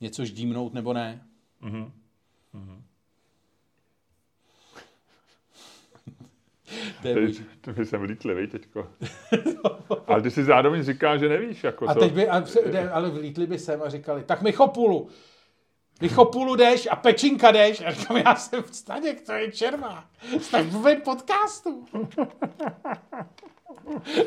něco 0.01 0.25
ždímnout 0.25 0.75
nebo 0.75 0.93
ne. 0.93 1.23
Mhm. 1.61 1.93
To 7.03 7.09
je 7.09 7.15
Teď, 7.15 7.41
to 7.61 7.73
by 7.73 7.87
jsem 7.87 8.03
lítlivý 8.03 8.47
teďko. 8.47 8.89
Ale 10.07 10.23
ty 10.23 10.31
si 10.31 10.45
zároveň 10.45 10.83
říká, 10.83 11.17
že 11.17 11.29
nevíš, 11.29 11.65
jako 11.65 11.89
A 11.89 11.95
to. 11.95 12.01
teď 12.01 12.13
by, 12.13 12.29
a, 12.29 12.45
ne, 12.73 12.91
ale 12.91 13.11
vlítli 13.11 13.47
by 13.47 13.59
sem 13.59 13.83
a 13.83 13.89
říkali, 13.89 14.25
tak 14.25 14.43
Michopulu, 14.43 15.09
Michopulu 16.01 16.57
jdeš 16.57 16.89
a 16.91 16.97
Pečinka 16.97 17.51
jdeš. 17.51 17.83
A 17.87 17.91
říkám, 17.91 18.17
já 18.17 18.35
jsem 18.35 18.63
v 18.63 18.77
Staněk, 18.77 19.21
to 19.27 19.33
je 19.33 19.53
červá. 19.53 20.05
Jste 20.41 20.63
v 20.63 20.83
mém 20.83 21.01
podcastu. 21.01 21.85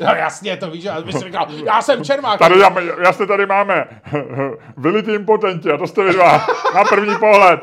No 0.00 0.14
jasně, 0.14 0.56
to 0.56 0.70
víš, 0.70 0.86
a 0.86 1.00
bys 1.00 1.16
říkal, 1.16 1.46
já 1.50 1.82
jsem 1.82 2.04
Čermák. 2.04 2.38
Tady, 2.38 2.58
já, 2.58 2.80
jasně 3.02 3.26
tady 3.26 3.46
máme 3.46 4.02
vylitý 4.76 5.12
impotenti, 5.14 5.70
a 5.70 5.76
to 5.76 5.86
jste 5.86 6.04
vy 6.04 6.12
dva, 6.12 6.46
na 6.74 6.84
první 6.84 7.14
pohled. 7.20 7.60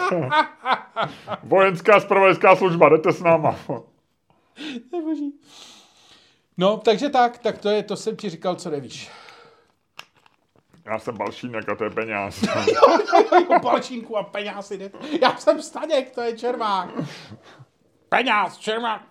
Vojenská 1.43 1.99
spravodajská 1.99 2.55
služba, 2.55 2.89
jdete 2.89 3.13
s 3.13 3.23
náma. 3.23 3.55
No, 6.57 6.77
takže 6.77 7.09
tak, 7.09 7.37
tak 7.37 7.57
to 7.57 7.69
je, 7.69 7.83
to 7.83 7.95
jsem 7.95 8.15
ti 8.15 8.29
říkal, 8.29 8.55
co 8.55 8.69
nevíš. 8.69 9.11
Já 10.85 10.99
jsem 10.99 11.17
Balšínek 11.17 11.69
a 11.69 11.75
to 11.75 11.83
je 11.83 11.89
peněz. 11.89 12.41
Jo, 12.67 13.59
palčínku 13.61 14.17
a 14.17 14.23
peněz 14.23 14.71
jde. 14.71 14.91
Já 15.21 15.37
jsem 15.37 15.61
Staněk, 15.61 16.11
to 16.15 16.21
je 16.21 16.37
Čermák. 16.37 16.89
Peněz, 18.09 18.57
Čermák. 18.57 19.01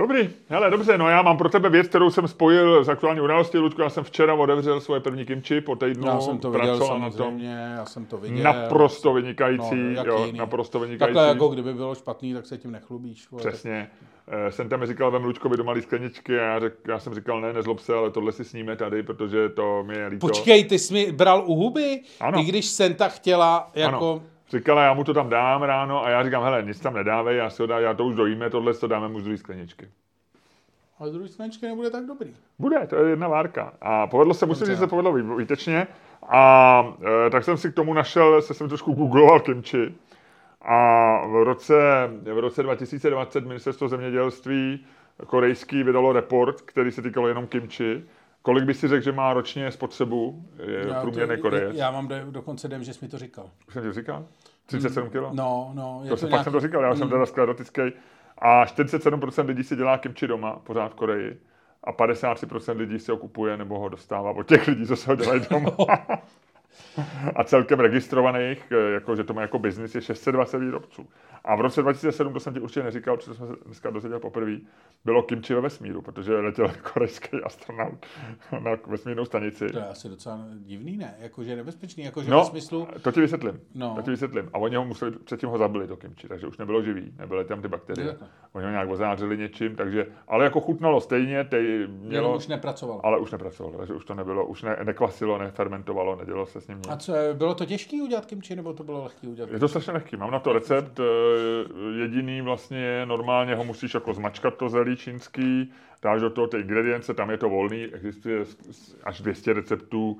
Dobrý, 0.00 0.30
hele, 0.48 0.70
dobře, 0.70 0.98
no 0.98 1.08
já 1.08 1.22
mám 1.22 1.36
pro 1.38 1.48
tebe 1.48 1.68
věc, 1.68 1.88
kterou 1.88 2.10
jsem 2.10 2.28
spojil 2.28 2.84
s 2.84 2.88
aktuální 2.88 3.20
událostí, 3.20 3.58
Ludku, 3.58 3.82
já 3.82 3.88
jsem 3.90 4.04
včera 4.04 4.34
otevřel 4.34 4.80
svoje 4.80 5.00
první 5.00 5.24
kimči 5.26 5.60
po 5.60 5.76
týdnu, 5.76 6.06
Já 6.06 6.20
jsem 6.20 6.38
to 6.38 6.50
viděl 6.50 6.66
pracoval 6.76 6.98
na 7.00 7.10
tom. 7.10 7.40
já 7.40 7.84
jsem 7.86 8.04
to 8.06 8.16
viděl. 8.16 8.44
Naprosto 8.44 9.12
vynikající, 9.12 9.74
No, 9.74 10.04
jo, 10.04 10.24
jiný. 10.26 10.38
naprosto 10.38 10.78
vynikající. 10.80 11.14
Takhle 11.14 11.28
jako 11.28 11.48
kdyby 11.48 11.74
bylo 11.74 11.94
špatný, 11.94 12.34
tak 12.34 12.46
se 12.46 12.58
tím 12.58 12.70
nechlubíš. 12.72 13.30
vole. 13.30 13.42
Přesně. 13.46 13.90
Eh, 14.28 14.52
Jsem 14.52 14.68
tam 14.68 14.86
říkal, 14.86 15.10
vem 15.10 15.24
Lučkovi 15.24 15.56
do 15.56 15.64
malý 15.64 15.82
skleničky 15.82 16.40
a 16.40 16.42
já, 16.42 16.60
řek, 16.60 16.74
já 16.88 16.98
jsem 16.98 17.14
říkal, 17.14 17.40
ne, 17.40 17.52
nezlob 17.52 17.78
se, 17.80 17.94
ale 17.94 18.10
tohle 18.10 18.32
si 18.32 18.44
sníme 18.44 18.76
tady, 18.76 19.02
protože 19.02 19.48
to 19.48 19.84
mi 19.86 19.96
je 19.96 20.06
líto. 20.06 20.26
Počkej, 20.26 20.64
ty 20.64 20.78
jsi 20.78 20.94
mi 20.94 21.12
bral 21.12 21.42
u 21.46 21.54
huby, 21.54 22.00
Ano. 22.20 22.40
i 22.40 22.44
když 22.44 22.66
Senta 22.66 23.08
chtěla 23.08 23.70
jako... 23.74 23.96
Ano. 24.12 24.22
Říkala, 24.50 24.82
já 24.82 24.94
mu 24.94 25.04
to 25.04 25.14
tam 25.14 25.28
dám 25.28 25.62
ráno 25.62 26.04
a 26.04 26.10
já 26.10 26.24
říkám, 26.24 26.42
hele, 26.42 26.62
nic 26.62 26.80
tam 26.80 26.94
nedávej, 26.94 27.36
já 27.36 27.50
si 27.50 27.62
ho 27.62 27.66
dá, 27.66 27.80
já 27.80 27.94
to 27.94 28.04
už 28.04 28.14
dojíme, 28.14 28.50
tohle 28.50 28.74
to 28.74 28.86
dáme 28.86 29.08
mu 29.08 29.20
z 29.20 29.22
druhé 29.22 29.38
skleničky. 29.38 29.88
Ale 30.98 31.10
druhý 31.10 31.28
skleničky 31.28 31.66
nebude 31.66 31.90
tak 31.90 32.06
dobrý. 32.06 32.34
Bude, 32.58 32.86
to 32.86 32.96
je 32.96 33.10
jedna 33.10 33.28
várka. 33.28 33.72
A 33.80 34.06
povedlo 34.06 34.34
se, 34.34 34.46
musím 34.46 34.66
říct, 34.66 34.74
že 34.74 34.80
se 34.80 34.86
povedlo 34.86 35.12
vý- 35.12 35.36
výtečně. 35.36 35.86
A 36.28 36.84
e, 37.26 37.30
tak 37.30 37.44
jsem 37.44 37.56
si 37.56 37.72
k 37.72 37.74
tomu 37.74 37.94
našel, 37.94 38.42
se 38.42 38.54
jsem 38.54 38.68
trošku 38.68 38.92
googloval 38.92 39.40
kimči. 39.40 39.94
A 40.62 41.26
v 41.26 41.44
roce, 41.44 41.74
v 42.22 42.38
roce 42.38 42.62
2020 42.62 43.46
ministerstvo 43.46 43.88
zemědělství 43.88 44.86
korejský 45.26 45.82
vydalo 45.82 46.12
report, 46.12 46.60
který 46.60 46.90
se 46.90 47.02
týkal 47.02 47.28
jenom 47.28 47.46
kimči. 47.46 48.04
Kolik 48.42 48.64
by 48.64 48.74
si 48.74 48.88
řekl, 48.88 49.04
že 49.04 49.12
má 49.12 49.32
ročně 49.32 49.70
spotřebu 49.70 50.44
průměrné 51.00 51.36
to, 51.36 51.42
Korejec? 51.42 51.76
já 51.76 51.90
mám 51.90 52.08
do, 52.08 52.14
dokonce 52.30 52.68
dem, 52.68 52.84
že 52.84 52.94
jsi 52.94 53.04
mi 53.04 53.08
to 53.08 53.18
říkal. 53.18 53.50
Už 53.68 53.74
jsem 53.74 53.82
ti 53.82 53.92
říkal? 53.92 54.26
37 54.66 55.08
kg? 55.10 55.14
No, 55.32 55.70
no. 55.74 56.00
Je 56.04 56.08
To 56.08 56.14
to, 56.14 56.20
jsem, 56.20 56.28
nějak... 56.28 56.44
jsem 56.44 56.52
to 56.52 56.60
říkal, 56.60 56.82
já 56.82 56.94
jsem 56.94 57.08
teda 57.08 57.26
sklerotický. 57.26 57.82
A 58.38 58.64
47% 58.64 59.46
lidí 59.46 59.64
si 59.64 59.76
dělá 59.76 59.98
kimči 59.98 60.26
doma, 60.26 60.52
pořád 60.64 60.88
v 60.92 60.94
Koreji. 60.94 61.40
A 61.84 61.92
53% 61.92 62.76
lidí 62.76 62.98
si 62.98 63.10
ho 63.10 63.16
kupuje 63.16 63.56
nebo 63.56 63.78
ho 63.78 63.88
dostává 63.88 64.30
od 64.30 64.46
těch 64.46 64.68
lidí, 64.68 64.86
co 64.86 64.96
se 64.96 65.10
ho 65.10 65.16
dělají 65.16 65.42
doma. 65.50 65.70
A 67.36 67.44
celkem 67.44 67.80
registrovaných, 67.80 68.72
eh, 68.72 68.92
jako, 68.92 69.16
že 69.16 69.24
to 69.24 69.34
má 69.34 69.42
jako 69.42 69.58
biznis, 69.58 69.94
je 69.94 70.00
620 70.02 70.58
výrobců. 70.58 71.08
A 71.44 71.56
v 71.56 71.60
roce 71.60 71.82
2007, 71.82 72.32
to 72.32 72.40
jsem 72.40 72.54
ti 72.54 72.60
určitě 72.60 72.82
neříkal, 72.82 73.16
protože 73.16 73.34
jsme 73.34 73.46
se 73.46 73.52
dneska 73.64 73.90
dozvěděli 73.90 74.20
poprvé, 74.20 74.56
bylo 75.04 75.22
kimči 75.22 75.54
ve 75.54 75.60
vesmíru, 75.60 76.02
protože 76.02 76.34
letěl 76.34 76.70
korejský 76.92 77.36
astronaut 77.44 78.06
na 78.60 78.70
vesmírnou 78.86 79.24
stanici. 79.24 79.68
To 79.68 79.78
je 79.78 79.86
asi 79.86 80.08
docela 80.08 80.40
divný, 80.54 80.96
ne? 80.96 81.14
Jakože 81.18 81.56
nebezpečný, 81.56 82.04
jakože 82.04 82.30
No, 82.30 82.38
ve 82.38 82.44
smyslu... 82.44 82.88
to 83.02 83.12
ti 83.12 83.20
vysvětlím. 83.20 83.60
No. 83.74 83.92
To 83.96 84.02
ti 84.02 84.10
vysvětlím. 84.10 84.50
A 84.52 84.58
oni 84.58 84.76
ho 84.76 84.84
museli, 84.84 85.10
předtím 85.10 85.48
ho 85.48 85.58
zabili, 85.58 85.86
to 85.86 85.96
kimči, 85.96 86.28
takže 86.28 86.46
už 86.46 86.58
nebylo 86.58 86.82
živý, 86.82 87.12
nebyly 87.18 87.44
tam 87.44 87.62
ty 87.62 87.68
bakterie. 87.68 88.16
Oni 88.52 88.64
ho 88.64 88.70
nějak 88.70 88.88
ozářili 88.90 89.38
něčím, 89.38 89.76
takže, 89.76 90.06
ale 90.28 90.44
jako 90.44 90.60
chutnalo 90.60 91.00
stejně, 91.00 91.44
tej, 91.44 91.66
Jenom 91.66 92.00
mělo, 92.00 92.36
už 92.36 92.46
nepracoval. 92.46 93.00
ale 93.04 93.18
už 93.18 93.30
nepracovalo, 93.32 93.78
takže 93.78 93.94
už 93.94 94.04
to 94.04 94.14
nebylo, 94.14 94.46
už 94.46 94.62
ne, 94.62 94.76
nekvasilo, 94.84 95.38
nefermentovalo, 95.38 96.16
nedělo 96.16 96.46
se 96.46 96.59
s 96.60 96.68
ním 96.68 96.76
nic. 96.78 96.86
A 96.90 96.96
co, 96.96 97.12
bylo 97.34 97.54
to 97.54 97.66
těžký 97.66 98.02
udělat 98.02 98.26
kimči, 98.26 98.56
nebo 98.56 98.72
to 98.72 98.84
bylo 98.84 99.04
lehký 99.04 99.28
udělat? 99.28 99.50
Je 99.52 99.58
to 99.58 99.68
strašně 99.68 99.92
lehký. 99.92 100.16
Mám 100.16 100.30
na 100.30 100.38
to 100.38 100.52
recept. 100.52 101.00
eh, 101.00 102.00
Jediný 102.00 102.40
vlastně 102.40 102.78
je, 102.78 103.06
normálně 103.06 103.54
ho 103.54 103.64
musíš 103.64 103.94
jako 103.94 104.14
zmačkat 104.14 104.54
to 104.56 104.68
zelí 104.68 104.96
čínský, 104.96 105.72
dáš 106.02 106.20
do 106.20 106.30
toho 106.30 106.46
ty 106.46 106.56
ingredience, 106.56 107.14
tam 107.14 107.30
je 107.30 107.36
to 107.38 107.48
volný, 107.48 107.84
existuje 107.84 108.44
až 109.04 109.20
200 109.20 109.52
receptů, 109.52 110.18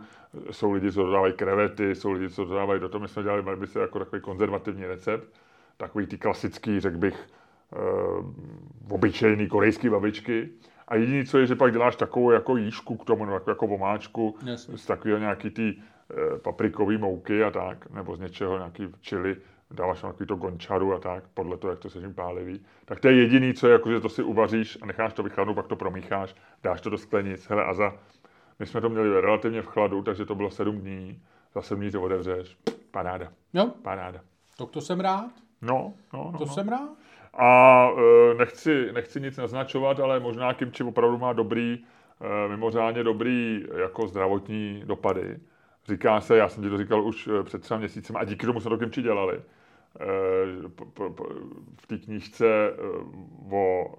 jsou 0.50 0.72
lidi, 0.72 0.92
co 0.92 1.02
dodávají 1.04 1.32
krevety, 1.32 1.94
jsou 1.94 2.10
lidi, 2.12 2.30
co 2.30 2.44
dodávají 2.44 2.80
do 2.80 2.88
toho, 2.88 3.02
my 3.02 3.08
jsme 3.08 3.22
dělali 3.22 3.42
velmi 3.42 3.66
se 3.66 3.80
jako 3.80 3.98
takový 3.98 4.22
konzervativní 4.22 4.86
recept, 4.86 5.28
takový 5.76 6.06
ty 6.06 6.18
klasický, 6.18 6.80
řekl 6.80 6.98
bych, 6.98 7.28
eh, 7.72 7.76
obyčejný 8.90 9.48
korejský 9.48 9.88
babičky. 9.88 10.48
A 10.88 10.96
jediný, 10.96 11.24
co 11.26 11.38
je, 11.38 11.46
že 11.46 11.54
pak 11.56 11.72
děláš 11.72 11.96
takovou 11.96 12.30
jako 12.30 12.56
jížku 12.56 12.96
k 12.96 13.04
tomu, 13.04 13.24
no, 13.24 13.34
jako, 13.34 13.50
jako 13.50 13.66
vomáčku, 13.66 14.36
Jasně. 14.46 14.78
z 14.78 14.86
takového 14.86 15.18
nějaký 15.18 15.50
ty 15.50 15.76
paprikový 16.42 16.98
mouky 16.98 17.44
a 17.44 17.50
tak, 17.50 17.90
nebo 17.90 18.16
z 18.16 18.20
něčeho 18.20 18.58
nějaký 18.58 18.88
čili, 19.00 19.36
dáváš 19.70 20.00
tam 20.00 20.10
takový 20.10 20.26
to 20.26 20.36
gončaru 20.36 20.94
a 20.94 20.98
tak, 20.98 21.24
podle 21.34 21.56
toho, 21.56 21.70
jak 21.70 21.78
to 21.80 21.90
se 21.90 22.00
tím 22.00 22.14
pálivý. 22.14 22.60
Tak 22.84 23.00
to 23.00 23.08
je 23.08 23.14
jediný, 23.14 23.54
co 23.54 23.66
je, 23.66 23.72
jako, 23.72 23.90
že 23.90 24.00
to 24.00 24.08
si 24.08 24.22
uvaříš 24.22 24.78
a 24.82 24.86
necháš 24.86 25.12
to 25.12 25.22
vychladnout, 25.22 25.56
pak 25.56 25.66
to 25.66 25.76
promícháš, 25.76 26.34
dáš 26.62 26.80
to 26.80 26.90
do 26.90 26.98
sklenic. 26.98 27.46
Hele, 27.48 27.64
a 27.64 27.74
za, 27.74 27.94
my 28.58 28.66
jsme 28.66 28.80
to 28.80 28.88
měli 28.88 29.20
relativně 29.20 29.62
v 29.62 29.66
chladu, 29.66 30.02
takže 30.02 30.24
to 30.26 30.34
bylo 30.34 30.50
sedm 30.50 30.78
dní. 30.80 31.22
Za 31.54 31.62
sedm 31.62 31.80
dní 31.80 31.90
to 31.90 32.02
otevřeš. 32.02 32.56
Paráda, 32.90 33.28
Jo, 33.54 33.70
paráda. 33.82 34.20
tak 34.58 34.70
to 34.70 34.80
jsem 34.80 35.00
rád, 35.00 35.30
No, 35.62 35.92
no, 36.12 36.30
no. 36.32 36.38
to 36.38 36.44
no. 36.44 36.52
jsem 36.52 36.68
rád. 36.68 36.88
A 37.34 37.88
e, 38.30 38.34
nechci, 38.34 38.92
nechci 38.92 39.20
nic 39.20 39.36
naznačovat, 39.36 40.00
ale 40.00 40.20
možná 40.20 40.54
kimči 40.54 40.84
opravdu 40.84 41.18
má 41.18 41.32
dobrý, 41.32 41.78
e, 42.44 42.48
mimořádně 42.48 43.04
dobrý 43.04 43.64
jako 43.76 44.06
zdravotní 44.06 44.82
dopady. 44.86 45.38
Říká 45.90 46.20
se, 46.20 46.36
já 46.36 46.48
jsem 46.48 46.62
ti 46.62 46.70
to 46.70 46.78
říkal 46.78 47.04
už 47.04 47.26
e, 47.26 47.42
před 47.42 47.62
třeba 47.62 47.78
měsícem 47.78 48.16
a 48.16 48.24
díky 48.24 48.46
tomu 48.46 48.60
jsme 48.60 48.70
to 48.70 48.78
kimči 48.78 49.02
dělali. 49.02 49.36
E, 49.36 50.68
po, 50.68 51.14
v 51.80 51.86
té 51.86 51.98
knížce 51.98 52.46
e, 52.46 52.72
o 53.50 53.94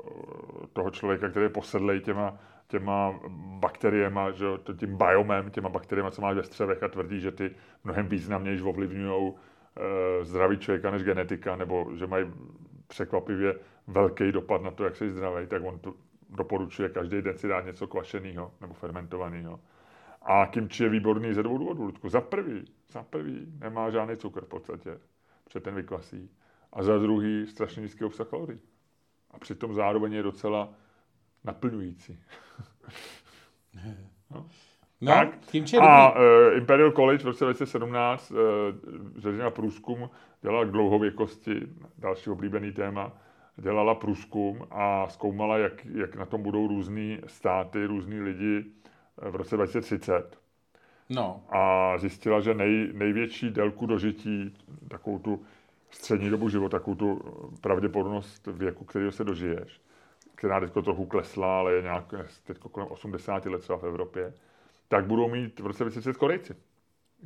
toho 0.74 0.90
člověka, 0.90 1.30
který 1.30 1.46
je 1.46 1.50
posedlej 1.50 2.00
těma, 2.00 2.38
těma 2.68 3.20
bakteriema, 3.60 4.32
že, 4.32 4.46
tím 4.78 4.98
biomem, 4.98 5.52
těma 5.52 5.70
bakteriema, 5.70 6.12
co 6.12 6.22
máš 6.22 6.36
ve 6.36 6.44
střevech 6.44 6.84
a 6.84 6.88
tvrdí, 6.88 7.20
že 7.20 7.32
ty 7.32 7.52
mnohem 7.84 8.08
významněji 8.08 8.62
ovlivňují 8.62 9.34
zdraví 10.22 10.58
člověka 10.58 10.92
než 10.92 11.04
genetika, 11.04 11.56
nebo 11.56 11.88
že 11.96 12.08
mají 12.08 12.26
překvapivě 12.88 13.56
velký 13.88 14.32
dopad 14.32 14.62
na 14.62 14.72
to, 14.72 14.84
jak 14.84 14.96
jsi 14.96 15.12
zdravý, 15.12 15.48
tak 15.48 15.64
on 15.66 15.80
tu 15.80 15.96
doporučuje 16.30 16.90
každý 16.90 17.22
den 17.22 17.38
si 17.38 17.48
dát 17.48 17.66
něco 17.66 17.88
kvašeného 17.88 18.52
nebo 18.62 18.74
fermentovaného. 18.74 19.60
A 20.22 20.46
kimči 20.46 20.84
je 20.84 20.90
výborný 20.90 21.34
ze 21.34 21.44
dvou 21.44 21.58
důvodů, 21.58 21.84
Ludku. 21.84 22.10
Za 22.10 22.22
prvý, 22.22 22.66
za 22.90 23.04
prvý 23.04 23.54
nemá 23.60 23.90
žádný 23.90 24.18
cukr 24.18 24.46
v 24.46 24.48
podstatě, 24.48 25.00
protože 25.44 25.60
ten 25.60 25.76
vykvasí. 25.76 26.30
A 26.74 26.84
za 26.84 26.98
druhý 26.98 27.48
strašně 27.48 27.82
nízký 27.82 28.04
obsah 28.04 28.28
kalorií. 28.28 28.60
A 29.32 29.40
přitom 29.40 29.74
zároveň 29.74 30.14
je 30.14 30.24
docela 30.24 30.74
naplňující. 31.44 32.20
No, 35.02 35.14
tak. 35.14 35.40
tím 35.40 35.66
je 35.74 35.80
A 35.80 36.12
uh, 36.12 36.58
Imperial 36.58 36.92
College 36.92 37.24
v 37.24 37.28
roce 37.28 37.46
2017 37.46 38.32
uh, 38.32 38.38
zveřejnila 39.16 39.50
průzkum, 39.50 40.10
dělala 40.42 40.66
k 40.66 40.72
dlouhověkosti, 40.72 41.68
další 41.98 42.30
oblíbený 42.30 42.72
téma, 42.72 43.12
dělala 43.58 43.96
průzkum 43.96 44.68
a 44.72 45.10
zkoumala, 45.10 45.58
jak, 45.58 45.86
jak 45.86 46.16
na 46.16 46.26
tom 46.26 46.44
budou 46.44 46.68
různý 46.68 47.20
státy, 47.28 47.86
různí 47.86 48.20
lidi 48.20 48.66
v 49.30 49.36
roce 49.36 49.56
2030. 49.56 50.38
No. 51.10 51.44
A 51.50 51.98
zjistila, 51.98 52.40
že 52.42 52.54
nej, 52.54 52.90
největší 52.94 53.50
délku 53.50 53.86
dožití, 53.86 54.56
takovou 54.88 55.20
tu 55.20 55.44
střední 55.90 56.30
dobu 56.30 56.50
života, 56.50 56.80
takovou 56.80 56.96
tu 56.96 57.22
pravděpodobnost 57.62 58.48
věku, 58.48 58.86
který 58.86 59.12
se 59.12 59.24
dožiješ, 59.24 59.82
která 60.36 60.60
teď 60.60 60.74
trochu 60.74 61.06
klesla, 61.06 61.60
ale 61.60 61.74
je 61.74 61.82
nějak 61.82 62.14
teď 62.44 62.58
kolem 62.58 62.90
80 62.92 63.46
let 63.46 63.62
třeba 63.62 63.78
v 63.80 63.84
Evropě, 63.84 64.34
tak 64.88 65.06
budou 65.06 65.30
mít 65.30 65.60
v 65.60 65.66
roce 65.66 65.84
2030 65.84 66.18
Korejci, 66.20 66.56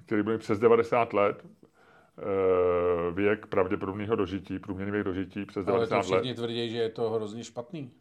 který 0.05 0.23
budou 0.23 0.35
mít 0.35 0.39
přes 0.39 0.59
90 0.59 1.13
let, 1.13 1.45
eh, 1.45 3.11
věk 3.11 3.45
pravděpodobného 3.45 4.15
dožití, 4.15 4.59
průměrný 4.59 4.91
věk 4.91 5.03
dožití 5.05 5.45
přes 5.45 5.65
90 5.65 5.95
Ale 5.95 6.03
to 6.03 6.07
všichni 6.07 6.29
let. 6.29 6.35
tvrdí, 6.35 6.69
že 6.69 6.77
je 6.77 6.89
to 6.89 7.09
hrozně 7.09 7.43
špatný. 7.43 7.91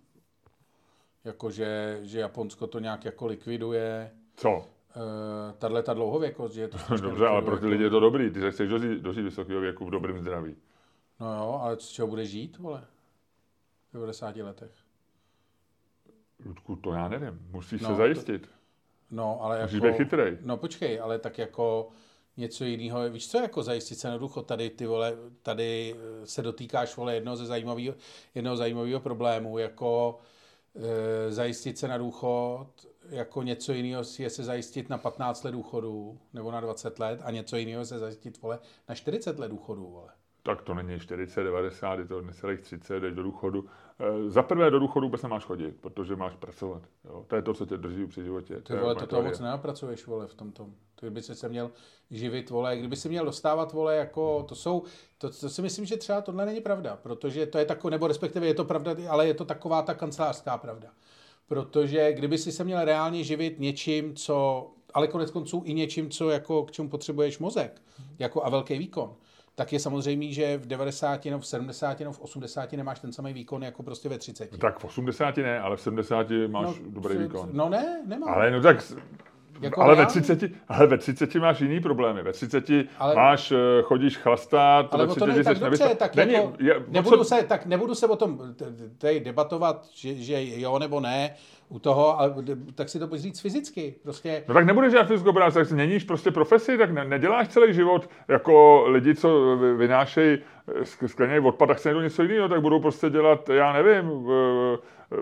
Jakože, 1.25 1.99
že 2.03 2.21
Japonsko 2.21 2.67
to 2.67 2.79
nějak 2.79 3.05
jako 3.05 3.27
likviduje. 3.27 4.11
Co? 4.37 4.51
Uh, 4.57 4.63
tahle 5.59 5.83
ta 5.83 5.95
dlouhověkost, 5.95 6.55
že 6.55 6.61
je 6.61 6.69
to 6.69 6.79
Dobře, 7.03 7.27
ale 7.27 7.43
pro 7.43 7.59
ty 7.59 7.67
lidi 7.67 7.85
je 7.85 7.91
to 7.91 8.01
dobrý. 8.01 8.31
Ty 8.31 8.41
se 8.41 8.51
chceš 8.51 8.69
dožít, 8.71 9.03
dožít 9.03 9.23
vysokého 9.25 9.61
věku 9.61 9.85
v 9.87 9.91
dobrém 9.91 10.19
zdraví. 10.19 10.57
No 11.21 11.35
jo, 11.37 11.59
ale 11.63 11.77
z 11.81 11.89
čeho 11.89 12.09
bude 12.09 12.27
žít, 12.27 12.59
vole? 12.59 12.85
V 13.91 13.95
90 13.95 14.37
letech. 14.37 14.71
Ludku, 16.47 16.77
to 16.77 16.93
já 16.93 17.09
nevím. 17.09 17.39
Musíš 17.51 17.81
No, 17.83 17.89
se 17.89 17.93
to- 17.93 17.97
zajistit. 17.99 18.51
No, 19.11 19.39
ale 19.43 19.63
Musíš 19.63 19.75
jako... 19.75 19.87
být 19.87 19.97
chytrej. 19.97 20.39
No 20.43 20.57
počkej, 20.57 21.01
ale 21.01 21.19
tak 21.19 21.39
jako 21.39 21.89
něco 22.37 22.65
jiného, 22.65 23.11
víš 23.11 23.31
co, 23.31 23.39
jako 23.39 23.63
zajistit 23.63 23.95
se 23.99 24.09
na 24.09 24.19
důchod, 24.19 24.47
tady 24.47 24.71
ty 24.71 24.87
vole, 24.87 25.17
tady 25.43 25.95
eh, 26.23 26.27
se 26.27 26.43
dotýkáš, 26.43 26.97
vole, 26.97 27.15
jednoho 27.15 27.37
ze 27.37 27.47
zajímavého, 27.47 27.95
jednoho 28.35 28.57
zajímavého 28.57 29.01
problému, 29.01 29.59
jako 29.59 30.19
zajistit 31.29 31.79
se 31.79 31.89
na 31.89 31.99
důchod, 31.99 32.69
jako 33.09 33.43
něco 33.43 33.73
jiného 33.73 34.03
je 34.19 34.31
se 34.31 34.45
zajistit 34.45 34.89
na 34.89 34.99
15 34.99 35.45
let 35.45 35.53
důchodu, 35.53 36.21
nebo 36.33 36.51
na 36.51 36.61
20 36.61 36.99
let, 36.99 37.21
a 37.23 37.31
něco 37.31 37.57
jiného 37.57 37.85
se 37.85 37.99
zajistit, 37.99 38.43
vole, 38.43 38.59
na 38.89 38.95
40 38.95 39.39
let 39.39 39.49
důchodu, 39.49 39.91
vole. 39.91 40.13
Tak 40.47 40.63
to 40.63 40.75
není 40.75 41.01
40, 41.01 41.45
90, 41.45 41.99
je 41.99 42.05
to 42.05 42.23
necelých 42.23 42.61
30, 42.61 43.01
jdeš 43.01 43.15
do 43.15 43.23
důchodu. 43.23 43.65
E, 43.99 44.31
za 44.31 44.43
prvé 44.43 44.71
do 44.71 44.79
důchodu 44.79 45.07
vůbec 45.07 45.23
nemáš 45.23 45.45
chodit, 45.45 45.77
protože 45.81 46.17
máš 46.17 46.35
pracovat. 46.35 46.83
Jo? 47.05 47.25
To 47.29 47.37
je 47.37 47.43
to, 47.43 47.55
co 47.55 47.67
tě 47.67 47.77
drží 47.77 48.07
při 48.07 48.25
životě. 48.25 48.61
Ty 48.61 48.77
vole, 48.77 48.95
to 48.95 49.07
teorie. 49.07 49.31
moc 49.31 49.41
nenapracuješ, 49.41 50.07
vole, 50.07 50.27
v 50.27 50.35
tomto. 50.35 50.67
To 50.95 51.11
by 51.11 51.23
se 51.23 51.49
měl 51.49 51.71
živit, 52.11 52.51
vole, 52.51 52.77
kdyby 52.77 52.97
si 52.97 53.09
měl 53.09 53.25
dostávat, 53.25 53.73
vole, 53.73 53.97
jako, 53.97 54.45
to 54.49 54.55
jsou, 54.55 54.83
to, 55.19 55.31
to 55.31 55.49
si 55.49 55.63
myslím, 55.63 55.85
že 55.85 55.97
třeba 55.97 56.21
tohle 56.21 56.47
není 56.47 56.61
pravda, 56.61 56.99
protože 57.03 57.47
to 57.47 57.59
je 57.59 57.65
takové, 57.65 57.91
nebo 57.91 58.07
respektive 58.07 58.47
je 58.47 58.55
to 58.55 58.65
pravda, 58.65 58.93
ale 59.09 59.27
je 59.27 59.35
to 59.35 59.45
taková 59.45 59.83
ta 59.83 59.95
kancelářská 59.95 60.59
pravda. 60.59 60.89
Protože 61.47 62.13
kdyby 62.13 62.39
si 62.39 62.53
se 62.53 62.65
měl 62.65 62.85
reálně 62.85 63.25
živit 63.25 63.61
něčím, 63.61 64.15
co, 64.15 64.67
ale 64.95 65.09
konec 65.09 65.31
konců 65.31 65.63
i 65.65 65.75
něčím, 65.75 66.11
co 66.11 66.31
jako, 66.31 66.65
k 66.65 66.71
čemu 66.71 66.89
potřebuješ 66.89 67.39
mozek, 67.39 67.83
jako 68.19 68.45
a 68.45 68.49
velký 68.49 68.79
výkon, 68.79 69.17
tak 69.55 69.73
je 69.73 69.81
samozřejmě, 69.81 70.33
že 70.33 70.59
v 70.59 70.67
90 70.67 71.25
nebo 71.25 71.39
v 71.39 71.47
70 71.47 72.01
nebo 72.01 72.13
v 72.13 72.21
80 72.21 72.73
nemáš 72.73 73.01
ten 73.01 73.13
samý 73.13 73.33
výkon 73.33 73.63
jako 73.63 73.83
prostě 73.83 74.09
ve 74.09 74.19
30. 74.19 74.59
Tak 74.59 74.79
v 74.79 74.85
80 74.85 75.37
ne, 75.37 75.61
ale 75.61 75.77
v 75.77 75.81
70 75.81 76.27
máš 76.47 76.67
no, 76.67 76.91
dobrý 76.91 77.19
výkon. 77.19 77.49
No 77.53 77.69
ne, 77.69 78.03
nemám. 78.07 78.35
Ale 78.35 78.51
no 78.51 78.63
tak, 78.63 78.93
Jako 79.65 79.81
ale, 79.83 79.95
ve 79.95 80.01
reálně? 80.03 80.21
30, 80.23 80.51
ale 80.69 80.87
ve 80.87 80.99
30 80.99 81.35
máš 81.35 81.61
jiný 81.61 81.81
problémy. 81.81 82.23
Ve 82.23 82.33
30 82.33 82.89
Ale- 82.99 83.15
máš, 83.15 83.53
eh, 83.53 83.57
chodíš 83.83 84.17
chlastat, 84.17 84.95
Ale 84.95 85.07
ve 85.07 85.13
o 85.13 85.15
to 85.15 85.21
30 85.21 85.33
není 85.33 85.45
tak 85.45 85.57
jsi 85.57 85.63
dobře, 85.65 85.95
tak 85.95 86.17
Není, 86.17 86.33
jako, 86.33 86.53
je, 86.59 86.83
nebudu, 86.89 87.17
co- 87.17 87.25
se, 87.25 87.43
tak 87.49 87.67
nebudu 87.67 87.95
se 87.95 88.07
o 88.07 88.17
tom 88.17 88.39
tady 88.99 89.21
debatovat, 89.21 89.87
že, 89.95 90.15
že 90.15 90.61
jo 90.61 90.79
nebo 90.79 91.01
ne 91.01 91.35
u 91.69 91.79
toho, 91.79 92.21
ale 92.21 92.35
tak 92.75 92.89
si 92.89 92.99
to 92.99 93.09
pojď 93.09 93.21
říct 93.21 93.41
fyzicky. 93.41 93.95
Prostě 94.03 94.45
No 94.49 94.55
tak 94.55 94.65
nebudeš 94.67 94.93
dělat 94.93 95.07
fyzickou 95.09 95.33
práci, 95.33 95.55
tak 95.55 95.67
si 95.69 95.75
měníš 95.75 96.05
prostě 96.05 96.31
profesi, 96.31 96.79
tak 96.79 96.91
ne, 96.91 97.05
neděláš 97.05 97.49
celý 97.49 97.75
život 97.75 98.09
jako 98.29 98.85
lidi, 98.89 99.15
co 99.15 99.57
vy- 99.57 99.75
vynášejí, 99.75 100.39
sk- 100.83 101.07
sklenějí 101.07 101.41
odpad 101.41 101.71
a 101.71 101.75
chce 101.75 101.89
někdo 101.89 102.01
něco 102.03 102.23
jiného, 102.23 102.49
tak 102.49 102.61
budou 102.61 102.81
prostě 102.81 103.11
dělat, 103.11 103.49
já 103.49 103.73
nevím, 103.73 104.11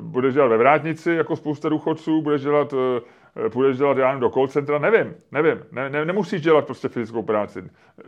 budeš 0.00 0.34
dělat 0.34 0.48
ve 0.48 0.56
vrátnici 0.56 1.10
jako 1.12 1.36
spousta 1.36 1.68
důchodců, 1.68 2.22
budeš 2.22 2.42
dělat, 2.42 2.72
eh, 2.72 3.00
půjdeš 3.52 3.76
dělat, 3.78 3.96
já 3.98 4.06
nevím, 4.06 4.20
do 4.20 4.30
call 4.30 4.48
centra, 4.48 4.78
nevím, 4.78 5.14
nevím, 5.32 5.58
ne, 5.72 5.90
ne, 5.90 6.04
nemusíš 6.04 6.40
dělat 6.42 6.64
prostě 6.66 6.88
fyzickou 6.88 7.22
práci. 7.22 7.62
Eh, 7.64 8.04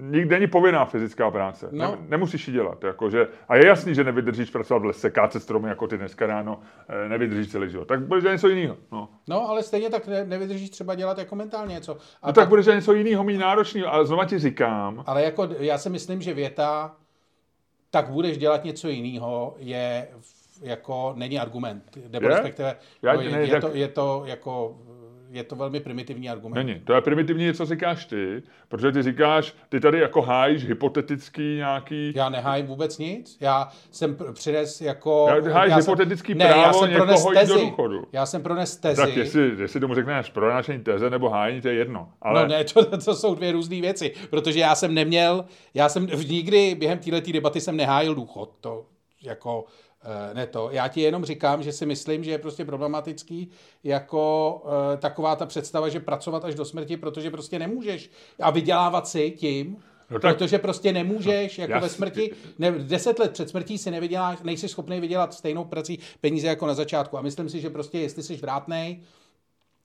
Nikdy 0.00 0.30
není 0.34 0.46
povinná 0.46 0.84
fyzická 0.84 1.30
práce, 1.30 1.68
No. 1.72 1.90
ne, 1.90 1.96
nemusíš 2.08 2.48
ji 2.48 2.54
dělat, 2.54 2.84
jakože, 2.84 3.28
a 3.48 3.56
je 3.56 3.66
jasný, 3.66 3.94
že 3.94 4.04
nevydržíš 4.04 4.50
pracovat 4.50 4.82
v 4.82 4.84
lese, 4.84 5.10
kácet 5.10 5.42
stromy 5.42 5.68
jako 5.68 5.86
ty 5.88 5.96
dneska 5.98 6.26
ráno, 6.26 6.60
eh, 6.88 7.08
nevydržíš 7.08 7.52
celý 7.52 7.70
život, 7.70 7.84
tak 7.88 8.00
budeš 8.00 8.22
dělat 8.22 8.32
něco 8.32 8.48
jiného. 8.48 8.76
No. 8.92 9.08
No, 9.28 9.48
ale 9.48 9.62
stejně 9.62 9.90
tak 9.90 10.06
ne, 10.06 10.24
nevydržíš 10.24 10.70
třeba 10.70 10.94
dělat 10.94 11.18
jako 11.18 11.36
mentálně 11.36 11.74
něco. 11.74 11.96
A 12.22 12.26
No 12.26 12.32
tak 12.32 12.48
budeš 12.48 12.64
dělat 12.64 12.76
něco 12.76 12.92
jiného, 12.92 13.24
méně 13.24 13.38
náročného, 13.38 13.92
ale 13.92 14.06
znova 14.06 14.24
ti 14.24 14.38
říkám, 14.38 15.02
Ale 15.06 15.22
jako 15.22 15.48
já 15.58 15.78
si 15.78 15.90
myslím, 15.90 16.22
že 16.22 16.34
věta, 16.34 16.96
tak 17.90 18.08
budeš 18.08 18.38
dělat 18.38 18.64
něco 18.64 18.88
jiného, 18.88 19.54
je 19.58 20.08
v- 20.20 20.35
jako 20.62 21.12
není 21.16 21.38
argument. 21.38 21.98
Nebo 22.08 22.26
Je? 22.28 22.34
respektive 22.34 22.76
Já 23.02 23.12
no, 23.12 23.20
je, 23.20 23.30
ne- 23.30 23.40
je, 23.40 23.48
tak- 23.50 23.60
to, 23.60 23.70
je 23.76 23.88
to 23.88 24.22
jako 24.26 24.76
je 25.30 25.44
to 25.44 25.56
velmi 25.56 25.80
primitivní 25.80 26.30
argument. 26.30 26.54
Není. 26.54 26.80
To 26.80 26.92
je 26.92 27.00
primitivní, 27.00 27.54
co 27.54 27.64
říkáš 27.66 28.04
ty, 28.04 28.42
protože 28.68 28.92
ty 28.92 29.02
říkáš, 29.02 29.54
ty 29.68 29.80
tady 29.80 30.00
jako 30.00 30.22
hájíš 30.22 30.64
hypotetický 30.64 31.56
nějaký... 31.56 32.12
Já 32.16 32.28
nehájím 32.28 32.66
vůbec 32.66 32.98
nic. 32.98 33.36
Já 33.40 33.68
jsem 33.90 34.16
přines 34.32 34.80
jako... 34.80 35.26
Já- 35.28 35.52
hájíš 35.52 35.74
jsem- 35.74 35.82
hypotetický 35.82 36.34
ne, 36.34 36.44
já 36.44 36.52
právo 36.52 36.78
jsem 36.80 36.90
někoho 36.90 37.32
jít 37.32 37.48
do 37.48 37.54
důchodu. 37.60 38.04
Já 38.12 38.26
jsem 38.26 38.42
prones 38.42 38.76
tezi. 38.76 39.02
Tak 39.02 39.16
jestli, 39.16 39.52
jestli 39.58 39.80
tomu 39.80 39.94
řekneš 39.94 40.30
pronášení 40.30 40.82
teze 40.84 41.10
nebo 41.10 41.28
hájení, 41.28 41.60
to 41.60 41.68
je 41.68 41.74
jedno. 41.74 42.08
Ale 42.22 42.42
No 42.42 42.48
ne, 42.48 42.64
to, 42.64 42.84
to 43.04 43.14
jsou 43.14 43.34
dvě 43.34 43.52
různé 43.52 43.80
věci, 43.80 44.12
protože 44.30 44.60
já 44.60 44.74
jsem 44.74 44.94
neměl, 44.94 45.44
já 45.74 45.88
jsem 45.88 46.06
nikdy 46.28 46.74
během 46.74 46.98
této 46.98 47.32
debaty 47.32 47.60
jsem 47.60 47.76
nehájil 47.76 48.14
důchod, 48.14 48.50
to 48.60 48.86
jako 49.22 49.64
ne 50.34 50.46
to. 50.46 50.68
Já 50.72 50.88
ti 50.88 51.00
jenom 51.00 51.24
říkám, 51.24 51.62
že 51.62 51.72
si 51.72 51.86
myslím, 51.86 52.24
že 52.24 52.30
je 52.30 52.38
prostě 52.38 52.64
problematický 52.64 53.50
jako 53.84 54.54
uh, 54.64 54.70
taková 54.98 55.36
ta 55.36 55.46
představa, 55.46 55.88
že 55.88 56.00
pracovat 56.00 56.44
až 56.44 56.54
do 56.54 56.64
smrti, 56.64 56.96
protože 56.96 57.30
prostě 57.30 57.58
nemůžeš 57.58 58.10
a 58.40 58.50
vydělávat 58.50 59.08
si 59.08 59.30
tím, 59.30 59.76
No 60.10 60.14
no 60.14 60.20
tak- 60.20 60.36
protože 60.36 60.58
prostě 60.58 60.92
nemůžeš, 60.92 61.58
jako 61.58 61.72
já 61.72 61.78
ve 61.78 61.88
smrti, 61.88 62.30
ne, 62.58 62.70
deset 62.70 63.18
let 63.18 63.32
před 63.32 63.48
smrtí 63.48 63.78
si 63.78 63.90
nevyděláš, 63.90 64.38
nejsi 64.42 64.68
schopný 64.68 65.00
vydělat 65.00 65.34
stejnou 65.34 65.64
prací 65.64 65.98
peníze 66.20 66.46
jako 66.46 66.66
na 66.66 66.74
začátku. 66.74 67.18
A 67.18 67.22
myslím 67.22 67.48
si, 67.48 67.60
že 67.60 67.70
prostě 67.70 67.98
jestli 67.98 68.22
jsi 68.22 68.36
vrátnej, 68.36 69.00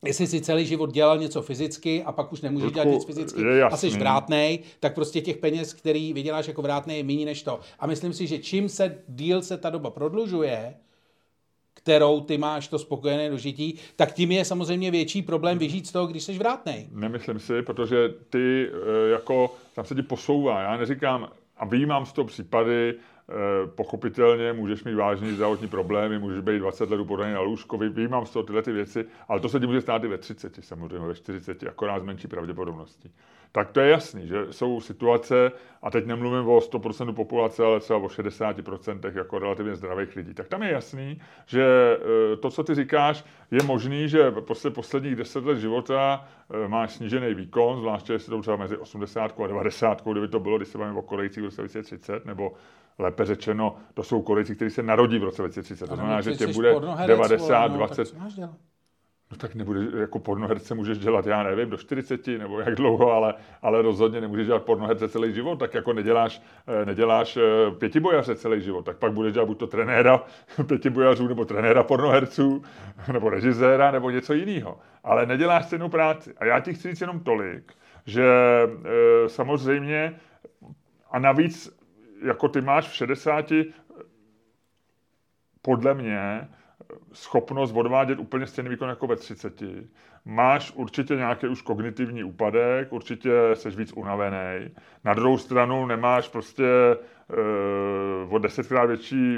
jestli 0.06 0.28
si 0.28 0.42
celý 0.42 0.66
život 0.66 0.92
dělal 0.92 1.18
něco 1.18 1.42
fyzicky 1.42 2.04
a 2.04 2.12
pak 2.12 2.34
už 2.34 2.42
nemůžeš 2.42 2.64
Ludku, 2.66 2.76
dělat 2.76 2.94
nic 2.94 3.06
fyzicky 3.06 3.62
a 3.62 3.78
jsi 3.78 3.90
vrátnej, 3.90 4.60
tak 4.80 4.96
prostě 4.96 5.22
těch 5.22 5.38
peněz, 5.38 5.74
který 5.74 6.14
vyděláš 6.14 6.48
jako 6.48 6.62
vrátnej, 6.62 6.98
je 6.98 7.04
méně 7.04 7.26
než 7.26 7.44
to. 7.44 7.60
A 7.80 7.88
myslím 7.88 8.14
si, 8.14 8.28
že 8.28 8.40
čím 8.40 8.70
se 8.70 9.04
díl 9.08 9.42
se 9.42 9.58
ta 9.58 9.70
doba 9.70 9.90
prodlužuje, 9.90 10.76
kterou 11.74 12.22
ty 12.22 12.38
máš 12.38 12.68
to 12.68 12.80
spokojené 12.80 13.30
dožití, 13.30 13.80
tak 13.96 14.14
tím 14.14 14.32
je 14.32 14.46
samozřejmě 14.46 14.92
větší 14.92 15.22
problém 15.22 15.58
vyžít 15.58 15.88
z 15.88 15.92
toho, 15.92 16.08
když 16.08 16.24
jsi 16.24 16.38
vrátnej. 16.38 16.88
Nemyslím 16.92 17.40
si, 17.40 17.62
protože 17.62 18.10
ty 18.30 18.68
eh, 18.68 19.12
jako, 19.12 19.56
tam 19.76 19.86
se 19.86 19.96
ti 19.96 20.02
posouvá. 20.02 20.62
Já 20.62 20.78
neříkám, 20.78 21.30
a 21.58 21.66
výjímám 21.66 22.06
z 22.06 22.12
toho 22.14 22.26
případy, 22.26 22.94
pochopitelně 23.76 24.54
můžeš 24.54 24.84
mít 24.84 24.96
vážný 24.96 25.32
zdravotní 25.32 25.68
problémy, 25.68 26.20
můžeš 26.20 26.40
být 26.40 26.60
20 26.60 26.90
let 26.90 27.00
upodaný 27.00 27.34
na 27.34 27.40
lůžko, 27.40 27.78
vy- 27.78 27.90
výjímám 27.90 28.26
z 28.26 28.32
toho 28.32 28.44
tyhle 28.44 28.62
ty 28.62 28.72
věci, 28.72 29.06
ale 29.28 29.40
to 29.40 29.50
se 29.50 29.60
ti 29.60 29.68
může 29.68 29.82
stát 29.82 30.04
i 30.04 30.08
ve 30.08 30.18
30, 30.18 30.58
samozřejmě 30.62 31.08
ve 31.08 31.16
40, 31.16 31.64
akorát 31.64 32.00
s 32.00 32.04
menší 32.04 32.28
pravděpodobností. 32.28 33.12
Tak 33.52 33.72
to 33.72 33.80
je 33.80 33.90
jasný, 33.90 34.28
že 34.28 34.46
jsou 34.52 34.82
situace, 34.82 35.52
a 35.82 35.92
teď 35.92 36.06
nemluvím 36.06 36.50
o 36.50 36.60
100% 36.60 37.14
populace, 37.14 37.64
ale 37.64 37.80
třeba 37.80 38.00
o 38.00 38.08
60% 38.08 39.18
jako 39.18 39.40
relativně 39.40 39.76
zdravých 39.76 40.16
lidí, 40.16 40.34
tak 40.34 40.48
tam 40.48 40.64
je 40.64 40.72
jasný, 40.72 41.22
že 41.46 41.98
eh, 42.34 42.38
to, 42.38 42.50
co 42.50 42.64
ty 42.64 42.76
říkáš, 42.76 43.26
je 43.52 43.64
možný, 43.64 44.10
že 44.10 44.32
posle 44.32 44.72
posledních 44.72 45.16
10 45.16 45.46
let 45.46 45.58
života 45.58 46.28
eh, 46.50 46.68
máš 46.68 46.92
snížený 46.92 47.34
výkon, 47.34 47.80
zvláště 47.80 48.14
jestli 48.14 48.30
to 48.30 48.42
třeba 48.42 48.58
mezi 48.58 48.78
80 48.78 49.40
a 49.44 49.48
90, 49.48 50.04
kdyby 50.12 50.28
to 50.28 50.40
bylo, 50.40 50.58
když 50.58 50.70
se 50.70 50.78
bavíme 50.78 51.00
o 51.00 51.16
roce 51.16 51.62
2030, 51.62 52.26
nebo 52.26 52.54
lépe 53.00 53.26
řečeno, 53.26 53.76
to 53.94 54.04
jsou 54.04 54.22
Korejci, 54.22 54.56
kteří 54.56 54.72
se 54.72 54.84
narodí 54.84 55.20
v 55.20 55.24
roce 55.24 55.42
2030. 55.42 55.88
To 55.88 55.96
znamená, 55.96 56.22
že 56.22 56.36
tě 56.36 56.48
bude 56.48 56.76
90, 57.08 57.68
20, 57.68 58.06
Co 58.06 58.20
máš 58.20 58.34
dělat? 58.34 58.56
No 59.32 59.38
tak 59.38 59.56
nebude, 59.56 59.80
jako 60.00 60.20
pornoherce 60.20 60.76
můžeš 60.76 60.98
dělat, 60.98 61.26
já 61.26 61.44
nevím, 61.44 61.70
do 61.70 61.78
40 61.78 62.28
nebo 62.28 62.60
jak 62.60 62.76
dlouho, 62.76 63.12
ale, 63.12 63.34
ale 63.62 63.82
rozhodně 63.82 64.22
nemůžeš 64.22 64.48
dělat 64.48 64.64
pornoherce 64.64 65.10
celý 65.10 65.34
život, 65.34 65.56
tak 65.60 65.74
jako 65.74 65.94
neděláš, 65.94 66.42
eh, 66.68 66.86
neděláš 66.86 67.38
eh, 67.38 67.42
pětibojaře 67.72 68.36
celý 68.36 68.62
život, 68.62 68.86
tak 68.86 68.98
pak 68.98 69.14
budeš 69.14 69.34
dělat 69.34 69.46
buď 69.46 69.60
to 69.60 69.68
trenéra 69.68 70.24
pětibojařů, 70.68 71.28
nebo 71.28 71.46
trenéra 71.46 71.84
pornoherců, 71.84 72.64
nebo 73.14 73.30
režiséra, 73.30 73.92
nebo 73.92 74.10
něco 74.10 74.34
jiného. 74.34 74.80
Ale 75.04 75.26
neděláš 75.26 75.66
stejnou 75.66 75.90
práci. 75.90 76.34
A 76.38 76.46
já 76.46 76.60
ti 76.60 76.74
chci 76.74 76.90
říct 76.90 77.02
jenom 77.02 77.20
tolik, 77.20 77.74
že 78.06 78.26
e, 78.26 79.30
samozřejmě 79.30 80.20
a 81.12 81.20
navíc, 81.20 81.81
jako 82.22 82.48
ty 82.48 82.62
máš 82.62 82.88
v 82.88 82.96
60, 82.96 83.52
podle 85.62 85.94
mě, 85.94 86.48
schopnost 87.14 87.72
odvádět 87.76 88.20
úplně 88.20 88.48
stejný 88.48 88.70
výkon 88.70 88.90
jako 88.90 89.08
ve 89.08 89.16
30. 89.16 89.64
Máš 90.26 90.72
určitě 90.76 91.16
nějaký 91.16 91.48
už 91.48 91.62
kognitivní 91.62 92.24
úpadek, 92.24 92.94
určitě 92.94 93.32
jsi 93.54 93.70
víc 93.70 93.94
unavený. 93.94 94.70
Na 95.04 95.14
druhou 95.14 95.38
stranu 95.38 95.86
nemáš 95.86 96.28
prostě 96.28 96.64
o 98.30 98.38
desetkrát 98.38 98.88
větší 98.88 99.38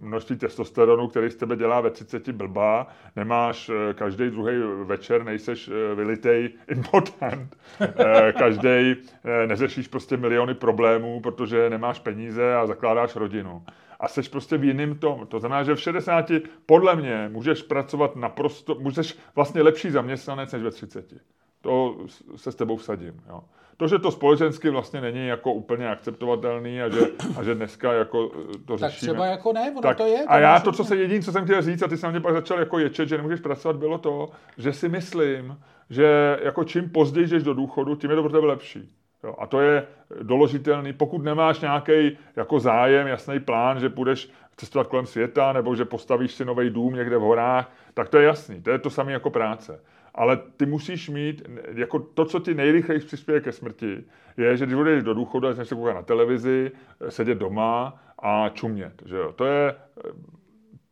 množství 0.00 0.36
testosteronu, 0.36 1.08
který 1.08 1.30
z 1.30 1.36
tebe 1.36 1.56
dělá 1.56 1.80
ve 1.80 1.90
30 1.90 2.28
blbá. 2.28 2.86
Nemáš 3.16 3.68
uh, 3.68 3.74
každý 3.94 4.30
druhý 4.30 4.54
večer, 4.84 5.24
nejseš 5.24 5.70
vylitej 5.94 6.50
impotent. 6.68 7.56
Každý 8.38 8.96
neřešíš 9.46 9.88
prostě 9.88 10.16
miliony 10.16 10.54
problémů, 10.54 11.20
protože 11.20 11.70
nemáš 11.70 11.98
peníze 11.98 12.54
a 12.54 12.66
zakládáš 12.66 13.16
rodinu 13.16 13.62
a 14.00 14.08
seš 14.08 14.28
prostě 14.28 14.56
v 14.56 14.64
jiném 14.64 14.98
tom. 14.98 15.26
To 15.26 15.40
znamená, 15.40 15.62
že 15.62 15.74
v 15.74 15.80
60 15.80 16.30
podle 16.66 16.96
mě 16.96 17.28
můžeš 17.32 17.62
pracovat 17.62 18.16
naprosto, 18.16 18.74
můžeš 18.74 19.18
vlastně 19.34 19.62
lepší 19.62 19.90
zaměstnanec 19.90 20.52
než 20.52 20.62
ve 20.62 20.70
30. 20.70 21.14
To 21.60 21.98
se 22.36 22.52
s 22.52 22.54
tebou 22.54 22.76
vsadím. 22.76 23.22
Jo. 23.28 23.44
To, 23.78 23.88
že 23.88 23.98
to 23.98 24.10
společensky 24.10 24.70
vlastně 24.70 25.00
není 25.00 25.26
jako 25.26 25.52
úplně 25.52 25.88
akceptovatelný 25.88 26.82
a 26.82 26.88
že, 26.88 27.00
a 27.38 27.42
že 27.42 27.54
dneska 27.54 27.92
jako 27.92 28.30
eh, 28.34 28.58
to 28.66 28.78
tak 28.78 28.90
řešíme. 28.90 29.12
třeba 29.12 29.26
jako 29.26 29.52
ne, 29.52 29.70
ono 29.70 29.80
tak, 29.80 29.96
to 29.96 30.06
je. 30.06 30.18
To 30.18 30.30
a 30.30 30.38
já 30.38 30.60
to, 30.60 30.72
co 30.72 30.84
se 30.84 30.96
jediný, 30.96 31.22
co 31.22 31.32
jsem 31.32 31.44
chtěl 31.44 31.62
říct, 31.62 31.82
a 31.82 31.88
ty 31.88 31.96
jsem 31.96 32.10
mě 32.10 32.20
pak 32.20 32.34
začal 32.34 32.58
jako 32.58 32.78
ječet, 32.78 33.08
že 33.08 33.16
nemůžeš 33.16 33.40
pracovat, 33.40 33.76
bylo 33.76 33.98
to, 33.98 34.28
že 34.58 34.72
si 34.72 34.88
myslím, 34.88 35.58
že 35.90 36.38
jako 36.42 36.64
čím 36.64 36.90
později 36.90 37.26
jdeš 37.26 37.42
do 37.42 37.54
důchodu, 37.54 37.96
tím 37.96 38.10
je 38.10 38.16
to 38.16 38.22
pro 38.22 38.32
tebe 38.32 38.46
lepší. 38.46 38.88
Jo, 39.24 39.34
a 39.38 39.46
to 39.46 39.60
je 39.60 39.86
doložitelný, 40.22 40.92
pokud 40.92 41.22
nemáš 41.22 41.60
nějaký 41.60 42.18
jako 42.36 42.60
zájem, 42.60 43.06
jasný 43.06 43.40
plán, 43.40 43.80
že 43.80 43.88
půjdeš 43.88 44.30
cestovat 44.56 44.86
kolem 44.86 45.06
světa, 45.06 45.52
nebo 45.52 45.76
že 45.76 45.84
postavíš 45.84 46.32
si 46.32 46.44
nový 46.44 46.70
dům 46.70 46.94
někde 46.94 47.18
v 47.18 47.20
horách, 47.20 47.72
tak 47.94 48.08
to 48.08 48.18
je 48.18 48.24
jasný, 48.24 48.62
to 48.62 48.70
je 48.70 48.78
to 48.78 48.90
samé 48.90 49.12
jako 49.12 49.30
práce. 49.30 49.80
Ale 50.18 50.36
ty 50.56 50.66
musíš 50.66 51.08
mít, 51.08 51.42
jako 51.74 51.98
to, 51.98 52.24
co 52.24 52.40
ti 52.40 52.54
nejrychleji 52.54 53.00
přispěje 53.00 53.40
ke 53.40 53.52
smrti, 53.52 54.04
je, 54.36 54.56
že 54.56 54.66
když 54.66 54.76
budeš 54.76 55.02
do 55.02 55.14
důchodu 55.14 55.48
začneš 55.48 55.68
se 55.68 55.74
koukat 55.74 55.94
na 55.94 56.02
televizi, 56.02 56.70
sedět 57.08 57.38
doma 57.38 58.02
a 58.18 58.48
čumět. 58.48 59.02
Že 59.06 59.16
jo? 59.16 59.32
To 59.32 59.44
je 59.44 59.74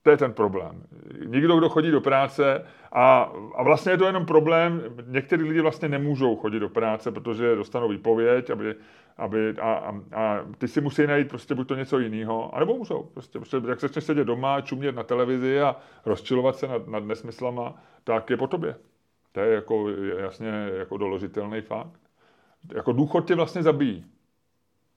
to 0.07 0.11
je 0.11 0.17
ten 0.17 0.33
problém. 0.33 0.83
Nikdo, 1.27 1.57
kdo 1.57 1.69
chodí 1.69 1.91
do 1.91 2.01
práce 2.01 2.65
a, 2.93 3.33
a 3.55 3.63
vlastně 3.63 3.93
je 3.93 3.99
to 3.99 4.07
jenom 4.07 4.27
problém, 4.27 4.83
někteří 5.07 5.43
lidi 5.43 5.61
vlastně 5.61 5.89
nemůžou 5.89 6.37
chodit 6.37 6.61
do 6.61 6.69
práce, 6.69 7.13
protože 7.13 7.55
dostanou 7.55 7.89
výpověď, 7.89 8.51
aby, 8.51 8.75
aby 9.17 9.55
a, 9.61 9.73
a, 9.73 10.01
a 10.13 10.45
ty 10.59 10.69
si 10.69 10.81
musí 10.81 11.07
najít 11.07 11.29
prostě 11.29 11.55
buď 11.55 11.69
to 11.69 11.75
něco 11.75 11.99
jiného, 11.99 12.55
anebo 12.55 12.77
můžou. 12.77 13.03
Prostě, 13.03 13.39
prostě 13.39 13.57
jak 13.69 13.81
se 13.81 14.01
sedět 14.01 14.25
doma, 14.25 14.61
čumět 14.61 14.95
na 14.95 15.03
televizi 15.03 15.61
a 15.61 15.77
rozčilovat 16.05 16.57
se 16.57 16.69
nad, 16.69 16.89
nad 16.89 17.05
nesmyslama, 17.05 17.75
tak 18.05 18.31
je 18.31 18.37
po 18.37 18.47
tobě. 18.47 18.77
To 19.37 19.41
je 19.41 19.55
jako 19.55 19.89
jasně 20.19 20.49
jako 20.79 20.97
doložitelný 20.97 21.61
fakt. 21.61 22.01
Jako 22.75 22.93
důchod 22.93 23.27
tě 23.27 23.35
vlastně 23.35 23.63
zabíjí. 23.63 24.07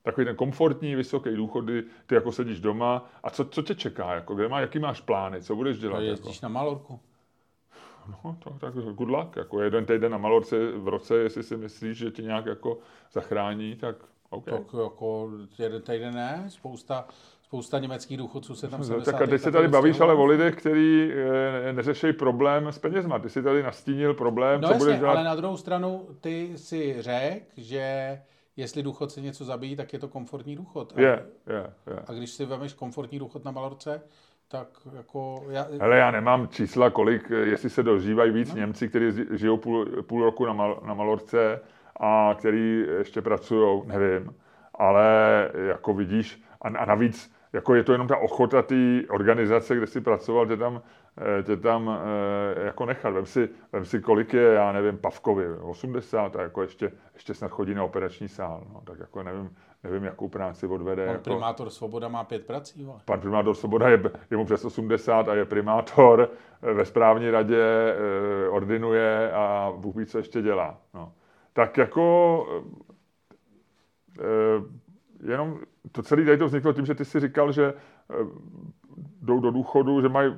Takový 0.02 0.24
ten 0.24 0.36
komfortní, 0.36 0.94
vysoký 0.94 1.36
důchod, 1.36 1.64
kdy 1.64 1.84
ty 2.06 2.14
jako 2.14 2.32
sedíš 2.32 2.60
doma 2.60 3.10
a 3.22 3.30
co, 3.30 3.44
co 3.44 3.62
tě 3.62 3.74
čeká, 3.74 4.14
jako, 4.14 4.34
kde 4.34 4.48
má, 4.48 4.60
jaký 4.60 4.78
máš 4.78 5.00
plány, 5.00 5.42
co 5.42 5.56
budeš 5.56 5.78
dělat? 5.78 6.00
jezdíš 6.00 6.36
jako? 6.36 6.46
na 6.46 6.48
Malorku. 6.48 7.00
No, 8.08 8.36
to, 8.44 8.50
tak 8.50 8.74
good 8.74 9.08
luck. 9.08 9.36
Jako 9.36 9.62
jeden 9.62 9.86
týden 9.86 10.12
na 10.12 10.18
Malorce 10.18 10.72
v 10.72 10.88
roce, 10.88 11.16
jestli 11.16 11.42
si 11.42 11.56
myslíš, 11.56 11.98
že 11.98 12.10
tě 12.10 12.22
nějak 12.22 12.46
jako 12.46 12.78
zachrání, 13.12 13.76
tak 13.76 13.96
OK. 14.30 14.44
Tak 14.44 14.62
jako 14.82 15.30
jeden 15.58 15.82
týden 15.82 16.14
ne, 16.14 16.44
spousta, 16.48 17.08
spousta 17.50 17.78
německých 17.78 18.16
důchodců 18.16 18.54
se 18.54 18.68
tam 18.68 18.80
no, 18.90 19.00
Tak 19.00 19.22
a 19.22 19.26
teď 19.26 19.40
se 19.40 19.52
tady 19.52 19.68
bavíš 19.68 20.00
ale 20.00 20.14
o 20.14 20.24
lidech, 20.24 20.56
kteří 20.56 21.12
e, 21.68 21.72
neřeší 21.72 22.12
problém 22.12 22.66
s 22.66 22.78
penězma. 22.78 23.18
Ty 23.18 23.30
jsi 23.30 23.42
tady 23.42 23.62
nastínil 23.62 24.14
problém, 24.14 24.60
no 24.60 24.68
co 24.68 24.74
jasně, 24.74 24.84
budeš 24.84 24.98
dělat. 24.98 25.12
ale 25.12 25.24
na 25.24 25.34
druhou 25.34 25.56
stranu 25.56 26.08
ty 26.20 26.52
si 26.56 27.02
řekl, 27.02 27.46
že 27.56 28.18
jestli 28.56 28.82
důchodce 28.82 29.20
něco 29.20 29.44
zabíjí, 29.44 29.76
tak 29.76 29.92
je 29.92 29.98
to 29.98 30.08
komfortní 30.08 30.56
důchod. 30.56 30.92
Je, 30.96 31.26
je, 31.46 31.72
je. 31.86 32.02
A 32.06 32.12
když 32.12 32.30
si 32.30 32.44
vemeš 32.44 32.72
komfortní 32.72 33.18
důchod 33.18 33.44
na 33.44 33.50
Malorce, 33.50 34.02
tak 34.48 34.68
jako... 34.96 35.44
Já... 35.48 35.66
Hele, 35.80 35.96
já 35.96 36.10
nemám 36.10 36.48
čísla, 36.48 36.90
kolik, 36.90 37.30
jestli 37.30 37.70
se 37.70 37.82
dožívají 37.82 38.32
víc 38.32 38.50
no. 38.50 38.56
Němci, 38.56 38.88
kteří 38.88 39.24
žijou 39.32 39.56
půl, 39.56 39.86
půl 40.02 40.24
roku 40.24 40.46
na, 40.46 40.52
Mal, 40.52 40.80
na 40.86 40.94
Malorce 40.94 41.60
a 42.00 42.34
který 42.38 42.84
ještě 42.98 43.22
pracují, 43.22 43.82
nevím. 43.86 44.34
Ale 44.74 45.04
jako 45.68 45.94
vidíš, 45.94 46.42
a, 46.62 46.68
a 46.68 46.84
navíc 46.84 47.39
jako 47.52 47.74
je 47.74 47.84
to 47.84 47.92
jenom 47.92 48.08
ta 48.08 48.16
ochota 48.16 48.62
té 48.62 49.02
organizace, 49.08 49.76
kde 49.76 49.86
jsi 49.86 50.00
pracoval, 50.00 50.46
tě 50.46 50.56
tam, 50.56 50.82
eh, 51.38 51.42
tě 51.42 51.56
tam 51.56 51.90
eh, 51.90 52.64
jako 52.64 52.86
nechat. 52.86 53.10
Vem 53.10 53.26
si, 53.26 53.48
vem 53.72 53.84
si, 53.84 54.00
kolik 54.00 54.34
je, 54.34 54.42
já 54.42 54.72
nevím, 54.72 54.98
Pavkovi, 54.98 55.48
80 55.48 56.36
a 56.36 56.42
jako 56.42 56.62
ještě, 56.62 56.92
ještě 57.14 57.34
snad 57.34 57.50
chodí 57.50 57.74
na 57.74 57.84
operační 57.84 58.28
sál. 58.28 58.66
No, 58.74 58.82
tak 58.84 58.98
jako 58.98 59.22
nevím, 59.22 59.56
nevím, 59.84 60.04
jakou 60.04 60.28
práci 60.28 60.66
odvede. 60.66 61.06
Pan 61.06 61.12
jako... 61.12 61.24
primátor 61.24 61.70
Svoboda 61.70 62.08
má 62.08 62.24
pět 62.24 62.46
prací. 62.46 62.84
Vole. 62.84 63.00
Pan 63.04 63.20
primátor 63.20 63.54
Svoboda 63.54 63.88
je, 63.88 64.02
je 64.30 64.36
mu 64.36 64.44
přes 64.44 64.64
80 64.64 65.28
a 65.28 65.34
je 65.34 65.44
primátor, 65.44 66.30
eh, 66.62 66.72
ve 66.72 66.84
správní 66.84 67.30
radě 67.30 67.64
ordinuje 68.50 69.32
a 69.32 69.72
Bůh 69.76 69.96
ví, 69.96 70.06
co 70.06 70.18
ještě 70.18 70.42
dělá. 70.42 70.78
No. 70.94 71.12
Tak 71.52 71.76
jako 71.76 72.46
jenom 75.22 75.60
to 75.92 76.02
celé 76.02 76.24
tady 76.24 76.38
to 76.38 76.46
vzniklo 76.46 76.72
tím, 76.72 76.86
že 76.86 76.94
ty 76.94 77.04
si 77.04 77.20
říkal, 77.20 77.52
že 77.52 77.74
eh, 78.10 78.14
jdou 79.22 79.40
do 79.40 79.50
důchodu, 79.50 80.00
že 80.00 80.08
mají, 80.08 80.34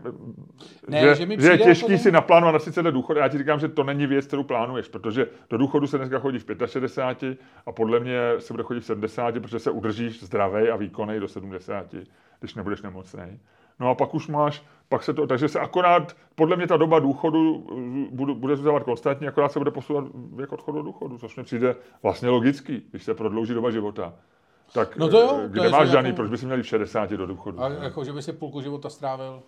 ne, 0.89 1.01
že, 1.01 1.15
že, 1.15 1.41
že 1.41 1.51
je 1.51 1.59
těžký 1.59 1.93
jako 1.93 2.03
si 2.03 2.13
naplánovat 2.13 2.53
na 2.53 2.59
30 2.59 2.85
let 2.85 2.93
důchod. 2.93 3.17
Já 3.17 3.29
ti 3.29 3.39
říkám, 3.39 3.61
že 3.61 3.69
to 3.69 3.85
není 3.85 4.07
věc, 4.07 4.27
kterou 4.27 4.43
plánuješ, 4.43 4.89
protože 4.89 5.27
do 5.51 5.59
důchodu 5.59 5.87
se 5.87 5.99
dneska 5.99 6.19
chodí 6.19 6.39
v 6.39 6.47
65 6.67 7.39
a 7.67 7.73
podle 7.73 8.01
mě 8.01 8.19
se 8.39 8.53
bude 8.53 8.63
chodit 8.63 8.81
v 8.81 8.85
70, 8.85 9.35
protože 9.35 9.59
se 9.59 9.71
udržíš 9.71 10.23
zdravý 10.23 10.69
a 10.69 10.77
výkonný 10.77 11.21
do 11.21 11.29
70, 11.29 11.95
když 12.41 12.55
nebudeš 12.55 12.83
nemocný. 12.83 13.41
No 13.81 13.91
a 13.91 13.95
pak 13.95 14.15
už 14.15 14.29
máš, 14.29 14.65
pak 14.89 15.03
se 15.03 15.15
to, 15.15 15.27
takže 15.27 15.49
se 15.49 15.61
akorát, 15.61 16.17
podle 16.35 16.57
mě 16.57 16.67
ta 16.67 16.77
doba 16.77 16.99
důchodu 16.99 17.67
eh, 17.71 18.15
bude, 18.15 18.35
bude 18.35 18.57
zůstávat 18.57 18.83
konstantní, 18.83 19.29
akorát 19.29 19.53
se 19.53 19.59
bude 19.59 19.71
posouvat 19.71 20.05
věk 20.35 20.53
odchodu 20.53 20.79
do 20.79 20.85
důchodu, 20.85 21.19
což 21.19 21.37
mi 21.37 21.43
přijde 21.43 21.77
vlastně 22.03 22.29
logický, 22.29 22.87
když 22.91 23.05
se 23.05 23.15
prodlouží 23.15 23.55
doba 23.55 23.71
života. 23.71 24.15
Tak 24.73 24.97
no 24.97 25.09
to 25.09 25.21
jo, 25.21 25.41
kde 25.49 25.63
to 25.63 25.71
máš 25.71 25.91
daný, 25.91 26.09
jako... 26.09 26.17
proč 26.17 26.31
by 26.31 26.39
si 26.39 26.47
měli 26.47 26.63
v 26.63 26.67
60 26.67 27.11
do 27.11 27.27
důchodu? 27.27 27.61
A 27.61 27.69
jako, 27.69 28.05
že 28.05 28.13
by 28.13 28.23
si 28.23 28.33
půlku 28.33 28.61
života 28.61 28.91
strávil 28.91 29.43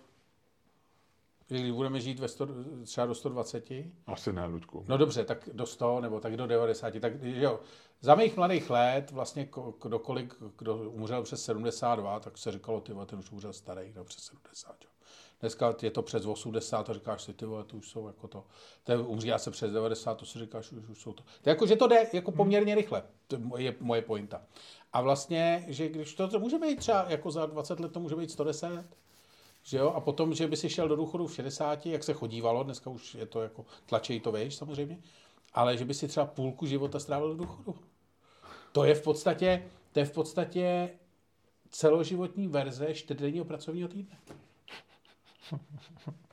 když 1.47 1.71
budeme 1.71 1.99
žít 1.99 2.19
ve 2.19 2.27
100, 2.27 2.47
třeba 2.85 3.07
do 3.07 3.15
120? 3.15 3.71
Asi 4.07 4.33
ne, 4.33 4.45
Ludku. 4.45 4.85
No 4.87 4.97
dobře, 4.97 5.25
tak 5.25 5.49
do 5.53 5.65
100 5.65 6.01
nebo 6.01 6.19
tak 6.19 6.37
do 6.37 6.47
90. 6.47 6.99
Tak 6.99 7.13
jo, 7.21 7.59
za 8.01 8.15
mých 8.15 8.37
mladých 8.37 8.69
let 8.69 9.11
vlastně 9.11 9.49
kdokoliv, 9.81 10.43
kdo 10.57 10.77
umřel 10.77 11.23
přes 11.23 11.43
72, 11.45 12.19
tak 12.19 12.37
se 12.37 12.51
říkalo, 12.51 12.81
ty 12.81 12.93
ten 13.05 13.19
už 13.19 13.31
umřel 13.31 13.53
starý, 13.53 13.93
no 13.95 14.03
přes 14.03 14.23
70. 14.23 14.75
Jo. 14.83 14.89
Dneska 15.39 15.75
je 15.81 15.91
to 15.91 16.01
přes 16.01 16.25
80 16.25 16.89
a 16.89 16.93
říkáš 16.93 17.23
si, 17.23 17.33
ty 17.33 17.45
vole, 17.45 17.63
to 17.63 17.77
už 17.77 17.89
jsou 17.89 18.07
jako 18.07 18.27
to. 18.27 18.43
To 18.83 19.03
umří 19.03 19.31
se 19.37 19.51
přes 19.51 19.71
90, 19.71 20.15
to 20.15 20.25
si 20.25 20.39
říkáš, 20.39 20.71
už, 20.71 20.89
už 20.89 21.01
jsou 21.01 21.13
to. 21.13 21.23
To 21.41 21.49
jako, 21.49 21.67
že 21.67 21.75
to 21.75 21.87
jde 21.87 22.07
jako 22.13 22.31
poměrně 22.31 22.75
rychle, 22.75 23.03
to 23.27 23.37
je 23.57 23.75
moje 23.79 24.01
pointa. 24.01 24.41
A 24.93 25.01
vlastně, 25.01 25.65
že 25.67 25.89
když 25.89 26.15
to, 26.15 26.27
to 26.27 26.39
může 26.39 26.59
být 26.59 26.79
třeba 26.79 27.05
jako 27.09 27.31
za 27.31 27.45
20 27.45 27.79
let, 27.79 27.91
to 27.91 27.99
může 27.99 28.15
být 28.15 28.31
110, 28.31 28.83
že 29.63 29.77
jo? 29.77 29.89
A 29.89 29.99
potom, 29.99 30.33
že 30.33 30.47
by 30.47 30.57
si 30.57 30.69
šel 30.69 30.87
do 30.87 30.95
důchodu 30.95 31.27
v 31.27 31.35
60, 31.35 31.85
jak 31.85 32.03
se 32.03 32.13
chodívalo, 32.13 32.63
dneska 32.63 32.89
už 32.89 33.15
je 33.15 33.25
to 33.25 33.41
jako 33.41 33.65
tlačej 33.85 34.19
to 34.19 34.31
vejš 34.31 34.55
samozřejmě, 34.55 34.99
ale 35.53 35.77
že 35.77 35.85
by 35.85 35.93
si 35.93 36.07
třeba 36.07 36.25
půlku 36.25 36.65
života 36.65 36.99
strávil 36.99 37.27
do 37.27 37.35
důchodu. 37.35 37.75
To 38.71 38.83
je 38.83 38.95
v 38.95 39.03
podstatě, 39.03 39.69
to 39.91 39.99
je 39.99 40.05
v 40.05 40.11
podstatě 40.11 40.89
celoživotní 41.69 42.47
verze 42.47 42.93
čtyřdenního 42.93 43.45
pracovního 43.45 43.89
týdne. 43.89 44.17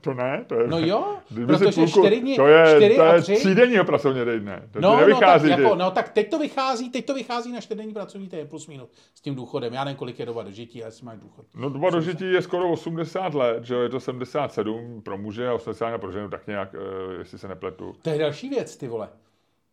To 0.00 0.14
ne, 0.14 0.44
to 0.46 0.54
je... 0.60 0.68
No 0.68 0.78
jo, 0.78 1.16
si 1.28 1.46
protože 1.46 1.86
čtyři 1.86 2.20
dny- 2.20 2.36
to 2.36 2.46
je, 2.46 2.76
čtyři 2.76 2.96
to 2.96 3.02
a 3.02 3.14
je 3.14 3.20
tři- 3.20 3.36
třídenního 3.36 3.84
pracovně 3.84 4.24
dne. 4.24 4.68
To 4.70 4.80
No, 4.80 5.08
no, 5.08 5.20
tak, 5.20 5.42
jako, 5.42 5.74
no 5.74 5.90
tak 5.90 6.08
teď 6.08 6.30
to 6.30 6.38
vychází, 6.38 6.90
teď 6.90 7.06
to 7.06 7.14
vychází 7.14 7.52
na 7.52 7.60
čtyřdenní 7.60 7.92
pracovní 7.94 8.28
týden 8.28 8.48
plus 8.48 8.66
minus 8.66 8.90
s 9.14 9.20
tím 9.20 9.34
důchodem. 9.34 9.72
Já 9.74 9.84
nevím, 9.84 9.96
kolik 9.96 10.18
je 10.18 10.26
doba 10.26 10.42
dožití, 10.42 10.82
ale 10.82 10.88
jestli 10.88 11.06
máš 11.06 11.18
důchod. 11.18 11.46
No 11.54 11.70
doba 11.70 11.90
dožití 11.90 12.32
je 12.32 12.42
skoro 12.42 12.72
80 12.72 13.34
let, 13.34 13.64
že 13.64 13.74
jo, 13.74 13.80
je 13.80 13.88
to 13.88 14.00
77 14.00 15.02
pro 15.02 15.18
muže 15.18 15.48
a 15.48 15.54
80 15.54 15.98
pro 15.98 16.12
ženu, 16.12 16.28
tak 16.30 16.46
nějak, 16.46 16.74
eh, 16.74 17.14
jestli 17.18 17.38
se 17.38 17.48
nepletu. 17.48 17.94
To 18.02 18.10
je 18.10 18.18
další 18.18 18.48
věc, 18.48 18.76
ty 18.76 18.88
vole. 18.88 19.08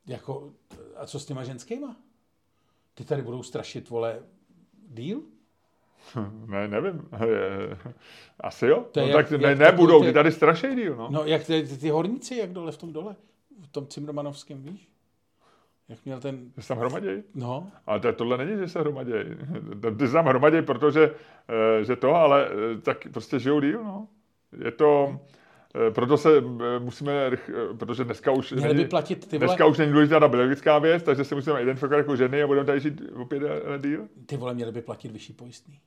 Jako, 0.07 0.49
a 0.95 1.05
co 1.05 1.19
s 1.19 1.25
těma 1.25 1.43
ženskýma? 1.43 1.95
Ty 2.93 3.03
tady 3.05 3.21
budou 3.21 3.43
strašit, 3.43 3.89
vole, 3.89 4.19
díl? 4.89 5.21
Ne, 6.45 6.67
nevím. 6.67 7.01
Je- 7.25 7.77
Asi 8.39 8.67
jo. 8.67 8.85
To 8.91 8.99
no, 8.99 9.07
jak- 9.07 9.29
tak 9.29 9.41
ne, 9.41 9.47
jak 9.49 9.59
nebudou, 9.59 10.03
ty- 10.03 10.13
tady 10.13 10.31
strašej 10.31 10.75
díl, 10.75 10.95
no. 10.95 11.07
No, 11.11 11.23
jak 11.25 11.43
ty, 11.45 11.63
ty, 11.67 11.77
ty 11.77 11.89
horníci, 11.89 12.35
jak 12.35 12.51
dole 12.51 12.71
v 12.71 12.77
tom 12.77 12.93
dole, 12.93 13.15
v 13.63 13.67
tom 13.67 13.87
Cimrmanovském, 13.87 14.63
víš? 14.63 14.89
Jak 15.89 16.05
měl 16.05 16.19
ten, 16.19 16.51
Že 16.57 16.61
se 16.63 16.67
tam 16.67 16.77
hromaděj. 16.77 17.23
no, 17.35 17.67
Ale 17.85 17.99
to, 17.99 18.13
tohle 18.13 18.37
není, 18.37 18.57
že 18.57 18.67
se 18.67 18.79
hromaděj. 18.79 19.37
Ty 19.99 20.07
se 20.07 20.13
tam 20.13 20.25
hromaděj, 20.25 20.61
protože 20.61 21.11
eh, 21.79 21.83
že 21.83 21.95
to, 21.95 22.15
ale 22.15 22.47
eh, 22.47 22.81
tak 22.81 23.07
prostě 23.13 23.39
žijou 23.39 23.59
díl, 23.61 23.83
no. 23.83 24.07
Je 24.65 24.71
to, 24.71 25.19
eh, 25.23 25.36
proto 25.91 26.17
se 26.17 26.29
eh, 26.37 26.79
musíme, 26.79 27.13
eh, 27.13 27.37
protože 27.77 28.03
dneska 28.03 28.31
už 28.31 28.51
měli 28.51 28.67
by 28.67 28.73
není, 28.73 28.89
platit 28.89 29.27
ty 29.27 29.37
vole, 29.37 29.47
dneska 29.47 29.65
už 29.65 29.77
není 29.77 29.91
důležitá 29.91 30.19
ta 30.19 30.27
biologická 30.27 30.79
věc, 30.79 31.03
takže 31.03 31.23
se 31.23 31.35
musíme 31.35 31.61
identifikovat 31.61 31.97
jako 31.97 32.15
ženy 32.15 32.43
a 32.43 32.47
budeme 32.47 32.65
tady 32.65 32.79
žít 32.79 33.01
opět 33.15 33.43
eh, 33.43 33.79
díl. 33.79 34.07
ty 34.25 34.37
vole, 34.37 34.53
měli 34.53 34.71
by 34.71 34.81
platit 34.81 35.11
vyšší 35.11 35.33
pojistný. 35.33 35.79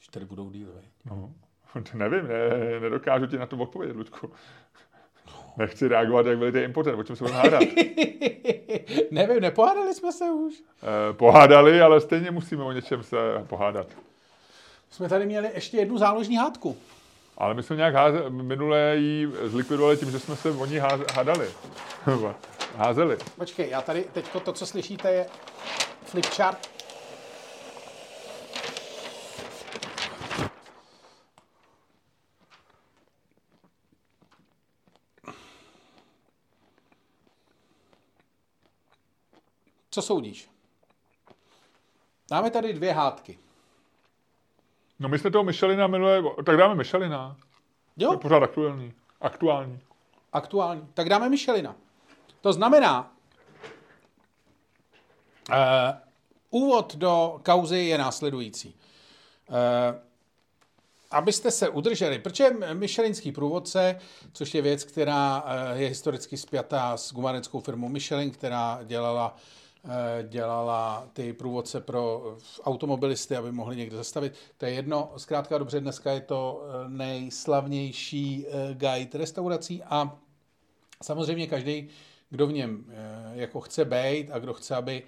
Že 0.00 0.10
tady 0.10 0.26
budou 0.26 0.50
díl. 0.50 0.68
No, 1.04 1.32
nevím, 1.94 2.28
ne, 2.28 2.80
nedokážu 2.80 3.26
ti 3.26 3.38
na 3.38 3.46
to 3.46 3.56
odpovědět, 3.56 3.96
Ludku. 3.96 4.30
Nechci 5.56 5.88
reagovat, 5.88 6.26
jak 6.26 6.38
byli 6.38 6.52
ty 6.52 6.62
impotent, 6.62 6.98
o 6.98 7.02
čem 7.02 7.16
se 7.16 7.24
budeme 7.24 7.40
hádat. 7.40 7.62
Nevím, 9.10 9.40
nepohádali 9.40 9.94
jsme 9.94 10.12
se 10.12 10.24
už. 10.24 10.54
Eh, 10.54 11.12
Pohádali, 11.12 11.80
ale 11.80 12.00
stejně 12.00 12.30
musíme 12.30 12.64
o 12.64 12.72
něčem 12.72 13.02
se 13.02 13.16
pohádat. 13.46 13.86
Jsme 14.90 15.08
tady 15.08 15.26
měli 15.26 15.50
ještě 15.54 15.76
jednu 15.76 15.98
záložní 15.98 16.36
hádku. 16.36 16.76
Ale 17.38 17.54
my 17.54 17.62
jsme 17.62 17.76
nějak 17.76 17.94
háze, 17.94 18.30
minule 18.30 18.96
ji 18.96 19.28
zlikvidovali 19.44 19.96
tím, 19.96 20.10
že 20.10 20.20
jsme 20.20 20.36
se 20.36 20.50
o 20.50 20.66
ní 20.66 20.76
hádali. 21.14 21.50
Házeli. 22.76 23.18
Počkej, 23.36 23.70
já 23.70 23.82
tady 23.82 24.04
teďko 24.12 24.40
to, 24.40 24.52
co 24.52 24.66
slyšíte, 24.66 25.12
je 25.12 25.26
flipchart. 26.04 26.74
Co 39.90 40.02
soudíš? 40.02 40.50
Máme 42.30 42.50
tady 42.50 42.72
dvě 42.72 42.92
hádky. 42.92 43.38
No 44.98 45.08
my 45.08 45.18
jsme 45.18 45.30
toho 45.30 45.44
Michelina 45.44 45.86
minule, 45.86 46.22
tak 46.46 46.56
dáme 46.56 46.74
Michelina. 46.74 47.36
To 47.38 48.04
je 48.04 48.04
Jo, 48.04 48.18
pořád 48.18 48.42
aktuální. 48.42 48.92
Aktuální. 49.20 49.80
aktuální. 50.32 50.88
Tak 50.94 51.08
dáme 51.08 51.28
Michelina. 51.28 51.76
To 52.40 52.52
znamená, 52.52 53.12
uh, 55.50 55.56
úvod 56.50 56.96
do 56.96 57.40
kauzy 57.42 57.78
je 57.78 57.98
následující. 57.98 58.74
Uh, 59.48 59.56
abyste 61.14 61.50
se 61.50 61.68
udrželi, 61.68 62.18
protože 62.18 62.50
Michelinský 62.72 63.32
průvodce, 63.32 63.98
což 64.32 64.54
je 64.54 64.62
věc, 64.62 64.84
která 64.84 65.44
eh, 65.46 65.78
je 65.78 65.88
historicky 65.88 66.36
spjatá 66.36 66.96
s 66.96 67.12
gumarenskou 67.12 67.60
firmou 67.60 67.88
Michelin, 67.88 68.30
která 68.30 68.80
dělala, 68.84 69.36
eh, 69.36 69.40
dělala 70.28 71.08
ty 71.12 71.32
průvodce 71.32 71.80
pro 71.80 72.36
automobilisty, 72.64 73.36
aby 73.36 73.52
mohli 73.52 73.76
někde 73.76 73.96
zastavit. 73.96 74.34
To 74.58 74.66
je 74.66 74.72
jedno, 74.72 75.12
zkrátka 75.16 75.58
dobře, 75.58 75.80
dneska 75.80 76.12
je 76.12 76.20
to 76.20 76.62
eh, 76.62 76.88
nejslavnější 76.88 78.46
eh, 78.46 78.74
guide 78.74 79.18
restaurací 79.18 79.82
a 79.82 80.18
samozřejmě 81.02 81.46
každý, 81.46 81.88
kdo 82.30 82.46
v 82.46 82.52
něm 82.52 82.84
eh, 82.88 83.30
jako 83.32 83.60
chce 83.60 83.84
být 83.84 84.30
a 84.30 84.38
kdo 84.38 84.54
chce, 84.54 84.76
aby 84.76 85.02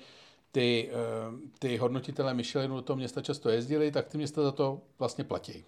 ty, 0.57 0.91
eh, 0.93 1.51
ty 1.59 1.77
hodnotitelé 1.77 2.35
Michelinu 2.35 2.77
do 2.77 2.83
toho 2.83 2.97
města 2.97 3.23
často 3.23 3.51
jezdili, 3.51 3.91
tak 3.91 4.09
ty 4.09 4.19
města 4.19 4.43
za 4.43 4.53
to 4.53 4.81
vlastně 4.99 5.25
platí. 5.25 5.65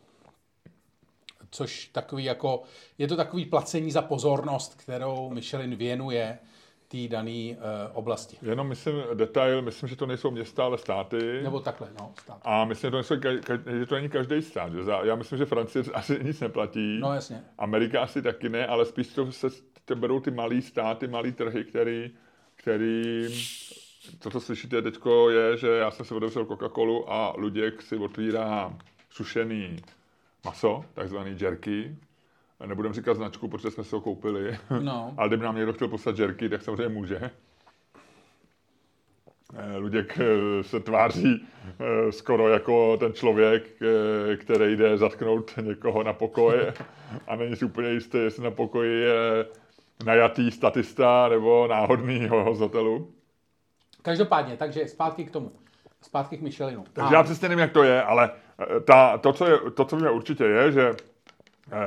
Což 1.50 1.86
takový 1.92 2.24
jako, 2.24 2.62
je 2.98 3.08
to 3.08 3.16
takový 3.16 3.46
placení 3.46 3.90
za 3.90 4.02
pozornost, 4.02 4.74
kterou 4.74 5.30
Michelin 5.30 5.76
věnuje 5.76 6.38
té 6.88 7.08
dané 7.08 7.56
uh, 7.56 7.56
oblasti. 7.92 8.36
Jenom 8.42 8.68
myslím 8.68 8.94
detail, 9.14 9.62
myslím, 9.62 9.88
že 9.88 9.96
to 9.96 10.06
nejsou 10.06 10.30
města, 10.30 10.64
ale 10.64 10.78
státy. 10.78 11.40
Nebo 11.42 11.60
takhle, 11.60 11.88
no, 12.00 12.12
stát. 12.20 12.40
A 12.44 12.64
myslím, 12.64 12.88
že 12.88 12.90
to, 12.90 12.96
nejsou, 12.96 13.14
že 13.78 13.86
to 13.86 13.94
není 13.94 14.08
každý 14.08 14.42
stát. 14.42 14.72
Že 14.72 14.84
za, 14.84 15.00
já 15.04 15.14
myslím, 15.14 15.38
že 15.38 15.46
Francie 15.46 15.84
asi 15.94 16.24
nic 16.24 16.40
neplatí. 16.40 16.98
No 17.00 17.14
jasně. 17.14 17.44
Amerika 17.58 18.02
asi 18.02 18.22
taky 18.22 18.48
ne, 18.48 18.66
ale 18.66 18.84
spíš 18.84 19.08
to 19.08 19.32
se 19.32 19.48
to 19.84 19.96
berou 19.96 20.20
ty 20.20 20.30
malý 20.30 20.62
státy, 20.62 21.08
malý 21.08 21.32
trhy, 21.32 21.64
který, 21.64 22.10
který 22.54 23.26
to, 24.18 24.30
co 24.30 24.40
slyšíte 24.40 24.82
teďko, 24.82 25.30
je, 25.30 25.56
že 25.56 25.68
já 25.68 25.90
jsem 25.90 26.06
si 26.06 26.14
otevřel 26.14 26.44
Coca-Colu 26.44 27.04
a 27.08 27.34
Luděk 27.36 27.82
si 27.82 27.96
otvírá 27.96 28.78
sušený 29.10 29.76
maso, 30.44 30.84
takzvaný 30.94 31.36
jerky. 31.40 31.96
Nebudem 32.66 32.92
říkat 32.92 33.14
značku, 33.14 33.48
protože 33.48 33.70
jsme 33.70 33.84
si 33.84 33.94
ho 33.94 34.00
koupili. 34.00 34.58
No. 34.80 35.14
Ale 35.16 35.28
kdyby 35.28 35.44
nám 35.44 35.56
někdo 35.56 35.72
chtěl 35.72 35.88
poslat 35.88 36.18
jerky, 36.18 36.48
tak 36.48 36.62
samozřejmě 36.62 36.88
může. 36.88 37.30
Eh, 39.54 39.76
Luděk 39.76 40.18
eh, 40.20 40.62
se 40.62 40.80
tváří 40.80 41.46
eh, 41.80 42.12
skoro 42.12 42.48
jako 42.48 42.96
ten 42.96 43.12
člověk, 43.12 43.62
který 44.36 44.76
jde 44.76 44.98
zatknout 44.98 45.54
někoho 45.60 46.02
na 46.02 46.12
pokoji 46.12 46.60
a 47.26 47.36
není 47.36 47.56
si 47.56 47.64
úplně 47.64 47.88
jistý, 47.88 48.18
jestli 48.18 48.44
na 48.44 48.50
pokoji 48.50 49.00
je 49.00 49.46
najatý 50.04 50.50
statista 50.50 51.28
nebo 51.28 51.66
náhodný 51.66 52.28
ho 52.28 52.54
z 52.54 52.60
hotelu. 52.60 53.12
Každopádně, 54.02 54.56
takže 54.56 54.88
zpátky 54.88 55.24
k 55.24 55.30
tomu. 55.30 55.52
Zpátky 56.02 56.36
k 56.36 56.40
Michelinu. 56.40 56.84
Takže 56.92 57.14
já 57.14 57.22
přesně 57.22 57.48
nevím, 57.48 57.62
jak 57.62 57.72
to 57.72 57.82
je, 57.82 58.02
ale 58.02 58.30
ta, 58.84 59.18
to, 59.18 59.32
co 59.32 59.46
je, 59.46 59.58
to, 59.74 59.84
co 59.84 59.96
víme 59.96 60.10
určitě 60.10 60.44
je, 60.44 60.72
že 60.72 60.94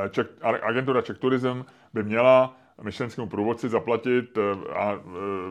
Czech, 0.10 0.28
agentura 0.42 1.02
Czech 1.02 1.18
Tourism 1.18 1.64
by 1.94 2.04
měla 2.04 2.56
myšlenskému 2.82 3.28
průvodci 3.28 3.70
zaplatit 3.70 4.38
eh, 4.38 4.74
a 4.74 4.94
eh, 4.94 5.00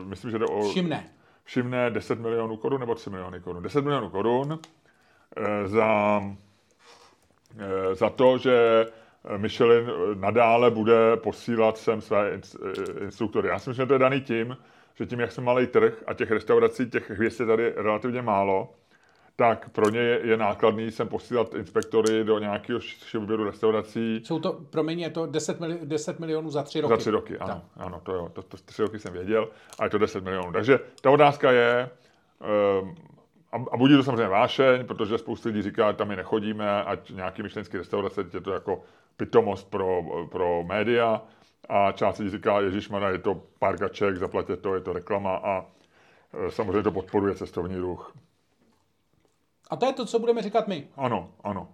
myslím, 0.05 0.31
že 0.31 0.39
jde 0.39 0.45
o 0.45 0.69
Všimne. 0.69 1.09
všimne 1.43 1.89
10 1.89 2.19
milionů 2.19 2.57
korun 2.57 2.79
nebo 2.79 2.95
3 2.95 3.09
miliony 3.09 3.39
korun. 3.39 3.63
10 3.63 3.81
milionů 3.83 4.09
korun 4.09 4.59
eh, 5.37 5.67
za, 5.67 6.21
eh, 7.59 7.95
za 7.95 8.09
to, 8.09 8.37
že 8.37 8.85
Michelin 9.37 9.89
eh, 9.89 10.15
nadále 10.15 10.71
bude 10.71 11.17
posílat 11.17 11.77
sem 11.77 12.01
své 12.01 12.37
ins- 12.37 12.57
eh, 12.99 13.03
instruktory. 13.03 13.49
Já 13.49 13.59
si 13.59 13.69
myslím, 13.69 13.83
že 13.83 13.87
to 13.87 13.93
je 13.93 13.99
daný 13.99 14.21
tím, 14.21 14.57
že 14.95 15.05
tím, 15.05 15.19
jak 15.19 15.31
jsme 15.31 15.43
malý 15.43 15.67
trh 15.67 16.03
a 16.07 16.13
těch 16.13 16.31
restaurací, 16.31 16.89
těch 16.89 17.09
hvězd 17.09 17.39
je 17.39 17.45
tady 17.45 17.73
relativně 17.75 18.21
málo, 18.21 18.73
tak 19.41 19.69
pro 19.69 19.89
ně 19.89 19.99
je, 19.99 20.19
je 20.23 20.37
nákladný 20.37 20.91
sem 20.91 21.07
posílat 21.07 21.53
inspektory 21.53 22.23
do 22.23 22.39
nějakého 22.39 22.79
výběru 23.13 23.43
restaurací 23.43 24.21
Jsou 24.23 24.39
to, 24.39 24.53
promiň, 24.69 24.99
je 24.99 25.09
to 25.09 25.25
10, 25.25 25.59
mili, 25.59 25.79
10 25.83 26.19
milionů 26.19 26.49
za 26.49 26.63
tři 26.63 26.81
roky. 26.81 26.89
za 26.93 26.97
tři 26.97 27.09
roky, 27.09 27.37
ano, 27.37 27.53
Tak. 27.53 27.85
ano 27.85 28.01
to 28.03 28.13
jo, 28.13 28.29
to, 28.33 28.43
to 28.43 28.57
tři 28.57 28.81
roky 28.81 28.99
jsem 28.99 29.13
věděl, 29.13 29.49
a 29.79 29.83
je 29.83 29.89
to 29.89 29.97
10 29.97 30.23
milionů. 30.23 30.51
Takže 30.51 30.79
ta 31.01 31.11
otázka 31.11 31.51
je, 31.51 31.89
um, 32.81 32.95
a, 33.51 33.57
a 33.71 33.77
budí 33.77 33.95
to 33.95 34.03
samozřejmě 34.03 34.27
vášeň, 34.27 34.85
protože 34.85 35.17
spousta 35.17 35.49
lidí 35.49 35.61
říká, 35.61 35.93
tam 35.93 36.07
my 36.07 36.15
nechodíme, 36.15 36.83
ať 36.83 37.09
nějaký 37.09 37.43
myšlenský 37.43 37.77
restaurace, 37.77 38.25
je 38.33 38.41
to 38.41 38.53
jako 38.53 38.81
pitomost 39.17 39.69
pro, 39.69 40.01
pro 40.31 40.63
média, 40.63 41.21
a 41.69 41.91
část 41.91 42.17
lidí 42.17 42.31
říká, 42.31 42.59
ježišmana, 42.59 43.09
je 43.09 43.17
to 43.17 43.41
pár 43.59 43.77
gaček, 43.77 44.17
zaplatit 44.17 44.59
to, 44.59 44.75
je 44.75 44.81
to 44.81 44.93
reklama 44.93 45.35
a 45.35 45.65
e, 46.47 46.51
samozřejmě 46.51 46.83
to 46.83 46.91
podporuje 46.91 47.35
cestovní 47.35 47.77
ruch. 47.77 48.13
A 49.71 49.75
to 49.75 49.85
je 49.85 49.93
to, 49.93 50.05
co 50.05 50.19
budeme 50.19 50.41
říkat 50.41 50.67
my. 50.67 50.87
Ano, 50.95 51.31
ano. 51.43 51.73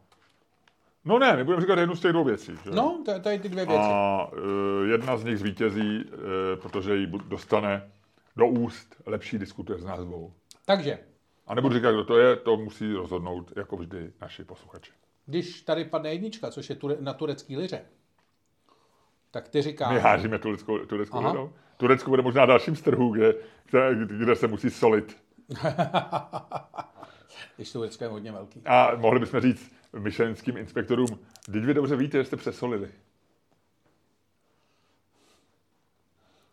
No 1.06 1.20
ne, 1.20 1.36
my 1.38 1.44
budeme 1.44 1.62
říkat 1.62 1.80
jednu 1.80 1.96
z 1.96 2.00
těch 2.02 2.12
dvou 2.12 2.24
věcí. 2.24 2.52
Že? 2.64 2.72
No, 2.72 3.02
to, 3.06 3.20
to 3.20 3.30
je 3.30 3.40
ty 3.40 3.50
dvě 3.50 3.66
věci. 3.66 3.82
A 3.84 4.28
e, 4.84 4.88
jedna 4.88 5.18
z 5.18 5.24
nich 5.24 5.38
zvítězí, 5.38 6.06
e, 6.54 6.56
protože 6.56 6.96
ji 6.96 7.08
dostane 7.08 7.92
do 8.36 8.48
úst 8.48 8.96
lepší 9.06 9.38
diskutuje 9.38 9.80
s 9.80 9.86
nás 9.86 10.00
dvou. 10.00 10.34
Takže, 10.66 11.00
A 11.48 11.56
nebudu 11.56 11.76
říkat, 11.76 11.92
kdo 11.92 12.04
to 12.04 12.18
je, 12.18 12.36
to 12.36 12.58
musí 12.58 12.94
rozhodnout 12.94 13.52
jako 13.56 13.78
vždy 13.78 14.14
naši 14.22 14.44
posluchači. 14.44 14.92
když 15.26 15.62
tady 15.62 15.86
padne 15.86 16.10
jednička, 16.10 16.52
což 16.52 16.70
je 16.70 16.76
ture, 16.76 16.96
na 17.00 17.14
turecký 17.14 17.58
liře, 17.58 17.82
tak 19.32 19.50
ty 19.50 19.62
říkáš... 19.62 19.94
My 19.94 20.00
hážíme 20.00 20.40
tureckou, 20.40 20.78
tureckou 20.86 21.28
lidou. 21.28 21.54
Turecko 21.78 22.10
bude 22.10 22.22
možná 22.22 22.46
dalším 22.46 22.76
z 22.76 22.82
trhů, 22.82 23.10
kde, 23.12 23.34
kde, 23.70 23.96
kde 24.18 24.36
se 24.36 24.48
musí 24.48 24.70
solit. 24.70 25.18
Když 27.56 27.72
Turecko 27.72 28.04
je 28.04 28.10
hodně 28.10 28.32
velký. 28.32 28.62
A 28.66 28.96
mohli 28.96 29.20
bychom 29.20 29.40
říct 29.42 29.72
myšlenským 30.00 30.58
inspektorům, 30.58 31.20
teď 31.52 31.64
vy 31.64 31.74
dobře 31.74 31.96
víte, 31.96 32.18
že 32.18 32.26
jste 32.26 32.36
přesolili. 32.38 32.92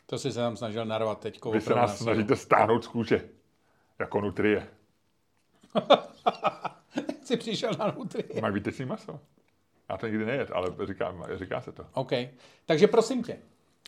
To 0.07 0.19
si 0.19 0.33
se 0.33 0.41
nám 0.41 0.57
snažil 0.57 0.85
narvat 0.85 1.21
teď. 1.21 1.41
Vy 1.53 1.61
se 1.61 1.75
nás 1.75 1.99
snažíte 1.99 2.37
stáhnout 2.37 2.85
z 2.85 2.89
kůže. 2.89 3.29
Jako 3.99 4.21
nutrie. 4.21 4.69
Jsi 7.25 7.37
přišel 7.37 7.71
na 7.79 7.95
nutrie. 7.99 8.41
Mají 8.41 8.55
výtečný 8.55 8.85
maso. 8.85 9.21
Já 9.89 9.97
to 9.97 10.07
nikdy 10.07 10.25
nejet, 10.27 10.51
ale 10.51 10.87
říká, 10.87 11.15
říká 11.35 11.61
se 11.61 11.73
to. 11.73 11.87
OK. 11.93 12.11
Takže 12.67 12.87
prosím 12.87 13.23
tě, 13.23 13.39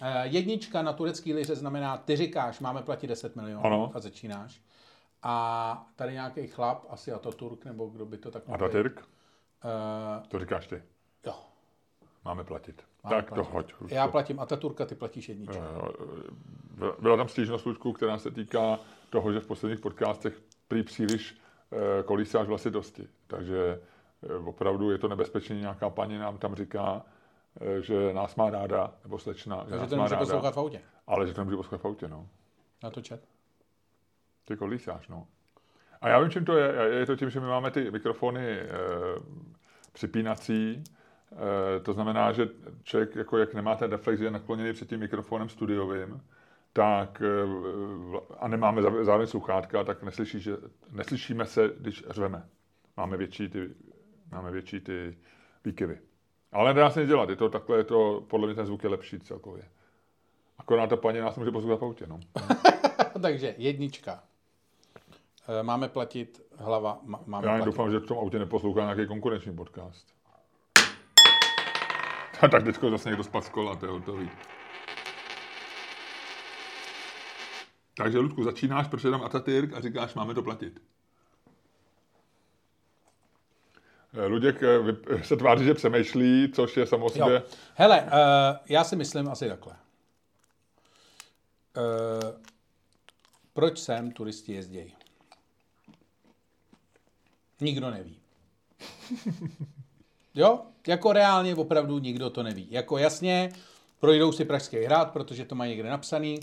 eh, 0.02 0.26
jednička 0.26 0.82
na 0.82 0.92
turecký 0.92 1.34
liře 1.34 1.54
znamená, 1.54 1.96
ty 1.96 2.16
říkáš, 2.16 2.60
máme 2.60 2.82
platit 2.82 3.06
10 3.06 3.36
milionů 3.36 3.66
Ano. 3.66 3.90
a 3.94 4.00
začínáš. 4.00 4.60
A 5.28 5.86
tady 5.96 6.12
nějaký 6.12 6.46
chlap, 6.46 6.84
asi 6.88 7.12
Ataturk, 7.12 7.64
nebo 7.64 7.86
kdo 7.86 8.06
by 8.06 8.18
to 8.18 8.30
tak. 8.30 8.42
Atatürk, 8.48 9.04
Uh, 9.64 10.26
to 10.28 10.38
říkáš 10.38 10.66
ty. 10.66 10.82
jo. 11.26 11.34
Máme 12.24 12.44
platit. 12.44 12.82
Máme 13.04 13.16
tak 13.16 13.28
platit. 13.28 13.44
to 13.48 13.52
hoď. 13.54 13.72
Ludku. 13.80 13.94
Já 13.94 14.08
platím 14.08 14.40
Ataturka, 14.40 14.86
ty 14.86 14.94
platíš 14.94 15.28
jedničku. 15.28 15.56
Eh, 15.58 16.92
Byla 17.00 17.16
tam 17.16 17.28
stížnost, 17.28 17.66
Luďku, 17.66 17.92
která 17.92 18.18
se 18.18 18.30
týká 18.30 18.78
toho, 19.10 19.32
že 19.32 19.40
v 19.40 19.46
posledních 19.46 19.80
podcastech 19.80 20.42
prý 20.68 20.82
příliš 20.82 21.38
eh, 21.72 22.02
kolísáš 22.02 22.48
hlasitosti. 22.48 23.08
Takže 23.26 23.82
eh, 24.30 24.34
opravdu 24.34 24.90
je 24.90 24.98
to 24.98 25.08
nebezpečné. 25.08 25.56
Nějaká 25.56 25.90
paní 25.90 26.18
nám 26.18 26.38
tam 26.38 26.54
říká, 26.54 27.02
eh, 27.60 27.82
že 27.82 28.12
nás 28.12 28.36
má 28.36 28.50
ráda, 28.50 28.94
nebo 29.04 29.18
slečna, 29.18 29.56
že 29.56 29.62
Takže 29.70 29.78
nás 29.80 29.90
to 29.90 29.96
má 29.96 30.02
nemůže 30.02 30.14
ráda, 30.14 30.24
poslouchat 30.26 30.54
v 30.54 30.58
autě. 30.58 30.80
ale 31.06 31.26
že 31.26 31.34
to 31.34 31.40
nemůže 31.40 31.56
poslouchat 31.56 31.82
v 31.82 31.86
autě. 31.86 32.08
No. 32.08 32.28
Na 32.82 32.90
to 32.90 33.02
čet. 33.02 33.28
Ty 34.46 34.56
kolísáš, 34.56 35.08
no. 35.08 35.26
A 36.00 36.08
já 36.08 36.20
vím, 36.20 36.30
čím 36.30 36.44
to 36.44 36.56
je. 36.56 36.74
Je 36.98 37.06
to 37.06 37.16
tím, 37.16 37.30
že 37.30 37.40
my 37.40 37.46
máme 37.46 37.70
ty 37.70 37.90
mikrofony 37.90 38.50
e, 38.50 38.68
připínací. 39.92 40.84
E, 41.76 41.80
to 41.80 41.92
znamená, 41.92 42.32
že 42.32 42.48
člověk, 42.82 43.16
jako 43.16 43.38
jak 43.38 43.54
nemá 43.54 43.74
ten 43.74 43.90
reflex, 43.90 44.20
je 44.20 44.30
nakloněný 44.30 44.72
před 44.72 44.88
tím 44.88 45.00
mikrofonem 45.00 45.48
studiovým, 45.48 46.22
tak 46.72 47.22
e, 47.22 47.26
a 48.38 48.48
nemáme 48.48 48.82
zá- 48.82 49.04
zároveň 49.04 49.26
sluchátka, 49.26 49.84
tak 49.84 50.02
neslyší, 50.02 50.40
že, 50.40 50.56
neslyšíme 50.90 51.46
se, 51.46 51.70
když 51.80 52.04
řveme. 52.10 52.48
Máme 52.96 53.16
větší 53.16 53.48
ty, 53.48 53.70
máme 54.32 54.50
větší 54.50 54.80
ty 54.80 55.16
výkyvy. 55.64 55.98
Ale 56.52 56.74
nedá 56.74 56.90
se 56.90 57.00
nic 57.00 57.08
dělat, 57.08 57.28
je 57.28 57.36
to 57.36 57.48
takhle, 57.48 57.78
je 57.78 57.84
to, 57.84 58.24
podle 58.28 58.46
mě 58.46 58.54
ten 58.54 58.66
zvuk 58.66 58.84
je 58.84 58.90
lepší 58.90 59.20
celkově. 59.20 59.64
Akorát 60.58 60.86
ta 60.86 60.96
paní 60.96 61.18
nás 61.18 61.36
může 61.36 61.50
poslouchat 61.50 61.80
v 61.80 61.84
autě, 61.84 62.06
no. 62.06 62.20
Takže 63.22 63.54
jednička. 63.58 64.22
Eh, 65.48 65.62
Máme 65.62 65.88
platit 65.88 66.42
hlava, 66.56 67.00
máme 67.02 67.46
Já 67.46 67.52
jen 67.52 67.62
platit. 67.62 67.64
doufám, 67.64 67.90
že 67.90 67.98
v 67.98 68.06
tom 68.06 68.18
autě 68.18 68.38
neposlouchá 68.38 68.80
nějaký 68.80 69.06
konkurenční 69.06 69.56
podcast. 69.56 70.06
tak 72.50 72.64
teďko 72.64 72.90
zase 72.90 73.08
někdo 73.08 73.24
spad 73.24 73.44
z 73.44 73.48
kola, 73.48 73.76
to 73.76 73.86
je 73.86 73.92
hotový. 73.92 74.30
Takže, 77.96 78.18
Ludku, 78.18 78.44
začínáš, 78.44 78.88
protože 78.88 79.10
tam 79.10 79.22
Atatürk 79.22 79.72
a 79.72 79.80
říkáš, 79.80 80.14
máme 80.14 80.34
to 80.34 80.42
platit. 80.42 80.80
Eh, 84.14 84.26
Luděk 84.26 84.62
eh, 84.62 85.22
se 85.24 85.36
tváří, 85.36 85.64
že 85.64 85.74
přemýšlí, 85.74 86.52
což 86.54 86.76
je 86.76 86.86
samo 86.86 87.06
o 87.06 87.30
Jo. 87.30 87.42
Hele, 87.74 88.02
uh, 88.02 88.08
já 88.68 88.84
si 88.84 88.96
myslím 88.96 89.28
asi 89.28 89.48
takhle. 89.48 89.76
Uh, 91.76 92.40
proč 93.52 93.78
sem 93.78 94.12
turisti 94.12 94.52
jezdí? 94.52 94.95
Nikdo 97.60 97.90
neví. 97.90 98.18
Jo, 100.38 100.60
jako 100.86 101.12
reálně 101.12 101.54
opravdu 101.54 101.98
nikdo 101.98 102.30
to 102.30 102.42
neví. 102.42 102.66
Jako 102.70 102.98
jasně, 102.98 103.52
projdou 104.00 104.32
si 104.32 104.44
Pražský 104.44 104.76
hrad, 104.76 105.12
protože 105.12 105.44
to 105.44 105.54
mají 105.54 105.70
někde 105.70 105.90
napsaný. 105.90 106.40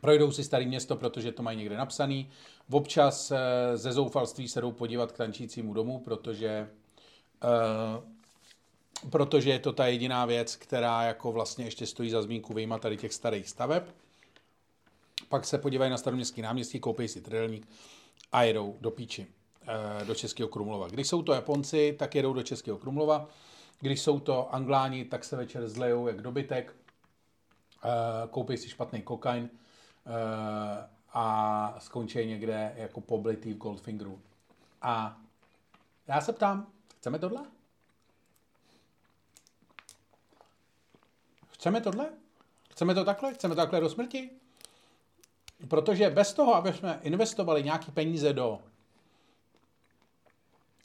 Projdou 0.00 0.32
si 0.32 0.44
Starý 0.44 0.66
město, 0.66 0.96
protože 0.96 1.32
to 1.32 1.42
mají 1.42 1.58
někde 1.58 1.76
napsaný. 1.76 2.30
Občas 2.70 3.30
eh, 3.30 3.76
ze 3.76 3.92
zoufalství 3.92 4.48
se 4.48 4.60
jdou 4.60 4.72
podívat 4.72 5.12
k 5.12 5.16
tančícímu 5.16 5.74
domu, 5.74 5.98
protože 5.98 6.68
eh, 7.44 8.16
protože 9.10 9.50
je 9.50 9.58
to 9.58 9.72
ta 9.72 9.86
jediná 9.86 10.26
věc, 10.26 10.56
která 10.56 11.02
jako 11.02 11.32
vlastně 11.32 11.64
ještě 11.64 11.86
stojí 11.86 12.10
za 12.10 12.22
zmínku 12.22 12.54
vyjma 12.54 12.78
tady 12.78 12.96
těch 12.96 13.12
starých 13.12 13.48
staveb. 13.48 13.82
Pak 15.28 15.44
se 15.44 15.58
podívají 15.58 15.90
na 15.90 15.98
staroměstský 15.98 16.42
náměstí, 16.42 16.80
koupí 16.80 17.08
si 17.08 17.20
trdelník 17.20 17.68
a 18.32 18.42
jedou 18.42 18.76
do 18.80 18.90
píči, 18.90 19.26
do 20.04 20.14
Českého 20.14 20.48
Krumlova. 20.48 20.88
Když 20.88 21.08
jsou 21.08 21.22
to 21.22 21.32
Japonci, 21.32 21.96
tak 21.98 22.14
jedou 22.14 22.32
do 22.32 22.42
Českého 22.42 22.78
Krumlova. 22.78 23.28
Když 23.80 24.00
jsou 24.00 24.20
to 24.20 24.54
Angláni, 24.54 25.04
tak 25.04 25.24
se 25.24 25.36
večer 25.36 25.68
zlejou 25.68 26.06
jak 26.06 26.22
dobytek, 26.22 26.76
eh, 27.84 27.88
koupí 28.30 28.56
si 28.56 28.68
špatný 28.68 29.02
kokain 29.02 29.50
eh, 29.50 30.88
a 31.12 31.76
skončí 31.78 32.26
někde 32.26 32.74
jako 32.76 33.00
poblitý 33.00 33.52
v 33.52 33.56
Goldfingeru. 33.56 34.20
A 34.82 35.20
já 36.08 36.20
se 36.20 36.32
ptám, 36.32 36.66
chceme 36.98 37.18
tohle? 37.18 37.42
Chceme 41.48 41.80
tohle? 41.80 42.10
Chceme 42.70 42.94
to 42.94 43.04
takhle? 43.04 43.34
Chceme 43.34 43.54
to 43.54 43.60
takhle 43.60 43.80
do 43.80 43.88
smrti? 43.88 44.30
Protože 45.68 46.10
bez 46.10 46.32
toho, 46.32 46.54
aby 46.54 46.72
jsme 46.72 47.00
investovali 47.02 47.62
nějaké 47.62 47.92
peníze 47.92 48.32
do 48.32 48.62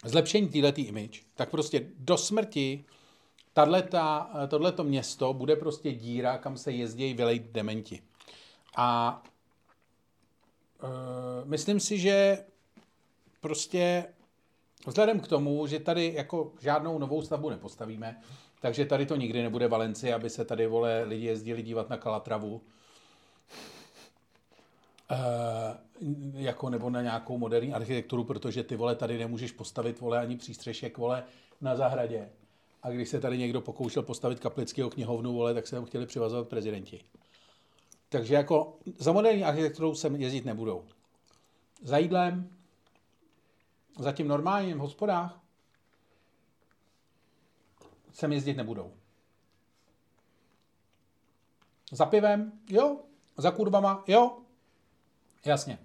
zlepšení 0.03 0.49
této 0.49 0.81
image, 0.81 1.21
tak 1.35 1.49
prostě 1.49 1.87
do 1.97 2.17
smrti 2.17 2.85
tohleto 4.47 4.83
město 4.83 5.33
bude 5.33 5.55
prostě 5.55 5.91
díra, 5.91 6.37
kam 6.37 6.57
se 6.57 6.71
jezdí 6.71 7.13
vylejt 7.13 7.51
dementi. 7.51 8.01
A 8.75 9.21
e, 10.83 10.87
myslím 11.45 11.79
si, 11.79 11.99
že 11.99 12.45
prostě 13.41 14.05
vzhledem 14.87 15.19
k 15.19 15.27
tomu, 15.27 15.67
že 15.67 15.79
tady 15.79 16.13
jako 16.15 16.53
žádnou 16.61 16.99
novou 16.99 17.21
stavbu 17.21 17.49
nepostavíme, 17.49 18.21
takže 18.61 18.85
tady 18.85 19.05
to 19.05 19.15
nikdy 19.15 19.43
nebude 19.43 19.67
Valencie, 19.67 20.13
aby 20.13 20.29
se 20.29 20.45
tady 20.45 20.67
vole 20.67 21.03
lidi 21.03 21.25
jezdili 21.25 21.63
dívat 21.63 21.89
na 21.89 21.97
Kalatravu, 21.97 22.61
jako 26.33 26.69
nebo 26.69 26.89
na 26.89 27.01
nějakou 27.01 27.37
moderní 27.37 27.73
architekturu, 27.73 28.23
protože 28.23 28.63
ty 28.63 28.75
vole 28.75 28.95
tady 28.95 29.17
nemůžeš 29.17 29.51
postavit 29.51 29.99
vole 29.99 30.19
ani 30.19 30.37
přístřešek 30.37 30.97
vole 30.97 31.23
na 31.61 31.75
zahradě. 31.75 32.29
A 32.83 32.89
když 32.89 33.09
se 33.09 33.19
tady 33.19 33.37
někdo 33.37 33.61
pokoušel 33.61 34.03
postavit 34.03 34.39
kaplického 34.39 34.89
knihovnu, 34.89 35.33
vole, 35.33 35.53
tak 35.53 35.67
se 35.67 35.75
tam 35.75 35.85
chtěli 35.85 36.05
přivazovat 36.05 36.47
prezidenti. 36.47 37.03
Takže 38.09 38.33
jako 38.35 38.77
za 38.97 39.11
moderní 39.11 39.43
architekturou 39.43 39.95
sem 39.95 40.15
jezdit 40.15 40.45
nebudou. 40.45 40.85
Za 41.83 41.97
jídlem, 41.97 42.49
za 43.99 44.11
tím 44.11 44.27
normálním 44.27 44.79
hospodách 44.79 45.39
sem 48.11 48.31
jezdit 48.31 48.57
nebudou. 48.57 48.93
Za 51.91 52.05
pivem, 52.05 52.51
jo. 52.69 52.99
Za 53.37 53.51
kurvama, 53.51 54.03
jo. 54.07 54.40
Jasně. 55.45 55.79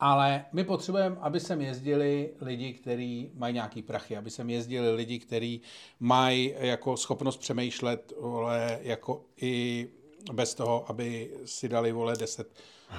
Ale 0.00 0.44
my 0.52 0.64
potřebujeme, 0.64 1.16
aby 1.20 1.40
sem 1.40 1.60
jezdili 1.60 2.34
lidi, 2.40 2.72
kteří 2.72 3.30
mají 3.34 3.54
nějaký 3.54 3.82
prachy, 3.82 4.16
aby 4.16 4.30
sem 4.30 4.50
jezdili 4.50 4.94
lidi, 4.94 5.18
kteří 5.18 5.60
mají 6.00 6.54
jako 6.58 6.96
schopnost 6.96 7.36
přemýšlet, 7.36 8.12
vole, 8.20 8.78
jako 8.82 9.24
i 9.40 9.88
bez 10.32 10.54
toho, 10.54 10.90
aby 10.90 11.30
si 11.44 11.68
dali, 11.68 11.92
vole, 11.92 12.16
10, 12.16 12.52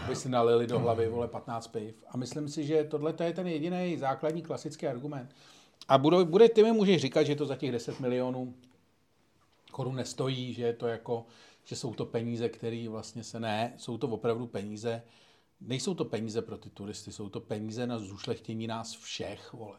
aby 0.06 0.16
si 0.16 0.30
nalili 0.30 0.68
do 0.68 0.80
hlavy, 0.80 1.08
vole, 1.08 1.28
15 1.28 1.68
piv. 1.68 2.04
A 2.10 2.18
myslím 2.18 2.50
si, 2.50 2.66
že 2.66 2.84
tohle 2.84 3.14
je 3.24 3.34
ten 3.34 3.48
jediný 3.48 3.98
základní 3.98 4.42
klasický 4.42 4.88
argument. 4.88 5.36
A 5.88 5.98
bude, 5.98 6.24
bude 6.24 6.50
ty 6.50 6.64
mi 6.64 6.72
můžeš 6.72 7.02
říkat, 7.02 7.24
že 7.24 7.36
to 7.36 7.46
za 7.46 7.56
těch 7.56 7.72
10 7.72 8.00
milionů 8.00 8.54
korun 9.72 9.96
nestojí, 9.96 10.54
že 10.54 10.64
je 10.64 10.74
to 10.74 10.88
jako, 10.88 11.26
že 11.64 11.76
jsou 11.76 11.94
to 11.94 12.06
peníze, 12.06 12.50
které 12.50 12.86
vlastně 12.90 13.24
se 13.24 13.40
ne, 13.40 13.74
jsou 13.78 13.98
to 13.98 14.08
opravdu 14.08 14.48
peníze, 14.48 15.02
nejsou 15.62 15.94
to 15.94 16.06
peníze 16.06 16.42
pro 16.42 16.58
ty 16.58 16.70
turisty, 16.70 17.12
jsou 17.12 17.30
to 17.30 17.40
peníze 17.40 17.88
na 17.88 18.00
zušlechtění 18.00 18.68
nás 18.68 18.96
všech, 18.96 19.54
vole. 19.54 19.78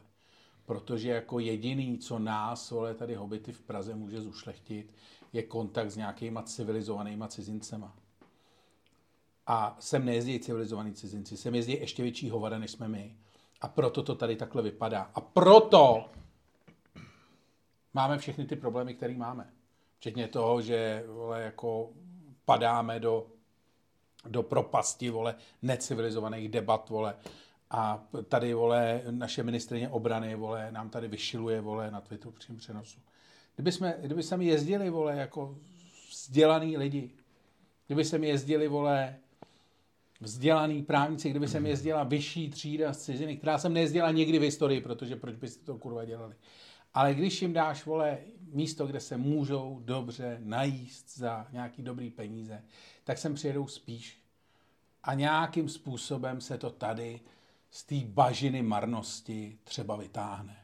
Protože 0.65 1.09
jako 1.09 1.39
jediný, 1.39 1.97
co 1.97 2.19
nás, 2.19 2.71
vole, 2.71 2.95
tady 2.95 3.15
hobity 3.15 3.51
v 3.51 3.61
Praze 3.61 3.95
může 3.95 4.21
zušlechtit, 4.21 4.93
je 5.33 5.43
kontakt 5.43 5.91
s 5.91 5.97
nějakýma 5.97 6.43
civilizovanýma 6.43 7.27
cizincema. 7.27 7.95
A 9.47 9.77
sem 9.79 10.05
nejezdí 10.05 10.39
civilizovaní 10.39 10.93
cizinci, 10.93 11.37
sem 11.37 11.55
jezdí 11.55 11.73
ještě 11.73 12.03
větší 12.03 12.29
hovada, 12.29 12.59
než 12.59 12.71
jsme 12.71 12.87
my. 12.87 13.15
A 13.61 13.67
proto 13.67 14.03
to 14.03 14.15
tady 14.15 14.35
takhle 14.35 14.61
vypadá. 14.61 15.11
A 15.15 15.21
proto 15.21 16.05
máme 17.93 18.17
všechny 18.17 18.45
ty 18.45 18.55
problémy, 18.55 18.93
které 18.93 19.17
máme. 19.17 19.53
Včetně 19.97 20.27
toho, 20.27 20.61
že 20.61 21.03
vole, 21.07 21.41
jako 21.41 21.89
padáme 22.45 22.99
do, 22.99 23.27
do 24.27 24.43
propasti 24.43 25.09
vole, 25.09 25.35
necivilizovaných 25.61 26.49
debat 26.49 26.89
vole, 26.89 27.15
A 27.71 28.03
tady, 28.27 28.53
vole, 28.53 29.01
naše 29.11 29.43
ministrině 29.43 29.89
obrany, 29.89 30.35
vole, 30.35 30.71
nám 30.71 30.89
tady 30.89 31.07
vyšiluje, 31.07 31.61
vole, 31.61 31.91
na 31.91 32.01
Twitteru 32.01 32.31
při 32.31 32.53
přenosu. 32.53 32.99
Kdyby 33.55 33.71
jsme, 33.71 33.97
kdyby 34.01 34.23
jsme 34.23 34.43
jezdili, 34.43 34.89
vole, 34.89 35.15
jako 35.15 35.55
vzdělaný 36.09 36.77
lidi, 36.77 37.09
kdyby 37.87 38.05
se 38.05 38.17
mi 38.17 38.27
jezdili, 38.27 38.67
vole, 38.67 39.15
vzdělaný 40.21 40.83
právníci, 40.83 41.29
kdyby 41.29 41.47
se 41.47 41.59
mi 41.59 41.69
jezdila 41.69 42.03
vyšší 42.03 42.49
třída 42.49 42.93
z 42.93 43.03
ciziny, 43.03 43.37
která 43.37 43.57
jsem 43.57 43.73
nejezdila 43.73 44.11
nikdy 44.11 44.39
v 44.39 44.41
historii, 44.41 44.81
protože 44.81 45.15
proč 45.15 45.35
byste 45.35 45.65
to 45.65 45.77
kurva 45.77 46.05
dělali. 46.05 46.35
Ale 46.93 47.13
když 47.13 47.41
jim 47.41 47.53
dáš, 47.53 47.85
vole, 47.85 48.17
místo, 48.53 48.87
kde 48.87 48.99
se 48.99 49.17
můžou 49.17 49.81
dobře 49.85 50.37
najíst 50.43 51.17
za 51.17 51.47
nějaký 51.51 51.83
dobrý 51.83 52.09
peníze, 52.09 52.63
tak 53.03 53.17
sem 53.17 53.33
přijedou 53.33 53.67
spíš. 53.67 54.21
A 55.03 55.13
nějakým 55.13 55.69
způsobem 55.69 56.41
se 56.41 56.57
to 56.57 56.69
tady 56.69 57.21
z 57.71 57.83
té 57.83 57.95
bažiny 58.05 58.61
marnosti 58.61 59.57
třeba 59.63 59.95
vytáhne. 59.95 60.57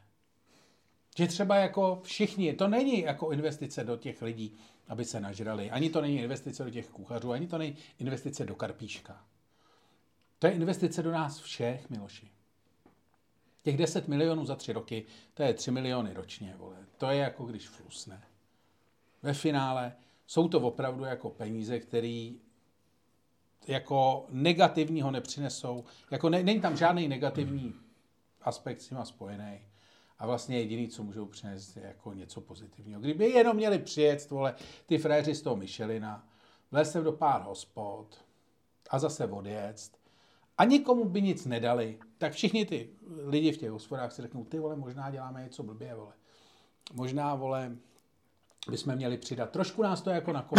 Že 1.18 1.28
třeba 1.28 1.56
jako 1.56 2.02
všichni, 2.04 2.54
to 2.54 2.68
není 2.68 3.02
jako 3.02 3.32
investice 3.32 3.84
do 3.84 3.98
těch 3.98 4.22
lidí, 4.22 4.58
aby 4.88 5.06
se 5.06 5.20
nažrali. 5.20 5.72
Ani 5.72 5.90
to 5.90 6.02
není 6.02 6.20
investice 6.20 6.64
do 6.64 6.70
těch 6.70 6.90
kuchařů, 6.90 7.32
ani 7.32 7.48
to 7.48 7.58
není 7.58 7.76
investice 8.00 8.46
do 8.46 8.56
karpíška. 8.56 9.26
To 10.40 10.48
je 10.48 10.54
investice 10.54 11.04
do 11.04 11.12
nás 11.12 11.40
všech, 11.40 11.90
Miloši. 11.90 12.35
Těch 13.66 13.78
10 13.78 14.08
milionů 14.08 14.46
za 14.46 14.56
tři 14.56 14.74
roky, 14.74 15.06
to 15.34 15.44
je 15.44 15.54
3 15.54 15.72
miliony 15.72 16.14
ročně, 16.14 16.56
vole. 16.58 16.78
To 16.98 17.10
je 17.10 17.18
jako 17.18 17.46
když 17.46 17.68
flusne. 17.68 18.24
Ve 19.24 19.34
finále 19.34 19.96
jsou 20.28 20.48
to 20.48 20.60
opravdu 20.60 21.04
jako 21.04 21.30
peníze, 21.30 21.80
které 21.80 22.32
jako 23.68 24.26
negativního 24.30 25.12
nepřinesou. 25.12 25.84
Jako 26.12 26.30
ne, 26.30 26.44
není 26.44 26.62
tam 26.62 26.78
žádný 26.78 27.08
negativní 27.08 27.74
aspekt 28.42 28.82
s 28.82 28.90
nima 28.90 29.06
spojený. 29.06 29.62
A 30.20 30.26
vlastně 30.26 30.60
jediný, 30.60 30.88
co 30.88 31.04
můžou 31.04 31.26
přinést, 31.26 31.78
je 31.78 31.84
jako 31.84 32.14
něco 32.14 32.42
pozitivního. 32.42 33.02
Kdyby 33.02 33.30
jenom 33.30 33.56
měli 33.56 33.80
přijet, 33.80 34.30
vole, 34.30 34.56
ty 34.86 34.98
fréři 34.98 35.36
z 35.36 35.42
toho 35.42 35.56
Michelina, 35.56 36.28
vlezte 36.72 37.02
do 37.02 37.12
pár 37.12 37.42
hospod 37.42 38.26
a 38.90 39.00
zase 39.00 39.28
odjet 39.28 39.92
a 40.58 40.66
nikomu 40.66 41.06
by 41.06 41.22
nic 41.22 41.46
nedali, 41.46 42.00
tak 42.18 42.34
všichni 42.34 42.66
ty 42.66 42.90
lidi 43.26 43.52
v 43.52 43.58
těch 43.58 43.72
hospodách 43.72 44.12
si 44.12 44.22
řeknou, 44.22 44.44
ty 44.44 44.60
vole, 44.60 44.76
možná 44.76 45.12
děláme 45.12 45.44
něco 45.44 45.64
blbě, 45.64 45.96
vole. 45.96 46.14
Možná, 46.94 47.36
vole, 47.36 47.76
bychom 48.70 48.96
měli 48.96 49.18
přidat. 49.18 49.50
Trošku 49.50 49.84
nás 49.84 50.02
to 50.02 50.10
jako 50.10 50.34
na 50.34 50.50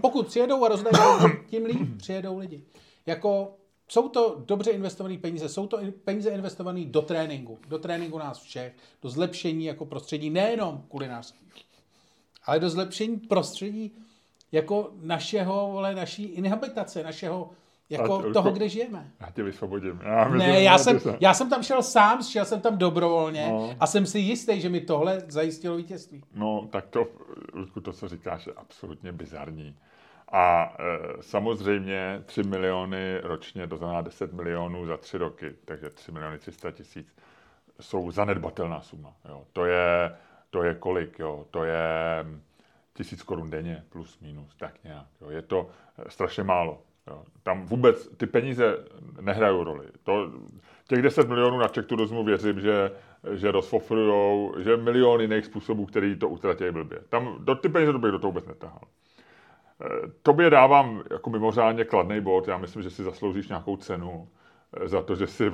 Pokud 0.00 0.26
přijedou 0.26 0.64
a 0.64 0.68
rozdají, 0.68 0.96
tím 1.46 1.64
líp 1.64 1.96
přijedou 1.96 2.38
lidi. 2.38 2.64
Jako 3.06 3.56
jsou 3.88 4.08
to 4.08 4.42
dobře 4.46 4.70
investované 4.70 5.18
peníze, 5.18 5.48
jsou 5.48 5.66
to 5.66 5.78
peníze 6.04 6.30
investované 6.30 6.84
do 6.84 7.02
tréninku, 7.02 7.58
do 7.68 7.78
tréninku 7.78 8.18
nás 8.18 8.40
všech, 8.40 8.76
do 9.02 9.08
zlepšení 9.08 9.64
jako 9.64 9.86
prostředí, 9.86 10.30
nejenom 10.30 10.84
kulinářského, 10.88 11.44
ale 12.44 12.60
do 12.60 12.70
zlepšení 12.70 13.16
prostředí 13.16 13.92
jako 14.52 14.92
našeho, 15.00 15.68
vole, 15.72 15.94
naší 15.94 16.22
inhabitace, 16.22 17.02
našeho 17.02 17.50
jako 17.92 18.18
a, 18.18 18.32
toho, 18.32 18.50
kde 18.50 18.68
žijeme. 18.68 19.10
Já 19.20 19.30
tě 19.30 19.42
vysvobodím. 19.42 20.00
Já 20.04 20.24
myslím, 20.28 20.52
ne, 20.52 20.62
já 20.62 20.78
jsem, 20.78 21.00
já 21.20 21.34
jsem 21.34 21.50
tam 21.50 21.62
šel 21.62 21.82
sám, 21.82 22.22
šel 22.22 22.44
jsem 22.44 22.60
tam 22.60 22.78
dobrovolně 22.78 23.48
no. 23.50 23.74
a 23.80 23.86
jsem 23.86 24.06
si 24.06 24.18
jistý, 24.18 24.60
že 24.60 24.68
mi 24.68 24.80
tohle 24.80 25.22
zajistilo 25.28 25.76
vítězství. 25.76 26.24
No, 26.34 26.68
tak 26.70 26.86
to, 26.86 27.06
Ludku, 27.52 27.80
to, 27.80 27.92
co 27.92 28.08
říkáš, 28.08 28.46
je 28.46 28.52
absolutně 28.56 29.12
bizarní. 29.12 29.76
A 30.32 30.76
e, 30.78 31.22
samozřejmě 31.22 32.22
3 32.24 32.42
miliony 32.42 33.20
ročně, 33.22 33.66
to 33.66 33.76
znamená 33.76 34.00
10 34.00 34.32
milionů 34.32 34.86
za 34.86 34.96
3 34.96 35.18
roky, 35.18 35.54
takže 35.64 35.90
3 35.90 36.12
miliony 36.12 36.38
300 36.38 36.70
tisíc, 36.70 37.14
jsou 37.80 38.10
zanedbatelná 38.10 38.80
suma. 38.80 39.12
Jo. 39.28 39.44
To, 39.52 39.64
je, 39.64 40.16
to 40.50 40.62
je 40.62 40.74
kolik? 40.74 41.18
Jo. 41.18 41.46
To 41.50 41.64
je 41.64 41.80
tisíc 42.94 43.22
korun 43.22 43.50
denně, 43.50 43.84
plus 43.88 44.20
minus, 44.20 44.56
tak 44.56 44.84
nějak. 44.84 45.06
Jo. 45.20 45.30
Je 45.30 45.42
to 45.42 45.70
strašně 46.08 46.42
málo. 46.42 46.82
Jo. 47.06 47.22
Tam 47.42 47.66
vůbec 47.66 48.08
ty 48.16 48.26
peníze 48.26 48.84
nehrají 49.20 49.64
roli. 49.64 49.86
To, 50.02 50.32
těch 50.88 51.02
10 51.02 51.28
milionů 51.28 51.58
na 51.58 51.68
Czech 51.68 51.86
Turismu 51.86 52.24
věřím, 52.24 52.60
že, 52.60 52.90
že 53.32 53.50
rozfofrujou, 53.50 54.54
že 54.58 54.76
miliony 54.76 55.24
jiných 55.24 55.44
způsobů, 55.44 55.86
který 55.86 56.16
to 56.16 56.28
utratí 56.28 56.70
blbě. 56.70 56.98
Tam 57.08 57.36
do, 57.38 57.54
ty 57.54 57.68
peníze 57.68 57.98
bych 57.98 58.10
do 58.10 58.18
toho 58.18 58.30
vůbec 58.30 58.46
netahal. 58.46 58.82
E, 58.84 60.08
tobě 60.22 60.50
dávám 60.50 61.02
jako 61.10 61.30
mimořádně 61.30 61.84
kladný 61.84 62.20
bod. 62.20 62.48
Já 62.48 62.58
myslím, 62.58 62.82
že 62.82 62.90
si 62.90 63.02
zasloužíš 63.02 63.48
nějakou 63.48 63.76
cenu 63.76 64.28
e, 64.76 64.88
za 64.88 65.02
to, 65.02 65.16
že 65.16 65.26
si 65.26 65.52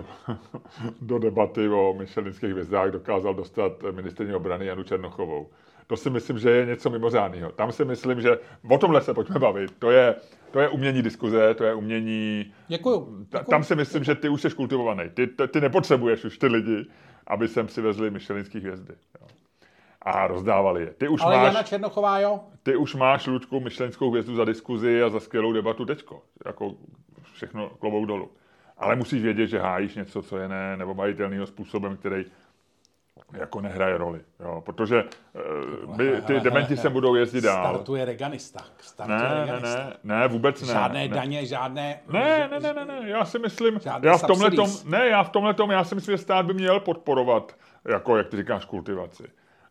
do 1.00 1.18
debaty 1.18 1.68
o 1.68 1.94
Michelinských 1.98 2.50
hvězdách 2.50 2.90
dokázal 2.90 3.34
dostat 3.34 3.72
ministrní 3.90 4.34
obrany 4.34 4.66
Janu 4.66 4.82
Černochovou 4.82 5.50
to 5.88 5.96
si 5.96 6.10
myslím, 6.10 6.38
že 6.38 6.50
je 6.50 6.66
něco 6.66 6.90
mimořádného. 6.90 7.52
Tam 7.52 7.72
si 7.72 7.84
myslím, 7.84 8.20
že 8.20 8.38
o 8.70 8.78
tomhle 8.78 9.00
se 9.00 9.14
pojďme 9.14 9.38
bavit. 9.38 9.70
To 9.78 9.90
je, 9.90 10.14
to 10.50 10.60
je 10.60 10.68
umění 10.68 11.02
diskuze, 11.02 11.54
to 11.54 11.64
je 11.64 11.74
umění... 11.74 12.52
Děkuju. 12.68 13.26
Ta, 13.30 13.44
tam 13.44 13.64
si 13.64 13.74
myslím, 13.74 14.04
že 14.04 14.14
ty 14.14 14.28
už 14.28 14.42
jsi 14.42 14.50
kultivovaný. 14.50 15.04
Ty, 15.14 15.26
ty, 15.26 15.60
nepotřebuješ 15.60 16.24
už 16.24 16.38
ty 16.38 16.46
lidi, 16.46 16.86
aby 17.26 17.48
sem 17.48 17.68
si 17.68 17.80
vezli 17.80 18.10
Michelinský 18.10 18.58
hvězdy. 18.58 18.94
Jo. 19.20 19.26
A 20.02 20.26
rozdávali 20.26 20.82
je. 20.82 20.90
Ty 20.90 21.08
už 21.08 21.20
Ale 21.22 21.36
máš, 21.36 21.46
Jana 21.46 21.62
Černochová, 21.62 22.20
jo? 22.20 22.40
Ty 22.62 22.76
už 22.76 22.94
máš, 22.94 23.26
Lučku, 23.26 23.60
Michelinskou 23.60 24.10
hvězdu 24.10 24.36
za 24.36 24.44
diskuzi 24.44 25.02
a 25.02 25.08
za 25.08 25.20
skvělou 25.20 25.52
debatu 25.52 25.84
teďko. 25.84 26.22
Jako 26.46 26.74
všechno 27.32 27.68
klobou 27.68 28.04
dolů. 28.04 28.30
Ale 28.78 28.96
musíš 28.96 29.22
vědět, 29.22 29.46
že 29.46 29.58
hájíš 29.58 29.94
něco, 29.94 30.22
co 30.22 30.38
je 30.38 30.48
ne, 30.48 30.76
nebo 30.76 30.94
majitelným 30.94 31.46
způsobem, 31.46 31.96
který 31.96 32.24
jako 33.32 33.60
nehraje 33.60 33.98
roli, 33.98 34.20
jo, 34.40 34.62
protože 34.66 35.04
uh, 35.84 35.96
my, 35.96 36.22
ty 36.22 36.40
dementi 36.40 36.76
se 36.76 36.90
budou 36.90 37.14
jezdit 37.14 37.40
dál. 37.40 37.74
Startuje 37.74 38.04
reganista. 38.04 38.60
Startuje 38.80 39.18
ne, 39.18 39.40
reganista. 39.40 39.84
ne, 39.84 39.96
ne, 40.04 40.20
ne, 40.20 40.28
vůbec 40.28 40.60
ne. 40.60 40.66
Žádné 40.66 41.08
ne. 41.08 41.14
daně, 41.14 41.46
žádné... 41.46 42.00
Ne, 42.12 42.48
ne, 42.50 42.60
ne, 42.60 42.74
ne, 42.74 42.84
ne, 42.84 43.08
já 43.08 43.24
si 43.24 43.38
myslím, 43.38 43.80
já 44.02 44.16
v 44.16 44.22
tomhle 44.22 44.50
tom, 44.50 44.70
ne, 44.84 45.08
já 45.08 45.22
v 45.22 45.30
tomhle 45.30 45.54
tom, 45.54 45.70
já 45.70 45.84
si 45.84 45.94
myslím, 45.94 46.16
že 46.16 46.22
stát 46.22 46.46
by 46.46 46.54
měl 46.54 46.80
podporovat, 46.80 47.56
jako, 47.88 48.16
jak 48.16 48.28
ty 48.28 48.36
říkáš, 48.36 48.64
kultivaci. 48.64 49.24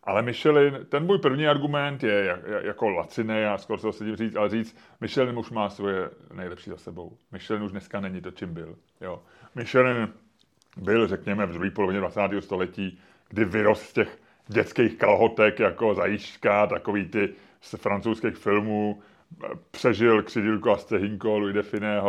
Ale 0.04 0.22
Michelin, 0.22 0.86
ten 0.88 1.06
můj 1.06 1.18
první 1.18 1.48
argument 1.48 2.02
je 2.02 2.24
jak, 2.24 2.40
jako 2.62 2.88
laciný, 2.88 3.44
a 3.44 3.58
skoro 3.58 3.78
se 3.78 3.82
to 3.82 3.92
sedím 3.92 4.16
říct, 4.16 4.36
ale 4.36 4.48
říct, 4.48 4.76
Michelin 5.00 5.38
už 5.38 5.50
má 5.50 5.70
svoje 5.70 6.10
nejlepší 6.34 6.70
za 6.70 6.76
sebou. 6.76 7.16
Michelin 7.32 7.62
už 7.62 7.72
dneska 7.72 8.00
není 8.00 8.20
to, 8.20 8.30
čím 8.30 8.54
byl. 8.54 8.76
Jo. 9.00 9.22
Michelin 9.54 10.08
byl, 10.76 11.06
řekněme, 11.06 11.46
v 11.46 11.52
druhé 11.52 11.70
polovině 11.70 12.00
20. 12.00 12.20
století 12.40 13.00
kdy 13.28 13.44
vyrost 13.44 13.82
z 13.82 13.92
těch 13.92 14.18
dětských 14.46 14.98
kalhotek 14.98 15.60
jako 15.60 15.94
zajíčka, 15.94 16.66
takový 16.66 17.08
ty 17.08 17.34
z 17.60 17.74
francouzských 17.76 18.36
filmů, 18.36 19.00
přežil 19.70 20.22
křidílko 20.22 20.70
a 20.70 20.76
stehinko 20.76 21.38
Louis 21.38 21.54
de 21.72 22.00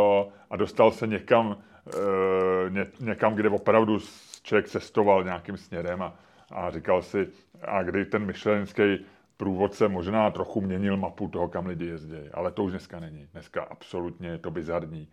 a 0.50 0.56
dostal 0.56 0.92
se 0.92 1.08
někam, 1.08 1.58
e, 1.88 2.70
ně, 2.70 2.86
někam, 3.00 3.36
kde 3.36 3.50
opravdu 3.50 4.00
člověk 4.44 4.68
cestoval 4.68 5.24
nějakým 5.24 5.58
směrem 5.58 6.02
a, 6.02 6.16
a 6.52 6.72
říkal 6.72 7.02
si, 7.02 7.28
a 7.62 7.84
kdy 7.84 8.06
ten 8.06 8.26
myšlenský 8.26 9.06
průvodce 9.38 9.88
možná 9.88 10.32
trochu 10.32 10.62
měnil 10.62 10.98
mapu 10.98 11.28
toho, 11.28 11.48
kam 11.48 11.66
lidi 11.66 11.86
jezdí, 11.86 12.30
ale 12.34 12.52
to 12.52 12.64
už 12.64 12.72
dneska 12.72 13.00
není. 13.00 13.28
Dneska 13.32 13.64
absolutně 13.64 14.28
je 14.28 14.38
to 14.38 14.52
bizarní. 14.52 15.08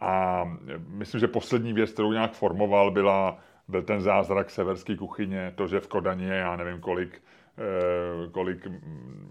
A 0.00 0.42
myslím, 0.88 1.20
že 1.20 1.28
poslední 1.28 1.72
věc, 1.72 1.90
kterou 1.90 2.12
nějak 2.12 2.32
formoval, 2.32 2.90
byla 2.90 3.38
byl 3.68 3.82
ten 3.82 4.00
zázrak 4.00 4.50
severské 4.50 4.96
kuchyně, 4.96 5.52
to, 5.56 5.66
že 5.66 5.80
v 5.80 5.88
Kodani 5.88 6.24
je, 6.24 6.34
já 6.34 6.56
nevím 6.56 6.80
kolik, 6.80 7.22
eh, 7.58 8.30
kolik 8.30 8.66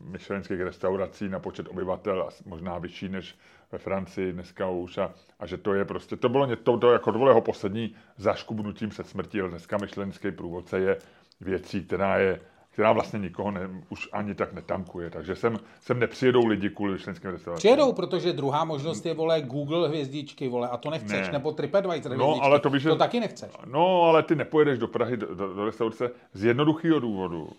myšlenských 0.02 0.62
restaurací 0.62 1.30
na 1.30 1.40
počet 1.40 1.68
obyvatel, 1.68 2.30
možná 2.46 2.78
vyšší 2.78 3.10
než 3.10 3.36
ve 3.72 3.78
Francii 3.78 4.34
dneska 4.34 4.70
už 4.70 4.98
a, 4.98 5.14
a 5.40 5.46
že 5.46 5.58
to 5.58 5.74
je 5.74 5.86
prostě, 5.86 6.16
to 6.16 6.30
bylo, 6.30 6.56
to, 6.56 6.78
to, 6.78 6.92
jako 6.92 7.28
jeho 7.28 7.42
poslední 7.42 7.96
zaškubnutím 8.18 8.92
se 8.92 9.04
smrti, 9.04 9.42
ale 9.42 9.50
dneska 9.50 9.78
myšlenský 9.78 10.32
průvodce 10.32 10.80
je 10.80 10.98
věcí, 11.42 11.84
která 11.84 12.18
je 12.18 12.40
která 12.76 12.92
vlastně 12.92 13.20
nikoho 13.20 13.52
ne, 13.52 13.70
už 13.90 14.10
ani 14.12 14.36
tak 14.36 14.54
netankuje. 14.54 15.10
Takže 15.10 15.36
sem, 15.36 15.58
sem 15.82 16.00
nepřijedou 16.00 16.46
lidi 16.46 16.70
kvůli 16.70 17.00
členským 17.00 17.32
restauracím. 17.32 17.60
Přijedou, 17.60 17.94
protože 17.94 18.34
druhá 18.34 18.66
možnost 18.66 19.06
je, 19.06 19.14
vole, 19.14 19.42
Google 19.42 19.88
hvězdičky, 19.88 20.48
vole, 20.48 20.70
a 20.70 20.78
to 20.78 20.90
nechceš, 20.90 21.28
ne. 21.28 21.32
nebo 21.32 21.52
TripAdvisor 21.52 22.18
no, 22.18 22.44
ale 22.44 22.60
to, 22.60 22.70
víš, 22.70 22.84
to 22.84 22.96
taky 22.96 23.20
nechceš. 23.20 23.52
No, 23.66 24.02
ale 24.02 24.24
ty 24.24 24.36
nepojedeš 24.36 24.80
do 24.80 24.88
Prahy 24.88 25.18
do, 25.18 25.36
do, 25.36 25.54
do 25.54 25.66
restaurace 25.66 26.12
z 26.34 26.44
jednoduchého 26.44 27.00
důvodu, 27.00 27.50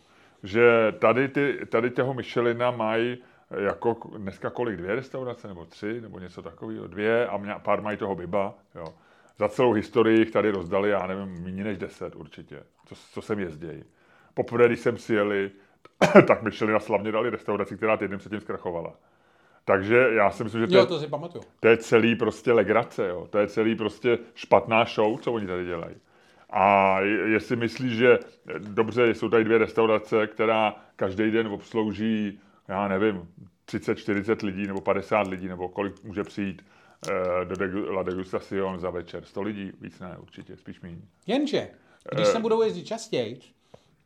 že 0.42 0.94
tady, 0.98 1.28
ty, 1.28 1.58
tady 1.68 1.90
těho 1.90 2.14
Michelina 2.14 2.70
mají 2.70 3.18
jako 3.58 3.96
dneska 4.16 4.50
kolik, 4.50 4.76
dvě 4.76 4.94
restaurace, 4.94 5.48
nebo 5.48 5.64
tři, 5.64 6.00
nebo 6.00 6.18
něco 6.18 6.42
takového, 6.42 6.86
dvě 6.86 7.26
a 7.26 7.58
pár 7.58 7.82
mají 7.82 7.96
toho 7.96 8.14
Biba, 8.14 8.54
jo. 8.74 8.94
Za 9.38 9.48
celou 9.48 9.72
historii 9.72 10.18
jich 10.18 10.30
tady 10.30 10.50
rozdali, 10.50 10.90
já 10.90 11.06
nevím, 11.06 11.44
méně 11.44 11.64
než 11.64 11.78
deset 11.78 12.16
určitě, 12.16 12.62
co, 12.86 12.94
co 13.12 13.22
sem 13.22 13.38
jezdějí. 13.38 13.84
Poprvé, 14.36 14.66
když 14.66 14.80
jsem 14.80 14.98
si 14.98 15.14
jeli, 15.14 15.50
tak 16.26 16.42
Michelina 16.42 16.80
slavně 16.80 17.12
dali 17.12 17.30
restauraci, 17.30 17.76
která 17.76 17.96
týden 17.96 18.18
předtím 18.18 18.40
zkrachovala. 18.40 18.94
Takže 19.64 20.08
já 20.12 20.30
si 20.30 20.44
myslím, 20.44 20.60
že 20.60 20.66
to, 20.66 20.74
Jo, 20.74 20.80
je, 20.80 20.86
to 20.86 20.98
si 20.98 21.06
pamatuju. 21.06 21.44
to 21.60 21.68
je 21.68 21.76
celý 21.76 22.14
prostě 22.16 22.52
legrace, 22.52 23.08
jo. 23.08 23.26
To 23.30 23.38
je 23.38 23.46
celý 23.46 23.74
prostě 23.74 24.18
špatná 24.34 24.84
show, 24.84 25.18
co 25.20 25.32
oni 25.32 25.46
tady 25.46 25.64
dělají. 25.66 25.94
A 26.50 27.00
je- 27.00 27.28
jestli 27.28 27.56
myslíš, 27.56 27.92
že 27.92 28.18
dobře, 28.58 29.14
jsou 29.14 29.28
tady 29.28 29.44
dvě 29.44 29.58
restaurace, 29.58 30.26
která 30.26 30.74
každý 30.96 31.30
den 31.30 31.46
obslouží, 31.46 32.40
já 32.68 32.88
nevím, 32.88 33.28
30-40 33.66 34.42
lidí 34.46 34.66
nebo 34.66 34.80
50 34.80 35.26
lidí, 35.26 35.48
nebo 35.48 35.68
kolik 35.68 36.04
může 36.04 36.24
přijít 36.24 36.62
eh, 37.10 37.44
do 37.44 37.54
degu- 37.54 37.92
La 37.94 38.02
Degustación 38.02 38.78
za 38.78 38.90
večer. 38.90 39.24
100 39.24 39.42
lidí, 39.42 39.72
víc 39.80 40.00
ne, 40.00 40.16
určitě, 40.20 40.56
spíš 40.56 40.80
méně. 40.80 41.02
Jenže, 41.26 41.68
když 42.14 42.28
Eh. 42.28 42.32
sem 42.32 42.42
budou 42.42 42.62
jezdit 42.62 42.84
častěji, 42.84 43.38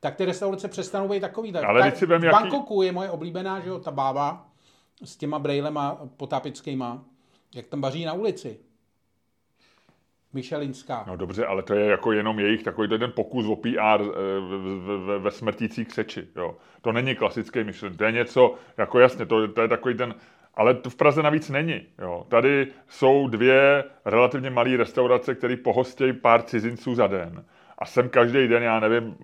tak 0.00 0.16
ty 0.16 0.24
restaurace 0.24 0.68
přestanou 0.68 1.08
být 1.08 1.20
takový. 1.20 1.52
Tak, 1.52 1.64
Ale 1.64 1.80
tak, 1.80 1.96
si 1.96 2.06
vem, 2.06 2.20
v 2.20 2.24
jaký- 2.24 2.36
Bangkoku 2.36 2.82
je 2.82 2.92
moje 2.92 3.10
oblíbená, 3.10 3.60
že 3.60 3.68
jo, 3.68 3.78
ta 3.78 3.90
bába 3.90 4.46
s 5.04 5.16
těma 5.16 5.38
brejlema 5.38 5.98
potápickýma, 6.16 7.04
jak 7.54 7.66
tam 7.66 7.80
vaří 7.80 8.04
na 8.04 8.12
ulici. 8.12 8.58
Michelinská. 10.32 11.04
No 11.06 11.16
dobře, 11.16 11.46
ale 11.46 11.62
to 11.62 11.74
je 11.74 11.86
jako 11.86 12.12
jenom 12.12 12.38
jejich 12.38 12.62
takový 12.62 12.88
to 12.88 12.94
jeden 12.94 13.12
pokus 13.12 13.46
o 13.46 13.56
PR 13.56 14.02
eh, 14.02 15.18
ve, 15.18 15.30
smrtící 15.30 15.84
křeči. 15.84 16.28
Jo. 16.36 16.56
To 16.82 16.92
není 16.92 17.14
klasický 17.14 17.64
myšlen, 17.64 17.96
to 17.96 18.04
je 18.04 18.12
něco, 18.12 18.54
jako 18.76 18.98
jasně, 18.98 19.26
to, 19.26 19.48
to 19.48 19.62
je 19.62 19.68
takový 19.68 19.94
ten, 19.94 20.14
ale 20.54 20.74
to 20.74 20.90
v 20.90 20.94
Praze 20.96 21.22
navíc 21.22 21.48
není. 21.50 21.86
Jo. 21.98 22.26
Tady 22.28 22.66
jsou 22.88 23.28
dvě 23.28 23.84
relativně 24.04 24.50
malé 24.50 24.76
restaurace, 24.76 25.34
které 25.34 25.56
pohostějí 25.56 26.12
pár 26.12 26.42
cizinců 26.42 26.94
za 26.94 27.06
den. 27.06 27.44
A 27.80 27.84
sem 27.86 28.08
každý 28.08 28.48
den, 28.48 28.62
já 28.62 28.80
nevím, 28.80 29.16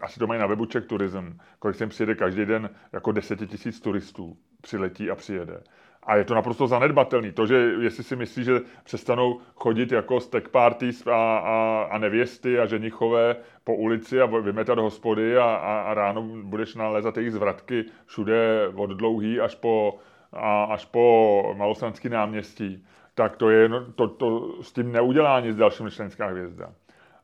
asi 0.00 0.18
to 0.20 0.26
mají 0.26 0.40
na 0.40 0.46
webu 0.46 0.66
Czech 0.66 0.86
Tourism, 0.86 1.38
kolik 1.58 1.76
sem 1.76 1.88
přijede 1.88 2.14
každý 2.14 2.46
den 2.46 2.70
jako 2.92 3.12
deseti 3.12 3.46
tisíc 3.46 3.80
turistů 3.80 4.36
přiletí 4.60 5.10
a 5.10 5.14
přijede. 5.14 5.60
A 6.06 6.16
je 6.16 6.24
to 6.24 6.34
naprosto 6.34 6.66
zanedbatelný. 6.66 7.32
To, 7.32 7.46
že 7.46 7.56
jestli 7.56 8.04
si 8.04 8.16
myslí, 8.16 8.44
že 8.44 8.60
přestanou 8.84 9.40
chodit 9.54 9.92
jako 9.92 10.20
stack 10.20 10.48
parties 10.48 11.06
a, 11.06 11.38
a, 11.38 11.82
a 11.90 11.98
nevěsty 11.98 12.58
a 12.58 12.66
ženichové 12.66 13.36
po 13.64 13.76
ulici 13.76 14.20
a 14.20 14.26
vymetat 14.26 14.78
hospody 14.78 15.36
a, 15.36 15.44
a, 15.44 15.80
a 15.80 15.94
ráno 15.94 16.22
budeš 16.22 16.74
nalézat 16.74 17.16
jejich 17.16 17.32
zvratky 17.32 17.84
všude 18.06 18.68
od 18.76 18.90
dlouhý 18.90 19.40
až 19.40 19.54
po, 19.54 19.98
a, 20.32 20.64
až 20.64 20.84
po 20.84 21.54
Malostranský 21.56 22.08
náměstí, 22.08 22.86
tak 23.14 23.36
to 23.36 23.50
je, 23.50 23.68
no- 23.68 23.92
to, 23.92 24.08
to 24.08 24.62
s 24.62 24.72
tím 24.72 24.92
neudělá 24.92 25.40
nic 25.40 25.56
další 25.56 25.84
členská 25.90 26.26
hvězda. 26.26 26.72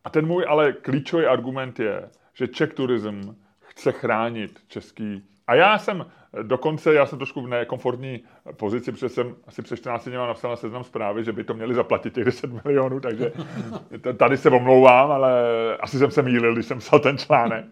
A 0.04 0.10
ten 0.10 0.26
můj 0.26 0.44
ale 0.48 0.72
klíčový 0.72 1.26
argument 1.26 1.80
je, 1.80 2.10
že 2.34 2.48
Czech 2.48 2.74
Tourism 2.74 3.20
chce 3.60 3.92
chránit 3.92 4.60
český... 4.68 5.22
A 5.46 5.54
já 5.54 5.78
jsem 5.78 6.06
dokonce, 6.42 6.94
já 6.94 7.06
jsem 7.06 7.18
trošku 7.18 7.40
v 7.40 7.48
nekomfortní 7.48 8.20
pozici, 8.56 8.92
protože 8.92 9.08
jsem 9.08 9.36
asi 9.46 9.62
před 9.62 9.76
14 9.76 10.04
dní 10.08 10.14
napsal 10.14 10.50
na 10.50 10.56
seznam 10.56 10.84
zprávy, 10.84 11.24
že 11.24 11.32
by 11.32 11.44
to 11.44 11.54
měli 11.54 11.74
zaplatit 11.74 12.14
těch 12.14 12.24
10 12.24 12.64
milionů, 12.64 13.00
takže 13.00 13.32
tady 14.16 14.36
se 14.36 14.50
omlouvám, 14.50 15.10
ale 15.10 15.32
asi 15.76 15.98
jsem 15.98 16.10
se 16.10 16.22
mýlil, 16.22 16.54
když 16.54 16.66
jsem 16.66 16.78
psal 16.78 17.00
ten 17.00 17.18
článek. 17.18 17.64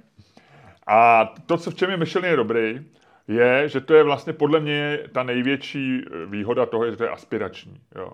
A 0.87 1.25
to, 1.47 1.57
co 1.57 1.71
v 1.71 1.75
čem 1.75 1.91
je 1.91 1.97
Michelin 1.97 2.31
je 2.31 2.37
dobrý, 2.37 2.81
je, 3.29 3.69
že 3.69 3.81
to 3.81 3.95
je 3.95 4.03
vlastně 4.03 4.33
podle 4.33 4.61
mě 4.61 4.99
ta 5.13 5.23
největší 5.23 6.05
výhoda 6.27 6.67
toho, 6.67 6.91
že 6.91 6.97
to 6.97 7.05
je 7.05 7.11
aspirační. 7.11 7.81
Jo. 7.95 8.13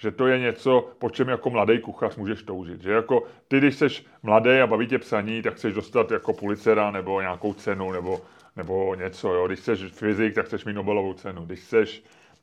Že 0.00 0.10
to 0.10 0.26
je 0.26 0.38
něco, 0.38 0.88
po 0.98 1.10
čem 1.10 1.28
jako 1.28 1.50
mladý 1.50 1.78
kuchař 1.78 2.16
můžeš 2.16 2.42
toužit. 2.42 2.82
Že 2.82 2.92
jako 2.92 3.22
ty, 3.48 3.58
když 3.58 3.74
jsi 3.76 3.86
mladý 4.22 4.50
a 4.50 4.66
baví 4.66 4.86
tě 4.86 4.98
psaní, 4.98 5.42
tak 5.42 5.54
chceš 5.54 5.74
dostat 5.74 6.10
jako 6.10 6.32
pulicera 6.32 6.90
nebo 6.90 7.20
nějakou 7.20 7.54
cenu 7.54 7.92
nebo, 7.92 8.20
nebo 8.56 8.94
něco. 8.94 9.34
Jo. 9.34 9.46
Když 9.46 9.60
jsi 9.60 9.76
fyzik, 9.76 10.34
tak 10.34 10.46
chceš 10.46 10.64
mít 10.64 10.72
Nobelovou 10.72 11.12
cenu. 11.14 11.44
Když 11.44 11.60
jsi, 11.60 11.84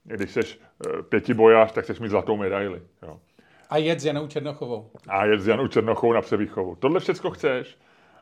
když 0.03 0.31
jsi 0.31 0.39
eh, 0.39 1.03
pětibojář, 1.03 1.71
tak 1.71 1.83
chceš 1.83 1.99
mít 1.99 2.09
zlatou 2.09 2.37
medaili. 2.37 2.81
Jo 3.03 3.19
A 3.69 3.77
jet 3.77 3.99
s 3.99 4.05
Janou 4.05 4.27
Černochovou. 4.27 4.91
a 5.07 5.25
jet 5.25 5.41
s 5.41 5.47
Janou 5.47 5.67
Černochovou 5.67 6.13
na 6.13 6.21
převýchovu. 6.21 6.75
Tohle 6.75 6.99
všechno 6.99 7.31
chceš. 7.31 7.77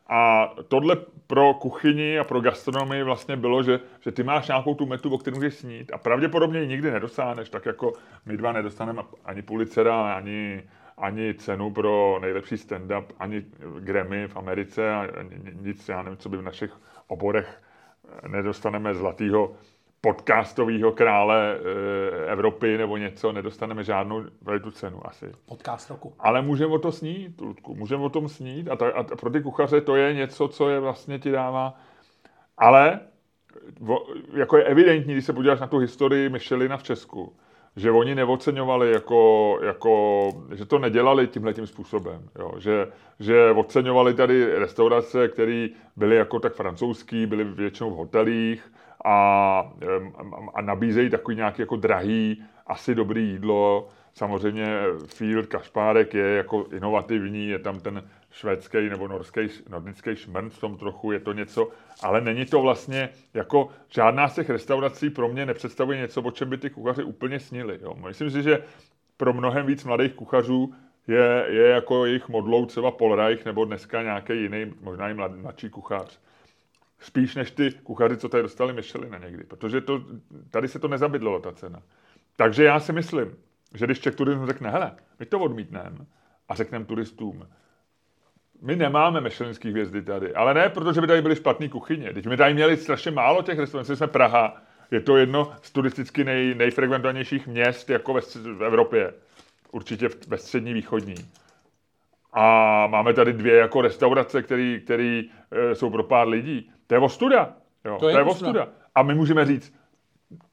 A 0.10 0.53
tohle 0.68 0.98
pro 1.27 1.53
kuchyni 1.53 2.19
a 2.19 2.23
pro 2.23 2.41
gastronomii 2.41 3.03
vlastně 3.03 3.38
bylo, 3.38 3.64
že, 3.64 3.80
že 3.99 4.11
ty 4.11 4.23
máš 4.23 4.48
nějakou 4.48 4.76
tu 4.76 4.86
metu, 4.86 5.14
o 5.14 5.18
kterou 5.18 5.36
můžeš 5.36 5.53
snít. 5.53 5.91
A 5.94 5.98
pravděpodobně 5.98 6.61
ji 6.61 6.68
nikdy 6.68 6.91
nedosáhneš, 6.91 7.49
tak 7.49 7.65
jako 7.65 7.94
my 8.26 8.38
dva 8.38 8.52
nedostaneme 8.52 9.02
ani 9.26 9.41
Pulitzera, 9.41 10.15
ani, 10.15 10.64
ani 10.98 11.34
cenu 11.34 11.72
pro 11.72 12.19
nejlepší 12.22 12.56
stand-up, 12.56 13.06
ani 13.19 13.45
Grammy 13.80 14.27
v 14.27 14.38
Americe 14.38 14.94
ani 14.94 15.41
nic, 15.61 15.90
já 15.90 16.03
nevím, 16.03 16.18
co 16.18 16.30
by 16.30 16.38
v 16.38 16.41
našich 16.41 16.77
oborech 17.07 17.61
nedostaneme 18.27 18.94
zlatýho 18.94 19.56
podcastového 20.01 20.91
krále 20.91 21.55
e, 21.55 22.31
Evropy 22.31 22.77
nebo 22.77 22.97
něco, 22.97 23.31
nedostaneme 23.31 23.84
žádnou 23.84 24.23
tu 24.63 24.72
cenu 24.72 25.07
asi. 25.07 25.31
Podcast 25.45 25.89
roku. 25.89 26.13
Ale 26.19 26.41
můžeme 26.41 26.73
o 26.73 26.80
to 26.80 26.91
snít, 26.91 27.41
Ludku, 27.41 27.76
můžeme 27.76 28.03
o 28.03 28.09
tom 28.09 28.30
snít 28.30 28.69
a, 28.69 28.76
ta, 28.76 28.91
a 28.91 29.03
pro 29.03 29.30
ty 29.30 29.41
kuchaře 29.41 29.81
to 29.81 29.95
je 29.95 30.13
něco, 30.13 30.47
co 30.47 30.69
je 30.69 30.80
vlastně 30.80 31.19
ti 31.19 31.31
dává. 31.31 31.73
Ale 32.57 32.99
jako 34.34 34.57
je 34.57 34.63
evidentní, 34.63 35.13
když 35.13 35.26
se 35.26 35.34
podíváš 35.34 35.59
na 35.59 35.67
tu 35.67 35.77
historii 35.77 36.30
Michelina 36.30 36.77
v 36.77 36.84
Česku, 36.84 37.35
že 37.76 37.91
oni 37.91 38.15
neoceňovali 38.15 38.91
jako, 38.91 39.59
jako 39.63 40.30
že 40.55 40.65
to 40.65 40.80
nedělali 40.80 41.27
tímhle 41.27 41.53
tím 41.53 41.67
způsobem. 41.67 42.30
Jo? 42.39 42.51
Že, 42.57 42.88
že 43.19 43.51
oceňovali 43.51 44.13
tady 44.13 44.59
restaurace, 44.59 45.27
které 45.27 45.67
byly 45.95 46.15
jako 46.15 46.39
tak 46.39 46.53
francouzský, 46.53 47.26
byly 47.26 47.43
většinou 47.43 47.91
v 47.91 47.95
hotelích 47.95 48.72
a, 49.06 49.73
a 50.53 50.61
nabízejí 50.61 51.10
takový 51.10 51.36
nějaký 51.36 51.61
jako 51.61 51.76
drahý, 51.76 52.44
asi 52.68 52.95
dobrý 52.95 53.30
jídlo. 53.30 53.88
Samozřejmě 54.14 54.80
Field 55.06 55.45
Kašpárek 55.45 56.14
je 56.14 56.27
jako 56.27 56.65
inovativní, 56.73 57.48
je 57.48 57.60
tam 57.60 57.80
ten 57.80 58.03
švédský 58.32 58.90
nebo 58.90 59.07
norský, 59.07 59.41
nordický 59.69 60.15
šmrn 60.15 60.49
v 60.49 60.60
tom 60.60 60.77
trochu, 60.77 61.11
je 61.11 61.19
to 61.19 61.34
něco, 61.34 61.69
ale 62.03 62.22
není 62.22 62.45
to 62.45 62.61
vlastně 62.61 63.10
jako 63.34 63.69
žádná 63.90 64.27
z 64.27 64.36
těch 64.36 64.49
restaurací 64.49 65.10
pro 65.10 65.27
mě 65.27 65.45
nepředstavuje 65.45 65.98
něco, 65.98 66.22
o 66.22 66.32
čem 66.32 66.49
by 66.49 66.57
ty 66.57 66.69
kuchaři 66.69 67.03
úplně 67.03 67.40
snili. 67.40 67.80
Jo. 67.82 67.94
Myslím 68.07 68.30
si, 68.30 68.44
že 68.44 68.64
pro 69.18 69.34
mnohem 69.34 69.65
víc 69.65 69.84
mladých 69.84 70.14
kuchařů 70.14 70.73
je, 71.07 71.45
je 71.49 71.68
jako 71.68 72.06
jejich 72.06 72.30
modlou 72.30 72.65
třeba 72.65 72.91
Paul 72.91 73.15
Reich 73.15 73.45
nebo 73.45 73.65
dneska 73.65 74.03
nějaký 74.03 74.41
jiný, 74.41 74.73
možná 74.82 75.10
i 75.10 75.14
mlad, 75.14 75.32
mladší 75.36 75.69
kuchař. 75.69 76.19
Spíš 76.99 77.35
než 77.35 77.51
ty 77.51 77.72
kuchaři, 77.72 78.17
co 78.17 78.30
tady 78.30 78.43
dostali 78.43 78.73
Michelina 78.73 79.17
někdy, 79.17 79.43
protože 79.43 79.81
to, 79.81 80.05
tady 80.51 80.67
se 80.67 80.80
to 80.80 80.88
nezabydlilo, 80.88 81.39
ta 81.39 81.51
cena. 81.51 81.81
Takže 82.35 82.63
já 82.63 82.80
si 82.80 82.93
myslím, 82.93 83.35
že 83.73 83.85
když 83.85 83.99
Czech 83.99 84.15
Tourism 84.15 84.45
řekne, 84.45 84.69
hele, 84.69 84.91
my 85.19 85.26
to 85.26 85.39
odmítneme 85.39 86.05
a 86.49 86.55
řekneme 86.55 86.85
turistům, 86.85 87.47
my 88.61 88.76
nemáme 88.76 89.22
Michelinský 89.22 89.69
hvězdy 89.72 90.01
tady, 90.01 90.35
ale 90.35 90.53
ne, 90.53 90.69
protože 90.69 91.01
by 91.01 91.07
tady 91.07 91.22
byly 91.22 91.35
špatné 91.35 91.69
kuchyně. 91.69 92.13
Teď 92.13 92.26
my 92.26 92.38
tady 92.38 92.53
měli 92.53 92.77
strašně 92.77 93.11
málo 93.11 93.41
těch 93.41 93.59
restaurací, 93.59 93.95
jsme 93.95 94.07
Praha, 94.07 94.61
je 94.91 95.01
to 95.01 95.17
jedno 95.17 95.51
z 95.61 95.72
turisticky 95.72 96.23
nej, 96.23 96.55
nejfrekventovanějších 96.55 97.47
měst 97.47 97.89
jako 97.89 98.13
ve, 98.13 98.22
v 98.53 98.63
Evropě, 98.63 99.13
určitě 99.72 100.09
v, 100.09 100.27
ve 100.27 100.38
střední 100.38 100.73
východní. 100.73 101.15
A 102.34 102.88
máme 102.88 103.13
tady 103.13 103.34
dvě 103.34 103.55
jako 103.55 103.81
restaurace, 103.81 104.43
které 104.43 105.23
e, 105.51 105.76
jsou 105.76 105.89
pro 105.89 106.03
pár 106.03 106.27
lidí. 106.27 106.72
To 106.88 106.95
je 106.95 106.99
ostuda. 107.02 107.57
Jo, 107.86 107.98
To 107.99 108.07
je 108.10 108.14
to 108.14 108.20
je 108.20 108.26
ostuda. 108.26 108.49
ostuda. 108.64 108.68
A 108.95 109.03
my 109.03 109.16
můžeme 109.16 109.45
říct, 109.45 109.74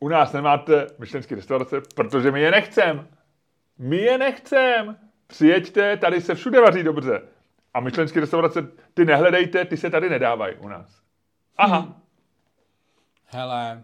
u 0.00 0.08
nás 0.08 0.32
nemáte 0.32 0.86
myšlenské 0.98 1.34
restaurace, 1.34 1.80
protože 1.94 2.30
my 2.30 2.40
je 2.40 2.50
nechcem. 2.50 3.08
My 3.78 3.96
je 3.96 4.18
nechcem. 4.18 4.96
Přijeďte, 5.26 5.96
tady 5.96 6.20
se 6.20 6.34
všude 6.34 6.60
vaří 6.60 6.82
dobře. 6.82 7.22
A 7.74 7.80
myšlenské 7.80 8.20
restaurace, 8.20 8.68
ty 8.94 9.04
nehledejte, 9.04 9.64
ty 9.64 9.76
se 9.76 9.90
tady 9.90 10.10
nedávají 10.10 10.56
u 10.56 10.68
nás. 10.68 11.02
Aha. 11.56 11.78
Hmm. 11.78 11.94
Hele, 13.26 13.82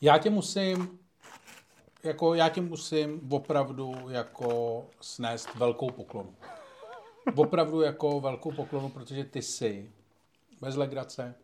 já 0.00 0.18
tě 0.18 0.30
musím, 0.30 0.98
jako 2.04 2.34
já 2.34 2.48
tě 2.48 2.60
musím 2.60 3.20
opravdu 3.32 3.94
jako 4.08 4.86
snést 5.00 5.54
velkou 5.54 5.90
poklonu. 5.90 6.34
Opravdu 7.36 7.80
jako 7.80 8.20
velkou 8.20 8.52
poklonu, 8.52 8.88
protože 8.88 9.24
ty 9.24 9.42
jsi, 9.42 9.92
bez 10.60 10.76
legrace, 10.76 11.34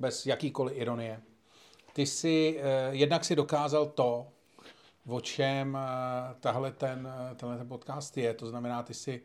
bez 0.00 0.26
jakýkoliv 0.26 0.76
ironie, 0.76 1.22
ty 1.92 2.06
jsi, 2.06 2.60
eh, 2.62 2.88
jednak 2.94 3.24
si 3.24 3.36
dokázal 3.36 3.86
to, 3.86 4.26
o 5.08 5.20
čem 5.20 5.76
eh, 5.76 6.34
tahle 6.40 6.72
ten, 6.72 7.08
eh, 7.30 7.34
tenhle 7.34 7.58
ten 7.58 7.68
podcast 7.68 8.16
je, 8.16 8.34
to 8.34 8.46
znamená, 8.46 8.82
ty 8.82 8.94
si 8.94 9.22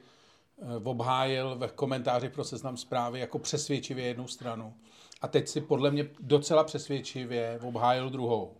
eh, 0.62 0.76
obhájil 0.84 1.56
ve 1.56 1.68
komentáři 1.68 2.30
pro 2.30 2.44
seznam 2.44 2.78
zprávy 2.78 3.20
jako 3.20 3.40
přesvědčivě 3.40 4.06
jednu 4.06 4.28
stranu. 4.28 4.74
A 5.22 5.28
teď 5.28 5.48
si 5.48 5.62
podle 5.62 5.92
mě 5.92 6.10
docela 6.20 6.64
přesvědčivě 6.64 7.60
obhájil 7.64 8.10
druhou. 8.10 8.58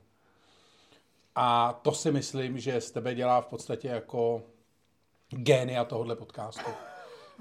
A 1.36 1.80
to 1.82 1.92
si 1.92 2.12
myslím, 2.12 2.60
že 2.60 2.82
z 2.82 2.92
tebe 2.92 3.16
dělá 3.16 3.42
v 3.42 3.46
podstatě 3.46 3.88
jako 3.88 4.42
génia 5.30 5.86
tohohle 5.86 6.16
podcastu. 6.16 6.89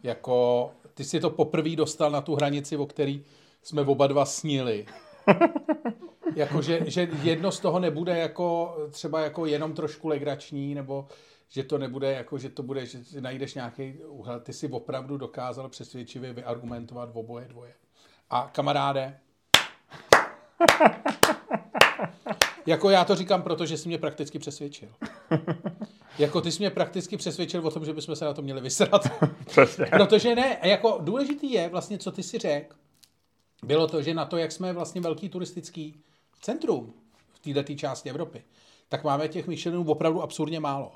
Jako, 0.03 0.71
ty 0.95 1.05
si 1.05 1.21
to 1.21 1.31
poprvé 1.31 1.77
dostal 1.77 2.11
na 2.11 2.21
tu 2.21 2.35
hranici, 2.35 2.77
o 2.77 2.87
který 2.87 3.25
jsme 3.63 3.83
oba 3.83 4.07
dva 4.07 4.25
snili. 4.25 4.87
Jako, 6.37 6.63
že, 6.63 6.91
že 6.91 7.09
jedno 7.23 7.53
z 7.53 7.61
toho 7.61 7.79
nebude 7.79 8.19
jako 8.19 8.77
třeba 8.91 9.21
jako 9.21 9.47
jenom 9.47 9.73
trošku 9.73 10.09
legrační, 10.09 10.75
nebo 10.75 11.07
že 11.49 11.63
to 11.63 11.79
nebude 11.79 12.13
jako, 12.13 12.39
že 12.39 12.49
to 12.49 12.63
bude, 12.63 12.87
že 12.87 12.99
najdeš 13.21 13.55
nějaký 13.55 13.95
úhel. 14.07 14.41
Ty 14.41 14.53
si 14.53 14.69
opravdu 14.69 15.17
dokázal 15.17 15.69
přesvědčivě 15.69 16.33
vyargumentovat 16.33 17.13
v 17.13 17.19
oboje 17.19 17.49
dvoje. 17.49 17.73
A 18.31 18.51
kamaráde, 18.53 19.19
jako 22.67 22.91
já 22.91 23.05
to 23.05 23.15
říkám, 23.15 23.43
protože 23.43 23.77
jsi 23.77 23.89
mě 23.89 23.99
prakticky 23.99 24.39
přesvědčil. 24.39 24.89
Jako 26.19 26.41
ty 26.41 26.53
jsi 26.53 26.59
mě 26.59 26.71
prakticky 26.71 27.17
přesvědčil 27.17 27.67
o 27.67 27.71
tom, 27.71 27.85
že 27.85 27.93
bychom 27.93 28.17
se 28.17 28.25
na 28.25 28.35
to 28.35 28.43
měli 28.43 28.61
vysrat. 28.61 29.09
Přesně. 29.47 29.87
Protože 29.87 30.35
ne, 30.35 30.59
jako 30.63 30.99
důležitý 31.01 31.53
je 31.53 31.69
vlastně, 31.69 31.99
co 31.99 32.13
ty 32.13 32.23
si 32.23 32.39
řekl, 32.39 32.77
bylo 33.63 33.87
to, 33.87 34.03
že 34.03 34.15
na 34.15 34.25
to, 34.25 34.37
jak 34.37 34.53
jsme 34.53 34.73
vlastně 34.73 35.01
velký 35.01 35.29
turistický 35.29 36.01
centrum 36.41 36.95
v 37.33 37.39
této 37.39 37.75
části 37.75 38.11
Evropy, 38.11 38.45
tak 38.89 39.05
máme 39.05 39.29
těch 39.29 39.47
Michelinů 39.47 39.85
opravdu 39.91 40.23
absurdně 40.23 40.61
málo. 40.61 40.93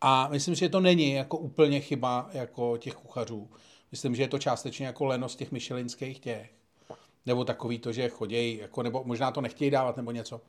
A 0.00 0.28
myslím, 0.28 0.54
že 0.54 0.68
to 0.68 0.80
není 0.80 1.12
jako 1.12 1.36
úplně 1.36 1.80
chyba 1.80 2.30
jako 2.32 2.76
těch 2.76 2.94
kuchařů. 2.94 3.50
Myslím, 3.92 4.14
že 4.14 4.22
je 4.22 4.28
to 4.28 4.38
částečně 4.38 4.86
jako 4.86 5.04
lenost 5.04 5.38
těch 5.38 5.52
myšelinských 5.52 6.20
těch. 6.20 6.50
Nebo 7.26 7.44
takový 7.44 7.78
to, 7.78 7.92
že 7.92 8.08
chodějí, 8.08 8.58
jako, 8.58 8.82
nebo 8.82 9.04
možná 9.04 9.30
to 9.30 9.40
nechtějí 9.40 9.70
dávat 9.70 9.96
nebo 9.96 10.10
něco. 10.10 10.40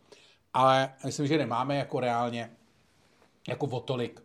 Ale 0.54 0.94
myslím, 1.06 1.28
že 1.28 1.38
nemáme 1.38 1.76
jako 1.76 2.00
reálně 2.00 2.52
jako 3.48 3.66
o 3.66 3.80
tolik 3.80 4.24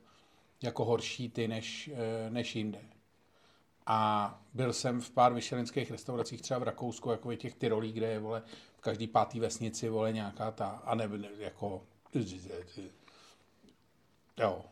jako 0.62 0.84
horší 0.84 1.28
ty 1.28 1.48
než, 1.48 1.90
eh, 1.94 2.30
než 2.30 2.56
jinde. 2.56 2.80
A 3.86 4.40
byl 4.54 4.72
jsem 4.72 5.00
v 5.00 5.10
pár 5.10 5.34
myšelinských 5.34 5.90
restauracích 5.90 6.42
třeba 6.42 6.60
v 6.60 6.62
Rakousku, 6.62 7.10
jako 7.10 7.34
těch 7.34 7.54
Tyrolí, 7.54 7.92
kde 7.92 8.06
je, 8.06 8.18
vole, 8.18 8.42
v 8.76 8.80
každý 8.80 9.06
pátý 9.06 9.40
vesnici, 9.40 9.88
vole, 9.88 10.12
nějaká 10.12 10.50
ta, 10.50 10.66
a 10.66 10.94
ne, 10.94 11.10
jako, 11.38 11.82
jo. 14.38 14.64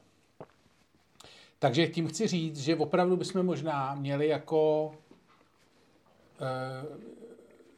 Takže 1.58 1.86
tím 1.86 2.08
chci 2.08 2.26
říct, 2.26 2.58
že 2.58 2.76
opravdu 2.76 3.16
bychom 3.16 3.46
možná 3.46 3.94
měli 3.94 4.28
jako 4.28 4.94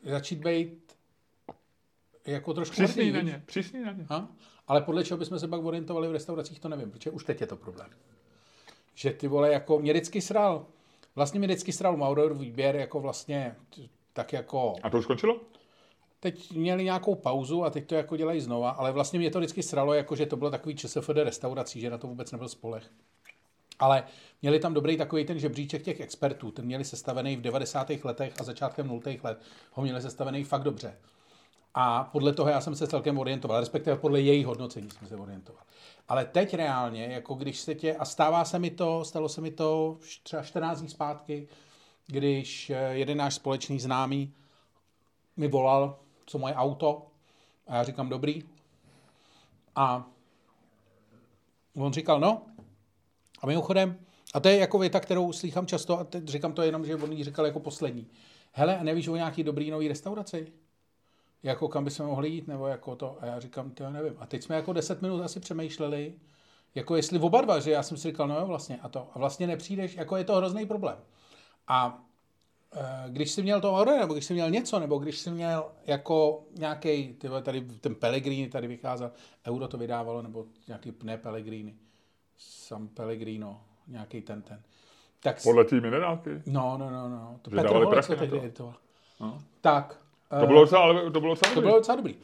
e, 0.05 0.11
začít 0.11 0.39
být 0.39 0.97
jako 2.27 2.55
trošku 2.55 2.75
Přísný 2.75 3.13
na 3.13 3.21
ně, 3.21 3.43
přísný 3.47 3.81
na 3.81 3.93
ně. 3.93 4.07
Ha? 4.09 4.29
Ale 4.71 4.81
podle 4.81 5.05
čeho 5.05 5.19
bychom 5.19 5.39
se 5.39 5.49
pak 5.49 5.65
orientovali 5.65 6.09
v 6.09 6.13
restauracích, 6.13 6.61
to 6.61 6.69
nevím, 6.69 6.91
protože 6.91 7.11
už 7.11 7.25
teď 7.25 7.41
je 7.41 7.47
to 7.47 7.57
problém. 7.57 7.91
Že 8.95 9.11
ty 9.11 9.29
vole, 9.29 9.53
jako 9.53 9.79
mě 9.79 9.93
vždycky 9.93 10.21
sral, 10.21 10.67
vlastně 11.15 11.39
mě 11.39 11.47
vždycky 11.47 11.73
sral 11.73 11.97
Maurer 11.97 12.35
výběr 12.35 12.77
jako 12.77 13.01
vlastně 13.01 13.57
tak 14.13 14.33
jako... 14.33 14.75
A 14.83 14.91
to 14.91 14.99
už 14.99 15.05
skončilo? 15.05 15.41
Teď 16.21 16.53
měli 16.53 16.85
nějakou 16.85 17.15
pauzu 17.15 17.65
a 17.65 17.71
teď 17.71 17.87
to 17.87 17.95
jako 17.95 18.17
dělají 18.17 18.41
znova, 18.41 18.71
ale 18.71 18.93
vlastně 18.93 19.19
mě 19.19 19.31
to 19.31 19.39
vždycky 19.39 19.63
sralo, 19.63 19.95
jako 19.95 20.17
že 20.17 20.27
to 20.27 20.37
bylo 20.37 20.51
takový 20.51 20.77
ČSFD 20.77 21.09
restaurací, 21.09 21.81
že 21.81 21.91
na 21.91 21.99
to 21.99 22.07
vůbec 22.07 22.33
nebyl 22.33 22.49
spolech. 22.49 22.91
Ale 23.79 24.05
měli 24.43 24.59
tam 24.59 24.75
dobrý 24.75 24.97
takový 24.97 25.25
ten 25.25 25.39
žebříček 25.39 25.83
těch 25.83 26.01
expertů, 26.01 26.51
ten 26.51 26.65
měli 26.65 26.85
sestavený 26.85 27.37
v 27.37 27.41
90. 27.41 27.91
letech 28.05 28.33
a 28.41 28.45
začátkem 28.45 28.89
0. 28.89 29.01
let, 29.23 29.41
ho 29.73 29.83
měli 29.83 30.03
sestavený 30.03 30.45
fakt 30.45 30.63
dobře. 30.63 30.97
A 31.75 32.05
podle 32.05 32.33
toho 32.33 32.51
já 32.51 32.61
jsem 32.61 32.75
se 32.75 32.87
celkem 32.87 33.19
orientoval, 33.19 33.61
respektive 33.61 33.97
podle 33.97 34.21
jejich 34.21 34.47
hodnocení 34.47 34.91
jsem 34.91 35.09
se 35.09 35.17
orientoval. 35.17 35.63
Ale 36.09 36.25
teď 36.25 36.55
reálně, 36.55 37.05
jako 37.05 37.35
když 37.35 37.59
se 37.59 37.75
tě, 37.75 37.97
a 37.97 38.05
stává 38.05 38.45
se 38.45 38.59
mi 38.59 38.71
to, 38.71 39.05
stalo 39.05 39.29
se 39.29 39.41
mi 39.41 39.51
to 39.51 39.99
třeba 40.23 40.43
14 40.43 40.81
dní 40.81 40.89
zpátky, 40.89 41.49
když 42.07 42.71
eh, 42.71 42.93
jeden 42.93 43.19
náš 43.19 43.35
společný 43.35 43.81
známý 43.81 44.35
mi 45.37 45.49
volal, 45.49 45.99
co 46.27 46.39
moje 46.39 46.55
auto, 46.55 47.07
a 47.67 47.77
já 47.77 47.85
říkám 47.85 48.09
dobrý. 48.09 48.43
A 49.77 50.07
on 51.77 51.93
říkal, 51.93 52.21
no, 52.21 52.43
a 53.41 53.47
mimochodem, 53.47 53.99
a 54.35 54.41
to 54.41 54.49
je 54.49 54.59
jako 54.59 54.79
věta, 54.79 55.01
kterou 55.01 55.33
slychám 55.33 55.67
často, 55.67 55.99
a 55.99 56.05
teď 56.05 56.25
říkám 56.25 56.53
to 56.53 56.63
jenom, 56.63 56.87
že 56.87 56.97
on 56.97 57.13
ji 57.13 57.25
říkal 57.25 57.47
jako 57.47 57.61
poslední. 57.61 58.07
Hele, 58.53 58.79
a 58.79 58.83
nevíš 58.83 59.09
o 59.09 59.17
nějaký 59.17 59.45
dobrý 59.45 59.71
nový 59.71 59.89
restauraci? 59.89 60.53
Jako 61.43 61.69
kam 61.69 61.85
bychom 61.85 62.07
mohli 62.07 62.29
jít, 62.29 62.49
nebo 62.49 62.67
jako 62.67 62.97
to? 62.97 63.19
A 63.21 63.27
já 63.27 63.41
říkám, 63.41 63.71
to 63.71 63.83
já 63.83 63.91
nevím. 63.91 64.15
A 64.19 64.27
teď 64.27 64.43
jsme 64.43 64.57
jako 64.57 64.73
10 64.73 65.03
minut 65.03 65.23
asi 65.23 65.41
přemýšleli, 65.41 66.15
jako 66.75 66.97
jestli 66.97 67.19
oba 67.19 67.41
dva, 67.41 67.61
že 67.61 67.71
já 67.71 67.83
jsem 67.83 67.97
si 67.97 68.09
říkal, 68.09 68.29
no 68.29 68.39
jo, 68.39 68.47
vlastně, 68.47 68.79
a 68.83 68.89
to. 68.89 69.09
A 69.15 69.19
vlastně 69.19 69.47
nepřijdeš, 69.47 69.95
jako 69.95 70.17
je 70.17 70.25
to 70.25 70.37
hrozný 70.37 70.67
problém. 70.67 70.99
A 71.69 72.05
e, 72.75 73.11
když 73.11 73.31
jsi 73.31 73.43
měl 73.43 73.61
to 73.61 73.75
Aurora, 73.75 74.01
nebo 74.01 74.15
když 74.15 74.25
jsi 74.25 74.33
měl 74.35 74.51
něco, 74.51 74.79
nebo 74.79 74.99
když 74.99 75.19
jsi 75.19 75.31
měl 75.31 75.73
jako 75.87 76.45
nějaký, 76.59 77.17
tady 77.43 77.61
ten 77.61 77.95
Pellegrini 77.95 78.49
tady 78.49 78.67
vycházel, 78.67 79.13
Euro 79.47 79.69
to 79.69 79.79
vydávalo, 79.79 80.23
nebo 80.23 80.47
nějaký 80.69 80.93
ne 81.03 81.19
Pellegrini, 81.19 81.77
San 82.39 82.89
Pellegrino, 82.89 83.61
nějaký 83.89 84.21
ten 84.21 84.43
ten. 84.43 84.63
Tak, 85.23 85.43
Podle 85.43 85.65
té 85.65 85.81
minerálky? 85.81 86.43
No, 86.47 86.79
no, 86.79 86.91
no, 86.91 87.09
no. 87.09 87.39
To 87.43 87.51
Petr 87.51 87.75
Holec 87.75 88.07
to 88.07 88.17
tehdy 88.17 88.39
editoval. 88.39 88.75
No. 89.21 89.43
Tak. 89.61 90.01
To 90.41 90.47
bylo 90.47 90.61
docela, 90.61 90.83
ale 90.83 91.11
to 91.11 91.21
bylo 91.21 91.35
docela 91.35 91.55
to 91.55 91.61
bylo 91.61 91.79
docela 91.79 91.97
dobrý. 91.97 92.15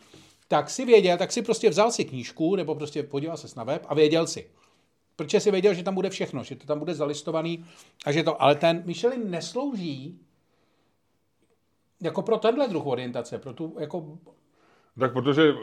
Tak 0.49 0.71
si 0.71 0.85
věděl, 0.85 1.19
tak 1.19 1.33
si 1.33 1.43
prostě 1.43 1.71
vzal 1.71 1.91
si 1.91 2.05
knížku, 2.05 2.57
nebo 2.57 2.75
prostě 2.75 3.03
podíval 3.03 3.37
se 3.37 3.49
na 3.57 3.65
web 3.65 3.87
a 3.89 3.95
věděl 3.95 4.27
si. 4.27 4.51
Protože 5.17 5.41
si 5.41 5.51
věděl, 5.51 5.75
že 5.75 5.83
tam 5.83 5.95
bude 5.95 6.11
všechno, 6.11 6.45
že 6.45 6.57
to 6.57 6.67
tam 6.67 6.79
bude 6.79 6.95
zalistovaný 6.95 7.65
a 8.07 8.13
že 8.13 8.23
to, 8.23 8.43
ale 8.43 8.55
ten 8.55 8.83
Michelin 8.87 9.31
neslouží 9.31 10.21
jako 12.03 12.23
pro 12.23 12.37
tenhle 12.37 12.69
druh 12.69 12.87
orientace, 12.87 13.39
pro 13.39 13.53
tu 13.53 13.77
jako 13.79 14.19
tak 14.99 15.13
protože 15.13 15.53
uh, 15.53 15.59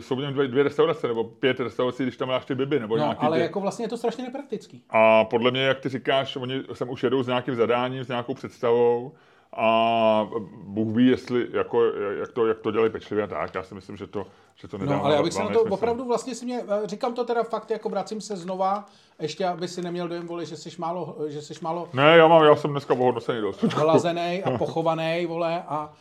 jsou 0.00 0.16
v 0.16 0.18
něm 0.18 0.32
dvě, 0.32 0.48
dvě 0.48 0.62
restaurace, 0.62 1.08
nebo 1.08 1.24
pět 1.24 1.60
restaurací, 1.60 2.02
když 2.02 2.16
tam 2.16 2.28
máš 2.28 2.44
ty 2.44 2.54
biby, 2.54 2.80
nebo 2.80 2.96
no, 2.96 3.02
nějaký 3.02 3.26
ale 3.26 3.36
ty... 3.36 3.42
jako 3.42 3.60
vlastně 3.60 3.84
je 3.84 3.88
to 3.88 3.96
strašně 3.96 4.24
nepraktický. 4.24 4.84
A 4.90 5.24
podle 5.24 5.50
mě, 5.50 5.62
jak 5.62 5.80
ty 5.80 5.88
říkáš, 5.88 6.36
oni 6.36 6.62
sem 6.72 6.90
už 6.90 7.02
jedou 7.02 7.22
s 7.22 7.26
nějakým 7.26 7.54
zadáním, 7.54 8.04
s 8.04 8.08
nějakou 8.08 8.34
představou 8.34 9.12
a 9.56 10.28
Bůh 10.62 10.96
ví, 10.96 11.06
jestli, 11.06 11.46
jako, 11.52 11.84
jak, 12.20 12.32
to, 12.32 12.46
jak 12.46 12.58
to 12.58 12.70
dělají 12.70 12.92
pečlivě 12.92 13.24
a 13.24 13.26
tak. 13.26 13.54
Já 13.54 13.62
si 13.62 13.74
myslím, 13.74 13.96
že 13.96 14.06
to, 14.06 14.26
že 14.56 14.68
to 14.68 14.78
nedá. 14.78 14.96
No, 14.96 15.04
ale 15.04 15.16
abych 15.16 15.32
se 15.32 15.42
na 15.42 15.48
to 15.48 15.60
smysl. 15.60 15.74
opravdu 15.74 16.04
vlastně 16.04 16.34
si 16.34 16.44
mě, 16.44 16.62
eh, 16.68 16.86
říkám 16.86 17.14
to 17.14 17.24
teda 17.24 17.42
fakt, 17.42 17.70
jako 17.70 17.88
vracím 17.88 18.20
se 18.20 18.36
znova, 18.36 18.84
ještě 19.20 19.46
aby 19.46 19.68
si 19.68 19.82
neměl 19.82 20.08
dojem, 20.08 20.26
vole, 20.26 20.46
že 20.46 20.56
jsi 20.56 20.70
málo, 20.78 21.16
že 21.28 21.42
jsi 21.42 21.54
málo... 21.62 21.88
Ne, 21.92 22.16
já 22.16 22.28
mám, 22.28 22.44
já 22.44 22.56
jsem 22.56 22.70
dneska 22.70 22.94
ohodnocený 22.94 23.40
dost. 23.40 23.62
Hlazený 23.62 24.42
a 24.44 24.58
pochovaný, 24.58 25.26
vole, 25.26 25.62
a, 25.68 25.92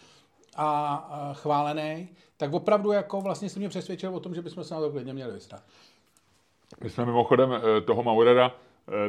a, 0.58 1.34
chválený 1.34 2.10
tak 2.42 2.54
opravdu 2.54 2.92
jako 2.92 3.22
vlastně 3.22 3.50
si 3.50 3.60
mě 3.60 3.70
přesvědčil 3.70 4.16
o 4.16 4.20
tom, 4.20 4.36
že 4.36 4.42
bychom 4.42 4.64
se 4.64 4.74
na 4.74 4.80
to 4.80 4.90
klidně 4.90 5.14
měli 5.14 5.34
vystát. 5.34 5.64
My 6.84 6.90
jsme 6.90 7.06
mimochodem 7.06 7.54
eh, 7.54 7.82
toho 7.82 8.04
Maurera, 8.04 8.52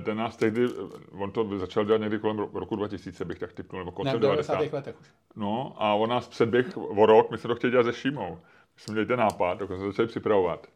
ten 0.05 0.17
nás 0.17 0.37
tehdy, 0.37 0.65
eh, 0.65 1.19
on 1.19 1.31
to 1.31 1.59
začal 1.59 1.85
dělat 1.85 2.01
někdy 2.01 2.19
kolem 2.19 2.39
roku 2.39 2.77
2000, 2.77 3.25
bych 3.25 3.39
tak 3.39 3.53
typnul, 3.53 3.81
nebo 3.81 3.93
koncem 3.93 4.15
ne, 4.15 4.21
90. 4.21 4.73
letech 4.73 5.01
už. 5.01 5.07
No 5.37 5.75
a 5.79 5.95
on 5.95 6.11
nás 6.11 6.29
předběh 6.29 6.77
o 6.77 7.07
rok, 7.07 7.31
my 7.31 7.39
jsme 7.39 7.49
to 7.49 7.55
chtěli 7.55 7.71
dělat 7.71 7.85
se 7.85 7.93
Šímou. 7.93 8.39
My 8.75 8.81
jsme 8.81 8.93
měli 8.93 9.07
ten 9.07 9.19
nápad, 9.19 9.59
dokonce 9.59 9.81
jsme 9.81 9.91
začali 9.91 10.09
připravovat. 10.09 10.67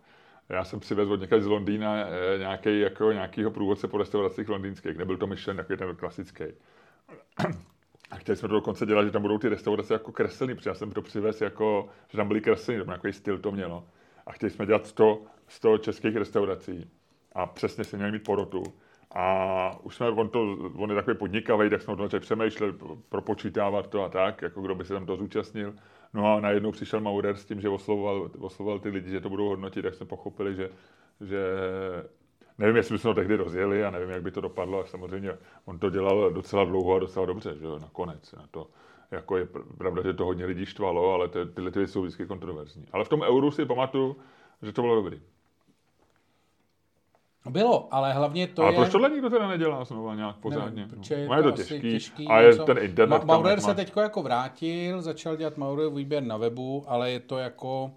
Já 0.49 0.65
jsem 0.65 0.81
přivezl 0.81 1.13
od 1.13 1.21
někde 1.21 1.43
z 1.43 1.47
Londýna 1.47 1.97
nějaký, 2.39 2.81
jako, 2.81 3.13
nějakýho 3.13 3.51
průvodce 3.51 3.89
po 3.89 3.99
restauracích 3.99 4.49
londýnských. 4.49 4.97
Nebyl 4.97 5.17
to 5.17 5.27
myšlen 5.27 5.57
takový 5.57 5.79
ten 5.79 5.97
klasický. 5.97 6.45
A 8.11 8.17
chtěli 8.17 8.37
jsme 8.37 8.49
to 8.49 8.55
dokonce 8.55 8.87
dělat, 8.87 9.05
že 9.05 9.11
tam 9.11 9.23
budou 9.23 9.39
ty 9.39 9.49
restaurace 9.49 9.93
jako 9.93 10.13
kreslený, 10.13 10.55
protože 10.55 10.71
já 10.71 10.75
jsem 10.75 10.91
to 10.91 11.03
přivez 11.03 11.41
jako, 11.41 11.89
že 12.09 12.17
tam 12.17 12.29
byly 12.29 12.41
kresleny, 12.41 12.81
to 12.81 12.87
nějaký 12.87 13.13
styl 13.13 13.39
to 13.39 13.53
mělo. 13.53 13.85
A 14.27 14.33
chtěli 14.33 14.51
jsme 14.51 14.67
dělat 14.67 14.87
100, 14.87 15.23
100 15.49 15.79
českých 15.79 16.17
restaurací. 16.17 16.91
A 17.33 17.47
přesně 17.47 17.85
si 17.85 17.97
měli 17.97 18.13
mít 18.13 18.25
porotu. 18.25 18.63
A 19.19 19.79
už 19.83 19.97
jsme, 19.97 20.11
on, 20.11 20.29
to, 20.29 20.57
on 20.77 20.91
je 20.91 20.97
takový 20.97 21.17
podnikavý, 21.17 21.71
tak 21.71 21.83
jsme 21.83 21.93
o 21.93 21.97
tom 21.97 22.07
začali 22.07 22.21
přemýšlet, 22.21 22.77
propočítávat 23.09 23.87
to 23.87 24.03
a 24.03 24.09
tak, 24.09 24.43
jako 24.43 24.63
kdo 24.63 24.75
by 24.75 24.85
se 24.85 24.95
tam 24.95 25.07
to 25.07 25.17
zúčastnil. 25.17 25.75
No 26.15 26.35
a 26.35 26.41
najednou 26.41 26.73
přišel 26.73 27.01
Maurer 27.01 27.37
s 27.37 27.45
tím, 27.45 27.61
že 27.61 27.69
oslovoval, 27.69 28.31
oslovoval 28.39 28.79
ty 28.79 28.89
lidi, 28.89 29.11
že 29.11 29.21
to 29.21 29.29
budou 29.29 29.49
hodnotit, 29.49 29.83
tak 29.83 29.95
jsme 29.95 30.07
pochopili, 30.07 30.55
že, 30.55 30.71
že 31.21 31.39
Nevím, 32.59 32.77
jestli 32.77 32.95
bychom 32.95 33.15
to 33.15 33.21
tehdy 33.21 33.37
rozjeli 33.37 33.85
a 33.85 33.91
nevím, 33.91 34.11
jak 34.11 34.23
by 34.23 34.31
to 34.31 34.41
dopadlo. 34.41 34.81
A 34.81 34.87
samozřejmě 34.87 35.39
on 35.65 35.79
to 35.79 35.91
dělal 35.91 36.31
docela 36.31 36.65
dlouho 36.65 36.95
a 36.95 36.99
docela 36.99 37.27
dobře, 37.27 37.57
že 37.59 37.65
jo, 37.65 37.79
nakonec. 37.79 38.33
Na 38.33 38.47
to, 38.51 38.71
jako 39.11 39.37
je 39.37 39.49
pravda, 39.79 40.03
že 40.03 40.13
to 40.13 40.25
hodně 40.25 40.45
lidí 40.45 40.67
štvalo, 40.67 41.13
ale 41.13 41.29
ty, 41.29 41.39
tyhle 41.55 41.71
ty 41.71 41.87
jsou 41.87 42.03
vždycky 42.03 42.27
kontroverzní. 42.27 42.87
Ale 42.93 43.05
v 43.05 43.09
tom 43.09 43.23
euru 43.23 43.51
si 43.51 43.67
pamatuju, 43.67 44.17
že 44.63 44.73
to 44.73 44.83
bylo 44.83 44.95
dobrý. 44.95 45.21
Bylo, 47.51 47.89
ale 47.95 48.13
hlavně 48.13 48.47
to 48.47 48.63
ale 48.63 48.73
je... 48.73 48.77
proč 48.77 48.93
tohle 48.93 49.11
nikdo 49.11 49.31
teda 49.31 49.49
nedělá 49.49 49.85
znovu 49.85 50.15
nějak 50.15 50.37
pořádně? 50.37 50.87
Nevím, 50.87 51.03
je, 51.11 51.29
no, 51.29 51.37
je 51.37 51.43
to, 51.43 51.51
to 51.53 51.57
těžký, 51.57 51.81
těžký 51.81 52.29
a 52.29 52.41
je 52.41 52.57
ten 52.57 52.79
internet... 52.79 53.23
Ma- 53.23 53.27
Maurer 53.27 53.61
se 53.61 53.75
teď 53.75 53.93
jako 53.97 54.23
vrátil, 54.23 55.03
začal 55.03 55.37
dělat 55.37 55.57
Maurer 55.57 55.89
výběr 55.91 56.23
na 56.23 56.37
webu, 56.37 56.85
ale 56.87 57.11
je 57.11 57.21
to 57.21 57.39
jako... 57.39 57.91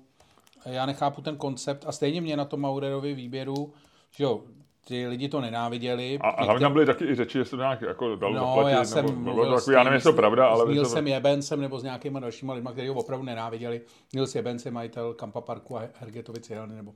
Já 0.66 0.86
nechápu 0.86 1.22
ten 1.22 1.38
koncept 1.38 1.84
a 1.88 1.92
stejně 1.92 2.22
mě 2.22 2.38
na 2.38 2.46
tom 2.46 2.62
Maurerovi 2.62 3.14
výběru, 3.14 3.74
že 4.12 4.24
jo, 4.24 4.42
ty 4.88 5.08
lidi 5.08 5.30
to 5.30 5.42
nenáviděli. 5.42 6.20
A, 6.22 6.30
a 6.30 6.44
hlavně 6.44 6.64
tam 6.66 6.74
byly 6.74 6.86
taky 6.86 7.06
i 7.06 7.16
řeči, 7.16 7.38
že 7.38 7.46
se 7.46 7.52
to 7.52 7.58
nějak 7.58 7.82
jako 7.82 8.16
dalo 8.16 8.34
No, 8.34 8.40
zaplatit, 8.40 8.72
já 8.72 8.86
jsem 8.86 9.06
nebo, 9.06 9.20
mluvil 9.20 9.56
takový, 9.56 9.74
já 9.74 9.84
nevím, 9.84 9.94
jestli 9.96 10.12
to 10.12 10.16
pravda, 10.16 10.48
ale... 10.48 10.58
S 10.58 10.60
je 10.60 10.66
to- 10.66 10.72
Nilsem 10.72 11.08
Jebencem 11.08 11.62
nebo 11.62 11.80
s 11.80 11.84
nějakýma 11.84 12.20
dalšíma 12.20 12.54
lidma, 12.54 12.72
kteří 12.72 12.88
ho 12.88 12.96
opravdu 12.96 13.26
nenáviděli. 13.26 13.82
Nils 14.14 14.36
Jebens 14.36 14.66
je 14.66 14.72
majitel 14.72 15.14
Kampa 15.14 15.42
Parku 15.42 15.78
a 15.78 15.82
Hergetovic 16.00 16.50
Jelny, 16.50 16.76
nebo 16.76 16.94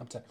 Dobře. 0.00 0.22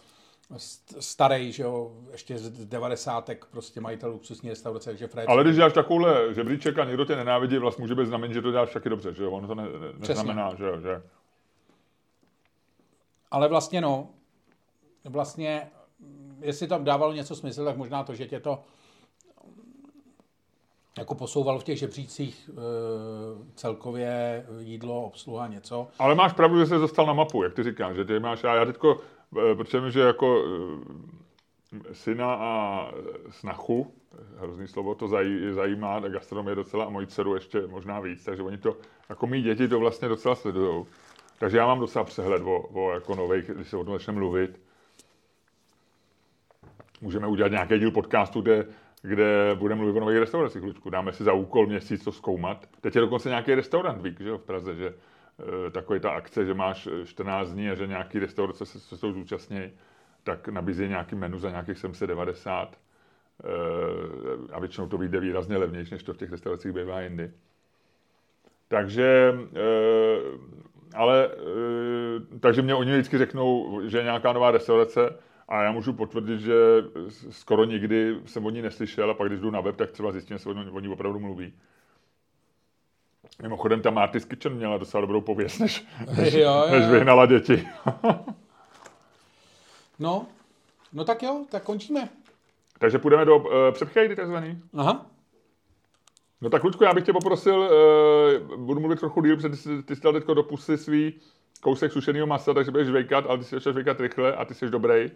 Starý, 1.00 1.52
že 1.52 1.62
jo, 1.62 1.92
ještě 2.12 2.38
z 2.38 2.66
devadesátek, 2.66 3.44
prostě 3.44 3.80
majitel 3.80 4.10
luxusní 4.10 4.50
restaurace, 4.50 4.90
takže 4.90 5.06
Fred. 5.06 5.28
Ale 5.28 5.44
když 5.44 5.56
děláš 5.56 5.72
takovouhle 5.72 6.34
žebříček 6.34 6.78
a 6.78 6.84
někdo 6.84 7.04
tě 7.04 7.16
nenávidí, 7.16 7.58
vlastně 7.58 7.82
může 7.82 7.94
být 7.94 8.06
znamení, 8.06 8.34
že 8.34 8.42
to 8.42 8.50
děláš 8.50 8.72
taky 8.72 8.88
dobře, 8.88 9.14
že 9.14 9.24
jo? 9.24 9.30
Ono 9.30 9.48
to 9.48 9.54
ne, 9.54 9.62
ne, 9.62 10.08
neznamená, 10.08 10.54
že 10.54 10.64
jo, 10.64 10.80
že... 10.80 11.02
Ale 13.30 13.48
vlastně 13.48 13.80
no, 13.80 14.08
vlastně, 15.04 15.70
jestli 16.40 16.68
tam 16.68 16.84
dávalo 16.84 17.12
něco 17.12 17.36
smysl, 17.36 17.64
tak 17.64 17.76
možná 17.76 18.04
to, 18.04 18.14
že 18.14 18.26
tě 18.26 18.40
to 18.40 18.62
jako 20.98 21.14
posouvalo 21.14 21.58
v 21.58 21.64
těch 21.64 21.78
žebřících 21.78 22.50
e, 22.50 22.54
celkově 23.54 24.46
jídlo, 24.58 25.02
obsluha, 25.02 25.46
něco. 25.46 25.88
Ale 25.98 26.14
máš 26.14 26.32
pravdu, 26.32 26.58
že 26.58 26.66
jsi 26.66 26.74
dostal 26.74 27.06
na 27.06 27.12
mapu, 27.12 27.42
jak 27.42 27.54
ty 27.54 27.62
říkáš, 27.62 27.96
že 27.96 28.04
ty 28.04 28.20
máš, 28.20 28.44
a 28.44 28.54
já 28.54 28.64
teďko, 28.64 29.00
protože 29.32 29.80
mi, 29.80 29.92
že 29.92 30.00
jako 30.00 30.44
eh, 30.44 31.94
syna 31.94 32.34
a 32.34 32.90
snachu, 33.30 33.94
hrozný 34.36 34.68
slovo, 34.68 34.94
to 34.94 35.08
zaj, 35.08 35.26
zajímá, 35.50 36.00
gastronomie 36.00 36.54
docela 36.54 36.84
a 36.84 36.88
moji 36.88 37.06
dceru 37.06 37.34
ještě 37.34 37.66
možná 37.66 38.00
víc, 38.00 38.24
takže 38.24 38.42
oni 38.42 38.58
to, 38.58 38.76
jako 39.08 39.26
mý 39.26 39.42
děti 39.42 39.68
to 39.68 39.78
vlastně 39.78 40.08
docela 40.08 40.34
sledujou. 40.34 40.86
Takže 41.38 41.58
já 41.58 41.66
mám 41.66 41.80
docela 41.80 42.04
přehled 42.04 42.42
o, 42.42 42.60
o 42.60 42.92
jako 42.92 43.14
nových, 43.14 43.50
když 43.50 43.68
se 43.68 43.76
o 43.76 43.84
tom 43.84 43.94
začne 43.94 44.12
mluvit. 44.12 44.60
Můžeme 47.00 47.26
udělat 47.26 47.52
nějaký 47.52 47.78
díl 47.78 47.90
podcastu, 47.90 48.40
kde, 48.40 48.66
kde 49.02 49.54
budeme 49.54 49.78
mluvit 49.78 49.96
o 49.96 50.00
nových 50.00 50.18
restauracích. 50.18 50.62
Dáme 50.90 51.12
si 51.12 51.24
za 51.24 51.32
úkol 51.32 51.66
měsíc 51.66 52.04
to 52.04 52.12
zkoumat. 52.12 52.66
Teď 52.80 52.94
je 52.94 53.00
dokonce 53.00 53.28
nějaký 53.28 53.54
restaurant 53.54 54.02
vík, 54.02 54.20
že 54.20 54.28
jo, 54.28 54.38
v 54.38 54.42
Praze, 54.42 54.74
že 54.74 54.94
takový 55.70 56.00
ta 56.00 56.10
akce, 56.10 56.44
že 56.44 56.54
máš 56.54 56.86
eh, 56.86 57.06
14 57.06 57.50
dní 57.50 57.70
a 57.70 57.74
že 57.74 57.86
nějaký 57.86 58.18
restaurace 58.18 58.66
se, 58.66 58.80
se 58.80 58.96
toho 58.96 59.12
zúčastní, 59.12 59.72
tak 60.22 60.48
nabízí 60.48 60.88
nějaký 60.88 61.14
menu 61.14 61.38
za 61.38 61.50
nějakých 61.50 61.78
790 61.78 62.78
e, 63.44 64.52
a 64.52 64.60
většinou 64.60 64.88
to 64.88 64.98
vyjde 64.98 65.20
výrazně 65.20 65.56
levnější, 65.56 65.94
než 65.94 66.02
to 66.02 66.14
v 66.14 66.16
těch 66.16 66.30
restauracích 66.30 66.72
bývá 66.72 67.00
jindy. 67.00 67.30
Takže, 68.68 69.34
ale, 70.94 71.30
takže 72.40 72.62
mě 72.62 72.74
oni 72.74 72.92
vždycky 72.92 73.18
řeknou, 73.18 73.80
že 73.88 73.98
je 73.98 74.04
nějaká 74.04 74.32
nová 74.32 74.50
restaurace 74.50 75.18
a 75.48 75.62
já 75.62 75.72
můžu 75.72 75.92
potvrdit, 75.92 76.40
že 76.40 76.54
skoro 77.30 77.64
nikdy 77.64 78.16
jsem 78.24 78.46
o 78.46 78.50
ní 78.50 78.62
neslyšel 78.62 79.10
a 79.10 79.14
pak 79.14 79.28
když 79.28 79.40
jdu 79.40 79.50
na 79.50 79.60
web, 79.60 79.76
tak 79.76 79.90
třeba 79.90 80.12
zjistím, 80.12 80.36
že 80.36 80.42
se 80.42 80.48
o 80.48 80.80
ní 80.80 80.88
opravdu 80.88 81.20
mluví. 81.20 81.52
Mimochodem, 83.42 83.82
ta 83.82 83.90
Marty's 83.90 84.24
Kitchen 84.24 84.54
měla 84.54 84.78
docela 84.78 85.00
dobrou 85.00 85.20
pověst, 85.20 85.58
než, 85.58 85.86
než, 86.16 86.34
Jo, 86.34 86.40
jo, 86.40 86.66
než 86.70 86.86
vyhnala 86.86 87.26
děti. 87.26 87.68
No, 89.98 90.26
no 90.92 91.04
tak 91.04 91.22
jo, 91.22 91.44
tak 91.50 91.62
končíme. 91.62 92.08
Takže 92.78 92.98
půjdeme 92.98 93.24
do 93.24 93.36
uh, 93.36 93.44
předchejdy 93.72 94.16
takzvaný. 94.16 94.62
Aha. 94.74 95.06
No 96.40 96.50
tak, 96.50 96.64
Lučku, 96.64 96.84
já 96.84 96.94
bych 96.94 97.04
tě 97.04 97.12
poprosil, 97.12 97.58
uh, 98.50 98.56
budu 98.56 98.80
mluvit 98.80 99.00
trochu 99.00 99.22
díl, 99.22 99.36
protože 99.36 99.48
ty, 99.48 99.56
jsi- 99.56 99.82
ty 99.82 99.96
jsi 99.96 100.02
dal 100.02 100.12
teďko 100.12 100.34
do 100.34 100.42
pusy 100.42 100.78
svý 100.78 101.14
kousek 101.60 101.92
sušeného 101.92 102.26
masa, 102.26 102.54
takže 102.54 102.70
budeš 102.70 102.86
žvejkat, 102.86 103.24
ale 103.28 103.38
ty 103.38 103.44
si 103.44 103.54
začneš 103.54 103.72
žvejkat 103.72 104.00
rychle 104.00 104.36
a 104.36 104.44
ty 104.44 104.54
jsi 104.54 104.70
dobrý. 104.70 105.10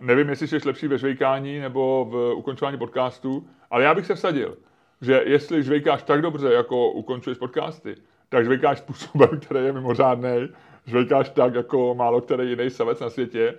Nevím, 0.00 0.28
jestli 0.28 0.48
jsi 0.48 0.58
lepší 0.64 0.88
ve 0.88 0.98
žvejkání 0.98 1.58
nebo 1.58 2.04
v 2.10 2.32
ukončování 2.34 2.78
podcastu, 2.78 3.48
ale 3.70 3.84
já 3.84 3.94
bych 3.94 4.06
se 4.06 4.14
vsadil, 4.14 4.56
že 5.00 5.22
jestli 5.26 5.62
žvejkáš 5.62 6.02
tak 6.02 6.22
dobře, 6.22 6.52
jako 6.52 6.90
ukončuješ 6.90 7.38
podcasty, 7.38 7.94
tak 8.28 8.44
žvejkáš 8.44 8.78
způsobem, 8.78 9.40
který 9.40 9.64
je 9.64 9.72
mimořádný, 9.72 10.48
žvejkáš 10.86 11.28
tak, 11.28 11.54
jako 11.54 11.94
málo 11.94 12.20
který 12.20 12.50
jiný 12.50 12.70
savec 12.70 13.00
na 13.00 13.10
světě, 13.10 13.54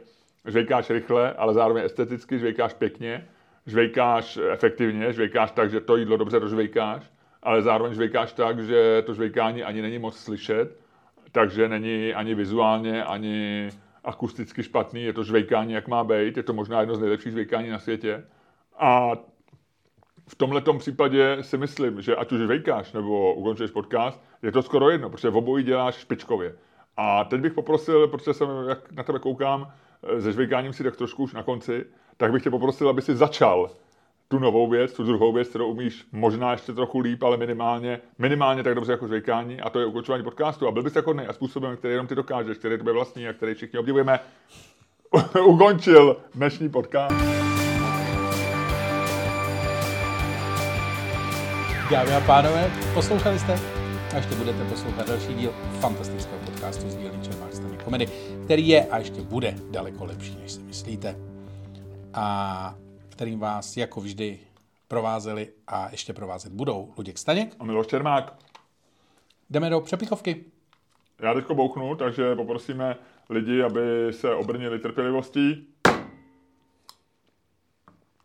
žvejkáš 0.45 0.89
rychle, 0.89 1.33
ale 1.33 1.53
zároveň 1.53 1.83
esteticky, 1.85 2.39
žvejkáš 2.39 2.73
pěkně, 2.73 3.27
žvejkáš 3.65 4.39
efektivně, 4.51 5.13
žvejkáš 5.13 5.51
tak, 5.51 5.71
že 5.71 5.81
to 5.81 5.97
jídlo 5.97 6.17
dobře 6.17 6.39
dožvejkáš, 6.39 7.11
ale 7.43 7.61
zároveň 7.61 7.93
žvejkáš 7.93 8.33
tak, 8.33 8.59
že 8.59 9.03
to 9.05 9.13
žvejkání 9.13 9.63
ani 9.63 9.81
není 9.81 9.99
moc 9.99 10.17
slyšet, 10.17 10.79
takže 11.31 11.69
není 11.69 12.13
ani 12.13 12.35
vizuálně, 12.35 13.03
ani 13.03 13.69
akusticky 14.03 14.63
špatný, 14.63 15.03
je 15.03 15.13
to 15.13 15.23
žvejkání, 15.23 15.73
jak 15.73 15.87
má 15.87 16.03
být, 16.03 16.37
je 16.37 16.43
to 16.43 16.53
možná 16.53 16.79
jedno 16.79 16.95
z 16.95 16.99
nejlepších 16.99 17.31
žvejkání 17.31 17.69
na 17.69 17.79
světě. 17.79 18.25
A 18.79 19.11
v 20.29 20.35
tomhle 20.35 20.61
případě 20.77 21.37
si 21.41 21.57
myslím, 21.57 22.01
že 22.01 22.15
ať 22.15 22.31
už 22.31 22.39
žvejkáš 22.39 22.93
nebo 22.93 23.33
ukončuješ 23.33 23.71
podcast, 23.71 24.23
je 24.43 24.51
to 24.51 24.61
skoro 24.61 24.89
jedno, 24.89 25.09
protože 25.09 25.29
v 25.29 25.37
obojí 25.37 25.63
děláš 25.63 25.95
špičkově. 25.95 26.55
A 26.97 27.23
teď 27.23 27.41
bych 27.41 27.53
poprosil, 27.53 28.07
protože 28.07 28.33
jsem, 28.33 28.49
jak 28.69 28.91
na 28.91 29.03
tebe 29.03 29.19
koukám, 29.19 29.71
eh, 30.03 30.21
se 30.21 30.31
žvejkáním 30.31 30.73
si 30.73 30.83
tak 30.83 30.95
trošku 30.95 31.23
už 31.23 31.33
na 31.33 31.43
konci, 31.43 31.85
tak 32.17 32.31
bych 32.31 32.43
tě 32.43 32.49
poprosil, 32.49 32.89
aby 32.89 33.01
si 33.01 33.15
začal 33.15 33.71
tu 34.27 34.39
novou 34.39 34.69
věc, 34.69 34.93
tu 34.93 35.03
druhou 35.03 35.33
věc, 35.33 35.49
kterou 35.49 35.71
umíš 35.71 36.05
možná 36.11 36.51
ještě 36.51 36.73
trochu 36.73 36.99
líp, 36.99 37.23
ale 37.23 37.37
minimálně, 37.37 38.01
minimálně 38.17 38.63
tak 38.63 38.75
dobře 38.75 38.91
jako 38.91 39.07
žvejkání, 39.07 39.61
a 39.61 39.69
to 39.69 39.79
je 39.79 39.85
ukončování 39.85 40.23
podcastu. 40.23 40.67
A 40.67 40.71
byl 40.71 40.83
bys 40.83 40.93
takový 40.93 41.19
a 41.19 41.33
způsobem, 41.33 41.77
který 41.77 41.93
jenom 41.93 42.07
ty 42.07 42.15
dokážeš, 42.15 42.57
který 42.57 42.73
je 42.73 42.77
tebe 42.77 42.91
vlastní 42.91 43.27
a 43.27 43.33
který 43.33 43.53
všichni 43.53 43.79
obdivujeme, 43.79 44.19
ukončil 45.45 46.17
dnešní 46.35 46.69
podcast. 46.69 47.48
Dámy 51.91 52.15
a 52.15 52.21
pánové, 52.21 52.71
poslouchali 52.93 53.39
jste 53.39 53.53
a 54.13 54.15
ještě 54.15 54.35
budete 54.35 54.65
poslouchat 54.65 55.07
další 55.07 55.33
díl 55.33 55.53
fantastického 55.79 56.39
podcastu 56.45 56.89
z 56.89 56.95
dílny 56.95 57.25
Čermák 57.25 57.53
Staní 57.53 57.77
komedy, 57.77 58.07
který 58.43 58.67
je 58.67 58.85
a 58.85 58.97
ještě 58.97 59.21
bude 59.21 59.55
daleko 59.71 60.05
lepší, 60.05 60.37
než 60.41 60.51
si 60.51 60.59
myslíte. 60.61 61.15
A 62.13 62.75
kterým 63.09 63.39
vás 63.39 63.77
jako 63.77 64.01
vždy 64.01 64.39
provázeli 64.87 65.53
a 65.67 65.89
ještě 65.91 66.13
provázet 66.13 66.53
budou 66.53 66.93
Luděk 66.97 67.17
Staněk. 67.17 67.55
A 67.59 67.63
Miloš 67.63 67.87
Čermák. 67.87 68.33
Jdeme 69.49 69.69
do 69.69 69.81
přepichovky. 69.81 70.45
Já 71.19 71.33
teďko 71.33 71.55
bouchnu, 71.55 71.95
takže 71.95 72.35
poprosíme 72.35 72.95
lidi, 73.29 73.63
aby 73.63 73.79
se 74.11 74.35
obrnili 74.35 74.79
trpělivostí. 74.79 75.67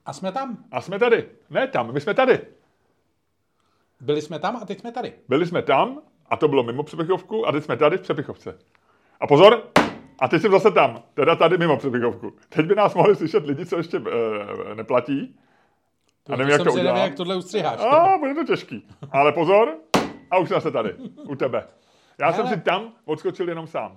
A 0.06 0.12
jsme 0.12 0.32
tam. 0.32 0.64
A 0.70 0.80
jsme 0.80 0.98
tady. 0.98 1.28
Ne 1.50 1.66
tam, 1.66 1.92
my 1.92 2.00
jsme 2.00 2.14
tady. 2.14 2.53
Byli 4.00 4.22
jsme 4.22 4.38
tam 4.38 4.56
a 4.56 4.64
teď 4.64 4.80
jsme 4.80 4.92
tady. 4.92 5.12
Byli 5.28 5.46
jsme 5.46 5.62
tam 5.62 6.00
a 6.26 6.36
to 6.36 6.48
bylo 6.48 6.62
mimo 6.62 6.82
přepichovku 6.82 7.46
a 7.48 7.52
teď 7.52 7.64
jsme 7.64 7.76
tady 7.76 7.98
v 7.98 8.00
přepichovce. 8.00 8.58
A 9.20 9.26
pozor, 9.26 9.62
a 10.18 10.28
teď 10.28 10.42
jsem 10.42 10.52
zase 10.52 10.70
tam, 10.70 11.02
teda 11.14 11.36
tady 11.36 11.58
mimo 11.58 11.76
přepichovku. 11.76 12.32
Teď 12.48 12.66
by 12.66 12.74
nás 12.74 12.94
mohli 12.94 13.16
slyšet 13.16 13.46
lidi, 13.46 13.66
co 13.66 13.76
ještě 13.76 13.96
e, 13.96 14.74
neplatí. 14.74 15.36
A 16.28 16.36
nevím, 16.36 16.50
jak 16.52 16.58
jsem 16.60 16.66
to 16.66 16.72
udělám. 16.72 16.96
jak 16.96 17.14
tohle 17.14 17.36
ustřiháš. 17.36 17.80
A 17.80 18.18
bude 18.18 18.34
to 18.34 18.44
těžký. 18.44 18.88
Ale 19.10 19.32
pozor, 19.32 19.74
a 20.30 20.38
už 20.38 20.48
jsem 20.48 20.54
zase 20.54 20.70
tady, 20.70 20.94
u 21.28 21.34
tebe. 21.34 21.66
Já 22.20 22.32
jsem 22.32 22.44
Hele. 22.44 22.56
si 22.56 22.62
tam 22.62 22.92
odskočil 23.04 23.48
jenom 23.48 23.66
sám. 23.66 23.96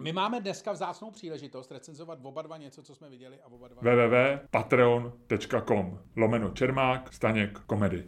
My 0.00 0.12
máme 0.12 0.40
dneska 0.40 0.72
vzácnou 0.72 1.10
příležitost 1.10 1.72
recenzovat 1.72 2.18
oba 2.22 2.42
dva 2.42 2.56
něco, 2.56 2.82
co 2.82 2.94
jsme 2.94 3.10
viděli 3.10 3.40
a 3.40 3.46
oba 3.46 3.68
dva... 3.68 3.82
www.patreon.com 3.82 5.98
lomeno 6.16 6.50
Čermák, 6.50 7.12
Staněk, 7.12 7.58
komedy. 7.58 8.04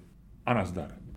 A 0.47 0.55
nazdar. 0.55 1.10